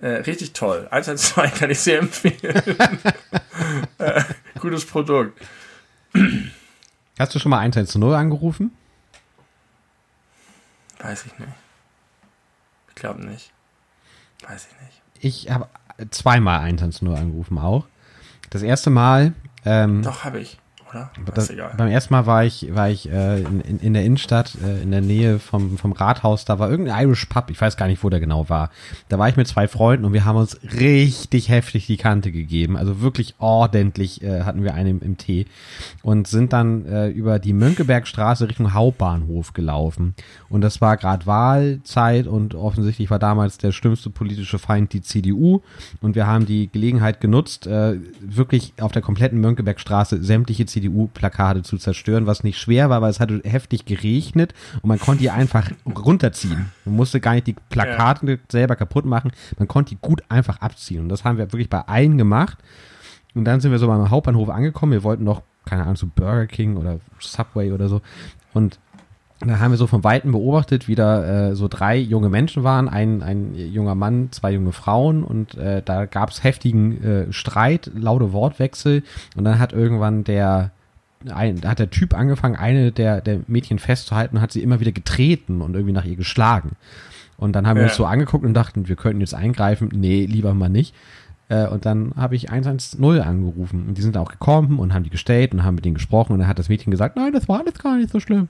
Äh, 0.00 0.08
richtig 0.08 0.52
toll. 0.52 0.88
112 0.90 1.54
kann 1.58 1.70
ich 1.70 1.80
sehr 1.80 1.98
empfehlen. 1.98 2.62
äh, 3.98 4.22
gutes 4.58 4.86
Produkt. 4.86 5.40
Hast 7.18 7.34
du 7.34 7.38
schon 7.38 7.50
mal 7.50 7.58
110 7.58 8.02
angerufen? 8.02 8.72
Weiß 11.00 11.26
ich 11.26 11.38
nicht. 11.38 11.52
Ich 12.88 12.94
glaube 12.94 13.24
nicht. 13.24 13.52
Weiß 14.46 14.68
ich 14.70 14.86
nicht. 14.86 15.02
Ich 15.46 15.50
habe 15.50 15.68
zweimal 16.10 16.60
110 16.60 17.08
angerufen 17.08 17.58
auch. 17.58 17.86
Das 18.50 18.62
erste 18.62 18.90
Mal. 18.90 19.34
Ähm, 19.64 20.02
Doch, 20.02 20.24
habe 20.24 20.40
ich 20.40 20.58
oder? 20.90 21.10
Das, 21.34 21.52
beim 21.76 21.88
ersten 21.88 22.14
Mal 22.14 22.26
war 22.26 22.44
ich, 22.44 22.74
war 22.74 22.90
ich 22.90 23.10
äh, 23.10 23.40
in, 23.40 23.60
in, 23.60 23.78
in 23.78 23.94
der 23.94 24.04
Innenstadt, 24.04 24.56
äh, 24.64 24.82
in 24.82 24.90
der 24.90 25.00
Nähe 25.00 25.38
vom, 25.38 25.78
vom 25.78 25.92
Rathaus, 25.92 26.44
da 26.44 26.58
war 26.58 26.70
irgendein 26.70 27.04
Irish 27.04 27.26
Pub, 27.26 27.50
ich 27.50 27.60
weiß 27.60 27.76
gar 27.76 27.86
nicht, 27.86 28.02
wo 28.02 28.10
der 28.10 28.20
genau 28.20 28.48
war. 28.48 28.70
Da 29.08 29.18
war 29.18 29.28
ich 29.28 29.36
mit 29.36 29.48
zwei 29.48 29.68
Freunden 29.68 30.04
und 30.04 30.12
wir 30.12 30.24
haben 30.24 30.36
uns 30.36 30.58
richtig 30.78 31.48
heftig 31.48 31.86
die 31.86 31.96
Kante 31.96 32.32
gegeben. 32.32 32.76
Also 32.76 33.00
wirklich 33.00 33.34
ordentlich 33.38 34.22
äh, 34.22 34.42
hatten 34.42 34.62
wir 34.62 34.74
einen 34.74 34.90
im, 34.90 35.02
im 35.02 35.16
Tee 35.16 35.46
und 36.02 36.26
sind 36.26 36.52
dann 36.52 36.86
äh, 36.86 37.08
über 37.08 37.38
die 37.38 37.52
Mönckebergstraße 37.52 38.48
Richtung 38.48 38.74
Hauptbahnhof 38.74 39.52
gelaufen. 39.52 40.14
Und 40.48 40.62
das 40.62 40.80
war 40.80 40.96
gerade 40.96 41.26
Wahlzeit 41.26 42.26
und 42.26 42.54
offensichtlich 42.54 43.10
war 43.10 43.18
damals 43.18 43.58
der 43.58 43.72
schlimmste 43.72 44.10
politische 44.10 44.58
Feind 44.58 44.92
die 44.92 45.02
CDU. 45.02 45.60
Und 46.00 46.14
wir 46.14 46.26
haben 46.26 46.46
die 46.46 46.68
Gelegenheit 46.70 47.20
genutzt, 47.20 47.66
äh, 47.66 47.98
wirklich 48.20 48.72
auf 48.80 48.92
der 48.92 49.02
kompletten 49.02 49.40
Mönckebergstraße 49.40 50.22
sämtliche 50.22 50.66
CDU 50.66 50.79
CDU-Plakate 50.80 51.62
zu 51.62 51.76
zerstören, 51.76 52.26
was 52.26 52.44
nicht 52.44 52.58
schwer 52.58 52.90
war, 52.90 53.02
weil 53.02 53.10
es 53.10 53.20
hatte 53.20 53.40
heftig 53.44 53.84
geregnet 53.84 54.54
und 54.82 54.88
man 54.88 54.98
konnte 54.98 55.22
die 55.22 55.30
einfach 55.30 55.70
runterziehen. 55.86 56.72
Man 56.84 56.96
musste 56.96 57.20
gar 57.20 57.34
nicht 57.34 57.46
die 57.46 57.56
Plakate 57.68 58.30
ja. 58.32 58.38
selber 58.50 58.76
kaputt 58.76 59.04
machen, 59.04 59.32
man 59.58 59.68
konnte 59.68 59.90
die 59.90 60.00
gut 60.00 60.22
einfach 60.28 60.60
abziehen. 60.60 61.02
Und 61.02 61.08
das 61.08 61.24
haben 61.24 61.38
wir 61.38 61.52
wirklich 61.52 61.70
bei 61.70 61.80
allen 61.80 62.18
gemacht. 62.18 62.58
Und 63.34 63.44
dann 63.44 63.60
sind 63.60 63.70
wir 63.70 63.78
so 63.78 63.86
beim 63.86 64.10
Hauptbahnhof 64.10 64.48
angekommen. 64.48 64.92
Wir 64.92 65.04
wollten 65.04 65.24
noch, 65.24 65.42
keine 65.64 65.82
Ahnung, 65.82 65.96
so 65.96 66.08
Burger 66.12 66.46
King 66.46 66.76
oder 66.76 66.98
Subway 67.20 67.72
oder 67.72 67.88
so. 67.88 68.00
Und 68.52 68.80
da 69.40 69.58
haben 69.58 69.70
wir 69.70 69.78
so 69.78 69.86
von 69.86 70.04
Weitem 70.04 70.32
beobachtet, 70.32 70.86
wie 70.86 70.94
da 70.94 71.50
äh, 71.50 71.54
so 71.54 71.66
drei 71.68 71.96
junge 71.96 72.28
Menschen 72.28 72.62
waren, 72.62 72.88
ein, 72.88 73.22
ein 73.22 73.54
junger 73.54 73.94
Mann, 73.94 74.28
zwei 74.32 74.52
junge 74.52 74.72
Frauen 74.72 75.24
und 75.24 75.56
äh, 75.56 75.82
da 75.82 76.04
gab 76.04 76.30
es 76.30 76.44
heftigen 76.44 77.02
äh, 77.02 77.32
Streit, 77.32 77.90
laute 77.94 78.32
Wortwechsel 78.32 79.02
und 79.36 79.44
dann 79.44 79.58
hat 79.58 79.72
irgendwann 79.72 80.24
der 80.24 80.72
ein, 81.28 81.60
hat 81.64 81.78
der 81.78 81.90
Typ 81.90 82.14
angefangen, 82.14 82.56
eine 82.56 82.92
der, 82.92 83.20
der 83.20 83.40
Mädchen 83.46 83.78
festzuhalten 83.78 84.36
und 84.36 84.42
hat 84.42 84.52
sie 84.52 84.62
immer 84.62 84.80
wieder 84.80 84.92
getreten 84.92 85.60
und 85.60 85.74
irgendwie 85.74 85.92
nach 85.92 86.04
ihr 86.04 86.16
geschlagen. 86.16 86.72
Und 87.36 87.52
dann 87.54 87.66
haben 87.66 87.76
ja. 87.76 87.82
wir 87.82 87.88
uns 87.88 87.96
so 87.96 88.06
angeguckt 88.06 88.44
und 88.44 88.54
dachten, 88.54 88.88
wir 88.88 88.96
könnten 88.96 89.20
jetzt 89.20 89.34
eingreifen. 89.34 89.90
Nee, 89.92 90.26
lieber 90.26 90.54
mal 90.54 90.68
nicht. 90.68 90.94
Äh, 91.48 91.66
und 91.66 91.86
dann 91.86 92.12
habe 92.16 92.36
ich 92.36 92.50
110 92.50 93.02
angerufen. 93.20 93.86
Und 93.88 93.98
die 93.98 94.02
sind 94.02 94.16
auch 94.16 94.30
gekommen 94.30 94.78
und 94.78 94.92
haben 94.92 95.04
die 95.04 95.10
gestellt 95.10 95.52
und 95.52 95.62
haben 95.62 95.74
mit 95.74 95.84
denen 95.84 95.94
gesprochen. 95.94 96.32
Und 96.32 96.40
dann 96.40 96.48
hat 96.48 96.58
das 96.58 96.68
Mädchen 96.68 96.90
gesagt, 96.90 97.16
nein, 97.16 97.32
das 97.32 97.48
war 97.48 97.64
jetzt 97.64 97.82
gar 97.82 97.96
nicht 97.96 98.10
so 98.10 98.20
schlimm. 98.20 98.48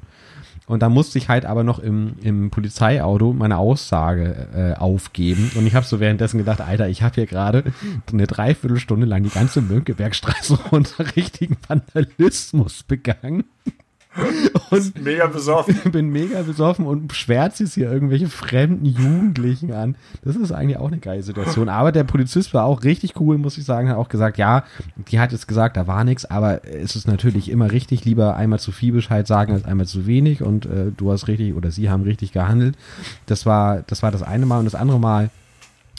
Und 0.67 0.83
da 0.83 0.89
musste 0.89 1.19
ich 1.19 1.29
halt 1.29 1.47
aber 1.47 1.65
noch 1.65 1.81
im, 1.81 2.15
im 2.23 2.51
Polizeiauto 2.51 3.33
meine 3.33 3.59
Aussage 3.59 4.49
äh, 4.55 4.79
aufgeben. 4.79 5.51
Und 5.57 5.67
ich 5.67 5.75
habe 5.75 5.85
so 5.85 5.99
währenddessen 5.99 6.39
gedacht, 6.39 6.61
Alter, 6.61 6.89
ich 6.89 7.03
habe 7.03 7.17
hier 7.17 7.27
gerade 7.27 7.65
eine 8.13 8.27
Dreiviertelstunde 8.27 9.07
lang 9.07 9.25
die 9.25 9.31
ganze 9.31 9.63
Mönckebergstraße 9.63 10.59
unter 10.71 11.17
richtigen 11.17 11.57
Vandalismus 11.67 12.85
begangen. 12.85 13.45
Und 14.71 15.03
mega 15.03 15.27
besoffen. 15.27 15.77
bin 15.93 16.11
mega 16.11 16.43
besoffen 16.43 16.87
und 16.87 17.13
schwärzt 17.13 17.59
jetzt 17.59 17.75
hier 17.75 17.91
irgendwelche 17.91 18.29
fremden 18.29 18.87
Jugendlichen 18.87 19.73
an. 19.73 19.97
Das 20.23 20.37
ist 20.37 20.53
eigentlich 20.53 20.79
auch 20.79 20.87
eine 20.87 20.99
geile 20.99 21.23
Situation. 21.23 21.69
Aber 21.81 21.91
der 21.91 22.05
Polizist 22.05 22.55
war 22.55 22.65
auch 22.65 22.85
richtig 22.85 23.21
cool, 23.21 23.37
muss 23.37 23.59
ich 23.59 23.65
sagen, 23.65 23.89
hat 23.89 23.97
auch 23.97 24.09
gesagt, 24.09 24.39
ja, 24.39 24.65
die 25.11 25.19
hat 25.19 25.33
jetzt 25.33 25.49
gesagt, 25.49 25.77
da 25.77 25.87
war 25.87 26.05
nichts, 26.05 26.25
aber 26.25 26.65
es 26.65 26.95
ist 26.95 27.09
natürlich 27.09 27.51
immer 27.51 27.73
richtig, 27.73 28.05
lieber 28.05 28.37
einmal 28.37 28.61
zu 28.61 28.73
viel 28.73 28.93
Bescheid 28.93 29.27
sagen 29.27 29.53
als 29.53 29.65
einmal 29.65 29.87
zu 29.87 30.07
wenig 30.07 30.43
und 30.43 30.67
äh, 30.67 30.93
du 30.97 31.11
hast 31.11 31.27
richtig 31.27 31.55
oder 31.55 31.71
sie 31.71 31.91
haben 31.91 32.03
richtig 32.03 32.33
gehandelt. 32.33 32.77
Das 33.27 33.47
war, 33.47 33.83
das 33.87 34.03
war 34.03 34.11
das 34.11 34.23
eine 34.23 34.47
Mal 34.47 34.59
und 34.59 34.65
das 34.67 34.75
andere 34.75 35.01
Mal, 35.01 35.31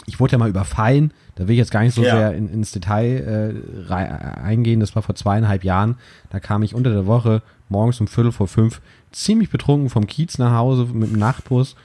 ich 0.05 0.19
wurde 0.19 0.33
ja 0.33 0.37
mal 0.37 0.49
überfallen, 0.49 1.11
da 1.35 1.47
will 1.47 1.53
ich 1.53 1.59
jetzt 1.59 1.71
gar 1.71 1.81
nicht 1.81 1.93
so 1.93 2.03
ja. 2.03 2.15
sehr 2.15 2.33
in, 2.33 2.49
ins 2.49 2.71
Detail 2.71 3.63
äh, 3.89 3.93
eingehen, 3.93 4.79
das 4.79 4.95
war 4.95 5.01
vor 5.01 5.15
zweieinhalb 5.15 5.63
Jahren, 5.63 5.95
da 6.29 6.39
kam 6.39 6.63
ich 6.63 6.73
unter 6.73 6.91
der 6.91 7.05
Woche 7.05 7.41
morgens 7.71 7.99
um 7.99 8.07
Viertel 8.07 8.31
vor 8.31 8.47
fünf 8.47 8.81
ziemlich 9.11 9.49
betrunken 9.49 9.89
vom 9.89 10.05
Kiez 10.05 10.37
nach 10.37 10.55
Hause 10.55 10.87
mit 10.93 11.11
dem 11.11 11.19
Nachtbus 11.19 11.75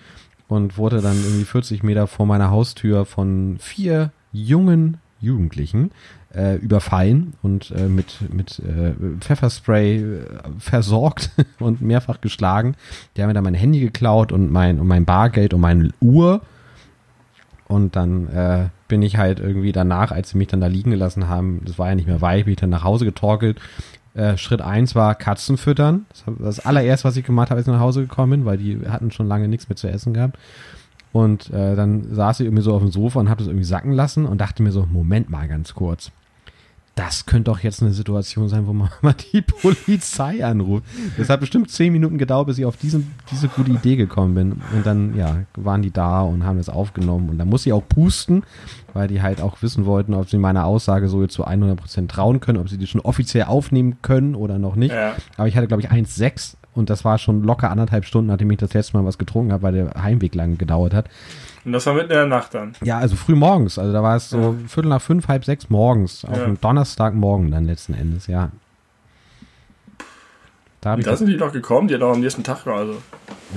und 0.49 0.77
wurde 0.77 1.01
dann 1.01 1.17
irgendwie 1.17 1.45
40 1.45 1.83
Meter 1.83 2.07
vor 2.07 2.27
meiner 2.27 2.51
Haustür 2.51 3.07
von 3.07 3.57
vier 3.59 4.13
jungen 4.33 4.99
Jugendlichen 5.21 5.91
äh, 6.35 6.57
überfallen 6.57 7.35
und 7.43 7.71
äh, 7.71 7.89
mit, 7.89 8.19
mit 8.33 8.59
äh, 8.59 8.93
Pfefferspray 9.21 10.03
äh, 10.03 10.27
versorgt 10.59 11.31
und 11.59 11.81
mehrfach 11.81 12.21
geschlagen. 12.21 12.75
Die 13.17 13.23
haben 13.23 13.29
mir 13.29 13.35
dann 13.35 13.45
mein 13.45 13.55
Handy 13.55 13.81
geklaut 13.81 14.33
und 14.33 14.53
mein, 14.53 14.79
und 14.79 14.87
mein 14.87 15.07
Bargeld 15.07 15.55
und 15.55 15.61
meine 15.61 15.91
Uhr. 16.01 16.43
Und 17.69 17.97
dann 17.97 18.29
äh, 18.29 18.69
bin 18.87 19.03
ich 19.03 19.17
halt 19.17 19.41
irgendwie 19.41 19.73
danach, 19.73 20.13
als 20.13 20.31
sie 20.31 20.39
mich 20.39 20.49
dann 20.49 20.61
da 20.61 20.69
liegen 20.69 20.91
gelassen 20.91 21.29
haben, 21.29 21.63
das 21.65 21.79
war 21.79 21.89
ja 21.89 21.95
nicht 21.97 22.07
mehr 22.07 22.21
weit, 22.21 22.45
bin 22.45 22.53
ich 22.53 22.61
dann 22.61 22.71
nach 22.71 22.85
Hause 22.85 23.05
getorkelt, 23.05 23.59
äh, 24.17 24.37
Schritt 24.37 24.63
eins 24.63 24.95
war 24.95 25.15
Katzen 25.15 25.57
füttern. 25.57 26.07
Das, 26.09 26.25
das 26.39 26.67
allererste, 26.67 27.07
was 27.07 27.17
ich 27.17 27.25
gemacht 27.25 27.51
habe, 27.51 27.59
als 27.59 27.67
ich 27.67 27.73
nach 27.73 27.81
Hause 27.81 28.03
gekommen 28.03 28.31
bin, 28.31 28.45
weil 28.45 28.59
die 28.59 28.81
hatten 28.89 29.11
schon 29.11 29.29
lange 29.29 29.49
nichts 29.49 29.69
mehr 29.69 29.77
zu 29.77 29.89
essen 29.89 30.15
gehabt. 30.15 30.39
Und 31.13 31.51
äh, 31.51 31.77
dann 31.77 32.15
saß 32.15 32.41
ich 32.41 32.47
irgendwie 32.47 32.63
so 32.63 32.75
auf 32.75 32.83
dem 32.83 32.91
Sofa 32.91 33.21
und 33.21 33.29
habe 33.29 33.39
das 33.39 33.49
irgendwie 33.49 33.65
sacken 33.65 33.93
lassen 33.93 34.27
und 34.27 34.41
dachte 34.41 34.63
mir 34.63 34.73
so, 34.73 34.87
Moment 34.87 35.31
mal 35.31 35.49
ganz 35.49 35.75
kurz 35.75 36.11
das 36.97 37.27
könnte 37.27 37.51
doch 37.51 37.61
jetzt 37.61 37.83
eine 37.83 37.93
Situation 37.93 38.49
sein, 38.49 38.67
wo 38.67 38.73
man 38.73 38.89
mal 39.03 39.15
die 39.33 39.43
Polizei 39.43 40.45
anruft. 40.45 40.85
Das 41.19 41.29
hat 41.29 41.41
bestimmt 41.41 41.71
zehn 41.71 41.93
Minuten 41.93 42.17
gedauert, 42.17 42.47
bis 42.47 42.59
ich 42.59 42.65
auf 42.65 42.79
diesen, 42.79 43.15
diese 43.31 43.49
gute 43.49 43.71
Idee 43.71 43.97
gekommen 43.97 44.35
bin. 44.35 44.53
Und 44.75 44.85
dann, 44.85 45.15
ja, 45.15 45.43
waren 45.57 45.83
die 45.83 45.93
da 45.93 46.23
und 46.23 46.45
haben 46.45 46.57
das 46.57 46.71
aufgenommen. 46.71 47.29
Und 47.29 47.39
dann 47.39 47.49
muss 47.49 47.67
ich 47.67 47.73
auch 47.75 47.87
pusten, 47.87 48.45
weil 48.95 49.09
die 49.09 49.21
halt 49.21 49.43
auch 49.43 49.61
wissen 49.61 49.85
wollten, 49.85 50.15
ob 50.15 50.31
sie 50.31 50.39
meiner 50.39 50.65
Aussage 50.65 51.09
so 51.09 51.21
jetzt 51.23 51.35
zu 51.35 51.47
100% 51.47 52.09
trauen 52.09 52.41
können, 52.41 52.59
ob 52.59 52.71
sie 52.71 52.79
die 52.79 52.87
schon 52.87 53.03
offiziell 53.03 53.45
aufnehmen 53.45 53.99
können 54.01 54.35
oder 54.35 54.59
noch 54.59 54.75
nicht. 54.75 54.95
Ja. 54.95 55.17
Aber 55.37 55.49
ich 55.49 55.57
hatte, 55.57 55.69
glaube 55.69 55.83
ich, 55.83 55.91
1,6 55.91 56.55
und 56.75 56.89
das 56.89 57.05
war 57.05 57.19
schon 57.19 57.43
locker 57.43 57.71
anderthalb 57.71 58.07
Stunden, 58.07 58.29
nachdem 58.29 58.51
ich 58.51 58.59
das 58.59 58.73
letzte 58.73 58.97
Mal 58.97 59.05
was 59.05 59.19
getrunken 59.19 59.53
habe, 59.53 59.63
weil 59.63 59.73
der 59.75 60.03
Heimweg 60.03 60.35
lang 60.35 60.57
gedauert 60.57 60.95
hat. 60.95 61.11
Und 61.67 61.73
das 61.73 61.85
war 61.85 61.95
mitten 61.95 62.13
in 62.13 62.17
der 62.17 62.27
Nacht 62.27 62.55
dann? 62.55 62.75
Ja, 62.85 62.99
also 62.99 63.17
früh 63.17 63.35
morgens. 63.35 63.77
Also 63.77 63.93
da 63.93 64.01
war 64.01 64.15
es 64.15 64.31
so 64.31 64.39
ja. 64.39 64.69
Viertel 64.69 64.89
nach 64.89 65.03
fünf, 65.03 65.27
halb 65.27 65.45
sechs 65.45 65.69
morgens. 65.69 66.25
Auf 66.25 66.37
ja. 66.37 66.45
einem 66.45 66.61
Donnerstagmorgen 66.61 67.51
dann 67.51 67.65
letzten 67.65 67.93
Endes, 67.93 68.29
ja. 68.29 68.53
Da, 70.81 70.95
da 70.95 71.17
sind 71.17 71.27
die 71.27 71.37
doch 71.37 71.53
gekommen, 71.53 71.89
die 71.89 71.95
hat 71.95 72.03
auch 72.03 72.13
am 72.13 72.21
nächsten 72.21 72.45
Tag 72.45 72.65
also. 72.69 73.03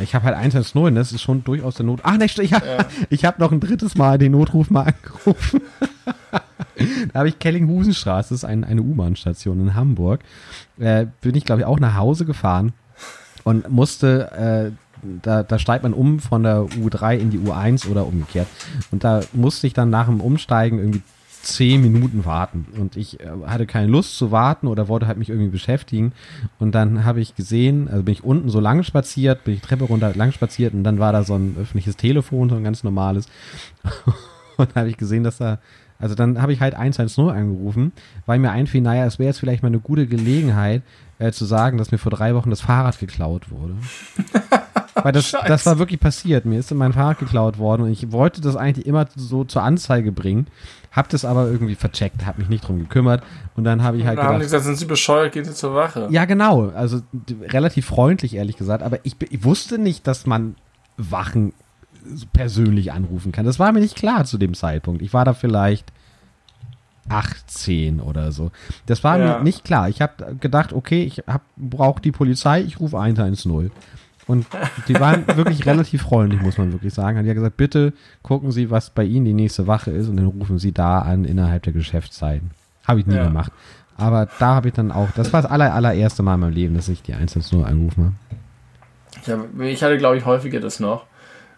Ich 0.01 0.15
habe 0.15 0.25
halt 0.25 0.35
110, 0.35 0.95
das 0.95 1.11
ist 1.11 1.21
schon 1.21 1.43
durchaus 1.43 1.75
der 1.75 1.85
Not. 1.85 1.99
Ach, 2.01 2.17
ne, 2.17 2.25
ich, 2.25 2.35
ja. 2.35 2.59
ich 3.11 3.25
habe 3.25 3.39
noch 3.39 3.51
ein 3.51 3.59
drittes 3.59 3.95
Mal 3.95 4.17
den 4.17 4.31
Notruf 4.31 4.71
mal 4.71 4.91
angerufen. 5.03 5.61
da 7.13 7.19
habe 7.19 7.29
ich 7.29 7.37
Kellinghusenstraße, 7.37 8.29
das 8.29 8.39
ist 8.39 8.45
ein, 8.45 8.63
eine 8.63 8.81
U-Bahn-Station 8.81 9.59
in 9.59 9.75
Hamburg. 9.75 10.21
Äh, 10.79 11.05
bin 11.21 11.35
ich, 11.35 11.45
glaube 11.45 11.61
ich, 11.61 11.67
auch 11.67 11.79
nach 11.79 11.93
Hause 11.93 12.25
gefahren 12.25 12.73
und 13.43 13.69
musste 13.69 14.71
äh, 14.73 14.88
da, 15.21 15.43
da 15.43 15.59
steigt 15.59 15.83
man 15.83 15.93
um 15.93 16.19
von 16.19 16.43
der 16.43 16.61
U3 16.63 17.17
in 17.17 17.29
die 17.29 17.39
U1 17.39 17.89
oder 17.89 18.05
umgekehrt. 18.05 18.47
Und 18.91 19.03
da 19.03 19.21
musste 19.33 19.67
ich 19.67 19.73
dann 19.73 19.89
nach 19.89 20.07
dem 20.07 20.21
Umsteigen 20.21 20.79
irgendwie 20.79 21.01
zehn 21.41 21.81
Minuten 21.81 22.25
warten. 22.25 22.65
Und 22.77 22.97
ich 22.97 23.19
äh, 23.19 23.27
hatte 23.45 23.65
keine 23.65 23.87
Lust 23.87 24.17
zu 24.17 24.31
warten 24.31 24.67
oder 24.67 24.87
wollte 24.87 25.07
halt 25.07 25.17
mich 25.17 25.29
irgendwie 25.29 25.49
beschäftigen. 25.49 26.13
Und 26.59 26.75
dann 26.75 27.05
habe 27.05 27.21
ich 27.21 27.35
gesehen, 27.35 27.87
also 27.87 28.03
bin 28.03 28.13
ich 28.13 28.23
unten 28.23 28.49
so 28.49 28.59
lang 28.59 28.83
spaziert, 28.83 29.43
bin 29.43 29.53
ich 29.53 29.61
Treppe 29.61 29.85
runter 29.85 30.13
lang 30.15 30.31
spaziert 30.31 30.73
und 30.73 30.83
dann 30.83 30.99
war 30.99 31.13
da 31.13 31.23
so 31.23 31.35
ein 31.35 31.55
öffentliches 31.59 31.95
Telefon, 31.95 32.49
so 32.49 32.55
ein 32.55 32.63
ganz 32.63 32.83
normales. 32.83 33.27
und 34.57 34.75
habe 34.75 34.89
ich 34.89 34.97
gesehen, 34.97 35.23
dass 35.23 35.37
da 35.37 35.59
also 35.99 36.15
dann 36.15 36.41
habe 36.41 36.53
ich 36.53 36.61
halt 36.61 36.75
110 36.75 37.29
angerufen, 37.29 37.91
weil 38.25 38.39
mir 38.39 38.51
einfiel, 38.51 38.81
naja, 38.81 39.05
es 39.05 39.19
wäre 39.19 39.27
jetzt 39.27 39.39
vielleicht 39.39 39.63
mal 39.63 39.67
eine 39.67 39.79
gute 39.79 40.07
Gelegenheit 40.07 40.81
äh, 41.19 41.31
zu 41.31 41.43
sagen, 41.43 41.77
dass 41.77 41.91
mir 41.91 41.97
vor 41.97 42.11
drei 42.11 42.33
Wochen 42.35 42.49
das 42.49 42.61
Fahrrad 42.61 42.97
geklaut 42.99 43.51
wurde. 43.51 43.75
Weil 45.03 45.11
das, 45.11 45.31
das 45.47 45.65
war 45.65 45.79
wirklich 45.79 45.99
passiert. 45.99 46.45
Mir 46.45 46.59
ist 46.59 46.71
mein 46.73 46.93
Fahrrad 46.93 47.19
geklaut 47.19 47.57
worden 47.57 47.83
und 47.83 47.91
ich 47.91 48.11
wollte 48.11 48.41
das 48.41 48.55
eigentlich 48.55 48.85
immer 48.85 49.07
so 49.15 49.43
zur 49.43 49.63
Anzeige 49.63 50.11
bringen, 50.11 50.47
hab 50.91 51.09
das 51.09 51.25
aber 51.25 51.47
irgendwie 51.47 51.75
vercheckt, 51.75 52.25
hab 52.25 52.37
mich 52.37 52.49
nicht 52.49 52.67
drum 52.67 52.79
gekümmert 52.79 53.23
und 53.55 53.63
dann 53.63 53.83
habe 53.83 53.97
ich 53.97 54.05
halt 54.05 54.17
da 54.17 54.21
gedacht, 54.21 54.33
haben 54.33 54.39
die 54.39 54.45
gesagt, 54.45 54.63
sind 54.63 54.77
Sie 54.77 54.85
bescheuert, 54.85 55.33
gehen 55.33 55.45
Sie 55.45 55.53
zur 55.53 55.75
Wache. 55.75 56.07
Ja, 56.09 56.25
genau, 56.25 56.69
also 56.69 57.01
relativ 57.41 57.85
freundlich 57.85 58.35
ehrlich 58.35 58.57
gesagt, 58.57 58.83
aber 58.83 58.99
ich, 59.03 59.15
ich 59.29 59.43
wusste 59.43 59.77
nicht, 59.77 60.07
dass 60.07 60.25
man 60.25 60.55
Wachen 60.97 61.53
persönlich 62.33 62.91
anrufen 62.91 63.31
kann. 63.31 63.45
Das 63.45 63.59
war 63.59 63.71
mir 63.71 63.79
nicht 63.79 63.95
klar 63.95 64.25
zu 64.25 64.37
dem 64.37 64.53
Zeitpunkt. 64.53 65.01
Ich 65.01 65.13
war 65.13 65.25
da 65.25 65.33
vielleicht 65.33 65.91
18 67.09 67.99
oder 67.99 68.31
so. 68.31 68.51
Das 68.85 69.03
war 69.03 69.19
ja. 69.19 69.37
mir 69.37 69.43
nicht 69.43 69.63
klar. 69.63 69.89
Ich 69.89 70.01
habe 70.01 70.35
gedacht, 70.39 70.73
okay, 70.73 71.03
ich 71.03 71.23
brauche 71.57 72.01
die 72.01 72.11
Polizei, 72.11 72.61
ich 72.61 72.79
rufe 72.79 72.99
110. 72.99 73.71
Und 74.29 74.45
die 74.87 74.93
waren 74.99 75.25
wirklich 75.35 75.65
relativ 75.65 76.03
freundlich, 76.03 76.39
muss 76.39 76.59
man 76.59 76.71
wirklich 76.71 76.93
sagen. 76.93 77.17
Hat 77.17 77.25
ja 77.25 77.33
gesagt, 77.33 77.57
bitte 77.57 77.93
gucken 78.21 78.51
Sie, 78.51 78.69
was 78.69 78.91
bei 78.91 79.03
Ihnen 79.03 79.25
die 79.25 79.33
nächste 79.33 79.65
Wache 79.65 79.89
ist 79.89 80.07
und 80.07 80.17
dann 80.17 80.27
rufen 80.27 80.59
Sie 80.59 80.71
da 80.71 80.99
an 80.99 81.25
innerhalb 81.25 81.63
der 81.63 81.73
Geschäftszeiten. 81.73 82.51
Habe 82.87 82.99
ich 82.99 83.07
nie 83.07 83.15
ja. 83.15 83.23
gemacht. 83.23 83.51
Aber 83.97 84.27
da 84.37 84.53
habe 84.53 84.67
ich 84.67 84.75
dann 84.75 84.91
auch, 84.91 85.09
das 85.15 85.33
war 85.33 85.41
das 85.41 85.49
aller, 85.49 85.73
allererste 85.73 86.21
Mal 86.21 86.35
in 86.35 86.41
meinem 86.41 86.53
Leben, 86.53 86.75
dass 86.75 86.89
ich 86.89 87.01
die 87.01 87.15
110 87.15 87.63
angerufen 87.63 88.15
habe. 89.25 89.49
Ja, 89.57 89.65
ich 89.65 89.81
hatte, 89.81 89.97
glaube 89.97 90.17
ich, 90.17 90.25
häufiger 90.25 90.59
das 90.59 90.79
noch. 90.79 91.05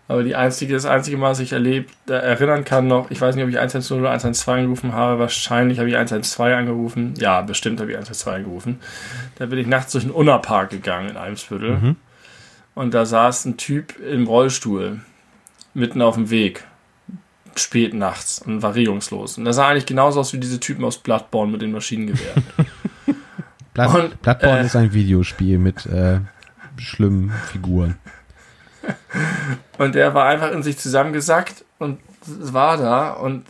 Aber 0.07 0.23
die 0.23 0.35
einzige, 0.35 0.73
das 0.73 0.85
einzige 0.85 1.17
Mal, 1.17 1.31
was 1.31 1.41
ich 1.41 1.51
erlebt, 1.51 1.93
äh, 2.09 2.13
erinnern 2.13 2.63
kann 2.63 2.87
noch, 2.87 3.11
ich 3.11 3.19
weiß 3.19 3.35
nicht, 3.35 3.43
ob 3.43 3.49
ich 3.49 3.59
110 3.59 3.99
oder 3.99 4.11
112 4.11 4.59
angerufen 4.59 4.93
habe, 4.93 5.19
wahrscheinlich 5.19 5.77
habe 5.79 5.89
ich 5.89 5.97
112 5.97 6.55
angerufen. 6.55 7.15
Ja, 7.17 7.41
bestimmt 7.41 7.81
habe 7.81 7.91
ich 7.91 7.97
112 7.97 8.37
angerufen. 8.37 8.79
Da 9.35 9.47
bin 9.47 9.59
ich 9.59 9.67
nachts 9.67 9.91
durch 9.91 10.05
den 10.05 10.11
Unnerpark 10.11 10.69
gegangen 10.69 11.09
in 11.09 11.17
Eimsbüttel. 11.17 11.77
Mhm. 11.77 11.95
Und 12.73 12.93
da 12.93 13.05
saß 13.05 13.45
ein 13.45 13.57
Typ 13.57 13.99
im 13.99 14.27
Rollstuhl 14.27 15.01
mitten 15.73 16.01
auf 16.01 16.15
dem 16.15 16.29
Weg, 16.29 16.65
spät 17.55 17.93
nachts 17.93 18.39
und 18.39 18.61
war 18.61 18.75
regungslos. 18.75 19.37
Und 19.37 19.45
das 19.45 19.57
sah 19.57 19.69
eigentlich 19.69 19.85
genauso 19.85 20.19
aus 20.19 20.33
wie 20.33 20.37
diese 20.37 20.59
Typen 20.59 20.83
aus 20.85 20.97
Bloodborne 20.97 21.51
mit 21.51 21.61
den 21.61 21.71
Maschinengewehren. 21.71 22.43
Blood, 23.73 23.95
und, 23.95 24.21
Bloodborne 24.21 24.61
äh, 24.61 24.65
ist 24.65 24.75
ein 24.75 24.93
Videospiel 24.93 25.57
mit 25.57 25.85
äh, 25.85 26.19
schlimmen 26.77 27.31
Figuren. 27.51 27.97
und 29.77 29.95
der 29.95 30.13
war 30.13 30.25
einfach 30.25 30.51
in 30.51 30.63
sich 30.63 30.77
zusammengesackt 30.77 31.65
und 31.77 31.99
war 32.25 32.77
da 32.77 33.11
und 33.11 33.45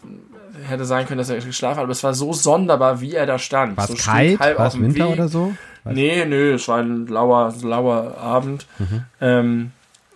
hätte 0.67 0.85
sein 0.85 1.07
können, 1.07 1.17
dass 1.17 1.29
er 1.29 1.37
geschlafen 1.37 1.77
hat, 1.77 1.83
aber 1.83 1.91
es 1.91 2.03
war 2.03 2.13
so 2.13 2.33
sonderbar, 2.33 3.01
wie 3.01 3.13
er 3.13 3.25
da 3.25 3.39
stand. 3.39 3.77
War 3.77 3.89
es 3.89 3.91
so 4.03 4.11
kalt? 4.11 4.39
War 4.39 4.67
es 4.67 4.79
Winter 4.79 5.05
Weg. 5.05 5.13
oder 5.13 5.27
so? 5.27 5.53
Nee, 5.83 6.25
nö, 6.25 6.53
es 6.53 6.67
war 6.67 6.79
ein 6.79 7.07
lauer, 7.07 7.53
lauer 7.61 8.17
Abend. 8.17 8.67
Mhm. 8.79 9.05
Ähm, 9.19 9.71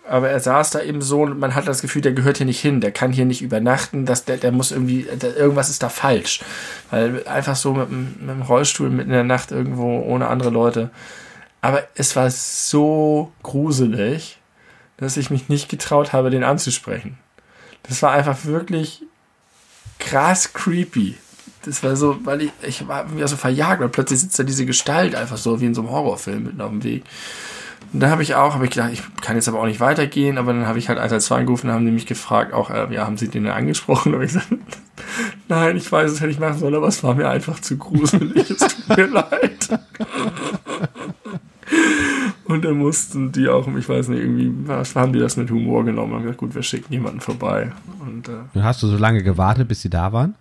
aber 0.08 0.30
er 0.30 0.40
saß 0.40 0.70
da 0.70 0.82
eben 0.82 1.02
so 1.02 1.24
und 1.24 1.40
man 1.40 1.56
hat 1.56 1.68
das 1.68 1.82
Gefühl, 1.82 2.02
der 2.04 2.14
gehört 2.14 2.38
hier 2.38 2.46
nicht 2.46 2.60
hin, 2.60 2.80
der 2.80 2.92
kann 2.92 3.12
hier 3.12 3.26
nicht 3.26 3.42
übernachten, 3.42 4.06
dass 4.06 4.24
der, 4.26 4.38
der 4.38 4.52
muss 4.52 4.72
irgendwie, 4.72 5.04
der, 5.04 5.36
irgendwas 5.36 5.70
ist 5.70 5.82
da 5.82 5.90
falsch. 5.90 6.42
Weil 6.92 7.28
einfach 7.28 7.56
so 7.56 7.74
mit, 7.74 7.90
mit 7.90 8.30
dem 8.30 8.44
Rollstuhl 8.44 8.90
mitten 8.90 9.10
in 9.10 9.16
der 9.16 9.24
Nacht 9.24 9.52
irgendwo 9.52 10.02
ohne 10.02 10.28
andere 10.28 10.52
Leute. 10.52 10.92
Aber 11.62 11.84
es 11.96 12.16
war 12.16 12.30
so 12.30 13.32
gruselig, 13.42 14.38
dass 14.98 15.18
ich 15.18 15.32
mich 15.32 15.50
nicht 15.50 15.70
getraut 15.70 16.14
habe, 16.14 16.30
den 16.30 16.44
anzusprechen. 16.44 17.18
Das 17.84 18.04
war 18.04 18.12
einfach 18.12 18.46
wirklich 18.46 19.02
krass 19.98 20.54
creepy. 20.54 21.18
Das 21.66 21.84
war 21.84 21.96
so, 21.96 22.18
weil 22.24 22.44
ich, 22.44 22.52
ich 22.62 22.88
war 22.88 23.06
irgendwie 23.06 23.28
so 23.28 23.36
verjagt, 23.36 23.82
weil 23.82 23.90
plötzlich 23.90 24.20
sitzt 24.20 24.38
da 24.38 24.44
diese 24.44 24.66
Gestalt 24.66 25.16
einfach 25.16 25.38
so 25.38 25.62
wie 25.62 25.66
in 25.66 25.74
so 25.74 25.82
einem 25.82 25.92
Horrorfilm 25.92 26.44
mitten 26.44 26.62
auf 26.62 26.70
dem 26.70 26.84
Weg. 26.84 27.04
Und 27.94 28.02
da 28.02 28.10
habe 28.10 28.24
ich 28.24 28.36
auch, 28.36 28.54
habe 28.54 28.66
ich 28.66 28.72
gedacht, 28.72 28.92
ich 28.92 29.02
kann 29.22 29.36
jetzt 29.36 29.48
aber 29.48 29.60
auch 29.60 29.66
nicht 29.66 29.80
weitergehen, 29.80 30.38
aber 30.38 30.54
dann 30.54 30.68
habe 30.68 30.80
ich 30.80 30.90
halt 30.90 31.00
112 31.00 31.40
angerufen, 31.40 31.72
haben 31.72 31.86
die 31.86 31.92
mich 31.92 32.06
gefragt, 32.06 32.54
auch, 32.54 32.70
äh, 32.70 32.94
ja, 32.94 33.06
haben 33.06 33.18
sie 33.18 33.30
den 33.30 33.48
angesprochen? 33.48 34.14
Und 34.16 34.22
ich 34.22 34.34
gesagt, 34.34 34.48
nein, 35.48 35.78
ich 35.78 35.92
weiß, 35.92 36.12
es 36.12 36.20
hätte 36.20 36.32
ich 36.32 36.40
machen 36.40 36.58
sollen, 36.58 36.76
aber 36.76 36.88
es 36.88 37.04
war 37.04 37.16
mir 37.16 37.30
einfach 37.30 37.60
zu 37.60 37.78
gruselig, 37.78 38.52
es 38.52 38.58
tut 38.60 38.98
mir 38.98 39.06
leid. 39.08 39.80
Und 42.46 42.64
dann 42.64 42.78
mussten 42.78 43.32
die 43.32 43.50
auch, 43.50 43.68
ich 43.76 43.90
weiß 43.90 44.10
nicht, 44.10 44.20
irgendwie, 44.20 44.52
was 44.68 44.96
haben 44.96 45.14
die 45.14 45.20
das 45.20 45.36
mit 45.36 45.50
Humor 45.50 45.84
genommen? 45.84 46.14
Und 46.14 46.22
gesagt, 46.22 46.38
gut, 46.38 46.54
wir 46.54 46.64
schicken 46.64 46.94
jemanden 46.94 47.22
vorbei. 47.22 47.72
Und, 48.02 48.30
äh, 48.30 48.62
hast 48.62 48.84
du 48.84 48.88
so 48.88 48.98
lange 48.98 49.24
gewartet, 49.24 49.68
bis 49.68 49.82
sie 49.82 49.90
da 49.90 50.12
waren? 50.12 50.36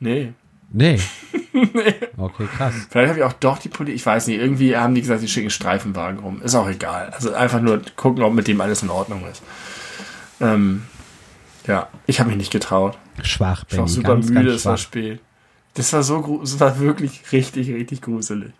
Nee. 0.00 0.32
Nee. 0.72 1.00
nee. 1.52 1.94
Okay, 2.16 2.46
krass. 2.56 2.74
Vielleicht 2.90 3.10
habe 3.10 3.18
ich 3.20 3.24
auch 3.24 3.32
doch 3.34 3.58
die 3.58 3.68
Polizei, 3.68 3.94
ich 3.94 4.04
weiß 4.06 4.26
nicht, 4.26 4.38
irgendwie 4.38 4.76
haben 4.76 4.94
die 4.94 5.00
gesagt, 5.00 5.20
sie 5.20 5.28
schicken 5.28 5.50
Streifenwagen 5.50 6.20
rum. 6.20 6.42
Ist 6.42 6.54
auch 6.54 6.68
egal. 6.68 7.10
Also 7.10 7.32
einfach 7.32 7.60
nur 7.60 7.80
gucken, 7.96 8.24
ob 8.24 8.34
mit 8.34 8.48
dem 8.48 8.60
alles 8.60 8.82
in 8.82 8.90
Ordnung 8.90 9.24
ist. 9.30 9.42
Ähm, 10.40 10.82
ja, 11.66 11.88
ich 12.06 12.20
habe 12.20 12.28
mich 12.28 12.38
nicht 12.38 12.52
getraut. 12.52 12.98
Schwach, 13.22 13.64
Benny. 13.64 13.74
Ich 13.74 13.78
war 13.78 13.88
super 13.88 14.08
ganz, 14.14 14.28
müde, 14.28 14.44
ganz 14.44 14.56
es 14.56 14.66
war 14.66 14.76
spät. 14.76 15.20
Das 15.74 15.92
war 15.92 16.02
so, 16.02 16.40
es 16.42 16.58
war 16.60 16.78
wirklich 16.80 17.32
richtig, 17.32 17.68
richtig 17.70 18.02
gruselig. 18.02 18.52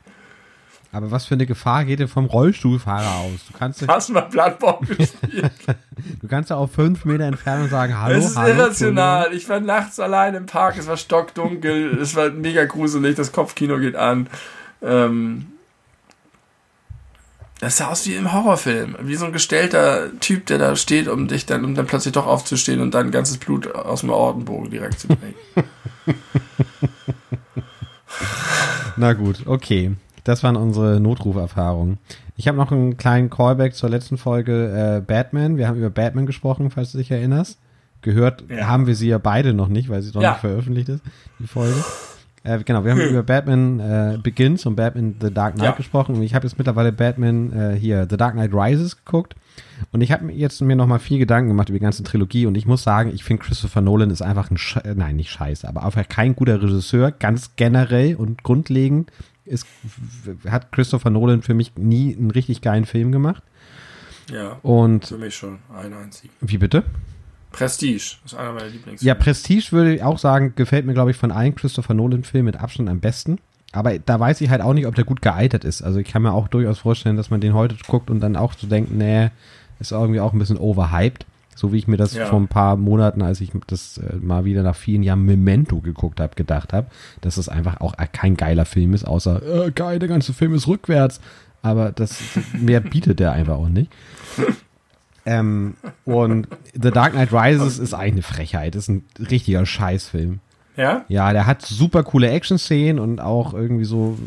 Aber 0.95 1.11
was 1.11 1.26
für 1.26 1.34
eine 1.34 1.45
Gefahr 1.45 1.84
geht 1.84 1.99
denn 1.99 2.07
vom 2.07 2.26
Rollstuhlfahrer 2.26 3.16
aus? 3.16 3.40
Du 3.51 3.59
kannst 3.59 3.86
Hast 3.88 4.09
du 4.09 4.12
mal 4.12 4.22
Plattbau 4.22 4.78
gespielt? 4.78 5.51
du 6.22 6.28
kannst 6.28 6.51
ja 6.51 6.57
auf 6.57 6.70
fünf 6.70 7.05
Meter 7.05 7.24
Entfernung 7.24 7.68
sagen, 7.68 7.99
hallo, 7.99 8.16
Es 8.16 8.26
ist 8.26 8.36
hallo, 8.36 8.55
irrational. 8.55 9.34
Ich 9.34 9.49
war 9.49 9.59
nachts 9.59 9.99
allein 9.99 10.36
im 10.36 10.47
Park, 10.47 10.76
es 10.78 10.86
war 10.86 10.97
stockdunkel, 10.97 11.99
es 11.99 12.14
war 12.14 12.30
mega 12.30 12.64
gruselig, 12.64 13.16
das 13.16 13.32
Kopfkino 13.32 13.78
geht 13.78 13.97
an. 13.97 14.28
Ähm, 14.82 15.47
das 17.59 17.78
sah 17.78 17.88
aus 17.88 18.07
wie 18.07 18.14
im 18.14 18.32
Horrorfilm. 18.32 18.97
Wie 19.01 19.16
so 19.16 19.24
ein 19.24 19.32
gestellter 19.32 20.16
Typ, 20.20 20.47
der 20.47 20.59
da 20.59 20.76
steht, 20.76 21.09
um 21.09 21.26
dich 21.26 21.45
dann, 21.45 21.64
um 21.64 21.74
dann 21.74 21.86
plötzlich 21.86 22.12
doch 22.12 22.28
aufzustehen 22.28 22.80
und 22.80 22.95
dein 22.95 23.11
ganzes 23.11 23.38
Blut 23.38 23.74
aus 23.74 24.03
dem 24.03 24.11
Ortenbogen 24.11 24.70
direkt 24.70 25.01
zu 25.01 25.09
bringen. 25.09 25.34
Na 28.97 29.12
gut, 29.14 29.47
okay. 29.47 29.97
Das 30.24 30.42
waren 30.42 30.56
unsere 30.56 31.00
Notruferfahrungen. 31.00 31.98
Ich 32.36 32.48
habe 32.48 32.56
noch 32.56 32.72
einen 32.72 32.96
kleinen 32.96 33.30
Callback 33.30 33.74
zur 33.74 33.90
letzten 33.90 34.16
Folge 34.16 34.96
äh, 34.96 35.00
Batman. 35.00 35.58
Wir 35.58 35.68
haben 35.68 35.78
über 35.78 35.90
Batman 35.90 36.26
gesprochen, 36.26 36.70
falls 36.70 36.92
du 36.92 36.98
dich 36.98 37.10
erinnerst. 37.10 37.58
Gehört 38.00 38.44
ja. 38.48 38.66
haben 38.66 38.86
wir 38.86 38.96
sie 38.96 39.08
ja 39.08 39.18
beide 39.18 39.54
noch 39.54 39.68
nicht, 39.68 39.88
weil 39.88 40.02
sie 40.02 40.12
noch 40.12 40.22
ja. 40.22 40.32
nicht 40.32 40.40
veröffentlicht 40.40 40.88
ist, 40.88 41.02
die 41.38 41.46
Folge. 41.46 41.76
Äh, 42.42 42.62
genau, 42.62 42.84
wir 42.84 42.92
haben 42.92 43.00
hm. 43.00 43.08
über 43.10 43.22
Batman 43.22 43.80
äh, 43.80 44.18
Begins 44.22 44.66
und 44.66 44.76
Batman 44.76 45.14
The 45.20 45.32
Dark 45.32 45.54
Knight 45.54 45.64
ja. 45.64 45.72
gesprochen. 45.72 46.14
Und 46.14 46.22
ich 46.22 46.34
habe 46.34 46.46
jetzt 46.46 46.58
mittlerweile 46.58 46.92
Batman 46.92 47.52
äh, 47.52 47.76
hier 47.78 48.06
The 48.08 48.16
Dark 48.16 48.34
Knight 48.34 48.52
Rises 48.52 49.04
geguckt. 49.04 49.34
Und 49.92 50.00
ich 50.00 50.12
habe 50.12 50.30
jetzt 50.32 50.60
mir 50.60 50.76
noch 50.76 50.86
mal 50.86 50.98
viel 50.98 51.18
Gedanken 51.18 51.48
gemacht 51.48 51.68
über 51.68 51.78
die 51.78 51.84
ganze 51.84 52.02
Trilogie. 52.02 52.46
Und 52.46 52.56
ich 52.56 52.66
muss 52.66 52.82
sagen, 52.82 53.10
ich 53.14 53.24
finde 53.24 53.42
Christopher 53.42 53.80
Nolan 53.80 54.10
ist 54.10 54.22
einfach 54.22 54.50
ein, 54.50 54.58
Sche 54.58 54.82
nein, 54.94 55.16
nicht 55.16 55.30
scheiße, 55.30 55.66
aber 55.68 55.84
einfach 55.84 56.08
kein 56.08 56.36
guter 56.36 56.62
Regisseur, 56.62 57.10
ganz 57.12 57.56
generell 57.56 58.16
und 58.16 58.42
grundlegend 58.42 59.10
ist, 59.45 59.66
hat 60.49 60.72
Christopher 60.72 61.11
Nolan 61.11 61.42
für 61.42 61.55
mich 61.55 61.76
nie 61.76 62.16
einen 62.16 62.30
richtig 62.30 62.61
geilen 62.61 62.84
Film 62.84 63.12
gemacht. 63.12 63.42
Ja. 64.30 64.59
Und 64.62 65.07
für 65.07 65.18
mich 65.18 65.34
schon 65.34 65.59
ein 65.74 65.92
einziger. 65.92 66.32
Wie 66.40 66.59
bitte? 66.59 66.84
Prestige 67.53 68.16
ist 68.24 68.34
einer 68.34 68.53
meiner 68.53 68.68
Lieblingsfilme. 68.68 69.09
Ja, 69.09 69.14
Prestige 69.14 69.70
würde 69.70 69.95
ich 69.95 70.03
auch 70.03 70.18
sagen, 70.18 70.55
gefällt 70.57 70.86
mir, 70.86 70.95
glaube 70.95 71.12
ich, 71.12 71.16
von 71.16 71.30
allen 71.30 71.55
Christopher 71.55 71.95
Nolan-Filmen 71.95 72.47
mit 72.47 72.57
Abstand 72.57 72.88
am 72.88 73.01
besten. 73.01 73.38
Aber 73.72 73.99
da 73.99 74.18
weiß 74.18 74.40
ich 74.40 74.51
halt 74.51 74.61
auch 74.61 74.72
nicht, 74.72 74.86
ob 74.86 74.95
der 74.95 75.05
gut 75.05 75.22
gealtert 75.22 75.64
ist. 75.64 75.82
Also 75.82 75.99
ich 75.99 76.09
kann 76.09 76.22
mir 76.22 76.32
auch 76.32 76.49
durchaus 76.49 76.78
vorstellen, 76.78 77.16
dass 77.16 77.30
man 77.30 77.40
den 77.40 77.55
heute 77.55 77.76
guckt 77.86 78.11
und 78.11 78.20
dann 78.20 78.36
auch 78.36 78.55
so 78.55 78.66
denkt, 78.66 78.92
nee, 78.92 79.30
ist 79.80 79.92
irgendwie 79.92 80.20
auch 80.20 80.32
ein 80.32 80.38
bisschen 80.38 80.59
overhyped. 80.59 81.26
So 81.55 81.72
wie 81.72 81.78
ich 81.78 81.88
mir 81.88 81.96
das 81.96 82.14
ja. 82.14 82.26
vor 82.26 82.40
ein 82.40 82.48
paar 82.48 82.76
Monaten, 82.76 83.22
als 83.22 83.40
ich 83.40 83.52
das 83.66 83.98
äh, 83.98 84.16
mal 84.16 84.44
wieder 84.44 84.62
nach 84.62 84.76
vielen 84.76 85.02
Jahren 85.02 85.24
Memento 85.24 85.80
geguckt 85.80 86.20
habe, 86.20 86.34
gedacht 86.34 86.72
habe, 86.72 86.88
dass 87.20 87.36
es 87.36 87.48
einfach 87.48 87.80
auch 87.80 87.94
kein 88.12 88.36
geiler 88.36 88.64
Film 88.64 88.94
ist, 88.94 89.05
außer 89.05 89.66
äh, 89.66 89.70
geil, 89.70 89.98
der 89.98 90.09
ganze 90.09 90.32
Film 90.32 90.55
ist 90.55 90.66
rückwärts. 90.66 91.20
Aber 91.62 91.92
das 91.92 92.20
mehr 92.52 92.80
bietet 92.80 93.20
der 93.20 93.32
einfach 93.32 93.55
auch 93.55 93.68
nicht. 93.68 93.90
Ähm, 95.26 95.74
und 96.05 96.48
The 96.74 96.90
Dark 96.90 97.12
Knight 97.12 97.32
Rises 97.32 97.78
ist 97.78 97.94
eigentlich 97.94 98.12
eine 98.12 98.22
Frechheit. 98.22 98.74
Ist 98.74 98.88
ein 98.88 99.05
richtiger 99.18 99.64
Scheißfilm. 99.64 100.40
Ja? 100.76 101.05
Ja, 101.09 101.32
der 101.32 101.46
hat 101.46 101.62
super 101.62 102.02
coole 102.02 102.28
Action-Szenen 102.30 102.98
und 102.98 103.20
auch 103.20 103.55
irgendwie 103.55 103.84
so, 103.84 104.18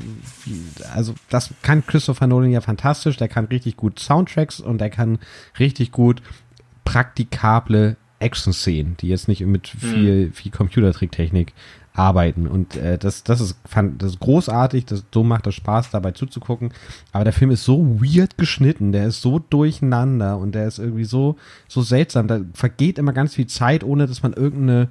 also 0.95 1.13
das 1.29 1.53
kann 1.61 1.85
Christopher 1.85 2.27
Nolan 2.27 2.51
ja 2.51 2.61
fantastisch. 2.61 3.17
Der 3.17 3.27
kann 3.27 3.45
richtig 3.45 3.75
gut 3.77 3.99
Soundtracks 3.99 4.59
und 4.59 4.79
der 4.79 4.89
kann 4.89 5.19
richtig 5.59 5.91
gut 5.91 6.21
praktikable 6.87 7.97
Action-Szenen, 8.19 8.97
die 8.97 9.09
jetzt 9.09 9.27
nicht 9.27 9.41
mit 9.41 9.67
hm. 9.67 9.79
viel, 9.79 10.25
mhm. 10.27 10.33
viel 10.33 10.51
Computertricktechnik 10.51 11.53
arbeiten. 11.93 12.47
Und 12.47 12.75
äh, 12.75 12.97
das, 12.97 13.23
das, 13.23 13.41
ist, 13.41 13.57
fand, 13.65 14.01
das 14.01 14.11
ist 14.11 14.19
großartig, 14.19 14.85
das, 14.85 15.03
so 15.13 15.23
macht 15.23 15.47
das 15.47 15.55
Spaß, 15.55 15.89
dabei 15.89 16.11
zuzugucken. 16.11 16.71
Aber 17.11 17.23
der 17.23 17.33
Film 17.33 17.51
ist 17.51 17.63
so 17.63 17.99
weird 18.01 18.37
geschnitten, 18.37 18.91
der 18.91 19.07
ist 19.07 19.21
so 19.21 19.39
durcheinander 19.39 20.37
und 20.37 20.53
der 20.53 20.67
ist 20.67 20.79
irgendwie 20.79 21.05
so, 21.05 21.35
so 21.67 21.81
seltsam. 21.81 22.27
Da 22.27 22.41
vergeht 22.53 22.99
immer 22.99 23.13
ganz 23.13 23.35
viel 23.35 23.47
Zeit, 23.47 23.83
ohne 23.83 24.07
dass 24.07 24.23
man 24.23 24.33
irgendeine 24.33 24.89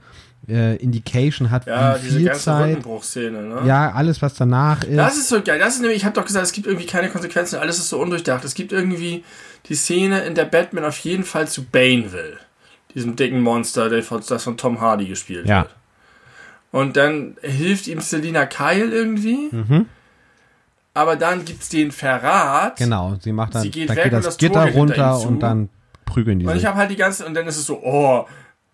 äh, 0.48 0.76
Indication 0.76 1.50
hat, 1.50 1.66
ja, 1.66 1.96
wie 2.02 2.08
viel 2.08 2.32
Zeit. 2.32 2.84
Ne? 2.84 3.62
Ja, 3.66 3.92
alles, 3.92 4.22
was 4.22 4.34
danach 4.34 4.84
ist. 4.84 4.96
Das 4.96 5.16
ist 5.16 5.28
so 5.28 5.42
geil. 5.42 5.58
Das 5.58 5.74
ist 5.74 5.80
nämlich, 5.80 5.98
ich 5.98 6.04
habe 6.04 6.14
doch 6.14 6.24
gesagt, 6.24 6.46
es 6.46 6.52
gibt 6.52 6.66
irgendwie 6.66 6.86
keine 6.86 7.08
Konsequenzen, 7.08 7.58
alles 7.58 7.78
ist 7.78 7.88
so 7.88 7.98
undurchdacht. 7.98 8.44
Es 8.44 8.54
gibt 8.54 8.72
irgendwie 8.72 9.24
die 9.68 9.74
Szene, 9.74 10.20
in 10.20 10.34
der 10.34 10.44
Batman 10.44 10.84
auf 10.84 10.98
jeden 10.98 11.24
Fall 11.24 11.48
zu 11.48 11.64
Bane 11.64 12.12
will. 12.12 12.38
Diesem 12.94 13.16
dicken 13.16 13.40
Monster, 13.40 13.88
der 13.88 14.02
von, 14.02 14.22
das 14.26 14.44
von 14.44 14.56
Tom 14.56 14.80
Hardy 14.80 15.06
gespielt 15.06 15.46
ja. 15.46 15.62
wird. 15.62 15.74
Und 16.72 16.96
dann 16.96 17.36
hilft 17.42 17.86
ihm 17.86 18.00
Selina 18.00 18.46
Kyle 18.46 18.90
irgendwie. 18.90 19.48
Mhm. 19.50 19.86
Aber 20.94 21.16
dann 21.16 21.44
gibt 21.44 21.62
es 21.62 21.68
den 21.68 21.92
Verrat. 21.92 22.76
Genau, 22.76 23.16
sie 23.20 23.32
macht 23.32 23.54
dann, 23.54 23.62
sie 23.62 23.70
geht 23.70 23.90
dann 23.90 23.96
geht 23.96 24.12
das, 24.12 24.24
das 24.24 24.36
Gitter 24.38 24.72
runter 24.72 25.20
und 25.20 25.40
dann 25.40 25.68
prügeln 26.06 26.38
die 26.38 26.46
Und 26.46 26.56
ich 26.56 26.64
habe 26.64 26.78
halt 26.78 26.90
die 26.90 26.96
ganze, 26.96 27.26
und 27.26 27.34
dann 27.34 27.46
ist 27.46 27.58
es 27.58 27.66
so, 27.66 27.82
oh, 27.82 28.26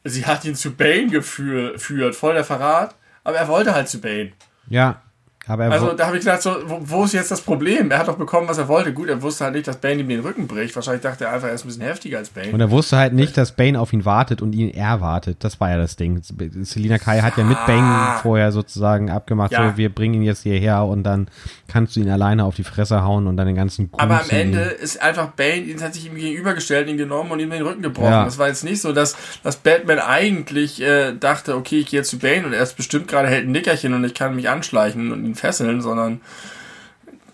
sie 0.05 0.25
hat 0.25 0.45
ihn 0.45 0.55
zu 0.55 0.73
Bane 0.73 1.09
geführt, 1.09 2.15
voll 2.15 2.35
der 2.35 2.45
Verrat. 2.45 2.95
Aber 3.25 3.37
er 3.37 3.49
wollte 3.49 3.75
halt 3.75 3.89
zu 3.89 4.01
Bane. 4.01 4.33
Ja, 4.69 5.03
also 5.47 5.93
da 5.93 6.07
habe 6.07 6.17
ich 6.17 6.25
gedacht, 6.25 6.41
so, 6.41 6.55
wo, 6.67 6.81
wo, 6.83 7.05
ist 7.05 7.15
jetzt 7.15 7.31
das 7.33 7.41
Problem? 7.41 7.91
Er 7.91 7.99
hat 7.99 8.09
doch 8.09 8.17
bekommen, 8.17 8.49
was 8.49 8.59
er 8.59 8.69
wollte. 8.69 8.93
Gut, 8.93 9.09
er 9.09 9.21
wusste 9.23 9.45
halt 9.45 9.55
nicht, 9.55 9.67
dass 9.67 9.77
Bane 9.77 10.01
ihm 10.01 10.09
den 10.09 10.21
Rücken 10.21 10.47
bricht. 10.47 10.75
Wahrscheinlich 10.77 11.03
dachte 11.03 11.25
er 11.25 11.33
einfach, 11.33 11.49
er 11.49 11.55
ist 11.55 11.65
ein 11.65 11.69
bisschen 11.69 11.83
heftiger 11.83 12.19
als 12.19 12.31
Bane. 12.31 12.53
Und 12.53 12.61
er 12.61 12.71
wusste 12.71 12.97
halt 12.97 13.13
nicht, 13.13 13.37
dass 13.37 13.53
Bane 13.53 13.79
auf 13.81 13.93
ihn 13.93 14.05
wartet 14.05 14.41
und 14.41 14.53
ihn 14.53 14.73
erwartet. 14.73 15.39
Das 15.41 15.61
war 15.61 15.71
ja 15.71 15.79
das 15.79 15.97
Ding. 15.97 16.23
Selina 16.63 16.99
Kai 16.99 17.21
hat 17.21 17.37
ja 17.37 17.45
mit 17.45 17.59
Bane 17.67 17.83
ah. 17.83 18.19
vorher 18.23 18.53
sozusagen 18.53 19.11
abgemacht, 19.11 19.51
ja. 19.51 19.71
so, 19.71 19.77
wir 19.77 19.93
bringen 19.93 20.15
ihn 20.15 20.23
jetzt 20.23 20.45
hierher 20.45 20.85
und 20.85 21.03
dann 21.03 21.27
kannst 21.67 21.97
du 21.97 22.01
ihn 22.01 22.11
alleine 22.11 22.45
auf 22.45 22.55
die 22.55 22.65
Fresse 22.65 23.03
hauen 23.03 23.27
und 23.27 23.37
dann 23.37 23.47
den 23.47 23.57
ganzen 23.57 23.91
Gruß 23.91 24.01
Aber 24.01 24.21
am 24.21 24.31
Ende 24.31 24.61
ist 24.61 25.03
einfach 25.03 25.29
Bane, 25.29 25.63
ihn 25.63 25.83
hat 25.83 25.95
sich 25.95 26.07
ihm 26.07 26.15
gegenübergestellt, 26.15 26.89
ihn 26.89 26.99
genommen 26.99 27.33
und 27.33 27.41
ihm 27.41 27.51
den 27.51 27.63
Rücken 27.63 27.83
gebrochen. 27.83 28.11
Ja. 28.11 28.25
Das 28.25 28.39
war 28.39 28.49
jetzt 28.49 28.63
nicht 28.63 28.81
so, 28.81 28.93
dass, 28.93 29.17
dass 29.43 29.57
Batman 29.57 29.99
eigentlich 29.99 30.81
äh, 30.83 31.15
dachte, 31.19 31.57
okay, 31.57 31.81
ich 31.81 31.87
gehe 31.87 32.01
jetzt 32.01 32.11
zu 32.11 32.19
Bane 32.19 32.47
und 32.47 32.53
er 32.53 32.63
ist 32.63 32.77
bestimmt 32.77 33.09
gerade 33.09 33.29
hält 33.29 33.47
ein 33.47 33.53
Nickerchen 33.53 33.95
und 33.95 34.05
ich 34.05 34.15
kann 34.15 34.37
mich 34.37 34.49
anschleichen 34.49 35.13
und 35.13 35.25
ihn 35.25 35.32
ihn 35.33 35.35
fesseln, 35.35 35.81
sondern 35.81 36.21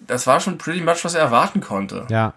das 0.07 0.27
war 0.27 0.41
schon 0.41 0.59
pretty 0.59 0.81
much, 0.81 1.05
was 1.05 1.15
er 1.15 1.21
erwarten 1.21 1.61
konnte. 1.61 2.07
Ja. 2.09 2.35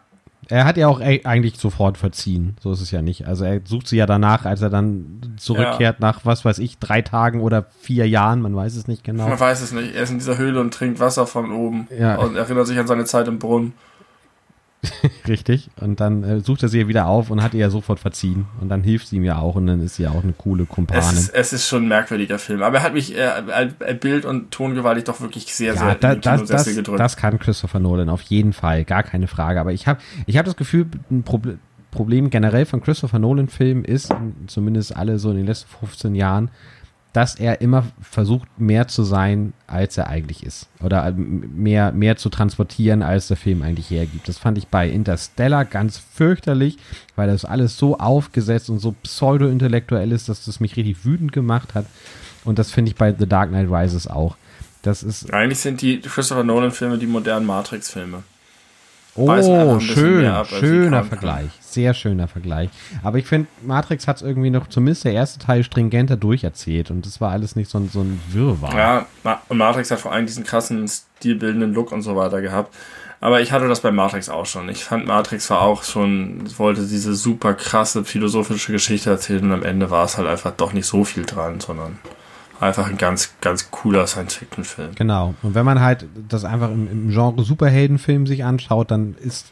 Er 0.49 0.65
hat 0.65 0.75
ja 0.75 0.88
auch 0.88 0.99
eigentlich 0.99 1.57
sofort 1.57 1.97
verziehen. 1.97 2.57
So 2.59 2.73
ist 2.73 2.81
es 2.81 2.91
ja 2.91 3.01
nicht. 3.01 3.25
Also 3.25 3.45
er 3.45 3.61
sucht 3.63 3.88
sie 3.88 3.95
ja 3.95 4.05
danach, 4.05 4.43
als 4.45 4.61
er 4.61 4.69
dann 4.69 5.35
zurückkehrt 5.38 5.99
ja. 5.99 6.05
nach, 6.05 6.25
was 6.25 6.43
weiß 6.43 6.59
ich, 6.59 6.77
drei 6.77 7.01
Tagen 7.01 7.39
oder 7.39 7.67
vier 7.79 8.09
Jahren. 8.09 8.41
Man 8.41 8.53
weiß 8.53 8.75
es 8.75 8.88
nicht 8.88 9.03
genau. 9.03 9.29
Man 9.29 9.39
weiß 9.39 9.61
es 9.61 9.71
nicht. 9.71 9.95
Er 9.95 10.03
ist 10.03 10.09
in 10.09 10.17
dieser 10.17 10.38
Höhle 10.38 10.59
und 10.59 10.73
trinkt 10.73 10.99
Wasser 10.99 11.25
von 11.25 11.53
oben. 11.53 11.88
Ja. 11.97 12.17
Und 12.17 12.35
erinnert 12.35 12.67
sich 12.67 12.77
an 12.79 12.88
seine 12.88 13.05
Zeit 13.05 13.29
im 13.29 13.39
Brunnen. 13.39 13.73
Richtig. 15.27 15.69
Und 15.79 15.99
dann 15.99 16.23
äh, 16.23 16.39
sucht 16.39 16.63
er 16.63 16.69
sie 16.69 16.81
ja 16.81 16.87
wieder 16.87 17.07
auf 17.07 17.29
und 17.29 17.43
hat 17.43 17.53
ihr 17.53 17.59
ja 17.59 17.69
sofort 17.69 17.99
verziehen. 17.99 18.47
Und 18.59 18.69
dann 18.69 18.83
hilft 18.83 19.07
sie 19.07 19.17
ihm 19.17 19.23
ja 19.23 19.37
auch 19.37 19.55
und 19.55 19.67
dann 19.67 19.81
ist 19.81 19.95
sie 19.95 20.03
ja 20.03 20.11
auch 20.11 20.23
eine 20.23 20.33
coole 20.33 20.65
Kumpanin. 20.65 21.03
Es 21.03 21.19
ist, 21.19 21.29
es 21.35 21.53
ist 21.53 21.67
schon 21.67 21.83
ein 21.83 21.87
merkwürdiger 21.87 22.39
Film. 22.39 22.63
Aber 22.63 22.77
er 22.77 22.83
hat 22.83 22.93
mich 22.93 23.15
äh, 23.15 23.69
Bild- 23.99 24.25
und 24.25 24.51
Tongewaltig 24.51 25.03
doch 25.03 25.21
wirklich 25.21 25.53
sehr, 25.53 25.75
ja, 25.75 25.79
sehr 25.79 25.95
da, 25.95 26.15
das, 26.15 26.45
das, 26.45 26.83
das 26.97 27.17
kann 27.17 27.37
Christopher 27.37 27.79
Nolan 27.79 28.09
auf 28.09 28.21
jeden 28.23 28.53
Fall. 28.53 28.83
Gar 28.83 29.03
keine 29.03 29.27
Frage. 29.27 29.59
Aber 29.59 29.71
ich 29.71 29.87
habe 29.87 29.99
ich 30.25 30.37
hab 30.37 30.45
das 30.45 30.55
Gefühl, 30.55 30.87
ein 31.09 31.23
Problem 31.23 31.59
Problem 31.91 32.29
generell 32.29 32.65
von 32.65 32.81
Christopher 32.81 33.19
Nolan-Filmen 33.19 33.83
ist, 33.83 34.15
zumindest 34.47 34.95
alle 34.95 35.19
so 35.19 35.29
in 35.29 35.35
den 35.35 35.45
letzten 35.45 35.69
15 35.77 36.15
Jahren, 36.15 36.49
dass 37.13 37.35
er 37.35 37.61
immer 37.61 37.85
versucht, 38.01 38.47
mehr 38.57 38.88
zu 38.88 39.03
sein, 39.03 39.53
als 39.67 39.97
er 39.97 40.07
eigentlich 40.07 40.45
ist. 40.45 40.67
Oder 40.81 41.07
äh, 41.07 41.11
mehr, 41.11 41.91
mehr 41.91 42.15
zu 42.15 42.29
transportieren, 42.29 43.01
als 43.03 43.27
der 43.27 43.38
Film 43.38 43.61
eigentlich 43.61 43.89
hergibt. 43.89 44.27
Das 44.27 44.38
fand 44.38 44.57
ich 44.57 44.67
bei 44.67 44.89
Interstellar 44.89 45.65
ganz 45.65 45.97
fürchterlich, 45.97 46.77
weil 47.15 47.27
das 47.27 47.43
alles 47.43 47.77
so 47.77 47.97
aufgesetzt 47.97 48.69
und 48.69 48.79
so 48.79 48.93
pseudo-intellektuell 49.03 50.11
ist, 50.11 50.29
dass 50.29 50.45
das 50.45 50.59
mich 50.59 50.77
richtig 50.77 51.03
wütend 51.05 51.33
gemacht 51.33 51.75
hat. 51.75 51.85
Und 52.45 52.59
das 52.59 52.71
finde 52.71 52.91
ich 52.91 52.95
bei 52.95 53.13
The 53.13 53.27
Dark 53.27 53.49
Knight 53.49 53.69
Rises 53.69 54.07
auch. 54.07 54.38
Das 54.81 55.03
ist. 55.03 55.31
Eigentlich 55.33 55.59
sind 55.59 55.81
die 55.81 55.99
Christopher 55.99 56.43
Nolan-Filme 56.43 56.97
die 56.97 57.07
modernen 57.07 57.45
Matrix-Filme. 57.45 58.23
Oh, 59.15 59.79
schön, 59.79 60.45
schöner 60.45 61.03
Vergleich, 61.03 61.49
sehr 61.59 61.93
schöner 61.93 62.29
Vergleich. 62.29 62.69
Aber 63.03 63.17
ich 63.17 63.25
finde, 63.25 63.47
Matrix 63.61 64.07
hat 64.07 64.17
es 64.17 64.21
irgendwie 64.21 64.49
noch, 64.49 64.67
zumindest 64.67 65.03
der 65.03 65.13
erste 65.13 65.39
Teil, 65.39 65.63
stringenter 65.63 66.15
durcherzählt 66.15 66.91
und 66.91 67.05
das 67.05 67.19
war 67.19 67.31
alles 67.31 67.57
nicht 67.57 67.69
so 67.69 67.77
ein, 67.77 67.89
so 67.89 68.01
ein 68.01 68.21
Wirrwarr. 68.29 68.77
Ja, 68.77 69.05
und 69.49 69.57
Matrix 69.57 69.91
hat 69.91 69.99
vor 69.99 70.13
allem 70.13 70.25
diesen 70.27 70.45
krassen, 70.45 70.88
stilbildenden 70.88 71.73
Look 71.73 71.91
und 71.91 72.03
so 72.03 72.15
weiter 72.15 72.41
gehabt. 72.41 72.73
Aber 73.19 73.39
ich 73.41 73.51
hatte 73.51 73.67
das 73.67 73.81
bei 73.81 73.91
Matrix 73.91 74.29
auch 74.29 74.47
schon. 74.47 74.67
Ich 74.69 74.83
fand 74.83 75.05
Matrix 75.05 75.49
war 75.51 75.61
auch 75.61 75.83
schon, 75.83 76.43
wollte 76.57 76.88
diese 76.88 77.13
super 77.13 77.53
krasse 77.53 78.03
philosophische 78.03 78.71
Geschichte 78.71 79.11
erzählen 79.11 79.43
und 79.43 79.51
am 79.51 79.63
Ende 79.63 79.91
war 79.91 80.05
es 80.05 80.17
halt 80.17 80.27
einfach 80.27 80.51
doch 80.51 80.73
nicht 80.73 80.88
so 80.88 81.03
viel 81.03 81.25
dran, 81.25 81.59
sondern 81.59 81.99
einfach 82.61 82.88
ein 82.88 82.97
ganz, 82.97 83.33
ganz 83.41 83.71
cooler 83.71 84.07
Science-Fiction-Film. 84.07 84.95
Genau. 84.95 85.33
Und 85.41 85.55
wenn 85.55 85.65
man 85.65 85.81
halt 85.81 86.05
das 86.29 86.45
einfach 86.45 86.69
im, 86.69 86.89
im 86.89 87.09
Genre 87.09 87.43
Superheldenfilm 87.43 88.27
sich 88.27 88.43
anschaut, 88.43 88.91
dann 88.91 89.15
ist 89.19 89.51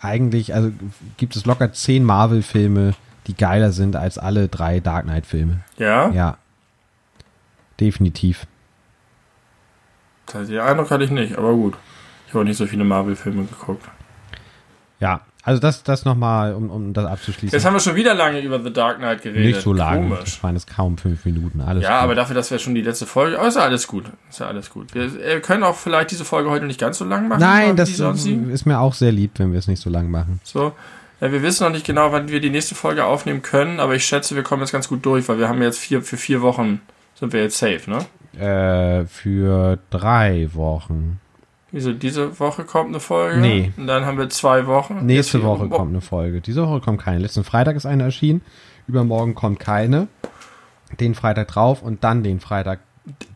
eigentlich, 0.00 0.54
also 0.54 0.70
gibt 1.16 1.34
es 1.36 1.46
locker 1.46 1.72
zehn 1.72 2.04
Marvel-Filme, 2.04 2.94
die 3.26 3.34
geiler 3.34 3.72
sind 3.72 3.96
als 3.96 4.18
alle 4.18 4.48
drei 4.48 4.80
Dark 4.80 5.04
Knight-Filme. 5.04 5.60
Ja? 5.76 6.10
Ja. 6.10 6.38
Definitiv. 7.80 8.46
Den 10.32 10.58
Eindruck 10.58 10.90
hatte 10.90 11.04
ich 11.04 11.10
nicht, 11.10 11.36
aber 11.36 11.52
gut. 11.52 11.74
Ich 12.28 12.34
habe 12.34 12.44
nicht 12.44 12.56
so 12.56 12.66
viele 12.66 12.84
Marvel-Filme 12.84 13.44
geguckt. 13.44 13.84
Ja, 14.98 15.20
also 15.46 15.60
das, 15.60 15.84
das 15.84 16.04
nochmal, 16.04 16.54
um, 16.54 16.70
um 16.70 16.92
das 16.92 17.06
abzuschließen. 17.06 17.56
Jetzt 17.56 17.64
haben 17.64 17.74
wir 17.74 17.78
schon 17.78 17.94
wieder 17.94 18.14
lange 18.14 18.40
über 18.40 18.60
The 18.60 18.72
Dark 18.72 18.98
Knight 18.98 19.22
geredet. 19.22 19.44
Nicht 19.44 19.60
so 19.60 19.72
lange. 19.72 20.08
Komisch. 20.08 20.24
Das 20.24 20.42
waren 20.42 20.56
jetzt 20.56 20.66
kaum 20.66 20.98
fünf 20.98 21.24
Minuten. 21.24 21.60
Alles 21.60 21.84
ja, 21.84 22.00
gut. 22.00 22.02
aber 22.02 22.14
dafür, 22.16 22.34
dass 22.34 22.50
wir 22.50 22.58
schon 22.58 22.74
die 22.74 22.82
letzte 22.82 23.06
Folge. 23.06 23.38
Aber 23.38 23.46
ist 23.46 23.54
ja 23.54 23.62
alles 23.62 23.86
gut. 23.86 24.06
Ist 24.28 24.40
ja 24.40 24.48
alles 24.48 24.70
gut. 24.70 24.92
Wir 24.92 25.40
können 25.40 25.62
auch 25.62 25.76
vielleicht 25.76 26.10
diese 26.10 26.24
Folge 26.24 26.50
heute 26.50 26.66
nicht 26.66 26.80
ganz 26.80 26.98
so 26.98 27.04
lang 27.04 27.28
machen. 27.28 27.38
Nein, 27.38 27.76
das 27.76 27.90
ist 27.90 28.66
mir 28.66 28.80
auch 28.80 28.92
sehr 28.92 29.12
lieb, 29.12 29.34
wenn 29.36 29.52
wir 29.52 29.60
es 29.60 29.68
nicht 29.68 29.80
so 29.80 29.88
lang 29.88 30.10
machen. 30.10 30.40
So. 30.42 30.72
Ja, 31.20 31.30
wir 31.30 31.42
wissen 31.42 31.62
noch 31.62 31.70
nicht 31.70 31.86
genau, 31.86 32.10
wann 32.10 32.28
wir 32.28 32.40
die 32.40 32.50
nächste 32.50 32.74
Folge 32.74 33.04
aufnehmen 33.04 33.40
können, 33.40 33.78
aber 33.78 33.94
ich 33.94 34.04
schätze, 34.04 34.34
wir 34.34 34.42
kommen 34.42 34.62
jetzt 34.62 34.72
ganz 34.72 34.88
gut 34.88 35.06
durch, 35.06 35.28
weil 35.28 35.38
wir 35.38 35.48
haben 35.48 35.62
jetzt 35.62 35.78
vier, 35.78 36.02
für 36.02 36.16
vier 36.16 36.42
Wochen 36.42 36.80
sind 37.14 37.32
wir 37.32 37.40
jetzt 37.40 37.56
safe, 37.56 37.88
ne? 37.88 38.04
Äh, 38.38 39.06
für 39.06 39.78
drei 39.90 40.50
Wochen. 40.52 41.20
Wieso, 41.72 41.92
diese 41.92 42.38
Woche 42.38 42.64
kommt 42.64 42.90
eine 42.90 43.00
Folge? 43.00 43.40
Nee. 43.40 43.72
Und 43.76 43.86
dann 43.86 44.06
haben 44.06 44.18
wir 44.18 44.28
zwei 44.28 44.66
Wochen? 44.66 45.04
Nächste 45.04 45.42
Woche 45.42 45.68
kommt 45.68 45.90
eine 45.90 46.00
Folge. 46.00 46.40
Diese 46.40 46.66
Woche 46.66 46.80
kommt 46.80 47.02
keine. 47.02 47.18
Letzten 47.18 47.44
Freitag 47.44 47.76
ist 47.76 47.86
eine 47.86 48.04
erschienen. 48.04 48.42
Übermorgen 48.86 49.34
kommt 49.34 49.58
keine. 49.58 50.06
Den 51.00 51.14
Freitag 51.14 51.48
drauf 51.48 51.82
und 51.82 52.04
dann 52.04 52.22
den 52.22 52.38
Freitag. 52.38 52.80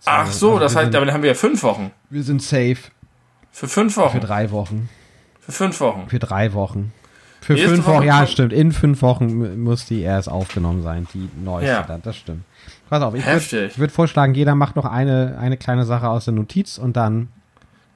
Ach 0.04 0.30
so, 0.30 0.50
also 0.52 0.60
das 0.60 0.76
heißt, 0.76 0.94
dann 0.94 1.12
haben 1.12 1.22
wir 1.22 1.30
ja 1.30 1.34
fünf 1.34 1.62
Wochen. 1.64 1.90
Wir 2.08 2.22
sind 2.22 2.42
safe. 2.42 2.78
Für 3.50 3.66
fünf 3.66 3.96
Wochen? 3.96 4.20
Für 4.20 4.26
drei 4.26 4.50
Wochen. 4.52 4.88
Für 5.40 5.52
fünf 5.52 5.80
Wochen? 5.80 6.08
Für 6.08 6.18
drei 6.20 6.52
Wochen. 6.52 6.92
Für 7.40 7.54
Nächste 7.54 7.74
fünf 7.74 7.86
Wochen, 7.86 7.96
Woche 7.96 8.06
ja, 8.06 8.26
stimmt. 8.26 8.52
In 8.52 8.70
fünf 8.70 9.02
Wochen 9.02 9.62
muss 9.62 9.86
die 9.86 10.02
erst 10.02 10.28
aufgenommen 10.28 10.82
sein, 10.82 11.08
die 11.14 11.28
neueste 11.42 11.70
ja. 11.72 11.82
dann. 11.82 12.02
Das 12.02 12.16
stimmt. 12.16 12.44
Pass 12.88 13.02
auf, 13.02 13.14
ich 13.14 13.24
würde 13.26 13.70
würd 13.76 13.92
vorschlagen, 13.92 14.34
jeder 14.34 14.54
macht 14.54 14.76
noch 14.76 14.84
eine, 14.84 15.38
eine 15.40 15.56
kleine 15.56 15.84
Sache 15.84 16.08
aus 16.08 16.26
der 16.26 16.34
Notiz 16.34 16.76
und 16.76 16.96
dann 16.96 17.28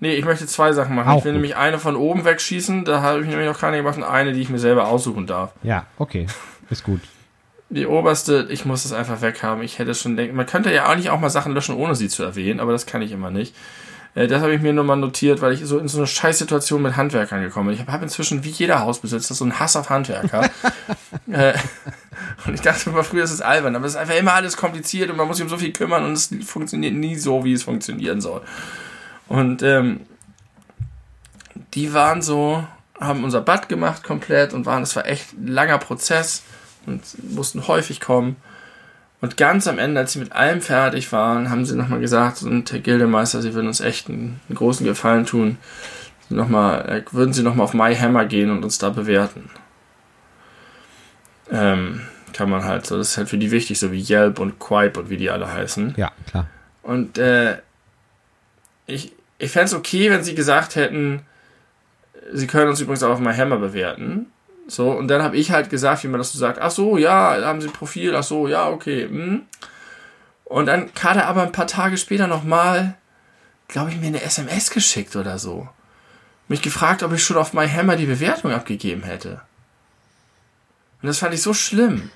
Nee, 0.00 0.14
ich 0.14 0.24
möchte 0.24 0.46
zwei 0.46 0.72
Sachen 0.72 0.94
machen. 0.94 1.08
Auch 1.08 1.18
ich 1.18 1.24
will 1.24 1.32
gut. 1.32 1.40
nämlich 1.40 1.56
eine 1.56 1.78
von 1.78 1.96
oben 1.96 2.24
wegschießen, 2.24 2.84
da 2.84 3.00
habe 3.00 3.20
ich 3.20 3.26
nämlich 3.26 3.46
noch 3.46 3.58
keine 3.58 3.78
gemacht, 3.78 3.96
und 3.96 4.04
eine, 4.04 4.32
die 4.32 4.40
ich 4.40 4.50
mir 4.50 4.58
selber 4.58 4.88
aussuchen 4.88 5.26
darf. 5.26 5.52
Ja, 5.62 5.86
okay. 5.98 6.26
Ist 6.70 6.84
gut. 6.84 7.00
Die 7.70 7.86
oberste, 7.86 8.46
ich 8.50 8.64
muss 8.64 8.84
es 8.84 8.92
einfach 8.92 9.22
weghaben. 9.22 9.62
Ich 9.62 9.78
hätte 9.78 9.94
schon 9.94 10.16
denken, 10.16 10.36
man 10.36 10.46
könnte 10.46 10.72
ja 10.72 10.86
eigentlich 10.86 11.10
auch 11.10 11.20
mal 11.20 11.30
Sachen 11.30 11.52
löschen, 11.54 11.74
ohne 11.74 11.94
sie 11.94 12.08
zu 12.08 12.22
erwähnen, 12.22 12.60
aber 12.60 12.72
das 12.72 12.86
kann 12.86 13.02
ich 13.02 13.12
immer 13.12 13.30
nicht. 13.30 13.54
Äh, 14.14 14.26
das 14.26 14.42
habe 14.42 14.54
ich 14.54 14.62
mir 14.62 14.72
nur 14.72 14.84
mal 14.84 14.96
notiert, 14.96 15.40
weil 15.40 15.52
ich 15.52 15.64
so 15.64 15.78
in 15.78 15.88
so 15.88 15.98
eine 15.98 16.06
Scheißsituation 16.06 16.82
mit 16.82 16.96
Handwerkern 16.96 17.42
gekommen 17.42 17.68
bin. 17.68 17.78
Ich 17.80 17.86
habe 17.86 18.04
inzwischen 18.04 18.44
wie 18.44 18.50
jeder 18.50 18.80
Hausbesitzer 18.80 19.34
so 19.34 19.44
einen 19.44 19.58
Hass 19.58 19.76
auf 19.76 19.90
Handwerker. 19.90 20.50
äh, 21.30 21.54
und 22.46 22.54
ich 22.54 22.60
dachte 22.60 22.90
immer, 22.90 23.04
früher 23.04 23.24
ist 23.24 23.32
es 23.32 23.40
albern, 23.40 23.74
aber 23.76 23.86
es 23.86 23.92
ist 23.92 23.98
einfach 23.98 24.16
immer 24.16 24.34
alles 24.34 24.56
kompliziert 24.56 25.10
und 25.10 25.16
man 25.16 25.26
muss 25.26 25.38
sich 25.38 25.44
um 25.44 25.50
so 25.50 25.58
viel 25.58 25.72
kümmern 25.72 26.04
und 26.04 26.12
es 26.12 26.30
funktioniert 26.44 26.94
nie 26.94 27.16
so, 27.16 27.44
wie 27.44 27.52
es 27.52 27.64
funktionieren 27.64 28.20
soll. 28.20 28.42
Und 29.28 29.62
ähm, 29.62 30.00
die 31.74 31.92
waren 31.92 32.22
so, 32.22 32.64
haben 33.00 33.24
unser 33.24 33.40
Bad 33.40 33.68
gemacht 33.68 34.04
komplett 34.04 34.52
und 34.52 34.66
waren, 34.66 34.82
es 34.82 34.94
war 34.96 35.06
echt 35.06 35.32
ein 35.32 35.48
langer 35.48 35.78
Prozess 35.78 36.42
und 36.86 37.02
mussten 37.34 37.66
häufig 37.66 38.00
kommen. 38.00 38.36
Und 39.20 39.36
ganz 39.38 39.66
am 39.66 39.78
Ende, 39.78 40.00
als 40.00 40.12
sie 40.12 40.18
mit 40.18 40.32
allem 40.32 40.60
fertig 40.60 41.10
waren, 41.10 41.48
haben 41.48 41.64
sie 41.64 41.76
nochmal 41.76 42.00
gesagt, 42.00 42.42
und 42.42 42.70
Herr 42.70 42.80
Gildemeister, 42.80 43.40
sie 43.40 43.54
würden 43.54 43.68
uns 43.68 43.80
echt 43.80 44.08
einen, 44.08 44.40
einen 44.48 44.56
großen 44.56 44.84
Gefallen 44.84 45.24
tun. 45.24 45.56
Noch 46.28 46.48
mal, 46.48 46.80
äh, 46.80 47.02
würden 47.10 47.32
sie 47.32 47.42
nochmal 47.42 47.64
auf 47.64 47.74
MyHammer 47.74 48.26
gehen 48.26 48.50
und 48.50 48.62
uns 48.64 48.78
da 48.78 48.90
bewerten. 48.90 49.48
Ähm, 51.50 52.02
kann 52.34 52.50
man 52.50 52.64
halt 52.64 52.84
so, 52.86 52.98
das 52.98 53.10
ist 53.10 53.16
halt 53.16 53.28
für 53.28 53.38
die 53.38 53.50
wichtig, 53.50 53.78
so 53.78 53.92
wie 53.92 54.02
Yelp 54.02 54.38
und 54.38 54.58
Quipe 54.58 55.00
und 55.00 55.08
wie 55.08 55.16
die 55.16 55.30
alle 55.30 55.50
heißen. 55.50 55.94
Ja, 55.96 56.12
klar. 56.26 56.46
Und 56.82 57.16
äh, 57.16 57.58
ich, 58.86 59.12
ich 59.38 59.50
fände 59.50 59.66
es 59.66 59.74
okay, 59.74 60.10
wenn 60.10 60.24
sie 60.24 60.34
gesagt 60.34 60.76
hätten, 60.76 61.22
sie 62.32 62.46
können 62.46 62.68
uns 62.68 62.80
übrigens 62.80 63.02
auch 63.02 63.10
auf 63.10 63.20
My 63.20 63.34
Hammer 63.34 63.58
bewerten. 63.58 64.26
So, 64.66 64.90
und 64.90 65.08
dann 65.08 65.22
habe 65.22 65.36
ich 65.36 65.50
halt 65.50 65.68
gesagt, 65.68 66.04
wie 66.04 66.08
man 66.08 66.18
das 66.18 66.32
so 66.32 66.38
sagt, 66.38 66.58
ach 66.58 66.70
so, 66.70 66.96
ja, 66.96 67.40
haben 67.42 67.60
sie 67.60 67.68
ein 67.68 67.72
Profil, 67.72 68.14
ach 68.16 68.22
so, 68.22 68.48
ja, 68.48 68.68
okay. 68.68 69.04
Hm. 69.06 69.42
Und 70.44 70.66
dann 70.66 70.90
hat 71.02 71.16
er 71.16 71.26
aber 71.26 71.42
ein 71.42 71.52
paar 71.52 71.66
Tage 71.66 71.96
später 71.96 72.26
nochmal, 72.26 72.94
glaube 73.68 73.90
ich, 73.90 73.98
mir 73.98 74.06
eine 74.06 74.22
SMS 74.22 74.70
geschickt 74.70 75.16
oder 75.16 75.38
so. 75.38 75.68
Mich 76.48 76.62
gefragt, 76.62 77.02
ob 77.02 77.12
ich 77.12 77.22
schon 77.22 77.36
auf 77.36 77.52
My 77.52 77.68
Hammer 77.68 77.96
die 77.96 78.06
Bewertung 78.06 78.52
abgegeben 78.52 79.02
hätte. 79.02 79.40
Und 81.02 81.08
das 81.08 81.18
fand 81.18 81.34
ich 81.34 81.42
so 81.42 81.52
schlimm. 81.52 82.10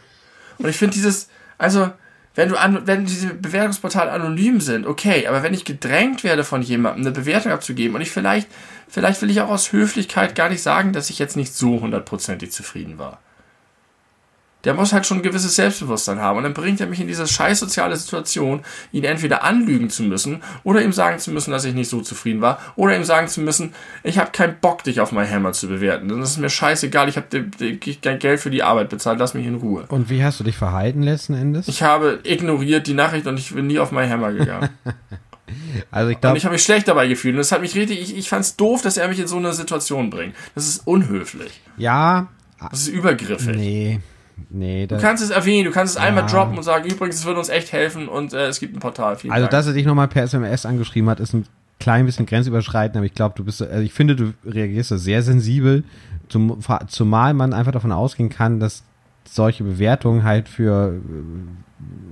Und 0.58 0.68
ich 0.68 0.76
finde 0.76 0.94
dieses, 0.94 1.28
also, 1.58 1.90
wenn 2.38 2.50
du 2.50 2.56
an, 2.56 2.86
wenn 2.86 3.04
diese 3.04 3.34
Bewertungsportale 3.34 4.12
anonym 4.12 4.60
sind, 4.60 4.86
okay, 4.86 5.26
aber 5.26 5.42
wenn 5.42 5.54
ich 5.54 5.64
gedrängt 5.64 6.22
werde 6.22 6.44
von 6.44 6.62
jemandem, 6.62 7.04
eine 7.04 7.10
Bewertung 7.10 7.50
abzugeben 7.50 7.96
und 7.96 8.00
ich 8.00 8.12
vielleicht, 8.12 8.46
vielleicht 8.86 9.20
will 9.22 9.30
ich 9.30 9.40
auch 9.40 9.48
aus 9.48 9.72
Höflichkeit 9.72 10.36
gar 10.36 10.48
nicht 10.48 10.62
sagen, 10.62 10.92
dass 10.92 11.10
ich 11.10 11.18
jetzt 11.18 11.36
nicht 11.36 11.52
so 11.52 11.80
hundertprozentig 11.80 12.52
zufrieden 12.52 12.96
war 12.96 13.18
der 14.64 14.74
muss 14.74 14.92
halt 14.92 15.06
schon 15.06 15.18
ein 15.18 15.22
gewisses 15.22 15.54
Selbstbewusstsein 15.54 16.20
haben. 16.20 16.38
Und 16.38 16.42
dann 16.42 16.54
bringt 16.54 16.80
er 16.80 16.86
mich 16.86 17.00
in 17.00 17.06
diese 17.06 17.26
scheiß 17.26 17.60
soziale 17.60 17.96
Situation, 17.96 18.60
ihn 18.92 19.04
entweder 19.04 19.44
anlügen 19.44 19.88
zu 19.88 20.02
müssen 20.02 20.42
oder 20.64 20.82
ihm 20.82 20.92
sagen 20.92 21.18
zu 21.18 21.30
müssen, 21.30 21.52
dass 21.52 21.64
ich 21.64 21.74
nicht 21.74 21.88
so 21.88 22.00
zufrieden 22.00 22.40
war 22.40 22.58
oder 22.76 22.96
ihm 22.96 23.04
sagen 23.04 23.28
zu 23.28 23.40
müssen, 23.40 23.72
ich 24.02 24.18
habe 24.18 24.32
keinen 24.32 24.58
Bock, 24.60 24.82
dich 24.82 25.00
auf 25.00 25.12
mein 25.12 25.30
Hammer 25.30 25.52
zu 25.52 25.68
bewerten. 25.68 26.08
Das 26.08 26.30
ist 26.30 26.38
mir 26.38 26.50
scheißegal, 26.50 27.08
ich 27.08 27.16
habe 27.16 27.26
kein 28.02 28.18
Geld 28.18 28.40
für 28.40 28.50
die 28.50 28.62
Arbeit 28.62 28.88
bezahlt, 28.88 29.18
lass 29.20 29.34
mich 29.34 29.46
in 29.46 29.56
Ruhe. 29.56 29.84
Und 29.88 30.10
wie 30.10 30.24
hast 30.24 30.40
du 30.40 30.44
dich 30.44 30.56
verhalten 30.56 31.02
letzten 31.02 31.34
Endes? 31.34 31.68
Ich 31.68 31.82
habe 31.82 32.20
ignoriert 32.24 32.86
die 32.86 32.94
Nachricht 32.94 33.26
und 33.26 33.38
ich 33.38 33.54
bin 33.54 33.68
nie 33.68 33.78
auf 33.78 33.92
mein 33.92 34.10
Hammer 34.10 34.32
gegangen. 34.32 34.70
Also 35.90 36.10
ich 36.10 36.20
glaube. 36.20 36.32
Und 36.32 36.36
ich 36.36 36.44
habe 36.44 36.52
mich 36.52 36.62
schlecht 36.62 36.88
dabei 36.88 37.08
gefühlt. 37.08 37.32
Und 37.32 37.38
das 37.38 37.52
hat 37.52 37.62
mich 37.62 37.74
richtig, 37.74 38.02
ich, 38.02 38.14
ich 38.14 38.28
fand 38.28 38.44
es 38.44 38.56
doof, 38.56 38.82
dass 38.82 38.98
er 38.98 39.08
mich 39.08 39.18
in 39.18 39.26
so 39.26 39.38
eine 39.38 39.54
Situation 39.54 40.10
bringt. 40.10 40.34
Das 40.54 40.68
ist 40.68 40.86
unhöflich. 40.86 41.62
Ja. 41.78 42.28
Das 42.70 42.82
ist 42.82 42.88
übergriffig. 42.88 43.56
Nee. 43.56 44.00
Nee, 44.50 44.86
du 44.86 44.98
kannst 44.98 45.22
es 45.22 45.30
erwähnen, 45.30 45.64
du 45.66 45.70
kannst 45.70 45.96
es 45.96 46.02
ja. 46.02 46.08
einmal 46.08 46.26
droppen 46.26 46.56
und 46.56 46.62
sagen, 46.62 46.88
übrigens, 46.88 47.16
es 47.16 47.24
würde 47.24 47.38
uns 47.38 47.48
echt 47.48 47.72
helfen 47.72 48.08
und 48.08 48.32
äh, 48.32 48.46
es 48.46 48.60
gibt 48.60 48.74
ein 48.74 48.80
Portal. 48.80 49.16
Vielen 49.16 49.32
also, 49.32 49.44
Dank. 49.44 49.50
dass 49.50 49.66
er 49.66 49.72
dich 49.74 49.86
nochmal 49.86 50.08
per 50.08 50.22
SMS 50.22 50.64
angeschrieben 50.64 51.10
hat, 51.10 51.20
ist 51.20 51.34
ein 51.34 51.44
klein 51.80 52.06
bisschen 52.06 52.26
grenzüberschreitend, 52.26 52.96
aber 52.96 53.06
ich 53.06 53.14
glaube, 53.14 53.34
du 53.36 53.44
bist, 53.44 53.62
also 53.62 53.82
ich 53.82 53.92
finde, 53.92 54.16
du 54.16 54.32
reagierst 54.44 54.90
da 54.90 54.98
sehr 54.98 55.22
sensibel, 55.22 55.84
zum, 56.28 56.58
zumal 56.88 57.34
man 57.34 57.52
einfach 57.52 57.72
davon 57.72 57.92
ausgehen 57.92 58.28
kann, 58.28 58.60
dass 58.60 58.82
solche 59.30 59.64
Bewertungen 59.64 60.24
halt 60.24 60.48
für, 60.48 60.94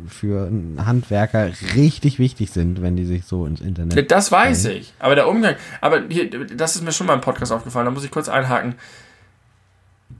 für 0.06 0.50
Handwerker 0.78 1.50
richtig 1.74 2.18
wichtig 2.18 2.50
sind, 2.50 2.82
wenn 2.82 2.96
die 2.96 3.04
sich 3.04 3.24
so 3.24 3.46
ins 3.46 3.60
Internet. 3.60 4.10
Das 4.10 4.30
weiß 4.30 4.60
stellen. 4.60 4.80
ich. 4.80 4.92
Aber 4.98 5.14
der 5.14 5.28
Umgang, 5.28 5.56
aber 5.80 6.02
hier, 6.08 6.28
das 6.30 6.76
ist 6.76 6.84
mir 6.84 6.92
schon 6.92 7.06
mal 7.06 7.14
im 7.14 7.20
Podcast 7.20 7.52
aufgefallen, 7.52 7.86
da 7.86 7.90
muss 7.90 8.04
ich 8.04 8.10
kurz 8.10 8.28
einhaken. 8.28 8.74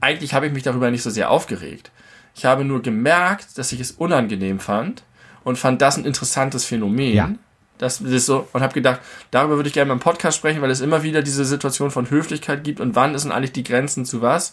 Eigentlich 0.01 0.35
habe 0.35 0.47
ich 0.47 0.53
mich 0.53 0.63
darüber 0.63 0.91
nicht 0.91 1.03
so 1.03 1.11
sehr 1.11 1.31
aufgeregt. 1.31 1.91
Ich 2.35 2.45
habe 2.45 2.65
nur 2.65 2.83
gemerkt, 2.83 3.57
dass 3.57 3.73
ich 3.73 3.81
es 3.81 3.93
unangenehm 3.93 4.61
fand 4.61 5.03
und 5.45 5.57
fand 5.57 5.81
das 5.81 5.97
ein 5.97 6.05
interessantes 6.05 6.65
Phänomen. 6.65 7.15
Ja. 7.15 7.31
Das 7.79 8.01
ist 8.01 8.27
so, 8.27 8.49
und 8.53 8.63
habe 8.63 8.75
gedacht, 8.75 9.01
darüber 9.31 9.57
würde 9.57 9.69
ich 9.69 9.75
gerne 9.75 9.89
mal 9.89 9.95
im 9.95 10.01
Podcast 10.01 10.39
sprechen, 10.39 10.63
weil 10.63 10.71
es 10.71 10.81
immer 10.81 11.03
wieder 11.03 11.23
diese 11.23 11.45
Situation 11.45 11.91
von 11.91 12.11
Höflichkeit 12.11 12.65
gibt 12.65 12.81
und 12.81 12.95
wann 12.95 13.17
sind 13.19 13.33
eigentlich 13.33 13.53
die 13.53 13.65
Grenzen 13.65 14.05
zu 14.05 14.23
was. 14.23 14.53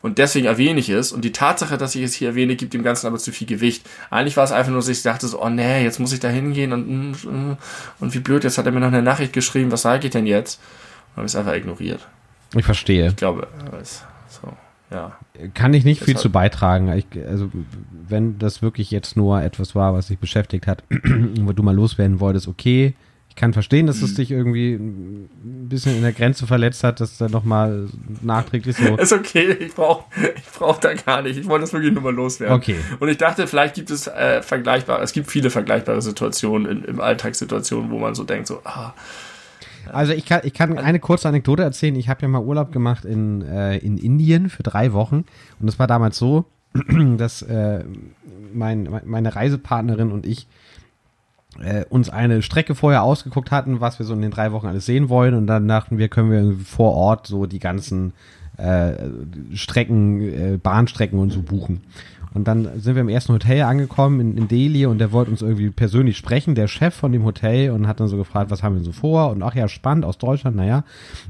Und 0.00 0.18
deswegen 0.18 0.46
erwähne 0.46 0.78
ich 0.78 0.90
es. 0.90 1.10
Und 1.10 1.24
die 1.24 1.32
Tatsache, 1.32 1.76
dass 1.76 1.94
ich 1.94 2.02
es 2.02 2.14
hier 2.14 2.28
erwähne, 2.28 2.56
gibt 2.56 2.72
dem 2.72 2.84
Ganzen 2.84 3.06
aber 3.08 3.18
zu 3.18 3.32
viel 3.32 3.48
Gewicht. 3.48 3.84
Eigentlich 4.10 4.36
war 4.36 4.44
es 4.44 4.52
einfach 4.52 4.70
nur, 4.70 4.80
dass 4.80 4.88
ich 4.88 5.02
dachte 5.02 5.26
so, 5.26 5.42
oh 5.42 5.48
nee, 5.48 5.82
jetzt 5.82 5.98
muss 5.98 6.12
ich 6.12 6.20
da 6.20 6.28
hingehen 6.28 6.72
und, 6.72 7.58
und 7.98 8.14
wie 8.14 8.20
blöd, 8.20 8.44
jetzt 8.44 8.58
hat 8.58 8.66
er 8.66 8.72
mir 8.72 8.80
noch 8.80 8.88
eine 8.88 9.02
Nachricht 9.02 9.32
geschrieben, 9.32 9.72
was 9.72 9.82
sage 9.82 10.06
ich 10.06 10.12
denn 10.12 10.26
jetzt? 10.26 10.60
Und 11.10 11.16
habe 11.16 11.26
ich 11.26 11.32
es 11.32 11.36
einfach 11.36 11.54
ignoriert. 11.54 12.06
Ich 12.54 12.64
verstehe. 12.64 13.08
Ich 13.08 13.16
glaube, 13.16 13.48
so, 13.82 14.04
ja. 14.90 15.18
Kann 15.54 15.74
ich 15.74 15.84
nicht 15.84 16.00
Deshalb. 16.00 16.16
viel 16.16 16.22
zu 16.22 16.30
beitragen. 16.30 16.92
Ich, 16.92 17.06
also, 17.26 17.50
wenn 18.08 18.38
das 18.38 18.62
wirklich 18.62 18.90
jetzt 18.90 19.16
nur 19.16 19.42
etwas 19.42 19.74
war, 19.74 19.92
was 19.94 20.08
dich 20.08 20.18
beschäftigt 20.18 20.66
hat, 20.66 20.82
wo 21.40 21.52
du 21.52 21.62
mal 21.62 21.74
loswerden 21.74 22.20
wolltest, 22.20 22.48
okay. 22.48 22.94
Ich 23.28 23.36
kann 23.40 23.52
verstehen, 23.52 23.86
dass 23.86 24.02
es 24.02 24.12
mhm. 24.12 24.16
dich 24.16 24.30
irgendwie 24.32 24.72
ein 24.72 25.68
bisschen 25.68 25.94
in 25.94 26.02
der 26.02 26.12
Grenze 26.12 26.48
verletzt 26.48 26.82
hat, 26.82 26.98
dass 26.98 27.18
da 27.18 27.28
nochmal 27.28 27.88
nachträglich 28.20 28.76
so. 28.76 28.96
Ist 28.96 29.12
okay, 29.12 29.52
ich 29.52 29.74
brauche 29.74 30.06
ich 30.34 30.50
brauch 30.58 30.78
da 30.80 30.94
gar 30.94 31.22
nicht. 31.22 31.38
Ich 31.38 31.46
wollte 31.46 31.60
das 31.60 31.72
wirklich 31.72 31.92
nur 31.92 32.02
mal 32.02 32.12
loswerden. 32.12 32.56
Okay. 32.56 32.76
Und 32.98 33.08
ich 33.08 33.18
dachte, 33.18 33.46
vielleicht 33.46 33.76
gibt 33.76 33.90
es 33.90 34.08
äh, 34.08 34.42
vergleichbare, 34.42 35.02
es 35.04 35.12
gibt 35.12 35.30
viele 35.30 35.50
vergleichbare 35.50 36.02
Situationen 36.02 36.66
in, 36.68 36.84
im 36.84 37.00
Alltagssituationen, 37.00 37.92
wo 37.92 37.98
man 37.98 38.16
so 38.16 38.24
denkt, 38.24 38.48
so, 38.48 38.60
ah, 38.64 38.92
also 39.92 40.12
ich 40.12 40.24
kann, 40.24 40.40
ich 40.44 40.54
kann 40.54 40.72
also 40.72 40.84
eine 40.84 41.00
kurze 41.00 41.28
Anekdote 41.28 41.62
erzählen. 41.62 41.96
Ich 41.96 42.08
habe 42.08 42.22
ja 42.22 42.28
mal 42.28 42.42
Urlaub 42.42 42.72
gemacht 42.72 43.04
in, 43.04 43.42
äh, 43.42 43.78
in 43.78 43.98
Indien 43.98 44.48
für 44.50 44.62
drei 44.62 44.92
Wochen. 44.92 45.24
Und 45.60 45.68
es 45.68 45.78
war 45.78 45.86
damals 45.86 46.18
so, 46.18 46.44
dass 47.16 47.42
äh, 47.42 47.84
mein, 48.52 48.88
meine 49.04 49.34
Reisepartnerin 49.34 50.12
und 50.12 50.26
ich 50.26 50.46
äh, 51.60 51.84
uns 51.88 52.10
eine 52.10 52.42
Strecke 52.42 52.74
vorher 52.74 53.02
ausgeguckt 53.02 53.50
hatten, 53.50 53.80
was 53.80 53.98
wir 53.98 54.06
so 54.06 54.14
in 54.14 54.22
den 54.22 54.30
drei 54.30 54.52
Wochen 54.52 54.66
alles 54.66 54.86
sehen 54.86 55.08
wollen. 55.08 55.34
Und 55.34 55.46
dann 55.46 55.66
dachten 55.66 55.98
wir, 55.98 56.08
können 56.08 56.30
wir 56.30 56.64
vor 56.64 56.92
Ort 56.92 57.26
so 57.26 57.46
die 57.46 57.58
ganzen 57.58 58.12
äh, 58.58 58.92
Strecken, 59.54 60.20
äh, 60.20 60.58
Bahnstrecken 60.62 61.18
und 61.18 61.30
so 61.30 61.42
buchen. 61.42 61.82
Und 62.34 62.48
dann 62.48 62.80
sind 62.80 62.94
wir 62.94 63.02
im 63.02 63.08
ersten 63.08 63.32
Hotel 63.32 63.62
angekommen 63.62 64.20
in, 64.20 64.36
in 64.36 64.48
Delhi 64.48 64.86
und 64.86 64.98
der 64.98 65.12
wollte 65.12 65.30
uns 65.30 65.42
irgendwie 65.42 65.70
persönlich 65.70 66.16
sprechen, 66.16 66.54
der 66.54 66.68
Chef 66.68 66.94
von 66.94 67.12
dem 67.12 67.24
Hotel, 67.24 67.70
und 67.70 67.86
hat 67.86 68.00
dann 68.00 68.08
so 68.08 68.16
gefragt, 68.16 68.50
was 68.50 68.62
haben 68.62 68.76
wir 68.76 68.82
so 68.82 68.92
vor? 68.92 69.30
Und 69.30 69.42
ach 69.42 69.54
ja, 69.54 69.68
spannend, 69.68 70.04
aus 70.04 70.18
Deutschland, 70.18 70.56
naja. 70.56 70.84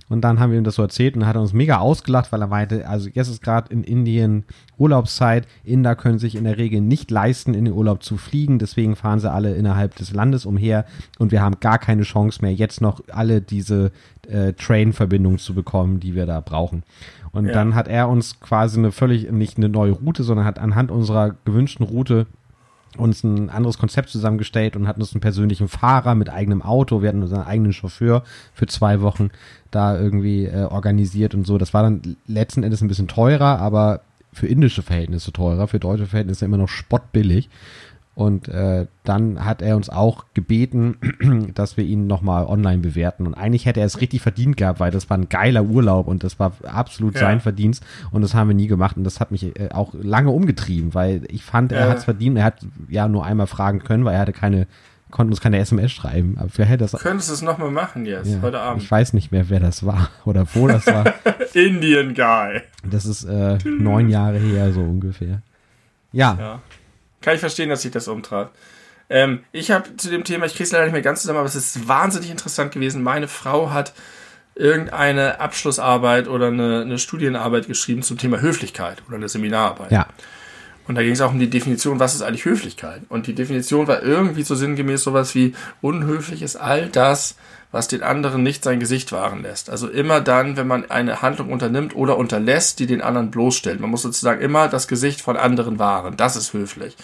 Und 0.08 0.22
dann 0.22 0.40
haben 0.40 0.50
wir 0.50 0.58
ihm 0.58 0.64
das 0.64 0.74
so 0.74 0.82
erzählt 0.82 1.16
und 1.16 1.26
hat 1.26 1.36
uns 1.36 1.52
mega 1.52 1.78
ausgelacht, 1.78 2.32
weil 2.32 2.40
er 2.40 2.48
meinte, 2.48 2.88
also 2.88 3.08
jetzt 3.12 3.28
ist 3.28 3.42
gerade 3.42 3.72
in 3.72 3.84
Indien 3.84 4.44
Urlaubszeit. 4.78 5.46
Inder 5.64 5.96
können 5.96 6.18
sich 6.18 6.34
in 6.34 6.44
der 6.44 6.58
Regel 6.58 6.80
nicht 6.80 7.10
leisten, 7.10 7.54
in 7.54 7.64
den 7.64 7.74
Urlaub 7.74 8.02
zu 8.02 8.16
fliegen. 8.16 8.58
Deswegen 8.58 8.96
fahren 8.96 9.20
sie 9.20 9.30
alle 9.30 9.54
innerhalb 9.54 9.96
des 9.96 10.12
Landes 10.12 10.46
umher 10.46 10.84
und 11.18 11.32
wir 11.32 11.42
haben 11.42 11.60
gar 11.60 11.78
keine 11.78 12.02
Chance 12.02 12.40
mehr, 12.42 12.52
jetzt 12.52 12.80
noch 12.80 13.00
alle 13.08 13.40
diese 13.40 13.92
äh, 14.28 14.52
Train-Verbindungen 14.52 15.38
zu 15.38 15.54
bekommen, 15.54 16.00
die 16.00 16.14
wir 16.14 16.26
da 16.26 16.40
brauchen. 16.40 16.82
Und 17.32 17.46
ja. 17.46 17.52
dann 17.52 17.74
hat 17.74 17.88
er 17.88 18.08
uns 18.08 18.40
quasi 18.40 18.78
eine 18.78 18.92
völlig, 18.92 19.30
nicht 19.30 19.56
eine 19.56 19.68
neue 19.68 19.92
Route, 19.92 20.22
sondern 20.22 20.46
hat 20.46 20.58
anhand 20.58 20.90
unserer 20.90 21.34
gewünschten 21.44 21.84
Route 21.86 22.26
uns 22.96 23.22
ein 23.22 23.50
anderes 23.50 23.78
Konzept 23.78 24.08
zusammengestellt 24.08 24.74
und 24.74 24.88
hatten 24.88 25.00
uns 25.00 25.12
einen 25.12 25.20
persönlichen 25.20 25.68
Fahrer 25.68 26.14
mit 26.14 26.30
eigenem 26.30 26.62
Auto. 26.62 27.02
Wir 27.02 27.10
hatten 27.10 27.22
unseren 27.22 27.42
eigenen 27.42 27.72
Chauffeur 27.72 28.22
für 28.54 28.66
zwei 28.66 29.00
Wochen 29.02 29.30
da 29.70 29.98
irgendwie 29.98 30.46
äh, 30.46 30.64
organisiert 30.64 31.34
und 31.34 31.46
so. 31.46 31.58
Das 31.58 31.74
war 31.74 31.82
dann 31.82 32.16
letzten 32.26 32.62
Endes 32.62 32.80
ein 32.80 32.88
bisschen 32.88 33.08
teurer, 33.08 33.58
aber 33.58 34.00
für 34.32 34.46
indische 34.46 34.82
Verhältnisse 34.82 35.32
teurer, 35.32 35.68
für 35.68 35.78
deutsche 35.78 36.06
Verhältnisse 36.06 36.44
immer 36.44 36.56
noch 36.56 36.68
spottbillig. 36.68 37.48
Und 38.18 38.48
äh, 38.48 38.86
dann 39.04 39.44
hat 39.44 39.62
er 39.62 39.76
uns 39.76 39.88
auch 39.88 40.24
gebeten, 40.34 41.52
dass 41.54 41.76
wir 41.76 41.84
ihn 41.84 42.08
nochmal 42.08 42.46
online 42.46 42.78
bewerten. 42.78 43.28
Und 43.28 43.34
eigentlich 43.34 43.64
hätte 43.64 43.78
er 43.78 43.86
es 43.86 44.00
richtig 44.00 44.22
verdient 44.22 44.56
gehabt, 44.56 44.80
weil 44.80 44.90
das 44.90 45.08
war 45.08 45.16
ein 45.16 45.28
geiler 45.28 45.62
Urlaub 45.62 46.08
und 46.08 46.24
das 46.24 46.40
war 46.40 46.50
absolut 46.64 47.14
ja. 47.14 47.20
sein 47.20 47.38
Verdienst. 47.38 47.84
Und 48.10 48.22
das 48.22 48.34
haben 48.34 48.48
wir 48.48 48.56
nie 48.56 48.66
gemacht. 48.66 48.96
Und 48.96 49.04
das 49.04 49.20
hat 49.20 49.30
mich 49.30 49.56
äh, 49.56 49.68
auch 49.72 49.94
lange 49.94 50.30
umgetrieben, 50.30 50.94
weil 50.94 51.22
ich 51.28 51.44
fand, 51.44 51.70
er 51.70 51.84
ja. 51.84 51.90
hat 51.90 51.98
es 51.98 52.04
verdient. 52.06 52.36
Er 52.38 52.42
hat 52.42 52.66
ja 52.88 53.06
nur 53.06 53.24
einmal 53.24 53.46
fragen 53.46 53.84
können, 53.84 54.04
weil 54.04 54.14
er 54.14 54.20
hatte 54.22 54.32
keine, 54.32 54.66
konnte 55.12 55.30
uns 55.30 55.40
keine 55.40 55.60
SMS 55.60 55.92
schreiben. 55.92 56.38
Aber 56.40 56.50
wer 56.56 56.66
hätte 56.66 56.88
das. 56.88 57.00
Könntest 57.00 57.28
du 57.28 57.34
es 57.34 57.42
nochmal 57.42 57.70
machen 57.70 58.04
jetzt, 58.04 58.32
ja, 58.32 58.42
heute 58.42 58.58
Abend? 58.58 58.82
Ich 58.82 58.90
weiß 58.90 59.12
nicht 59.12 59.30
mehr, 59.30 59.48
wer 59.48 59.60
das 59.60 59.86
war 59.86 60.10
oder 60.24 60.44
wo 60.54 60.66
das 60.66 60.88
war. 60.88 61.04
Indian 61.54 62.14
Guy. 62.14 62.62
Das 62.90 63.06
ist 63.06 63.22
äh, 63.22 63.58
neun 63.64 64.08
Jahre 64.08 64.38
her, 64.38 64.72
so 64.72 64.80
ungefähr. 64.80 65.40
ja. 66.10 66.36
ja. 66.36 66.60
Kann 67.20 67.34
ich 67.34 67.40
verstehen, 67.40 67.68
dass 67.68 67.82
sich 67.82 67.90
das 67.90 68.08
umtrat. 68.08 68.50
Ähm, 69.10 69.44
ich 69.52 69.70
habe 69.70 69.96
zu 69.96 70.10
dem 70.10 70.24
Thema, 70.24 70.46
ich 70.46 70.52
kriege 70.52 70.64
es 70.64 70.72
leider 70.72 70.84
nicht 70.84 70.92
mehr 70.92 71.02
ganz 71.02 71.22
zusammen, 71.22 71.38
aber 71.38 71.48
es 71.48 71.54
ist 71.54 71.88
wahnsinnig 71.88 72.30
interessant 72.30 72.72
gewesen. 72.72 73.02
Meine 73.02 73.28
Frau 73.28 73.70
hat 73.70 73.92
irgendeine 74.54 75.40
Abschlussarbeit 75.40 76.28
oder 76.28 76.48
eine, 76.48 76.82
eine 76.82 76.98
Studienarbeit 76.98 77.68
geschrieben 77.68 78.02
zum 78.02 78.18
Thema 78.18 78.40
Höflichkeit 78.40 79.02
oder 79.06 79.16
eine 79.16 79.28
Seminararbeit. 79.28 79.92
Ja. 79.92 80.08
Und 80.88 80.94
da 80.94 81.02
ging 81.02 81.12
es 81.12 81.20
auch 81.20 81.32
um 81.32 81.38
die 81.38 81.50
Definition, 81.50 82.00
was 82.00 82.14
ist 82.14 82.22
eigentlich 82.22 82.46
Höflichkeit? 82.46 83.02
Und 83.10 83.26
die 83.26 83.34
Definition 83.34 83.86
war 83.86 84.02
irgendwie 84.02 84.42
so 84.42 84.54
sinngemäß 84.54 85.02
sowas 85.02 85.34
wie 85.34 85.54
unhöflich 85.82 86.42
ist 86.42 86.56
all 86.56 86.88
das, 86.88 87.36
was 87.70 87.88
den 87.88 88.02
anderen 88.02 88.42
nicht 88.42 88.64
sein 88.64 88.80
Gesicht 88.80 89.12
wahren 89.12 89.42
lässt. 89.42 89.68
Also 89.68 89.88
immer 89.88 90.20
dann, 90.20 90.56
wenn 90.56 90.66
man 90.66 90.90
eine 90.90 91.20
Handlung 91.20 91.52
unternimmt 91.52 91.94
oder 91.94 92.16
unterlässt, 92.16 92.78
die 92.78 92.86
den 92.86 93.02
anderen 93.02 93.30
bloßstellt. 93.30 93.80
Man 93.80 93.90
muss 93.90 94.02
sozusagen 94.02 94.40
immer 94.40 94.68
das 94.68 94.88
Gesicht 94.88 95.20
von 95.20 95.36
anderen 95.36 95.78
wahren. 95.78 96.16
Das 96.16 96.36
ist 96.36 96.54
höflich. 96.54 96.96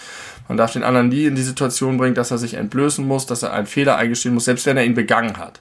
Man 0.48 0.56
darf 0.56 0.72
den 0.72 0.82
anderen 0.82 1.08
nie 1.08 1.26
in 1.26 1.34
die 1.34 1.42
Situation 1.42 1.98
bringen, 1.98 2.14
dass 2.14 2.30
er 2.30 2.38
sich 2.38 2.54
entblößen 2.54 3.06
muss, 3.06 3.26
dass 3.26 3.42
er 3.42 3.52
einen 3.52 3.66
Fehler 3.66 3.96
eingestehen 3.96 4.34
muss, 4.34 4.46
selbst 4.46 4.66
wenn 4.66 4.76
er 4.76 4.84
ihn 4.84 4.94
begangen 4.94 5.36
hat. 5.36 5.60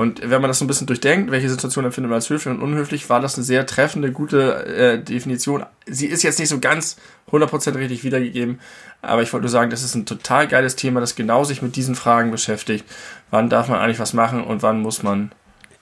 Und 0.00 0.22
wenn 0.22 0.40
man 0.40 0.48
das 0.48 0.58
so 0.58 0.64
ein 0.64 0.66
bisschen 0.66 0.86
durchdenkt, 0.86 1.30
welche 1.30 1.50
Situation 1.50 1.84
empfindet 1.84 2.08
man 2.08 2.14
als 2.16 2.30
höflich 2.30 2.50
und 2.50 2.62
unhöflich, 2.62 3.10
war 3.10 3.20
das 3.20 3.34
eine 3.34 3.44
sehr 3.44 3.66
treffende, 3.66 4.12
gute 4.12 4.64
äh, 4.64 4.98
Definition. 4.98 5.66
Sie 5.84 6.06
ist 6.06 6.22
jetzt 6.22 6.38
nicht 6.38 6.48
so 6.48 6.58
ganz 6.58 6.96
100% 7.30 7.74
richtig 7.76 8.02
wiedergegeben, 8.02 8.60
aber 9.02 9.20
ich 9.20 9.30
wollte 9.34 9.42
nur 9.42 9.50
sagen, 9.50 9.68
das 9.68 9.82
ist 9.82 9.94
ein 9.94 10.06
total 10.06 10.48
geiles 10.48 10.74
Thema, 10.74 11.00
das 11.00 11.16
genau 11.16 11.44
sich 11.44 11.60
mit 11.60 11.76
diesen 11.76 11.96
Fragen 11.96 12.30
beschäftigt. 12.30 12.86
Wann 13.30 13.50
darf 13.50 13.68
man 13.68 13.78
eigentlich 13.78 13.98
was 13.98 14.14
machen 14.14 14.42
und 14.42 14.62
wann 14.62 14.80
muss 14.80 15.02
man 15.02 15.32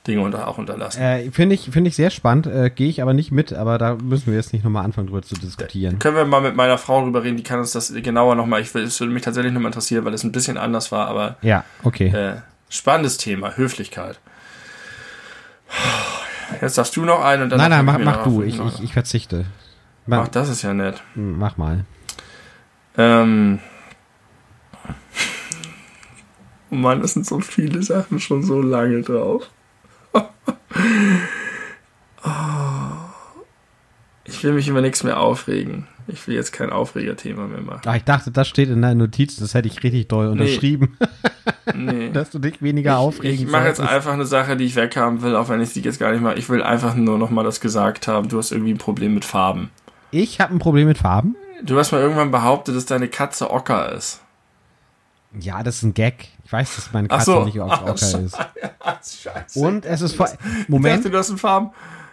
Dinge 0.08 0.22
unter, 0.22 0.48
auch 0.48 0.58
unterlassen? 0.58 1.00
Äh, 1.00 1.30
Finde 1.30 1.54
ich, 1.54 1.70
find 1.70 1.86
ich 1.86 1.94
sehr 1.94 2.10
spannend, 2.10 2.48
äh, 2.48 2.70
gehe 2.74 2.88
ich 2.88 3.00
aber 3.00 3.14
nicht 3.14 3.30
mit, 3.30 3.52
aber 3.52 3.78
da 3.78 3.94
müssen 4.02 4.26
wir 4.26 4.34
jetzt 4.34 4.52
nicht 4.52 4.64
nochmal 4.64 4.84
anfangen, 4.84 5.06
drüber 5.06 5.22
zu 5.22 5.36
diskutieren. 5.36 5.92
Da 5.92 5.98
können 6.00 6.16
wir 6.16 6.24
mal 6.24 6.40
mit 6.40 6.56
meiner 6.56 6.78
Frau 6.78 7.04
drüber 7.04 7.22
reden, 7.22 7.36
die 7.36 7.44
kann 7.44 7.60
uns 7.60 7.70
das 7.70 7.94
genauer 7.94 8.34
nochmal, 8.34 8.62
ich 8.62 8.74
würde 8.74 9.12
mich 9.12 9.22
tatsächlich 9.22 9.52
nochmal 9.52 9.68
interessieren, 9.68 10.04
weil 10.04 10.14
es 10.14 10.24
ein 10.24 10.32
bisschen 10.32 10.58
anders 10.58 10.90
war, 10.90 11.06
aber. 11.06 11.36
Ja, 11.42 11.64
okay. 11.84 12.08
Äh, 12.08 12.40
Spannendes 12.68 13.16
Thema, 13.16 13.56
Höflichkeit. 13.56 14.18
Jetzt 16.60 16.78
darfst 16.78 16.96
du 16.96 17.04
noch 17.04 17.24
einen 17.24 17.44
und 17.44 17.50
dann. 17.50 17.58
Nein, 17.58 17.70
nein, 17.70 17.84
mach, 17.84 17.98
mach 17.98 18.24
du. 18.24 18.42
Ich, 18.42 18.58
ich, 18.58 18.82
ich 18.82 18.92
verzichte. 18.92 19.46
Mach, 20.06 20.24
Ach, 20.24 20.28
das 20.28 20.48
ist 20.48 20.62
ja 20.62 20.72
nett. 20.72 21.02
Mach 21.14 21.56
mal. 21.56 21.84
Ähm. 22.96 23.60
Oh 26.70 26.74
Mann, 26.74 27.00
das 27.00 27.14
sind 27.14 27.26
so 27.26 27.40
viele 27.40 27.82
Sachen 27.82 28.20
schon 28.20 28.42
so 28.42 28.60
lange 28.60 29.02
drauf. 29.02 29.48
Ich 34.38 34.44
will 34.44 34.52
mich 34.52 34.68
über 34.68 34.80
nichts 34.80 35.02
mehr 35.02 35.18
aufregen. 35.18 35.88
Ich 36.06 36.26
will 36.28 36.36
jetzt 36.36 36.52
kein 36.52 36.70
Aufregerthema 36.70 37.46
mehr 37.46 37.60
machen. 37.60 37.82
Ach, 37.84 37.96
ich 37.96 38.04
dachte, 38.04 38.30
das 38.30 38.46
steht 38.46 38.68
in 38.68 38.80
deinen 38.80 38.98
Notizen, 38.98 39.40
das 39.40 39.52
hätte 39.52 39.66
ich 39.66 39.82
richtig 39.82 40.08
doll 40.08 40.28
unterschrieben. 40.28 40.96
Nee. 41.74 42.10
Dass 42.12 42.30
du 42.30 42.38
dich 42.38 42.62
weniger 42.62 42.92
ich, 42.92 42.96
aufregen 42.96 43.46
Ich 43.46 43.50
mache 43.50 43.66
jetzt 43.66 43.80
einfach 43.80 44.14
eine 44.14 44.24
Sache, 44.24 44.56
die 44.56 44.64
ich 44.64 44.74
weghaben 44.74 45.20
will, 45.20 45.36
auch 45.36 45.50
wenn 45.50 45.60
ich 45.60 45.68
sie 45.70 45.80
jetzt 45.80 46.00
gar 46.00 46.12
nicht 46.12 46.22
mache. 46.22 46.38
Ich 46.38 46.48
will 46.48 46.62
einfach 46.62 46.94
nur 46.94 47.18
noch 47.18 47.28
mal 47.28 47.44
das 47.44 47.60
gesagt 47.60 48.08
haben. 48.08 48.30
Du 48.30 48.38
hast 48.38 48.52
irgendwie 48.52 48.72
ein 48.72 48.78
Problem 48.78 49.12
mit 49.12 49.26
Farben. 49.26 49.70
Ich 50.10 50.40
habe 50.40 50.54
ein 50.54 50.58
Problem 50.58 50.88
mit 50.88 50.98
Farben? 50.98 51.36
Du 51.62 51.78
hast 51.78 51.92
mal 51.92 52.00
irgendwann 52.00 52.30
behauptet, 52.30 52.74
dass 52.74 52.86
deine 52.86 53.08
Katze 53.08 53.50
Ocker 53.50 53.92
ist. 53.92 54.22
Ja, 55.38 55.62
das 55.62 55.76
ist 55.76 55.82
ein 55.82 55.94
Gag. 55.94 56.28
Ich 56.44 56.52
weiß, 56.52 56.76
dass 56.76 56.92
meine 56.92 57.08
Katze 57.08 57.24
so. 57.32 57.44
nicht 57.44 57.60
Ocker 57.60 57.94
ist. 57.94 58.10
Scheiße. 59.22 59.58
Und 59.58 59.84
es 59.84 60.00
ist 60.00 60.14
vor 60.14 60.28
Moment. 60.68 60.96
Ich 60.96 61.02
dachte, 61.02 61.10
du 61.10 61.18
hast 61.18 61.30
ein 61.30 61.38
Farben. 61.38 61.70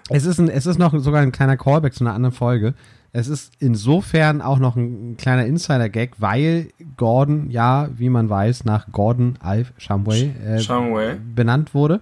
Es 0.10 0.26
ist, 0.26 0.40
ein, 0.40 0.50
es 0.50 0.66
ist 0.66 0.78
noch 0.78 0.98
sogar 1.00 1.22
ein 1.22 1.32
kleiner 1.32 1.58
Callback 1.58 1.94
zu 1.94 2.04
einer 2.04 2.14
anderen 2.14 2.36
Folge. 2.36 2.76
Es 3.12 3.28
ist 3.28 3.54
insofern 3.60 4.42
auch 4.42 4.60
noch 4.60 4.76
ein 4.76 5.18
kleiner 5.18 5.46
Insider-Gag, 5.46 6.16
weil 6.18 6.70
Gordon 6.98 7.50
ja, 7.50 7.90
wie 7.96 8.10
man 8.10 8.30
weiß, 8.30 8.66
nach 8.66 8.92
Gordon 8.92 9.38
Alf 9.42 9.74
Shumway, 9.78 10.34
äh, 10.46 11.16
benannt 11.34 11.74
wurde. 11.74 12.02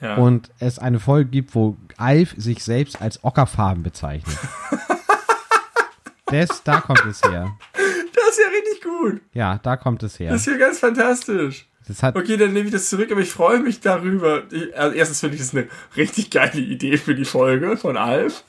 Ja. 0.00 0.16
Und 0.16 0.50
es 0.58 0.78
eine 0.78 0.98
Folge 0.98 1.30
gibt, 1.30 1.54
wo 1.54 1.76
Alf 1.96 2.34
sich 2.36 2.62
selbst 2.62 3.02
als 3.02 3.24
Ockerfarben 3.24 3.82
bezeichnet. 3.82 4.36
das, 6.26 6.62
da 6.62 6.80
kommt 6.80 7.04
es 7.06 7.22
her. 7.22 7.50
Das 7.72 8.28
ist 8.30 8.38
ja 8.38 8.48
richtig 8.48 8.82
gut. 8.82 9.20
Ja, 9.32 9.58
da 9.62 9.76
kommt 9.76 10.02
es 10.02 10.18
her. 10.18 10.30
Das 10.30 10.46
ist 10.46 10.46
ja 10.46 10.58
ganz 10.58 10.78
fantastisch. 10.78 11.66
Okay, 12.14 12.36
dann 12.36 12.52
nehme 12.52 12.66
ich 12.66 12.72
das 12.72 12.88
zurück, 12.88 13.10
aber 13.12 13.20
ich 13.20 13.30
freue 13.30 13.60
mich 13.60 13.80
darüber. 13.80 14.42
Also 14.76 14.96
erstens 14.96 15.20
finde 15.20 15.36
ich 15.36 15.42
das 15.42 15.54
eine 15.54 15.68
richtig 15.96 16.30
geile 16.30 16.60
Idee 16.60 16.96
für 16.96 17.14
die 17.14 17.24
Folge 17.24 17.76
von 17.76 17.96
Alf. 17.96 18.44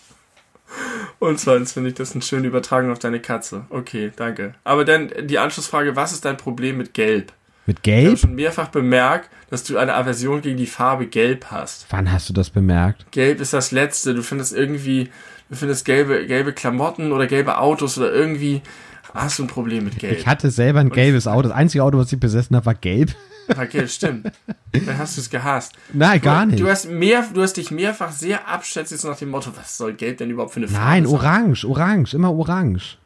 Und 1.20 1.40
zweitens 1.40 1.74
finde 1.74 1.90
ich 1.90 1.96
das 1.96 2.14
eine 2.14 2.22
schöne 2.22 2.48
Übertragung 2.48 2.92
auf 2.92 3.00
deine 3.00 3.20
Katze. 3.22 3.66
Okay, 3.70 4.12
danke. 4.16 4.54
Aber 4.64 4.86
dann 4.86 5.12
die 5.24 5.40
Anschlussfrage, 5.40 5.96
was 5.96 6.12
ist 6.12 6.26
dein 6.26 6.38
Problem 6.38 6.78
mit 6.78 6.94
Gelb? 6.94 7.32
Mit 7.66 7.80
Ich 7.86 7.94
habe 7.94 8.02
Gelb? 8.04 8.20
schon 8.20 8.36
mehrfach 8.36 8.68
bemerkt, 8.70 9.30
dass 9.50 9.64
du 9.64 9.78
eine 9.78 9.94
Aversion 9.96 10.42
gegen 10.42 10.58
die 10.58 10.68
Farbe 10.68 11.08
Gelb 11.08 11.48
hast. 11.52 11.86
Wann 11.90 12.12
hast 12.12 12.30
du 12.30 12.34
das 12.34 12.50
bemerkt? 12.50 13.12
Gelb 13.12 13.42
ist 13.42 13.54
das 13.54 13.72
Letzte. 13.72 14.14
Du 14.14 14.24
findest 14.24 14.54
irgendwie, 14.56 15.10
du 15.50 15.56
findest 15.56 15.86
gelbe, 15.86 16.26
gelbe 16.28 16.54
Klamotten 16.54 17.12
oder 17.12 17.28
gelbe 17.28 17.58
Autos 17.58 17.98
oder 17.98 18.12
irgendwie 18.14 18.62
hast 19.24 19.40
du 19.40 19.44
ein 19.44 19.48
Problem 19.48 19.86
mit 19.86 20.00
Gelb. 20.00 20.20
Ich 20.20 20.28
hatte 20.28 20.52
selber 20.52 20.80
ein 20.80 20.90
gelbes 20.90 21.28
Auto. 21.28 21.50
Das 21.50 21.58
einzige 21.58 21.84
Auto, 21.84 21.98
was 21.98 22.12
ich 22.12 22.20
besessen 22.20 22.56
habe, 22.56 22.66
war 22.66 22.76
gelb. 22.76 23.16
War 23.48 23.66
gelb, 23.66 23.90
stimmt. 23.90 24.32
Dann 24.72 24.98
hast 24.98 25.18
du 25.18 25.22
es 25.22 25.30
gehasst. 25.30 25.74
Nein, 25.94 26.22
gar 26.22 26.46
nicht. 26.46 26.60
Du 26.60 26.68
hast, 26.68 26.90
mehr, 26.90 27.24
du 27.34 27.42
hast 27.42 27.54
dich 27.54 27.72
mehrfach 27.72 28.12
sehr 28.12 28.48
abschätzig 28.48 29.00
so 29.00 29.08
nach 29.08 29.18
dem 29.18 29.30
Motto, 29.30 29.52
was 29.56 29.78
soll 29.78 29.94
Gelb 29.94 30.18
denn 30.18 30.30
überhaupt 30.30 30.54
für 30.54 30.60
eine 30.60 30.68
Farbe 30.68 30.86
Nein, 30.86 31.06
sein? 31.06 31.14
orange, 31.14 31.66
orange, 31.66 32.14
immer 32.14 32.34
orange. 32.34 32.98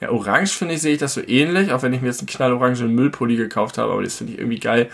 Ja, 0.00 0.10
orange 0.10 0.52
finde 0.52 0.74
ich, 0.74 0.80
sehe 0.80 0.94
ich 0.94 0.98
das 0.98 1.14
so 1.14 1.20
ähnlich, 1.26 1.72
auch 1.72 1.82
wenn 1.82 1.92
ich 1.92 2.00
mir 2.00 2.06
jetzt 2.06 2.20
einen 2.20 2.28
knallorangenen 2.28 2.94
Müllpulli 2.94 3.36
gekauft 3.36 3.76
habe, 3.78 3.92
aber 3.92 4.02
das 4.02 4.16
finde 4.16 4.32
ich 4.32 4.38
irgendwie 4.38 4.60
geil. 4.60 4.88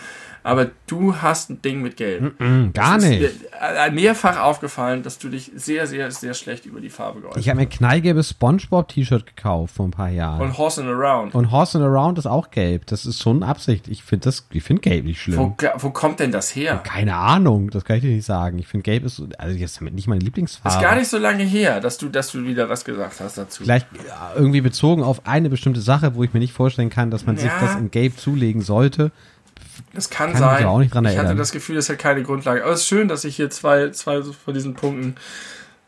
Aber 0.47 0.70
du 0.86 1.16
hast 1.16 1.51
ein 1.51 1.60
Ding 1.60 1.82
mit 1.82 1.97
Gelb. 1.97 2.39
Mm, 2.40 2.73
gar 2.73 2.98
Es 2.98 3.02
ist 3.05 3.10
nicht. 3.10 3.20
mir 3.20 3.31
äh, 3.60 3.90
mehrfach 3.90 4.39
aufgefallen, 4.40 5.02
dass 5.02 5.18
du 5.18 5.28
dich 5.28 5.51
sehr, 5.56 5.89
sehr, 5.89 6.10
sehr 6.12 6.35
schlecht 6.35 6.66
über 6.66 6.81
die 6.81 6.89
Farbe 6.89 7.20
geäußert 7.20 7.39
Ich 7.40 7.48
habe 7.48 7.56
mir 7.56 7.62
ein 7.66 7.68
knallgelbes 7.68 8.31
Spongebob-T-Shirt 8.31 9.27
gekauft 9.27 9.74
vor 9.74 9.86
ein 9.89 9.90
paar 9.90 10.09
Jahren. 10.10 10.40
Und 10.40 10.56
Horse 10.56 10.82
and 10.82 10.90
Around. 10.90 11.35
Und 11.35 11.51
Horse 11.51 11.78
and 11.78 11.86
Around 11.86 12.18
ist 12.18 12.27
auch 12.27 12.51
gelb. 12.52 12.86
Das 12.86 13.06
ist 13.06 13.20
schon 13.20 13.43
Absicht. 13.43 13.89
Ich 13.89 14.05
finde 14.05 14.23
finde 14.62 14.81
gelb 14.82 15.05
nicht 15.06 15.20
schlimm. 15.20 15.39
Wo, 15.39 15.56
wo 15.78 15.90
kommt 15.90 16.20
denn 16.20 16.31
das 16.31 16.55
her? 16.55 16.81
Keine 16.85 17.16
Ahnung, 17.16 17.70
das 17.70 17.85
kann 17.85 17.97
ich 17.97 18.02
dir 18.02 18.10
nicht 18.14 18.24
sagen. 18.27 18.59
Ich 18.60 18.68
finde 18.68 18.85
gelb 18.85 19.05
ist, 19.05 19.16
so- 19.16 19.28
also 19.39 19.56
jetzt 19.56 19.81
damit 19.81 19.94
nicht 19.94 20.06
meine 20.06 20.20
Lieblingsfarbe. 20.20 20.77
Ist 20.77 20.82
gar 20.82 20.94
nicht 20.94 21.09
so 21.09 21.18
lange 21.18 21.43
her, 21.43 21.81
dass 21.81 21.98
du, 21.98 22.09
dass 22.09 22.31
du 22.31 22.44
wieder 22.44 22.68
was 22.68 22.85
gesagt 22.85 23.20
hast 23.20 23.36
dazu. 23.36 23.64
Vielleicht 23.64 23.89
ja, 24.06 24.31
irgendwie 24.36 24.60
bezogen 24.60 25.02
auf 25.02 25.27
eine 25.27 25.51
bestimmte 25.51 25.81
Sache, 25.81 26.14
wo 26.14 26.23
ich 26.23 26.32
mir 26.32 26.40
nicht 26.40 26.52
vorstellen 26.52 26.90
kann, 26.90 27.10
dass 27.10 27.27
man 27.27 27.36
sich 27.36 27.48
Ja. 27.48 27.59
das 27.60 27.74
in 27.74 27.90
gelb 27.90 28.16
zulegen 28.18 28.62
sollte. 28.62 29.10
Das 29.97 30.10
kann, 30.10 30.31
Kann 30.32 30.39
sein. 30.40 30.62
aber 30.64 30.70
auch 30.73 30.78
nicht 30.78 30.94
dran 30.94 31.05
ich 31.06 31.18
hatte 31.18 31.35
das 31.35 31.51
Gefühl, 31.51 31.74
das 31.77 31.89
hat 31.89 31.98
keine 31.98 32.23
Grundlage. 32.23 32.62
Aber 32.62 32.73
es 32.73 32.81
ist 32.82 32.86
schön, 32.86 33.09
dass 33.09 33.23
sich 33.23 33.35
hier 33.36 33.51
zwei, 33.51 33.90
zwei 33.90 34.23
von 34.23 34.55
diesen 34.55 34.74
Punkten 34.74 35.16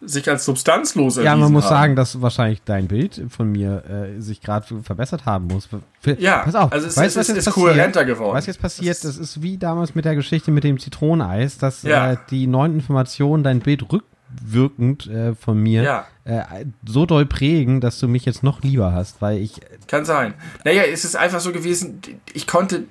sich 0.01 0.29
als 0.31 0.45
substanzlos 0.45 1.17
Ja, 1.17 1.35
man 1.37 1.53
muss 1.53 1.65
haben. 1.65 1.71
sagen, 1.71 1.97
dass 1.97 2.23
wahrscheinlich 2.23 2.63
dein 2.65 2.87
Bild 2.87 3.21
von 3.31 3.51
mir 3.51 3.83
äh, 4.17 4.21
sich 4.21 4.41
gerade 4.41 4.65
verbessert 4.83 5.27
haben 5.27 5.49
muss. 5.49 5.69
Für, 6.01 6.19
Ja, 6.21 6.39
pass 6.39 6.55
auf. 6.55 6.73
also 6.73 6.87
es 6.87 6.97
weißt, 6.97 7.17
ist- 7.17 7.29
was 7.31 7.37
es 7.37 7.47
ist 7.49 7.53
kohärenter 7.53 8.05
geworden. 8.05 8.35
Was 8.35 8.47
jetzt 8.47 8.63
passiert, 8.63 8.91
Das 8.95 9.01
das 9.01 9.17
ist- 9.17 9.37
ist, 9.37 9.43
wie 9.43 9.59
damals 9.59 9.95
mit 9.97 10.05
der 10.05 10.15
Geschichte 10.15 10.53
mit 10.53 10.63
dem 10.65 10.79
Zitroneneis, 10.79 11.59
dass 11.59 11.83
Ja. 11.83 12.13
äh, 12.13 12.17
die 12.31 12.47
neuen 12.47 12.75
Informationen 12.75 13.43
dein 13.43 13.59
Bild 13.59 13.83
rückwirkend 14.43 15.07
äh, 15.07 15.35
von 15.35 15.59
mir 15.63 15.83
Ja. 15.83 16.07
äh, 16.25 16.65
so 16.87 17.07
doll 17.07 17.27
prägen, 17.27 17.81
dass 17.81 17.99
du 17.99 18.09
mich 18.09 18.25
jetzt 18.25 18.43
noch 18.43 18.63
lieber 18.63 18.93
hast, 18.93 19.21
weil 19.23 19.39
ich 19.39 19.55
Kann 19.87 20.05
sein. 20.05 20.35
Naja, 20.65 20.83
es 20.83 21.05
ist 21.05 21.17
einfach 21.17 21.41
so 21.41 21.53
gewesen, 21.53 22.01
ich 22.35 22.47
konnte, 22.47 22.85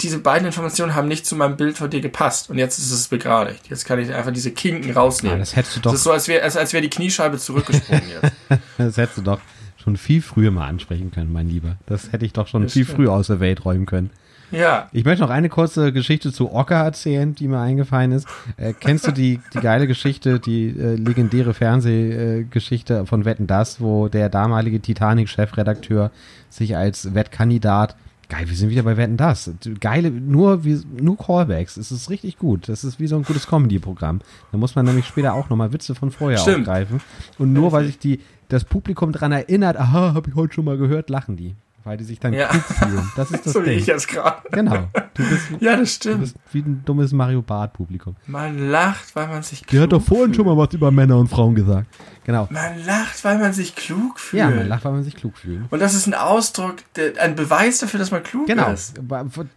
diese 0.00 0.18
beiden 0.18 0.46
Informationen 0.46 0.94
haben 0.94 1.08
nicht 1.08 1.26
zu 1.26 1.36
meinem 1.36 1.56
Bild 1.56 1.76
von 1.76 1.90
dir 1.90 2.00
gepasst. 2.00 2.50
Und 2.50 2.58
jetzt 2.58 2.78
ist 2.78 2.90
es 2.90 3.08
begradigt. 3.08 3.68
Jetzt 3.68 3.84
kann 3.86 3.98
ich 3.98 4.12
einfach 4.12 4.32
diese 4.32 4.52
Kinken 4.52 4.92
rausnehmen. 4.92 5.36
Ah, 5.36 5.40
das 5.40 5.56
hättest 5.56 5.76
du 5.76 5.80
doch- 5.80 5.90
Das 5.92 6.00
ist 6.00 6.04
so, 6.04 6.12
als 6.12 6.28
wäre 6.28 6.42
als, 6.42 6.56
als 6.56 6.72
wär 6.72 6.80
die 6.80 6.90
Kniescheibe 6.90 7.38
zurückgesprungen 7.38 8.04
jetzt. 8.08 8.32
Das 8.78 8.96
hättest 8.96 9.18
du 9.18 9.22
doch 9.22 9.40
schon 9.82 9.96
viel 9.96 10.22
früher 10.22 10.50
mal 10.50 10.66
ansprechen 10.68 11.10
können, 11.10 11.32
mein 11.32 11.48
Lieber. 11.48 11.76
Das 11.86 12.12
hätte 12.12 12.24
ich 12.24 12.32
doch 12.32 12.46
schon 12.46 12.62
Das 12.62 12.72
viel 12.72 12.84
stimmt. 12.84 12.96
früher 12.96 13.12
aus 13.12 13.26
der 13.26 13.40
Welt 13.40 13.64
räumen 13.64 13.86
können. 13.86 14.10
Ja. 14.50 14.88
Ich 14.92 15.04
möchte 15.04 15.22
noch 15.22 15.30
eine 15.30 15.48
kurze 15.48 15.92
Geschichte 15.92 16.32
zu 16.32 16.52
Ocker 16.52 16.76
erzählen, 16.76 17.34
die 17.34 17.48
mir 17.48 17.60
eingefallen 17.60 18.12
ist. 18.12 18.26
Äh, 18.56 18.72
kennst 18.78 19.06
du 19.06 19.12
die, 19.12 19.40
die 19.52 19.60
geile 19.60 19.86
Geschichte, 19.86 20.38
die 20.38 20.68
äh, 20.68 20.94
legendäre 20.94 21.54
Fernsehgeschichte 21.54 22.98
äh, 22.98 23.06
von 23.06 23.24
Wetten 23.24 23.46
Das, 23.46 23.80
wo 23.80 24.08
der 24.08 24.28
damalige 24.28 24.80
Titanic-Chefredakteur 24.80 26.10
sich 26.50 26.76
als 26.76 27.14
Wettkandidat 27.14 27.96
Geil, 28.28 28.48
wir 28.48 28.56
sind 28.56 28.70
wieder 28.70 28.82
bei 28.82 28.96
Wetten 28.96 29.16
das. 29.16 29.50
Geile, 29.80 30.10
nur, 30.10 30.64
wie, 30.64 30.80
nur 31.00 31.16
Callbacks. 31.18 31.76
Es 31.76 31.92
ist 31.92 32.10
richtig 32.10 32.38
gut. 32.38 32.68
Das 32.68 32.84
ist 32.84 32.98
wie 32.98 33.06
so 33.06 33.16
ein 33.16 33.22
gutes 33.22 33.46
Comedy-Programm. 33.46 34.20
Da 34.50 34.58
muss 34.58 34.74
man 34.74 34.86
nämlich 34.86 35.06
später 35.06 35.34
auch 35.34 35.50
nochmal 35.50 35.72
Witze 35.72 35.94
von 35.94 36.10
vorher 36.10 36.38
Stimmt. 36.38 36.60
aufgreifen. 36.60 37.00
Und 37.38 37.52
nur 37.52 37.72
weil 37.72 37.86
sich 37.86 37.98
die, 37.98 38.20
das 38.48 38.64
Publikum 38.64 39.12
daran 39.12 39.32
erinnert, 39.32 39.76
aha, 39.76 40.14
habe 40.14 40.30
ich 40.30 40.34
heute 40.34 40.54
schon 40.54 40.64
mal 40.64 40.78
gehört, 40.78 41.10
lachen 41.10 41.36
die. 41.36 41.54
Weil 41.84 41.98
die 41.98 42.04
sich 42.04 42.18
dann 42.18 42.32
Ja. 42.32 42.48
klug 42.48 42.62
fühlen. 42.64 43.12
Das 43.14 43.30
ist 43.30 43.44
das 43.46 43.52
so 43.52 43.60
wie 43.62 43.70
Ding. 43.70 43.78
ich 43.78 43.86
jetzt 43.86 44.08
gerade. 44.08 44.38
Genau. 44.50 44.88
Du 45.12 45.22
bist, 45.28 45.48
Ja, 45.60 45.72
das 45.76 45.80
du 45.98 46.08
stimmt. 46.08 46.20
bist 46.20 46.36
wie 46.52 46.60
ein 46.60 46.82
dummes 46.84 47.12
Mario 47.12 47.42
Bart-Publikum. 47.42 48.16
Man 48.26 48.70
lacht, 48.70 49.14
weil 49.14 49.28
man 49.28 49.42
sich 49.42 49.60
klug 49.60 49.70
Der 49.70 49.80
hat 49.82 49.92
doch 49.92 50.00
vorhin 50.02 50.26
fühlt. 50.26 50.36
schon 50.36 50.46
mal 50.46 50.56
was 50.56 50.72
über 50.72 50.90
Männer 50.90 51.18
und 51.18 51.28
Frauen 51.28 51.54
gesagt. 51.54 51.86
Genau. 52.24 52.48
Man 52.50 52.82
lacht, 52.86 53.22
weil 53.22 53.38
man 53.38 53.52
sich 53.52 53.76
klug 53.76 54.18
fühlt. 54.18 54.40
Ja, 54.40 54.48
man 54.48 54.66
lacht, 54.66 54.82
weil 54.86 54.92
man 54.92 55.04
sich 55.04 55.14
klug 55.14 55.36
fühlt. 55.36 55.70
Und 55.70 55.78
das 55.78 55.92
ist 55.92 56.06
ein 56.06 56.14
Ausdruck, 56.14 56.76
der, 56.96 57.20
ein 57.20 57.34
Beweis 57.34 57.80
dafür, 57.80 58.00
dass 58.00 58.10
man 58.10 58.22
klug 58.22 58.46
Genau. 58.46 58.70
ist. 58.70 58.94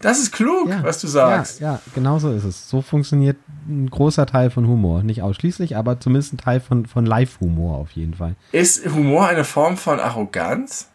Das 0.02 0.20
ist 0.20 0.34
klug, 0.34 0.68
Ja. 0.70 0.84
was 0.84 1.00
du 1.00 1.08
sagst. 1.08 1.62
Ja, 1.62 1.74
ja, 1.76 1.82
genau 1.96 2.20
so 2.20 2.30
ist 2.34 2.44
es. 2.44 2.68
So 2.70 2.82
funktioniert 2.82 3.38
ein 3.70 3.90
großer 3.90 4.26
Teil 4.26 4.50
von 4.50 4.68
Humor. 4.68 5.02
Nicht 5.04 5.22
ausschließlich, 5.22 5.78
aber 5.78 6.02
zumindest 6.02 6.34
ein 6.34 6.38
Teil 6.40 6.60
von, 6.60 6.86
von 6.88 7.06
Live-Humor 7.06 7.78
auf 7.78 7.92
jeden 7.92 8.16
Fall. 8.16 8.36
Ist 8.52 8.86
Humor 8.94 9.28
eine 9.30 9.46
Form 9.46 9.78
von 9.78 10.02
Arroganz? 10.02 10.90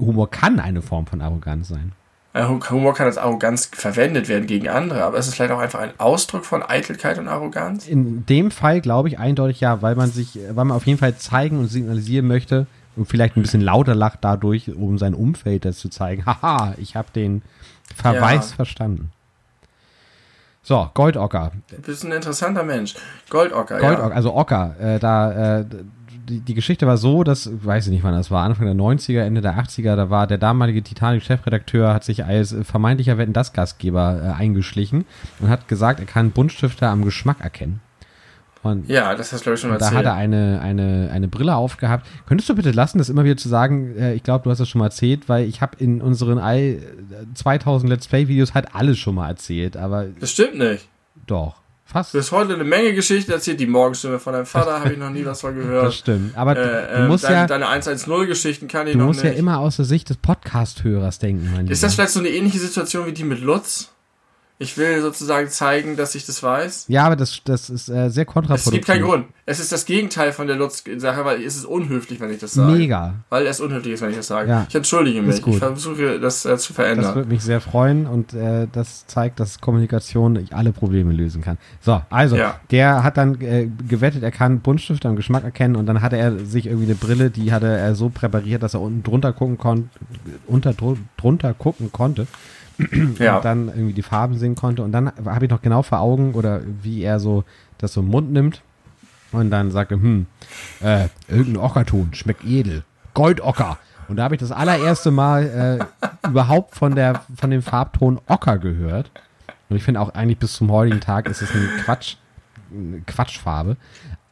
Humor 0.00 0.30
kann 0.30 0.58
eine 0.60 0.82
Form 0.82 1.06
von 1.06 1.20
Arroganz 1.20 1.68
sein. 1.68 1.92
Humor 2.32 2.94
kann 2.94 3.06
als 3.06 3.18
Arroganz 3.18 3.70
verwendet 3.72 4.28
werden 4.28 4.46
gegen 4.46 4.68
andere, 4.68 5.02
aber 5.02 5.18
ist 5.18 5.26
es 5.26 5.34
vielleicht 5.34 5.50
auch 5.50 5.58
einfach 5.58 5.80
ein 5.80 5.90
Ausdruck 5.98 6.44
von 6.44 6.62
Eitelkeit 6.62 7.18
und 7.18 7.26
Arroganz? 7.26 7.88
In 7.88 8.24
dem 8.26 8.52
Fall 8.52 8.80
glaube 8.80 9.08
ich 9.08 9.18
eindeutig 9.18 9.60
ja, 9.60 9.82
weil 9.82 9.96
man 9.96 10.12
sich, 10.12 10.38
weil 10.50 10.64
man 10.64 10.76
auf 10.76 10.86
jeden 10.86 10.98
Fall 11.00 11.16
zeigen 11.16 11.58
und 11.58 11.66
signalisieren 11.66 12.28
möchte 12.28 12.66
und 12.94 13.06
vielleicht 13.06 13.36
ein 13.36 13.42
bisschen 13.42 13.60
lauter 13.60 13.96
lacht 13.96 14.18
dadurch, 14.22 14.72
um 14.72 14.96
sein 14.96 15.14
Umfeld 15.14 15.64
das 15.64 15.78
zu 15.78 15.88
zeigen. 15.88 16.24
Haha, 16.26 16.74
ich 16.78 16.94
habe 16.94 17.08
den 17.12 17.42
Verweis 17.96 18.50
Ja. 18.50 18.56
verstanden. 18.56 19.10
So, 20.62 20.90
Goldocker. 20.94 21.52
Du 21.70 21.80
bist 21.80 22.04
ein 22.04 22.12
interessanter 22.12 22.62
Mensch. 22.62 22.94
Goldocker, 23.30 23.78
Goldocker, 23.78 24.10
ja. 24.10 24.14
also 24.14 24.36
Ocker. 24.36 24.76
Äh, 24.78 24.98
da, 24.98 25.60
äh, 25.60 25.64
die, 26.30 26.40
die 26.40 26.54
Geschichte 26.54 26.86
war 26.86 26.96
so, 26.96 27.24
dass, 27.24 27.50
weiß 27.64 27.86
ich 27.86 27.92
nicht 27.92 28.04
wann 28.04 28.14
das 28.14 28.30
war, 28.30 28.44
Anfang 28.44 28.66
der 28.66 28.74
90er, 28.74 29.20
Ende 29.20 29.40
der 29.40 29.58
80er, 29.58 29.96
da 29.96 30.08
war 30.08 30.26
der 30.26 30.38
damalige 30.38 30.82
Titanic-Chefredakteur, 30.82 31.92
hat 31.92 32.04
sich 32.04 32.24
als 32.24 32.52
äh, 32.52 32.64
vermeintlicher 32.64 33.18
Wetten 33.18 33.32
das 33.32 33.52
Gastgeber 33.52 34.20
äh, 34.22 34.40
eingeschlichen 34.40 35.04
und 35.40 35.48
hat 35.48 35.68
gesagt, 35.68 36.00
er 36.00 36.06
kann 36.06 36.30
Buntstifte 36.30 36.86
am 36.88 37.04
Geschmack 37.04 37.40
erkennen. 37.40 37.80
Und 38.62 38.88
Ja, 38.90 39.14
das 39.14 39.32
hast 39.32 39.40
du, 39.40 39.44
glaube 39.44 39.54
ich, 39.54 39.60
schon 39.60 39.70
da 39.70 39.76
erzählt. 39.76 39.94
hat 39.94 40.04
er 40.04 40.14
eine, 40.14 40.60
eine, 40.60 41.10
eine 41.12 41.28
Brille 41.28 41.56
aufgehabt. 41.56 42.06
Könntest 42.26 42.48
du 42.50 42.54
bitte 42.54 42.72
lassen, 42.72 42.98
das 42.98 43.08
immer 43.08 43.24
wieder 43.24 43.38
zu 43.38 43.48
sagen? 43.48 43.96
Äh, 43.96 44.14
ich 44.14 44.22
glaube, 44.22 44.44
du 44.44 44.50
hast 44.50 44.58
das 44.58 44.68
schon 44.68 44.80
mal 44.80 44.86
erzählt, 44.86 45.28
weil 45.28 45.46
ich 45.46 45.62
habe 45.62 45.76
in 45.78 46.02
unseren 46.02 46.38
all, 46.38 46.58
äh, 46.58 46.80
2000 47.34 47.90
Let's 47.90 48.06
Play-Videos 48.06 48.54
halt 48.54 48.74
alles 48.74 48.98
schon 48.98 49.14
mal 49.14 49.28
erzählt, 49.28 49.76
aber 49.76 50.06
das 50.20 50.32
stimmt 50.32 50.58
nicht. 50.58 50.88
doch, 51.26 51.56
fast. 51.90 52.14
Du 52.14 52.18
hast 52.18 52.32
heute 52.32 52.54
eine 52.54 52.64
Menge 52.64 52.94
Geschichten 52.94 53.30
erzählt. 53.32 53.60
Die 53.60 53.66
Morgenstimme 53.66 54.18
von 54.18 54.32
deinem 54.32 54.46
Vater 54.46 54.80
habe 54.80 54.92
ich 54.92 54.98
noch 54.98 55.10
nie 55.10 55.24
was 55.26 55.40
von 55.40 55.54
Das 55.56 55.64
gehört. 55.64 55.94
stimmt. 55.94 56.36
Aber 56.36 56.54
du, 56.54 56.60
Äh, 56.62 56.96
du 56.98 57.02
äh, 57.04 57.08
musst 57.08 57.24
deine, 57.24 57.34
ja, 57.36 57.46
deine 57.46 57.66
110-Geschichten 57.66 58.68
kann 58.68 58.86
ich 58.86 58.92
du 58.94 58.98
noch 59.00 59.06
musst 59.06 59.22
nicht. 59.24 59.32
ja 59.32 59.38
immer 59.38 59.58
aus 59.58 59.76
der 59.76 59.84
Sicht 59.84 60.08
des 60.08 60.16
Podcast-Hörers 60.18 61.18
denken, 61.18 61.50
mein 61.54 61.66
Ist 61.66 61.82
das 61.82 61.92
Lieber. 61.92 62.02
vielleicht 62.02 62.12
so 62.14 62.20
eine 62.20 62.28
ähnliche 62.30 62.58
Situation 62.58 63.06
wie 63.06 63.12
die 63.12 63.24
mit 63.24 63.40
Lutz? 63.40 63.90
Ich 64.62 64.76
will 64.76 65.00
sozusagen 65.00 65.48
zeigen, 65.48 65.96
dass 65.96 66.14
ich 66.14 66.26
das 66.26 66.42
weiß. 66.42 66.84
Ja, 66.88 67.04
aber 67.06 67.16
das, 67.16 67.40
das 67.46 67.70
ist 67.70 67.88
äh, 67.88 68.10
sehr 68.10 68.26
Es 68.26 68.32
kontraproduktiv. 68.32 68.72
gibt 68.72 68.86
keinen 68.86 69.02
Grund. 69.04 69.24
Es 69.46 69.58
ist 69.58 69.72
das 69.72 69.86
Gegenteil 69.86 70.32
von 70.32 70.46
der 70.48 70.56
Lutz-Sache, 70.56 71.24
weil 71.24 71.42
es 71.42 71.56
ist 71.56 71.64
unhöflich, 71.64 72.20
wenn 72.20 72.30
ich 72.30 72.40
das 72.40 72.52
sage. 72.52 72.70
Mega. 72.76 73.14
Weil 73.30 73.46
es 73.46 73.58
unhöflich 73.58 73.94
ist, 73.94 74.02
wenn 74.02 74.10
ich 74.10 74.16
das 74.16 74.26
sage. 74.26 74.50
Ja. 74.50 74.66
Ich 74.68 74.74
entschuldige 74.74 75.22
mich. 75.22 75.44
Ich 75.46 75.56
versuche, 75.56 76.20
das 76.20 76.44
äh, 76.44 76.48
zu 76.50 76.54
Das 76.54 76.66
verändern. 76.66 77.14
würde 77.14 77.30
mich 77.30 77.42
sehr 77.42 77.62
freuen 77.62 78.06
und 78.06 78.34
äh, 78.34 78.68
das 78.70 79.06
zeigt, 79.06 79.40
dass 79.40 79.62
Kommunikation 79.62 80.46
alle 80.50 80.72
Probleme 80.72 81.14
lösen 81.14 81.40
kann. 81.40 81.56
So, 81.80 82.02
also, 82.10 82.36
Ja. 82.36 82.60
der 82.70 83.02
hat 83.02 83.16
dann 83.16 83.40
äh, 83.40 83.66
gewettet, 83.88 84.22
er 84.22 84.30
kann 84.30 84.60
Buntstift 84.60 85.06
am 85.06 85.16
Geschmack 85.16 85.42
erkennen 85.42 85.74
und 85.76 85.86
dann 85.86 86.02
hatte 86.02 86.18
er 86.18 86.38
sich 86.44 86.66
irgendwie 86.66 86.84
eine 86.84 86.96
Brille, 86.96 87.30
die 87.30 87.50
hatte 87.52 87.66
er 87.66 87.94
so 87.94 88.10
präpariert, 88.10 88.62
dass 88.62 88.74
er 88.74 88.82
unten 88.82 89.02
drunter 89.04 89.32
gucken 89.32 89.56
konnte, 89.56 89.88
unter 90.46 90.72
dru- 90.72 90.98
drunter 91.16 91.54
gucken 91.54 91.90
konnte 91.92 92.26
ja. 93.18 93.36
und 93.36 93.44
dann 93.44 93.68
irgendwie 93.68 93.92
die 93.92 94.02
Farben 94.02 94.36
sehen 94.36 94.54
konnte 94.54 94.82
und 94.82 94.92
dann 94.92 95.12
habe 95.24 95.44
ich 95.44 95.50
noch 95.50 95.62
genau 95.62 95.82
vor 95.82 96.00
Augen 96.00 96.34
oder 96.34 96.60
wie 96.82 97.02
er 97.02 97.20
so 97.20 97.44
das 97.78 97.92
so 97.92 98.00
im 98.00 98.08
Mund 98.08 98.32
nimmt 98.32 98.62
und 99.32 99.50
dann 99.50 99.70
sagte, 99.70 99.94
hm, 99.94 100.26
äh, 100.80 101.08
irgendein 101.28 101.62
Ockerton, 101.62 102.14
schmeckt 102.14 102.44
edel, 102.44 102.84
Goldocker. 103.14 103.78
Und 104.08 104.16
da 104.16 104.24
habe 104.24 104.34
ich 104.34 104.40
das 104.40 104.50
allererste 104.50 105.12
Mal 105.12 105.88
äh, 105.94 106.28
überhaupt 106.28 106.74
von 106.74 106.96
der 106.96 107.22
von 107.36 107.50
dem 107.50 107.62
Farbton 107.62 108.20
Ocker 108.26 108.58
gehört. 108.58 109.10
Und 109.68 109.76
ich 109.76 109.84
finde 109.84 110.00
auch 110.00 110.14
eigentlich 110.14 110.38
bis 110.38 110.54
zum 110.54 110.70
heutigen 110.72 111.00
Tag 111.00 111.28
ist 111.28 111.42
es 111.42 111.54
ein 111.54 111.68
Quatsch, 111.84 112.16
eine 112.72 113.02
Quatschfarbe. 113.02 113.76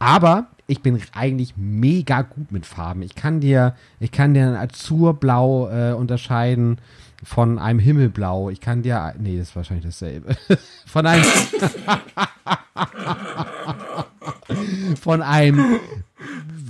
Aber 0.00 0.48
ich 0.66 0.82
bin 0.82 1.00
eigentlich 1.14 1.54
mega 1.56 2.22
gut 2.22 2.52
mit 2.52 2.66
Farben. 2.66 3.02
Ich 3.02 3.14
kann 3.14 3.40
dir, 3.40 3.74
ich 4.00 4.10
kann 4.10 4.34
dir 4.34 4.48
ein 4.48 4.56
Azurblau 4.56 5.70
äh, 5.70 5.92
unterscheiden 5.92 6.78
von 7.22 7.58
einem 7.58 7.78
Himmelblau. 7.78 8.50
Ich 8.50 8.60
kann 8.60 8.82
dir, 8.82 9.14
nee, 9.18 9.38
das 9.38 9.48
ist 9.48 9.56
wahrscheinlich 9.56 9.86
dasselbe. 9.86 10.36
von 10.86 11.06
einem, 11.06 11.24
von 15.00 15.22
einem 15.22 15.80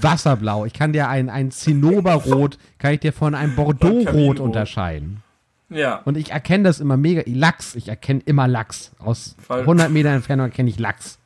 Wasserblau. 0.01 0.65
Ich 0.65 0.73
kann 0.73 0.93
dir 0.93 1.09
ein, 1.09 1.31
ein 1.31 1.51
Zinnoberrot, 1.51 2.59
kann 2.79 2.95
ich 2.95 3.01
dir 3.01 3.13
von 3.13 3.35
einem 3.35 3.55
Bordeauxrot 3.57 4.41
unterscheiden. 4.41 5.23
Ja. 5.71 5.97
Und 6.05 6.17
ich 6.17 6.31
erkenne 6.31 6.65
das 6.65 6.81
immer 6.81 6.97
mega. 6.97 7.23
Lachs, 7.27 7.75
ich 7.75 7.89
erkenne 7.89 8.23
immer 8.25 8.49
Lachs. 8.49 8.93
Aus 8.99 9.37
Weil- 9.49 9.61
100 9.61 9.91
Meter 9.91 10.11
Entfernung 10.11 10.47
erkenne 10.47 10.71
ich 10.71 10.79
Lachs. 10.79 11.19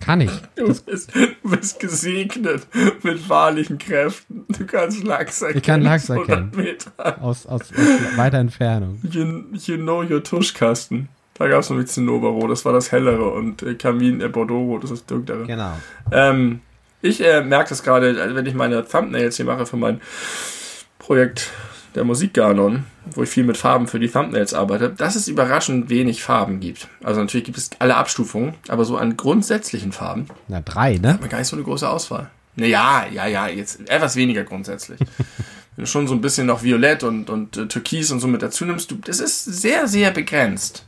Kann 0.00 0.20
ich. 0.20 0.30
Du 0.56 0.66
bist, 0.66 1.14
du 1.14 1.50
bist 1.50 1.80
gesegnet 1.80 2.66
mit 3.02 3.28
wahrlichen 3.28 3.78
Kräften. 3.78 4.44
Du 4.48 4.66
kannst 4.66 5.04
Lachs 5.04 5.42
erkennen. 5.42 5.58
Ich 5.58 5.64
kann 5.64 5.82
Lachs 5.82 6.10
aus 6.10 6.28
100 6.28 6.56
erkennen. 6.56 6.78
Aus, 7.20 7.46
aus, 7.46 7.62
aus 7.62 8.16
weiter 8.16 8.38
Entfernung. 8.38 9.00
You, 9.02 9.44
you 9.52 9.76
know 9.76 10.02
your 10.02 10.22
Tuschkasten. 10.22 11.08
Da 11.34 11.46
gab 11.46 11.60
es 11.60 11.70
noch 11.70 11.76
nichts 11.76 11.94
Zinnoberrot, 11.94 12.50
das 12.50 12.64
war 12.64 12.72
das 12.72 12.90
hellere 12.90 13.30
und 13.30 13.62
äh, 13.62 13.74
Kamin, 13.74 14.20
äh, 14.20 14.28
Bordeaux-Rot, 14.28 14.82
das 14.82 14.90
ist 14.90 15.02
das 15.02 15.06
dunklere. 15.06 15.46
Genau. 15.46 15.72
Ähm, 16.10 16.60
ich 17.00 17.24
äh, 17.24 17.42
merke 17.42 17.68
das 17.68 17.84
gerade, 17.84 18.20
also 18.20 18.34
wenn 18.34 18.44
ich 18.44 18.54
meine 18.54 18.84
Thumbnails 18.84 19.36
hier 19.36 19.46
mache 19.46 19.64
für 19.64 19.76
mein 19.76 20.00
Projekt 20.98 21.52
der 21.94 22.02
Musikganon, 22.02 22.84
wo 23.12 23.22
ich 23.22 23.28
viel 23.28 23.44
mit 23.44 23.56
Farben 23.56 23.86
für 23.86 23.98
die 23.98 24.08
Thumbnails 24.08 24.54
arbeite, 24.54 24.90
dass 24.90 25.16
es 25.16 25.28
überraschend 25.28 25.88
wenig 25.88 26.22
Farben 26.22 26.60
gibt. 26.60 26.88
Also 27.02 27.20
natürlich 27.20 27.44
gibt 27.44 27.58
es 27.58 27.70
alle 27.78 27.96
Abstufungen, 27.96 28.54
aber 28.68 28.84
so 28.84 28.96
an 28.96 29.16
grundsätzlichen 29.16 29.92
Farben 29.92 30.26
Na, 30.48 30.60
drei, 30.60 30.98
ne? 30.98 31.14
hat 31.14 31.20
man 31.20 31.30
gar 31.30 31.38
nicht 31.38 31.48
so 31.48 31.56
eine 31.56 31.64
große 31.64 31.88
Auswahl. 31.88 32.30
Naja, 32.56 33.06
ja, 33.12 33.26
ja, 33.26 33.48
jetzt 33.48 33.88
etwas 33.88 34.16
weniger 34.16 34.44
grundsätzlich. 34.44 34.98
Wenn 35.76 35.84
du 35.84 35.86
schon 35.86 36.08
so 36.08 36.14
ein 36.14 36.20
bisschen 36.20 36.46
noch 36.46 36.62
Violett 36.62 37.04
und, 37.04 37.30
und 37.30 37.56
äh, 37.56 37.66
Türkis 37.66 38.10
und 38.10 38.18
so 38.18 38.26
mit 38.26 38.42
dazu 38.42 38.64
nimmst, 38.64 38.90
du, 38.90 38.96
das 38.96 39.20
ist 39.20 39.44
sehr, 39.44 39.86
sehr 39.86 40.10
begrenzt. 40.10 40.84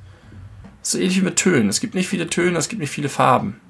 So 0.83 0.99
ähnlich 0.99 1.21
wie 1.21 1.25
mit 1.25 1.37
Tönen. 1.37 1.69
Es 1.69 1.81
gibt 1.81 1.95
nicht 1.95 2.09
viele 2.09 2.29
Töne, 2.29 2.59
es 2.59 2.69
gibt 2.69 2.81
nicht 2.81 2.91
viele 2.91 3.09
Farben. 3.09 3.61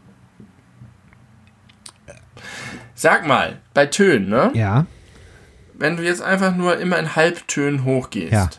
Sag 2.95 3.27
mal, 3.27 3.61
bei 3.75 3.87
Tönen, 3.87 4.29
ne? 4.29 4.51
Ja. 4.55 4.87
Wenn 5.81 5.97
du 5.97 6.05
jetzt 6.05 6.21
einfach 6.23 6.55
nur 6.55 6.79
immer 6.79 6.99
in 6.99 7.17
Halbtönen 7.17 7.85
hochgehst, 7.85 8.33
Ja. 8.33 8.51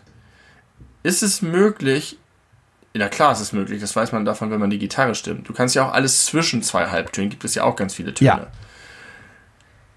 ist 1.04 1.22
es 1.24 1.42
möglich, 1.42 2.18
na 2.94 3.08
klar, 3.08 3.32
es 3.32 3.40
ist 3.40 3.54
möglich, 3.54 3.80
das 3.80 3.96
weiß 3.96 4.12
man 4.12 4.26
davon, 4.26 4.52
wenn 4.52 4.60
man 4.60 4.70
die 4.72 4.80
Gitarre 4.80 5.16
stimmt. 5.16 5.48
Du 5.48 5.54
kannst 5.54 5.76
ja 5.76 5.88
auch 5.88 5.94
alles 5.94 6.26
zwischen 6.26 6.64
zwei 6.64 6.88
Halbtönen, 6.88 7.30
gibt 7.30 7.46
es 7.46 7.56
ja 7.56 7.64
auch 7.64 7.76
ganz 7.76 7.94
viele 7.94 8.14
Töne. 8.14 8.28
Ja. 8.30 8.48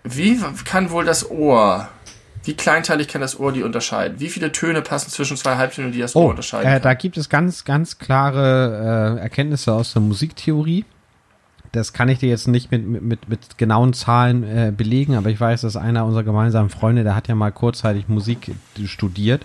Wie 0.05 0.39
kann 0.65 0.91
wohl 0.91 1.05
das 1.07 1.31
Ohr, 1.31 1.89
wie 2.45 2.55
kleinteilig 2.55 3.09
kann 3.09 3.23
das 3.23 3.41
Ohr 3.41 3.53
die 3.53 3.63
unterscheiden? 3.63 4.21
Wie 4.21 4.29
viele 4.29 4.53
Töne 4.53 4.83
passen 4.83 5.11
zwischen 5.11 5.37
zwei 5.39 5.57
Halbtönen, 5.57 5.93
die 5.93 6.01
das 6.01 6.15
Ohr 6.15 6.27
Oh, 6.27 6.31
unterscheiden 6.31 6.71
äh, 6.71 6.79
da 6.81 6.93
gibt 6.93 7.17
es 7.17 7.31
ganz, 7.31 7.65
ganz 7.65 7.99
klare 7.99 9.17
äh, 9.19 9.23
Erkenntnisse 9.23 9.73
aus 9.73 9.95
der 9.95 10.03
Musiktheorie. 10.03 10.85
Das 11.75 11.93
kann 11.93 12.09
ich 12.09 12.19
dir 12.21 12.29
jetzt 12.29 12.49
nicht 12.49 12.71
mit, 12.71 12.87
mit, 12.87 13.29
mit, 13.29 13.59
genauen 13.59 13.93
Zahlen 13.93 14.45
äh, 14.45 14.73
belegen, 14.77 15.15
aber 15.15 15.31
ich 15.31 15.41
weiß, 15.41 15.63
dass 15.63 15.77
einer 15.77 16.05
unserer 16.05 16.23
gemeinsamen 16.23 16.71
Freunde, 16.71 17.03
der 17.03 17.17
hat 17.17 17.29
ja 17.29 17.35
mal 17.35 17.53
kurzzeitig 17.53 18.09
Musik 18.09 18.53
studiert. 18.85 19.45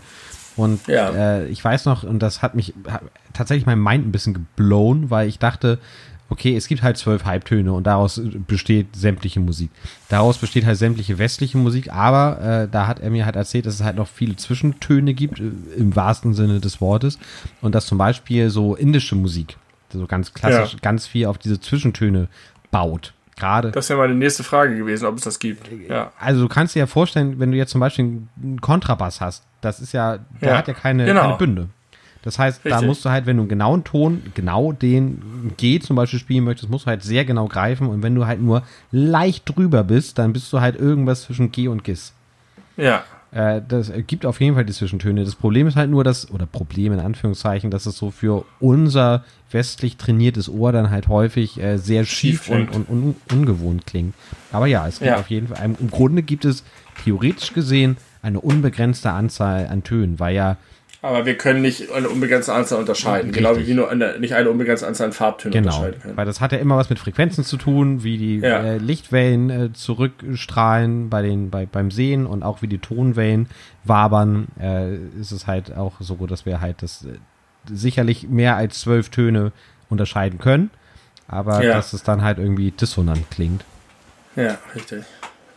Und 0.56 0.88
Ja. 0.88 1.10
äh, 1.12 1.48
ich 1.48 1.64
weiß 1.64 1.86
noch, 1.86 2.04
und 2.04 2.20
das 2.20 2.42
hat 2.42 2.54
mich 2.54 2.74
hat 2.88 3.02
tatsächlich 3.34 3.66
mein 3.66 3.82
Mind 3.82 4.06
ein 4.06 4.12
bisschen 4.12 4.34
geblown, 4.34 5.10
weil 5.10 5.28
ich 5.28 5.40
dachte, 5.40 5.80
okay, 6.30 6.56
es 6.56 6.68
gibt 6.68 6.84
halt 6.84 6.98
zwölf 6.98 7.26
Halbtöne 7.26 7.74
und 7.74 7.88
daraus 7.88 8.22
besteht 8.48 8.96
sämtliche 8.96 9.40
Musik. 9.40 9.72
Daraus 10.10 10.38
besteht 10.38 10.66
halt 10.66 10.78
sämtliche 10.78 11.18
westliche 11.18 11.58
Musik, 11.58 11.92
aber 11.92 12.42
äh, 12.42 12.68
da 12.70 12.88
hat 12.88 13.00
er 13.00 13.10
mir 13.10 13.26
halt 13.26 13.36
erzählt, 13.36 13.66
dass 13.66 13.76
es 13.76 13.84
halt 13.84 13.96
noch 13.96 14.08
viele 14.08 14.36
Zwischentöne 14.36 15.14
gibt, 15.14 15.40
äh, 15.40 15.52
im 15.78 15.96
wahrsten 15.96 16.34
Sinne 16.34 16.60
des 16.60 16.82
Wortes. 16.82 17.18
Und 17.62 17.74
dass 17.74 17.88
zum 17.88 17.98
Beispiel 17.98 18.50
so 18.50 18.76
indische 18.76 19.16
Musik, 19.16 19.58
so 19.92 20.06
ganz 20.08 20.34
klassisch, 20.34 20.74
Ja. 20.74 20.80
ganz 20.82 21.08
viel 21.08 21.26
auf 21.28 21.38
diese 21.38 21.60
Zwischentöne 21.60 22.28
baut. 22.72 23.14
Gerade. 23.38 23.72
Das 23.72 23.88
wäre 23.90 24.00
meine 24.00 24.16
nächste 24.16 24.44
Frage 24.44 24.76
gewesen, 24.76 25.06
ob 25.06 25.16
es 25.16 25.22
das 25.24 25.40
gibt. 25.40 25.70
Ja. 25.90 26.12
Also 26.20 26.42
du 26.42 26.50
kannst 26.50 26.76
dir 26.76 26.80
ja 26.80 26.88
vorstellen, 26.88 27.40
wenn 27.40 27.52
du 27.52 27.58
jetzt 27.58 27.72
zum 27.72 27.80
Beispiel 27.80 28.04
einen 28.44 28.60
Kontrabass 28.60 29.22
hast, 29.22 29.46
das 29.62 29.80
ist 29.80 29.94
ja, 29.94 30.18
der 30.42 30.52
Ja, 30.52 30.58
hat 30.58 30.68
ja 30.68 30.74
keine, 30.74 31.06
genau. 31.06 31.22
keine 31.22 31.38
Bünde. 31.38 31.68
Das 32.22 32.38
heißt, 32.38 32.60
da 32.66 32.70
Richtig. 32.72 32.88
musst 32.88 33.06
du 33.06 33.10
halt, 33.12 33.26
wenn 33.28 33.38
du 33.38 33.44
einen 33.44 33.50
genauen 33.50 33.86
Ton, 33.86 34.24
genau 34.34 34.74
den 34.74 35.54
G 35.56 35.80
zum 35.80 35.96
Beispiel 35.96 36.20
spielen 36.20 36.44
möchtest, 36.44 36.70
musst 36.70 36.86
du 36.86 36.90
halt 36.90 37.02
sehr 37.02 37.24
genau 37.24 37.48
greifen 37.48 37.88
und 37.88 38.04
wenn 38.04 38.14
du 38.14 38.28
halt 38.28 38.42
nur 38.42 38.64
leicht 38.92 39.48
drüber 39.48 39.86
bist, 39.86 40.18
dann 40.18 40.34
bist 40.34 40.52
du 40.52 40.60
halt 40.60 40.76
irgendwas 40.76 41.22
zwischen 41.22 41.54
G 41.54 41.70
und 41.70 41.86
Gis. 41.86 42.12
Ja. 42.76 43.04
Äh, 43.32 43.62
das 43.68 43.92
gibt 44.08 44.26
auf 44.26 44.40
jeden 44.42 44.56
Fall 44.56 44.66
die 44.66 44.74
Zwischentöne. 44.74 45.24
Das 45.24 45.36
Problem 45.36 45.68
ist 45.68 45.76
halt 45.76 45.90
nur, 45.92 46.04
dass, 46.04 46.32
oder 46.32 46.46
Problem 46.46 46.94
in 46.94 47.00
Anführungszeichen, 47.00 47.70
dass 47.72 47.86
es 47.86 47.98
so 47.98 48.12
für 48.12 48.46
unser 48.60 49.24
westlich 49.52 49.98
trainiertes 49.98 50.50
Ohr 50.50 50.72
dann 50.72 50.90
halt 50.90 51.08
häufig 51.08 51.60
äh, 51.62 51.78
sehr 51.78 52.06
schief, 52.06 52.46
Schief 52.46 52.50
und, 52.50 52.72
und 52.72 52.90
un, 52.90 53.16
ungewohnt 53.32 53.86
klingt. 53.86 54.16
Aber 54.52 54.68
ja, 54.68 54.88
es 54.88 55.00
gibt 55.00 55.10
Ja. 55.12 55.20
auf 55.20 55.30
jeden 55.30 55.48
Fall, 55.48 55.64
im 55.80 55.90
Grunde 55.92 56.24
gibt 56.24 56.46
es 56.46 56.64
theoretisch 57.04 57.54
gesehen 57.54 57.98
eine 58.22 58.42
unbegrenzte 58.42 59.12
Anzahl 59.12 59.68
an 59.68 59.84
Tönen, 59.84 60.20
weil 60.20 60.36
ja, 60.36 60.58
Aber 61.02 61.26
wir 61.26 61.38
können 61.38 61.62
nicht 61.62 61.92
eine 61.92 62.10
unbegrenzte 62.10 62.54
Anzahl 62.54 62.78
unterscheiden. 62.80 63.32
Genau 63.32 63.56
wie 63.58 63.74
nur 63.74 63.90
eine, 63.90 64.20
nicht 64.20 64.34
eine 64.34 64.50
unbegrenzte 64.50 64.86
Anzahl 64.86 65.08
an 65.08 65.14
Farbtönen 65.14 65.54
genau, 65.54 65.70
unterscheiden 65.78 66.02
können. 66.02 66.18
weil 66.18 66.26
das 66.26 66.42
hat 66.42 66.52
ja 66.52 66.58
immer 66.58 66.76
was 66.76 66.90
mit 66.90 67.00
Frequenzen 67.00 67.46
zu 67.46 67.56
tun, 67.56 68.04
wie 68.04 68.18
die 68.18 68.40
Ja. 68.40 68.62
äh, 68.62 68.78
Lichtwellen 68.80 69.50
äh, 69.50 69.72
zurückstrahlen 69.72 71.10
bei 71.10 71.22
den, 71.22 71.50
bei, 71.50 71.66
beim 71.66 71.90
Sehen 71.92 72.26
und 72.26 72.44
auch 72.44 72.62
wie 72.62 72.68
die 72.68 72.80
Tonwellen 72.80 73.48
wabern, 73.86 74.48
äh, 74.60 74.96
ist 75.20 75.32
es 75.32 75.48
halt 75.48 75.76
auch 75.76 75.94
so, 76.00 76.16
dass 76.28 76.46
wir 76.46 76.60
halt 76.62 76.82
das 76.82 77.06
äh, 77.06 77.14
sicherlich 77.72 78.28
mehr 78.28 78.58
als 78.58 78.82
zwölf 78.82 79.10
Töne 79.10 79.52
unterscheiden 79.90 80.38
können, 80.40 80.70
aber 81.28 81.64
Ja. 81.64 81.74
dass 81.76 81.94
es 81.94 82.04
dann 82.04 82.24
halt 82.24 82.40
irgendwie 82.40 82.72
dissonant 82.72 83.30
klingt. 83.32 83.64
Ja, 84.36 84.58
richtig. 84.76 85.04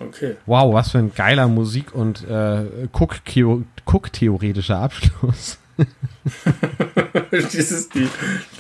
Okay. 0.08 0.36
Wow, 0.46 0.74
was 0.74 0.90
für 0.90 0.98
ein 0.98 1.12
geiler 1.14 1.48
Musik- 1.48 1.94
und 1.94 2.24
äh, 2.28 2.64
Cook-theo- 2.92 3.62
Cook-theoretischer 3.86 4.78
Abschluss. 4.78 5.58
das 7.30 7.54
ist 7.54 7.94
die, 7.94 8.08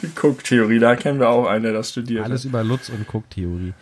die 0.02 0.08
Cook-Theorie. 0.20 0.78
Da 0.78 0.96
kennen 0.96 1.20
wir 1.20 1.28
auch 1.28 1.46
einen, 1.46 1.64
der 1.64 1.72
das 1.72 1.90
studiert. 1.90 2.24
Alles 2.24 2.44
über 2.44 2.62
Lutz 2.64 2.88
und 2.88 3.06
Cook-Theorie. 3.12 3.72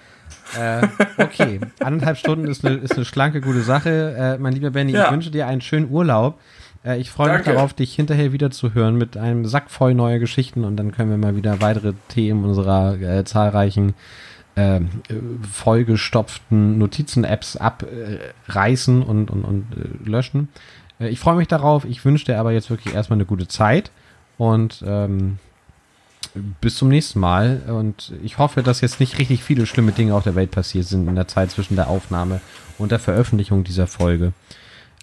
äh, 0.59 0.87
okay, 1.19 1.61
anderthalb 1.81 2.17
Stunden 2.19 2.47
ist 2.49 2.65
eine, 2.65 2.77
ist 2.77 2.95
eine 2.97 3.05
schlanke, 3.05 3.41
gute 3.41 3.61
Sache. 3.63 4.15
Äh, 4.19 4.39
mein 4.39 4.53
lieber 4.53 4.71
Benny, 4.71 4.93
ich 4.93 4.99
Ja. 4.99 5.11
wünsche 5.13 5.31
dir 5.31 5.47
einen 5.47 5.61
schönen 5.61 5.91
Urlaub. 5.91 6.39
Äh, 6.85 6.99
ich 6.99 7.11
freue 7.11 7.37
mich 7.37 7.45
darauf, 7.47 7.73
dich 7.73 7.95
hinterher 7.95 8.33
wieder 8.33 8.51
zu 8.51 8.75
hören 8.75 8.97
mit 8.97 9.17
einem 9.17 9.47
Sack 9.47 9.71
voll 9.71 9.95
neuer 9.95 10.19
Geschichten 10.19 10.65
und 10.65 10.77
dann 10.77 10.93
können 10.93 11.11
wir 11.11 11.19
mal 11.19 11.37
wieder 11.37 11.61
weitere 11.61 11.93
Themen 12.09 12.45
unserer 12.45 13.01
äh, 13.01 13.25
zahlreichen 13.25 13.95
äh, 14.55 14.81
vollgestopften 15.51 16.79
Notizen-Apps 16.79 17.57
abreißen 17.57 19.03
und, 19.03 19.31
und, 19.31 19.45
und 19.45 19.67
äh, 19.77 20.09
löschen. 20.09 20.49
Äh, 20.99 21.09
ich 21.09 21.19
freue 21.19 21.37
mich 21.37 21.49
darauf. 21.49 21.85
Ich 21.85 22.05
wünsche 22.05 22.27
dir 22.27 22.39
aber 22.39 22.53
jetzt 22.53 22.71
wirklich 22.71 22.95
erstmal 22.95 23.17
eine 23.17 23.27
gute 23.27 23.49
Zeit 23.49 23.91
und 24.39 24.83
ähm, 24.87 25.39
bis 26.61 26.77
zum 26.77 26.89
nächsten 26.89 27.21
Mal. 27.21 27.63
Und 27.69 28.13
ich 28.23 28.39
hoffe, 28.39 28.63
dass 28.63 28.81
jetzt 28.81 29.01
nicht 29.01 29.19
richtig 29.19 29.43
viele 29.43 29.67
schlimme 29.67 29.93
Dinge 29.93 30.15
auf 30.15 30.25
der 30.25 30.35
Welt 30.35 30.51
passiert 30.51 30.87
sind 30.87 31.09
in 31.09 31.15
der 31.15 31.29
Zeit 31.29 31.51
zwischen 31.51 31.77
der 31.77 31.89
Aufnahme 31.89 32.41
und 32.79 32.93
der 32.93 32.99
Veröffentlichung 32.99 33.65
dieser 33.65 33.87
Folge. 33.87 34.33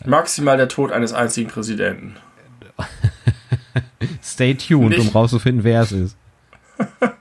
Maximal 0.06 0.58
der 0.58 0.68
Tod 0.68 0.92
eines 0.92 1.14
einzigen 1.14 1.50
Präsidenten. 1.50 2.16
Stay 4.24 4.54
tuned, 4.54 4.94
um 4.98 5.04
Nicht- 5.04 5.16
rauszufinden, 5.16 5.64
wer 5.64 5.82
es 5.82 5.92
ist. 5.92 6.18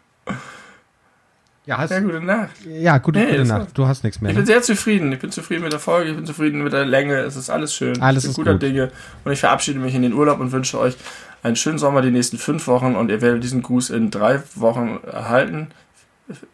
Ja, 1.66 1.78
hast, 1.78 1.90
Ja, 1.90 1.98
gute 2.00 2.20
Nacht. 2.20 2.50
ja 2.64 2.98
gute, 2.98 3.18
Nee, 3.18 3.26
gute 3.26 3.44
Nacht. 3.44 3.68
Du 3.74 3.86
hast 3.86 4.04
nichts 4.04 4.20
mehr. 4.20 4.30
Ich 4.30 4.36
Ne? 4.36 4.42
bin 4.42 4.46
sehr 4.46 4.62
zufrieden. 4.62 5.12
Ich 5.12 5.18
bin 5.18 5.30
zufrieden 5.32 5.62
mit 5.64 5.72
der 5.72 5.80
Folge, 5.80 6.10
ich 6.10 6.16
bin 6.16 6.24
zufrieden 6.24 6.62
mit 6.62 6.72
der 6.72 6.84
Länge. 6.86 7.16
Es 7.18 7.34
ist 7.36 7.50
alles 7.50 7.74
schön. 7.74 8.00
Alles 8.00 8.22
ich 8.24 8.30
ist 8.30 8.36
bin 8.36 8.44
guter 8.44 8.54
gut. 8.54 8.62
Dinge. 8.62 8.90
Und 9.24 9.32
ich 9.32 9.40
verabschiede 9.40 9.78
mich 9.80 9.94
in 9.94 10.02
den 10.02 10.12
Urlaub 10.12 10.38
und 10.38 10.52
wünsche 10.52 10.78
euch 10.78 10.96
einen 11.42 11.56
schönen 11.56 11.78
Sommer 11.78 12.02
die 12.02 12.10
nächsten 12.12 12.38
fünf 12.38 12.66
Wochen. 12.68 12.94
Und 12.94 13.10
ihr 13.10 13.20
werdet 13.20 13.42
diesen 13.42 13.62
Gruß 13.62 13.90
in 13.90 14.10
drei 14.12 14.42
Wochen 14.54 15.00
erhalten. 15.10 15.68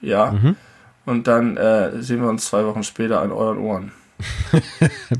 Ja. 0.00 0.32
Mhm. 0.32 0.56
Und 1.04 1.26
dann 1.26 1.56
äh, 1.56 2.00
sehen 2.02 2.22
wir 2.22 2.28
uns 2.28 2.46
zwei 2.46 2.64
Wochen 2.64 2.82
später 2.82 3.20
an 3.20 3.32
euren 3.32 3.58
Ohren. 3.58 3.92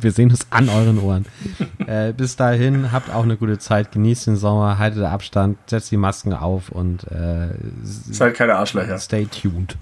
Wir 0.00 0.12
sehen 0.12 0.30
uns 0.30 0.46
an 0.50 0.68
euren 0.68 0.98
Ohren. 0.98 1.26
äh, 1.86 2.12
bis 2.12 2.36
dahin, 2.36 2.92
habt 2.92 3.10
auch 3.10 3.22
eine 3.24 3.36
gute 3.36 3.58
Zeit, 3.58 3.92
genießt 3.92 4.26
den 4.28 4.36
Sommer, 4.36 4.78
haltet 4.78 5.02
Abstand, 5.04 5.58
setzt 5.66 5.90
die 5.90 5.96
Masken 5.96 6.32
auf 6.32 6.70
und 6.70 7.04
äh, 7.10 7.48
Seid 7.84 8.34
keine 8.34 8.54
Arschlöcher. 8.56 8.98
stay 8.98 9.26
tuned. 9.26 9.76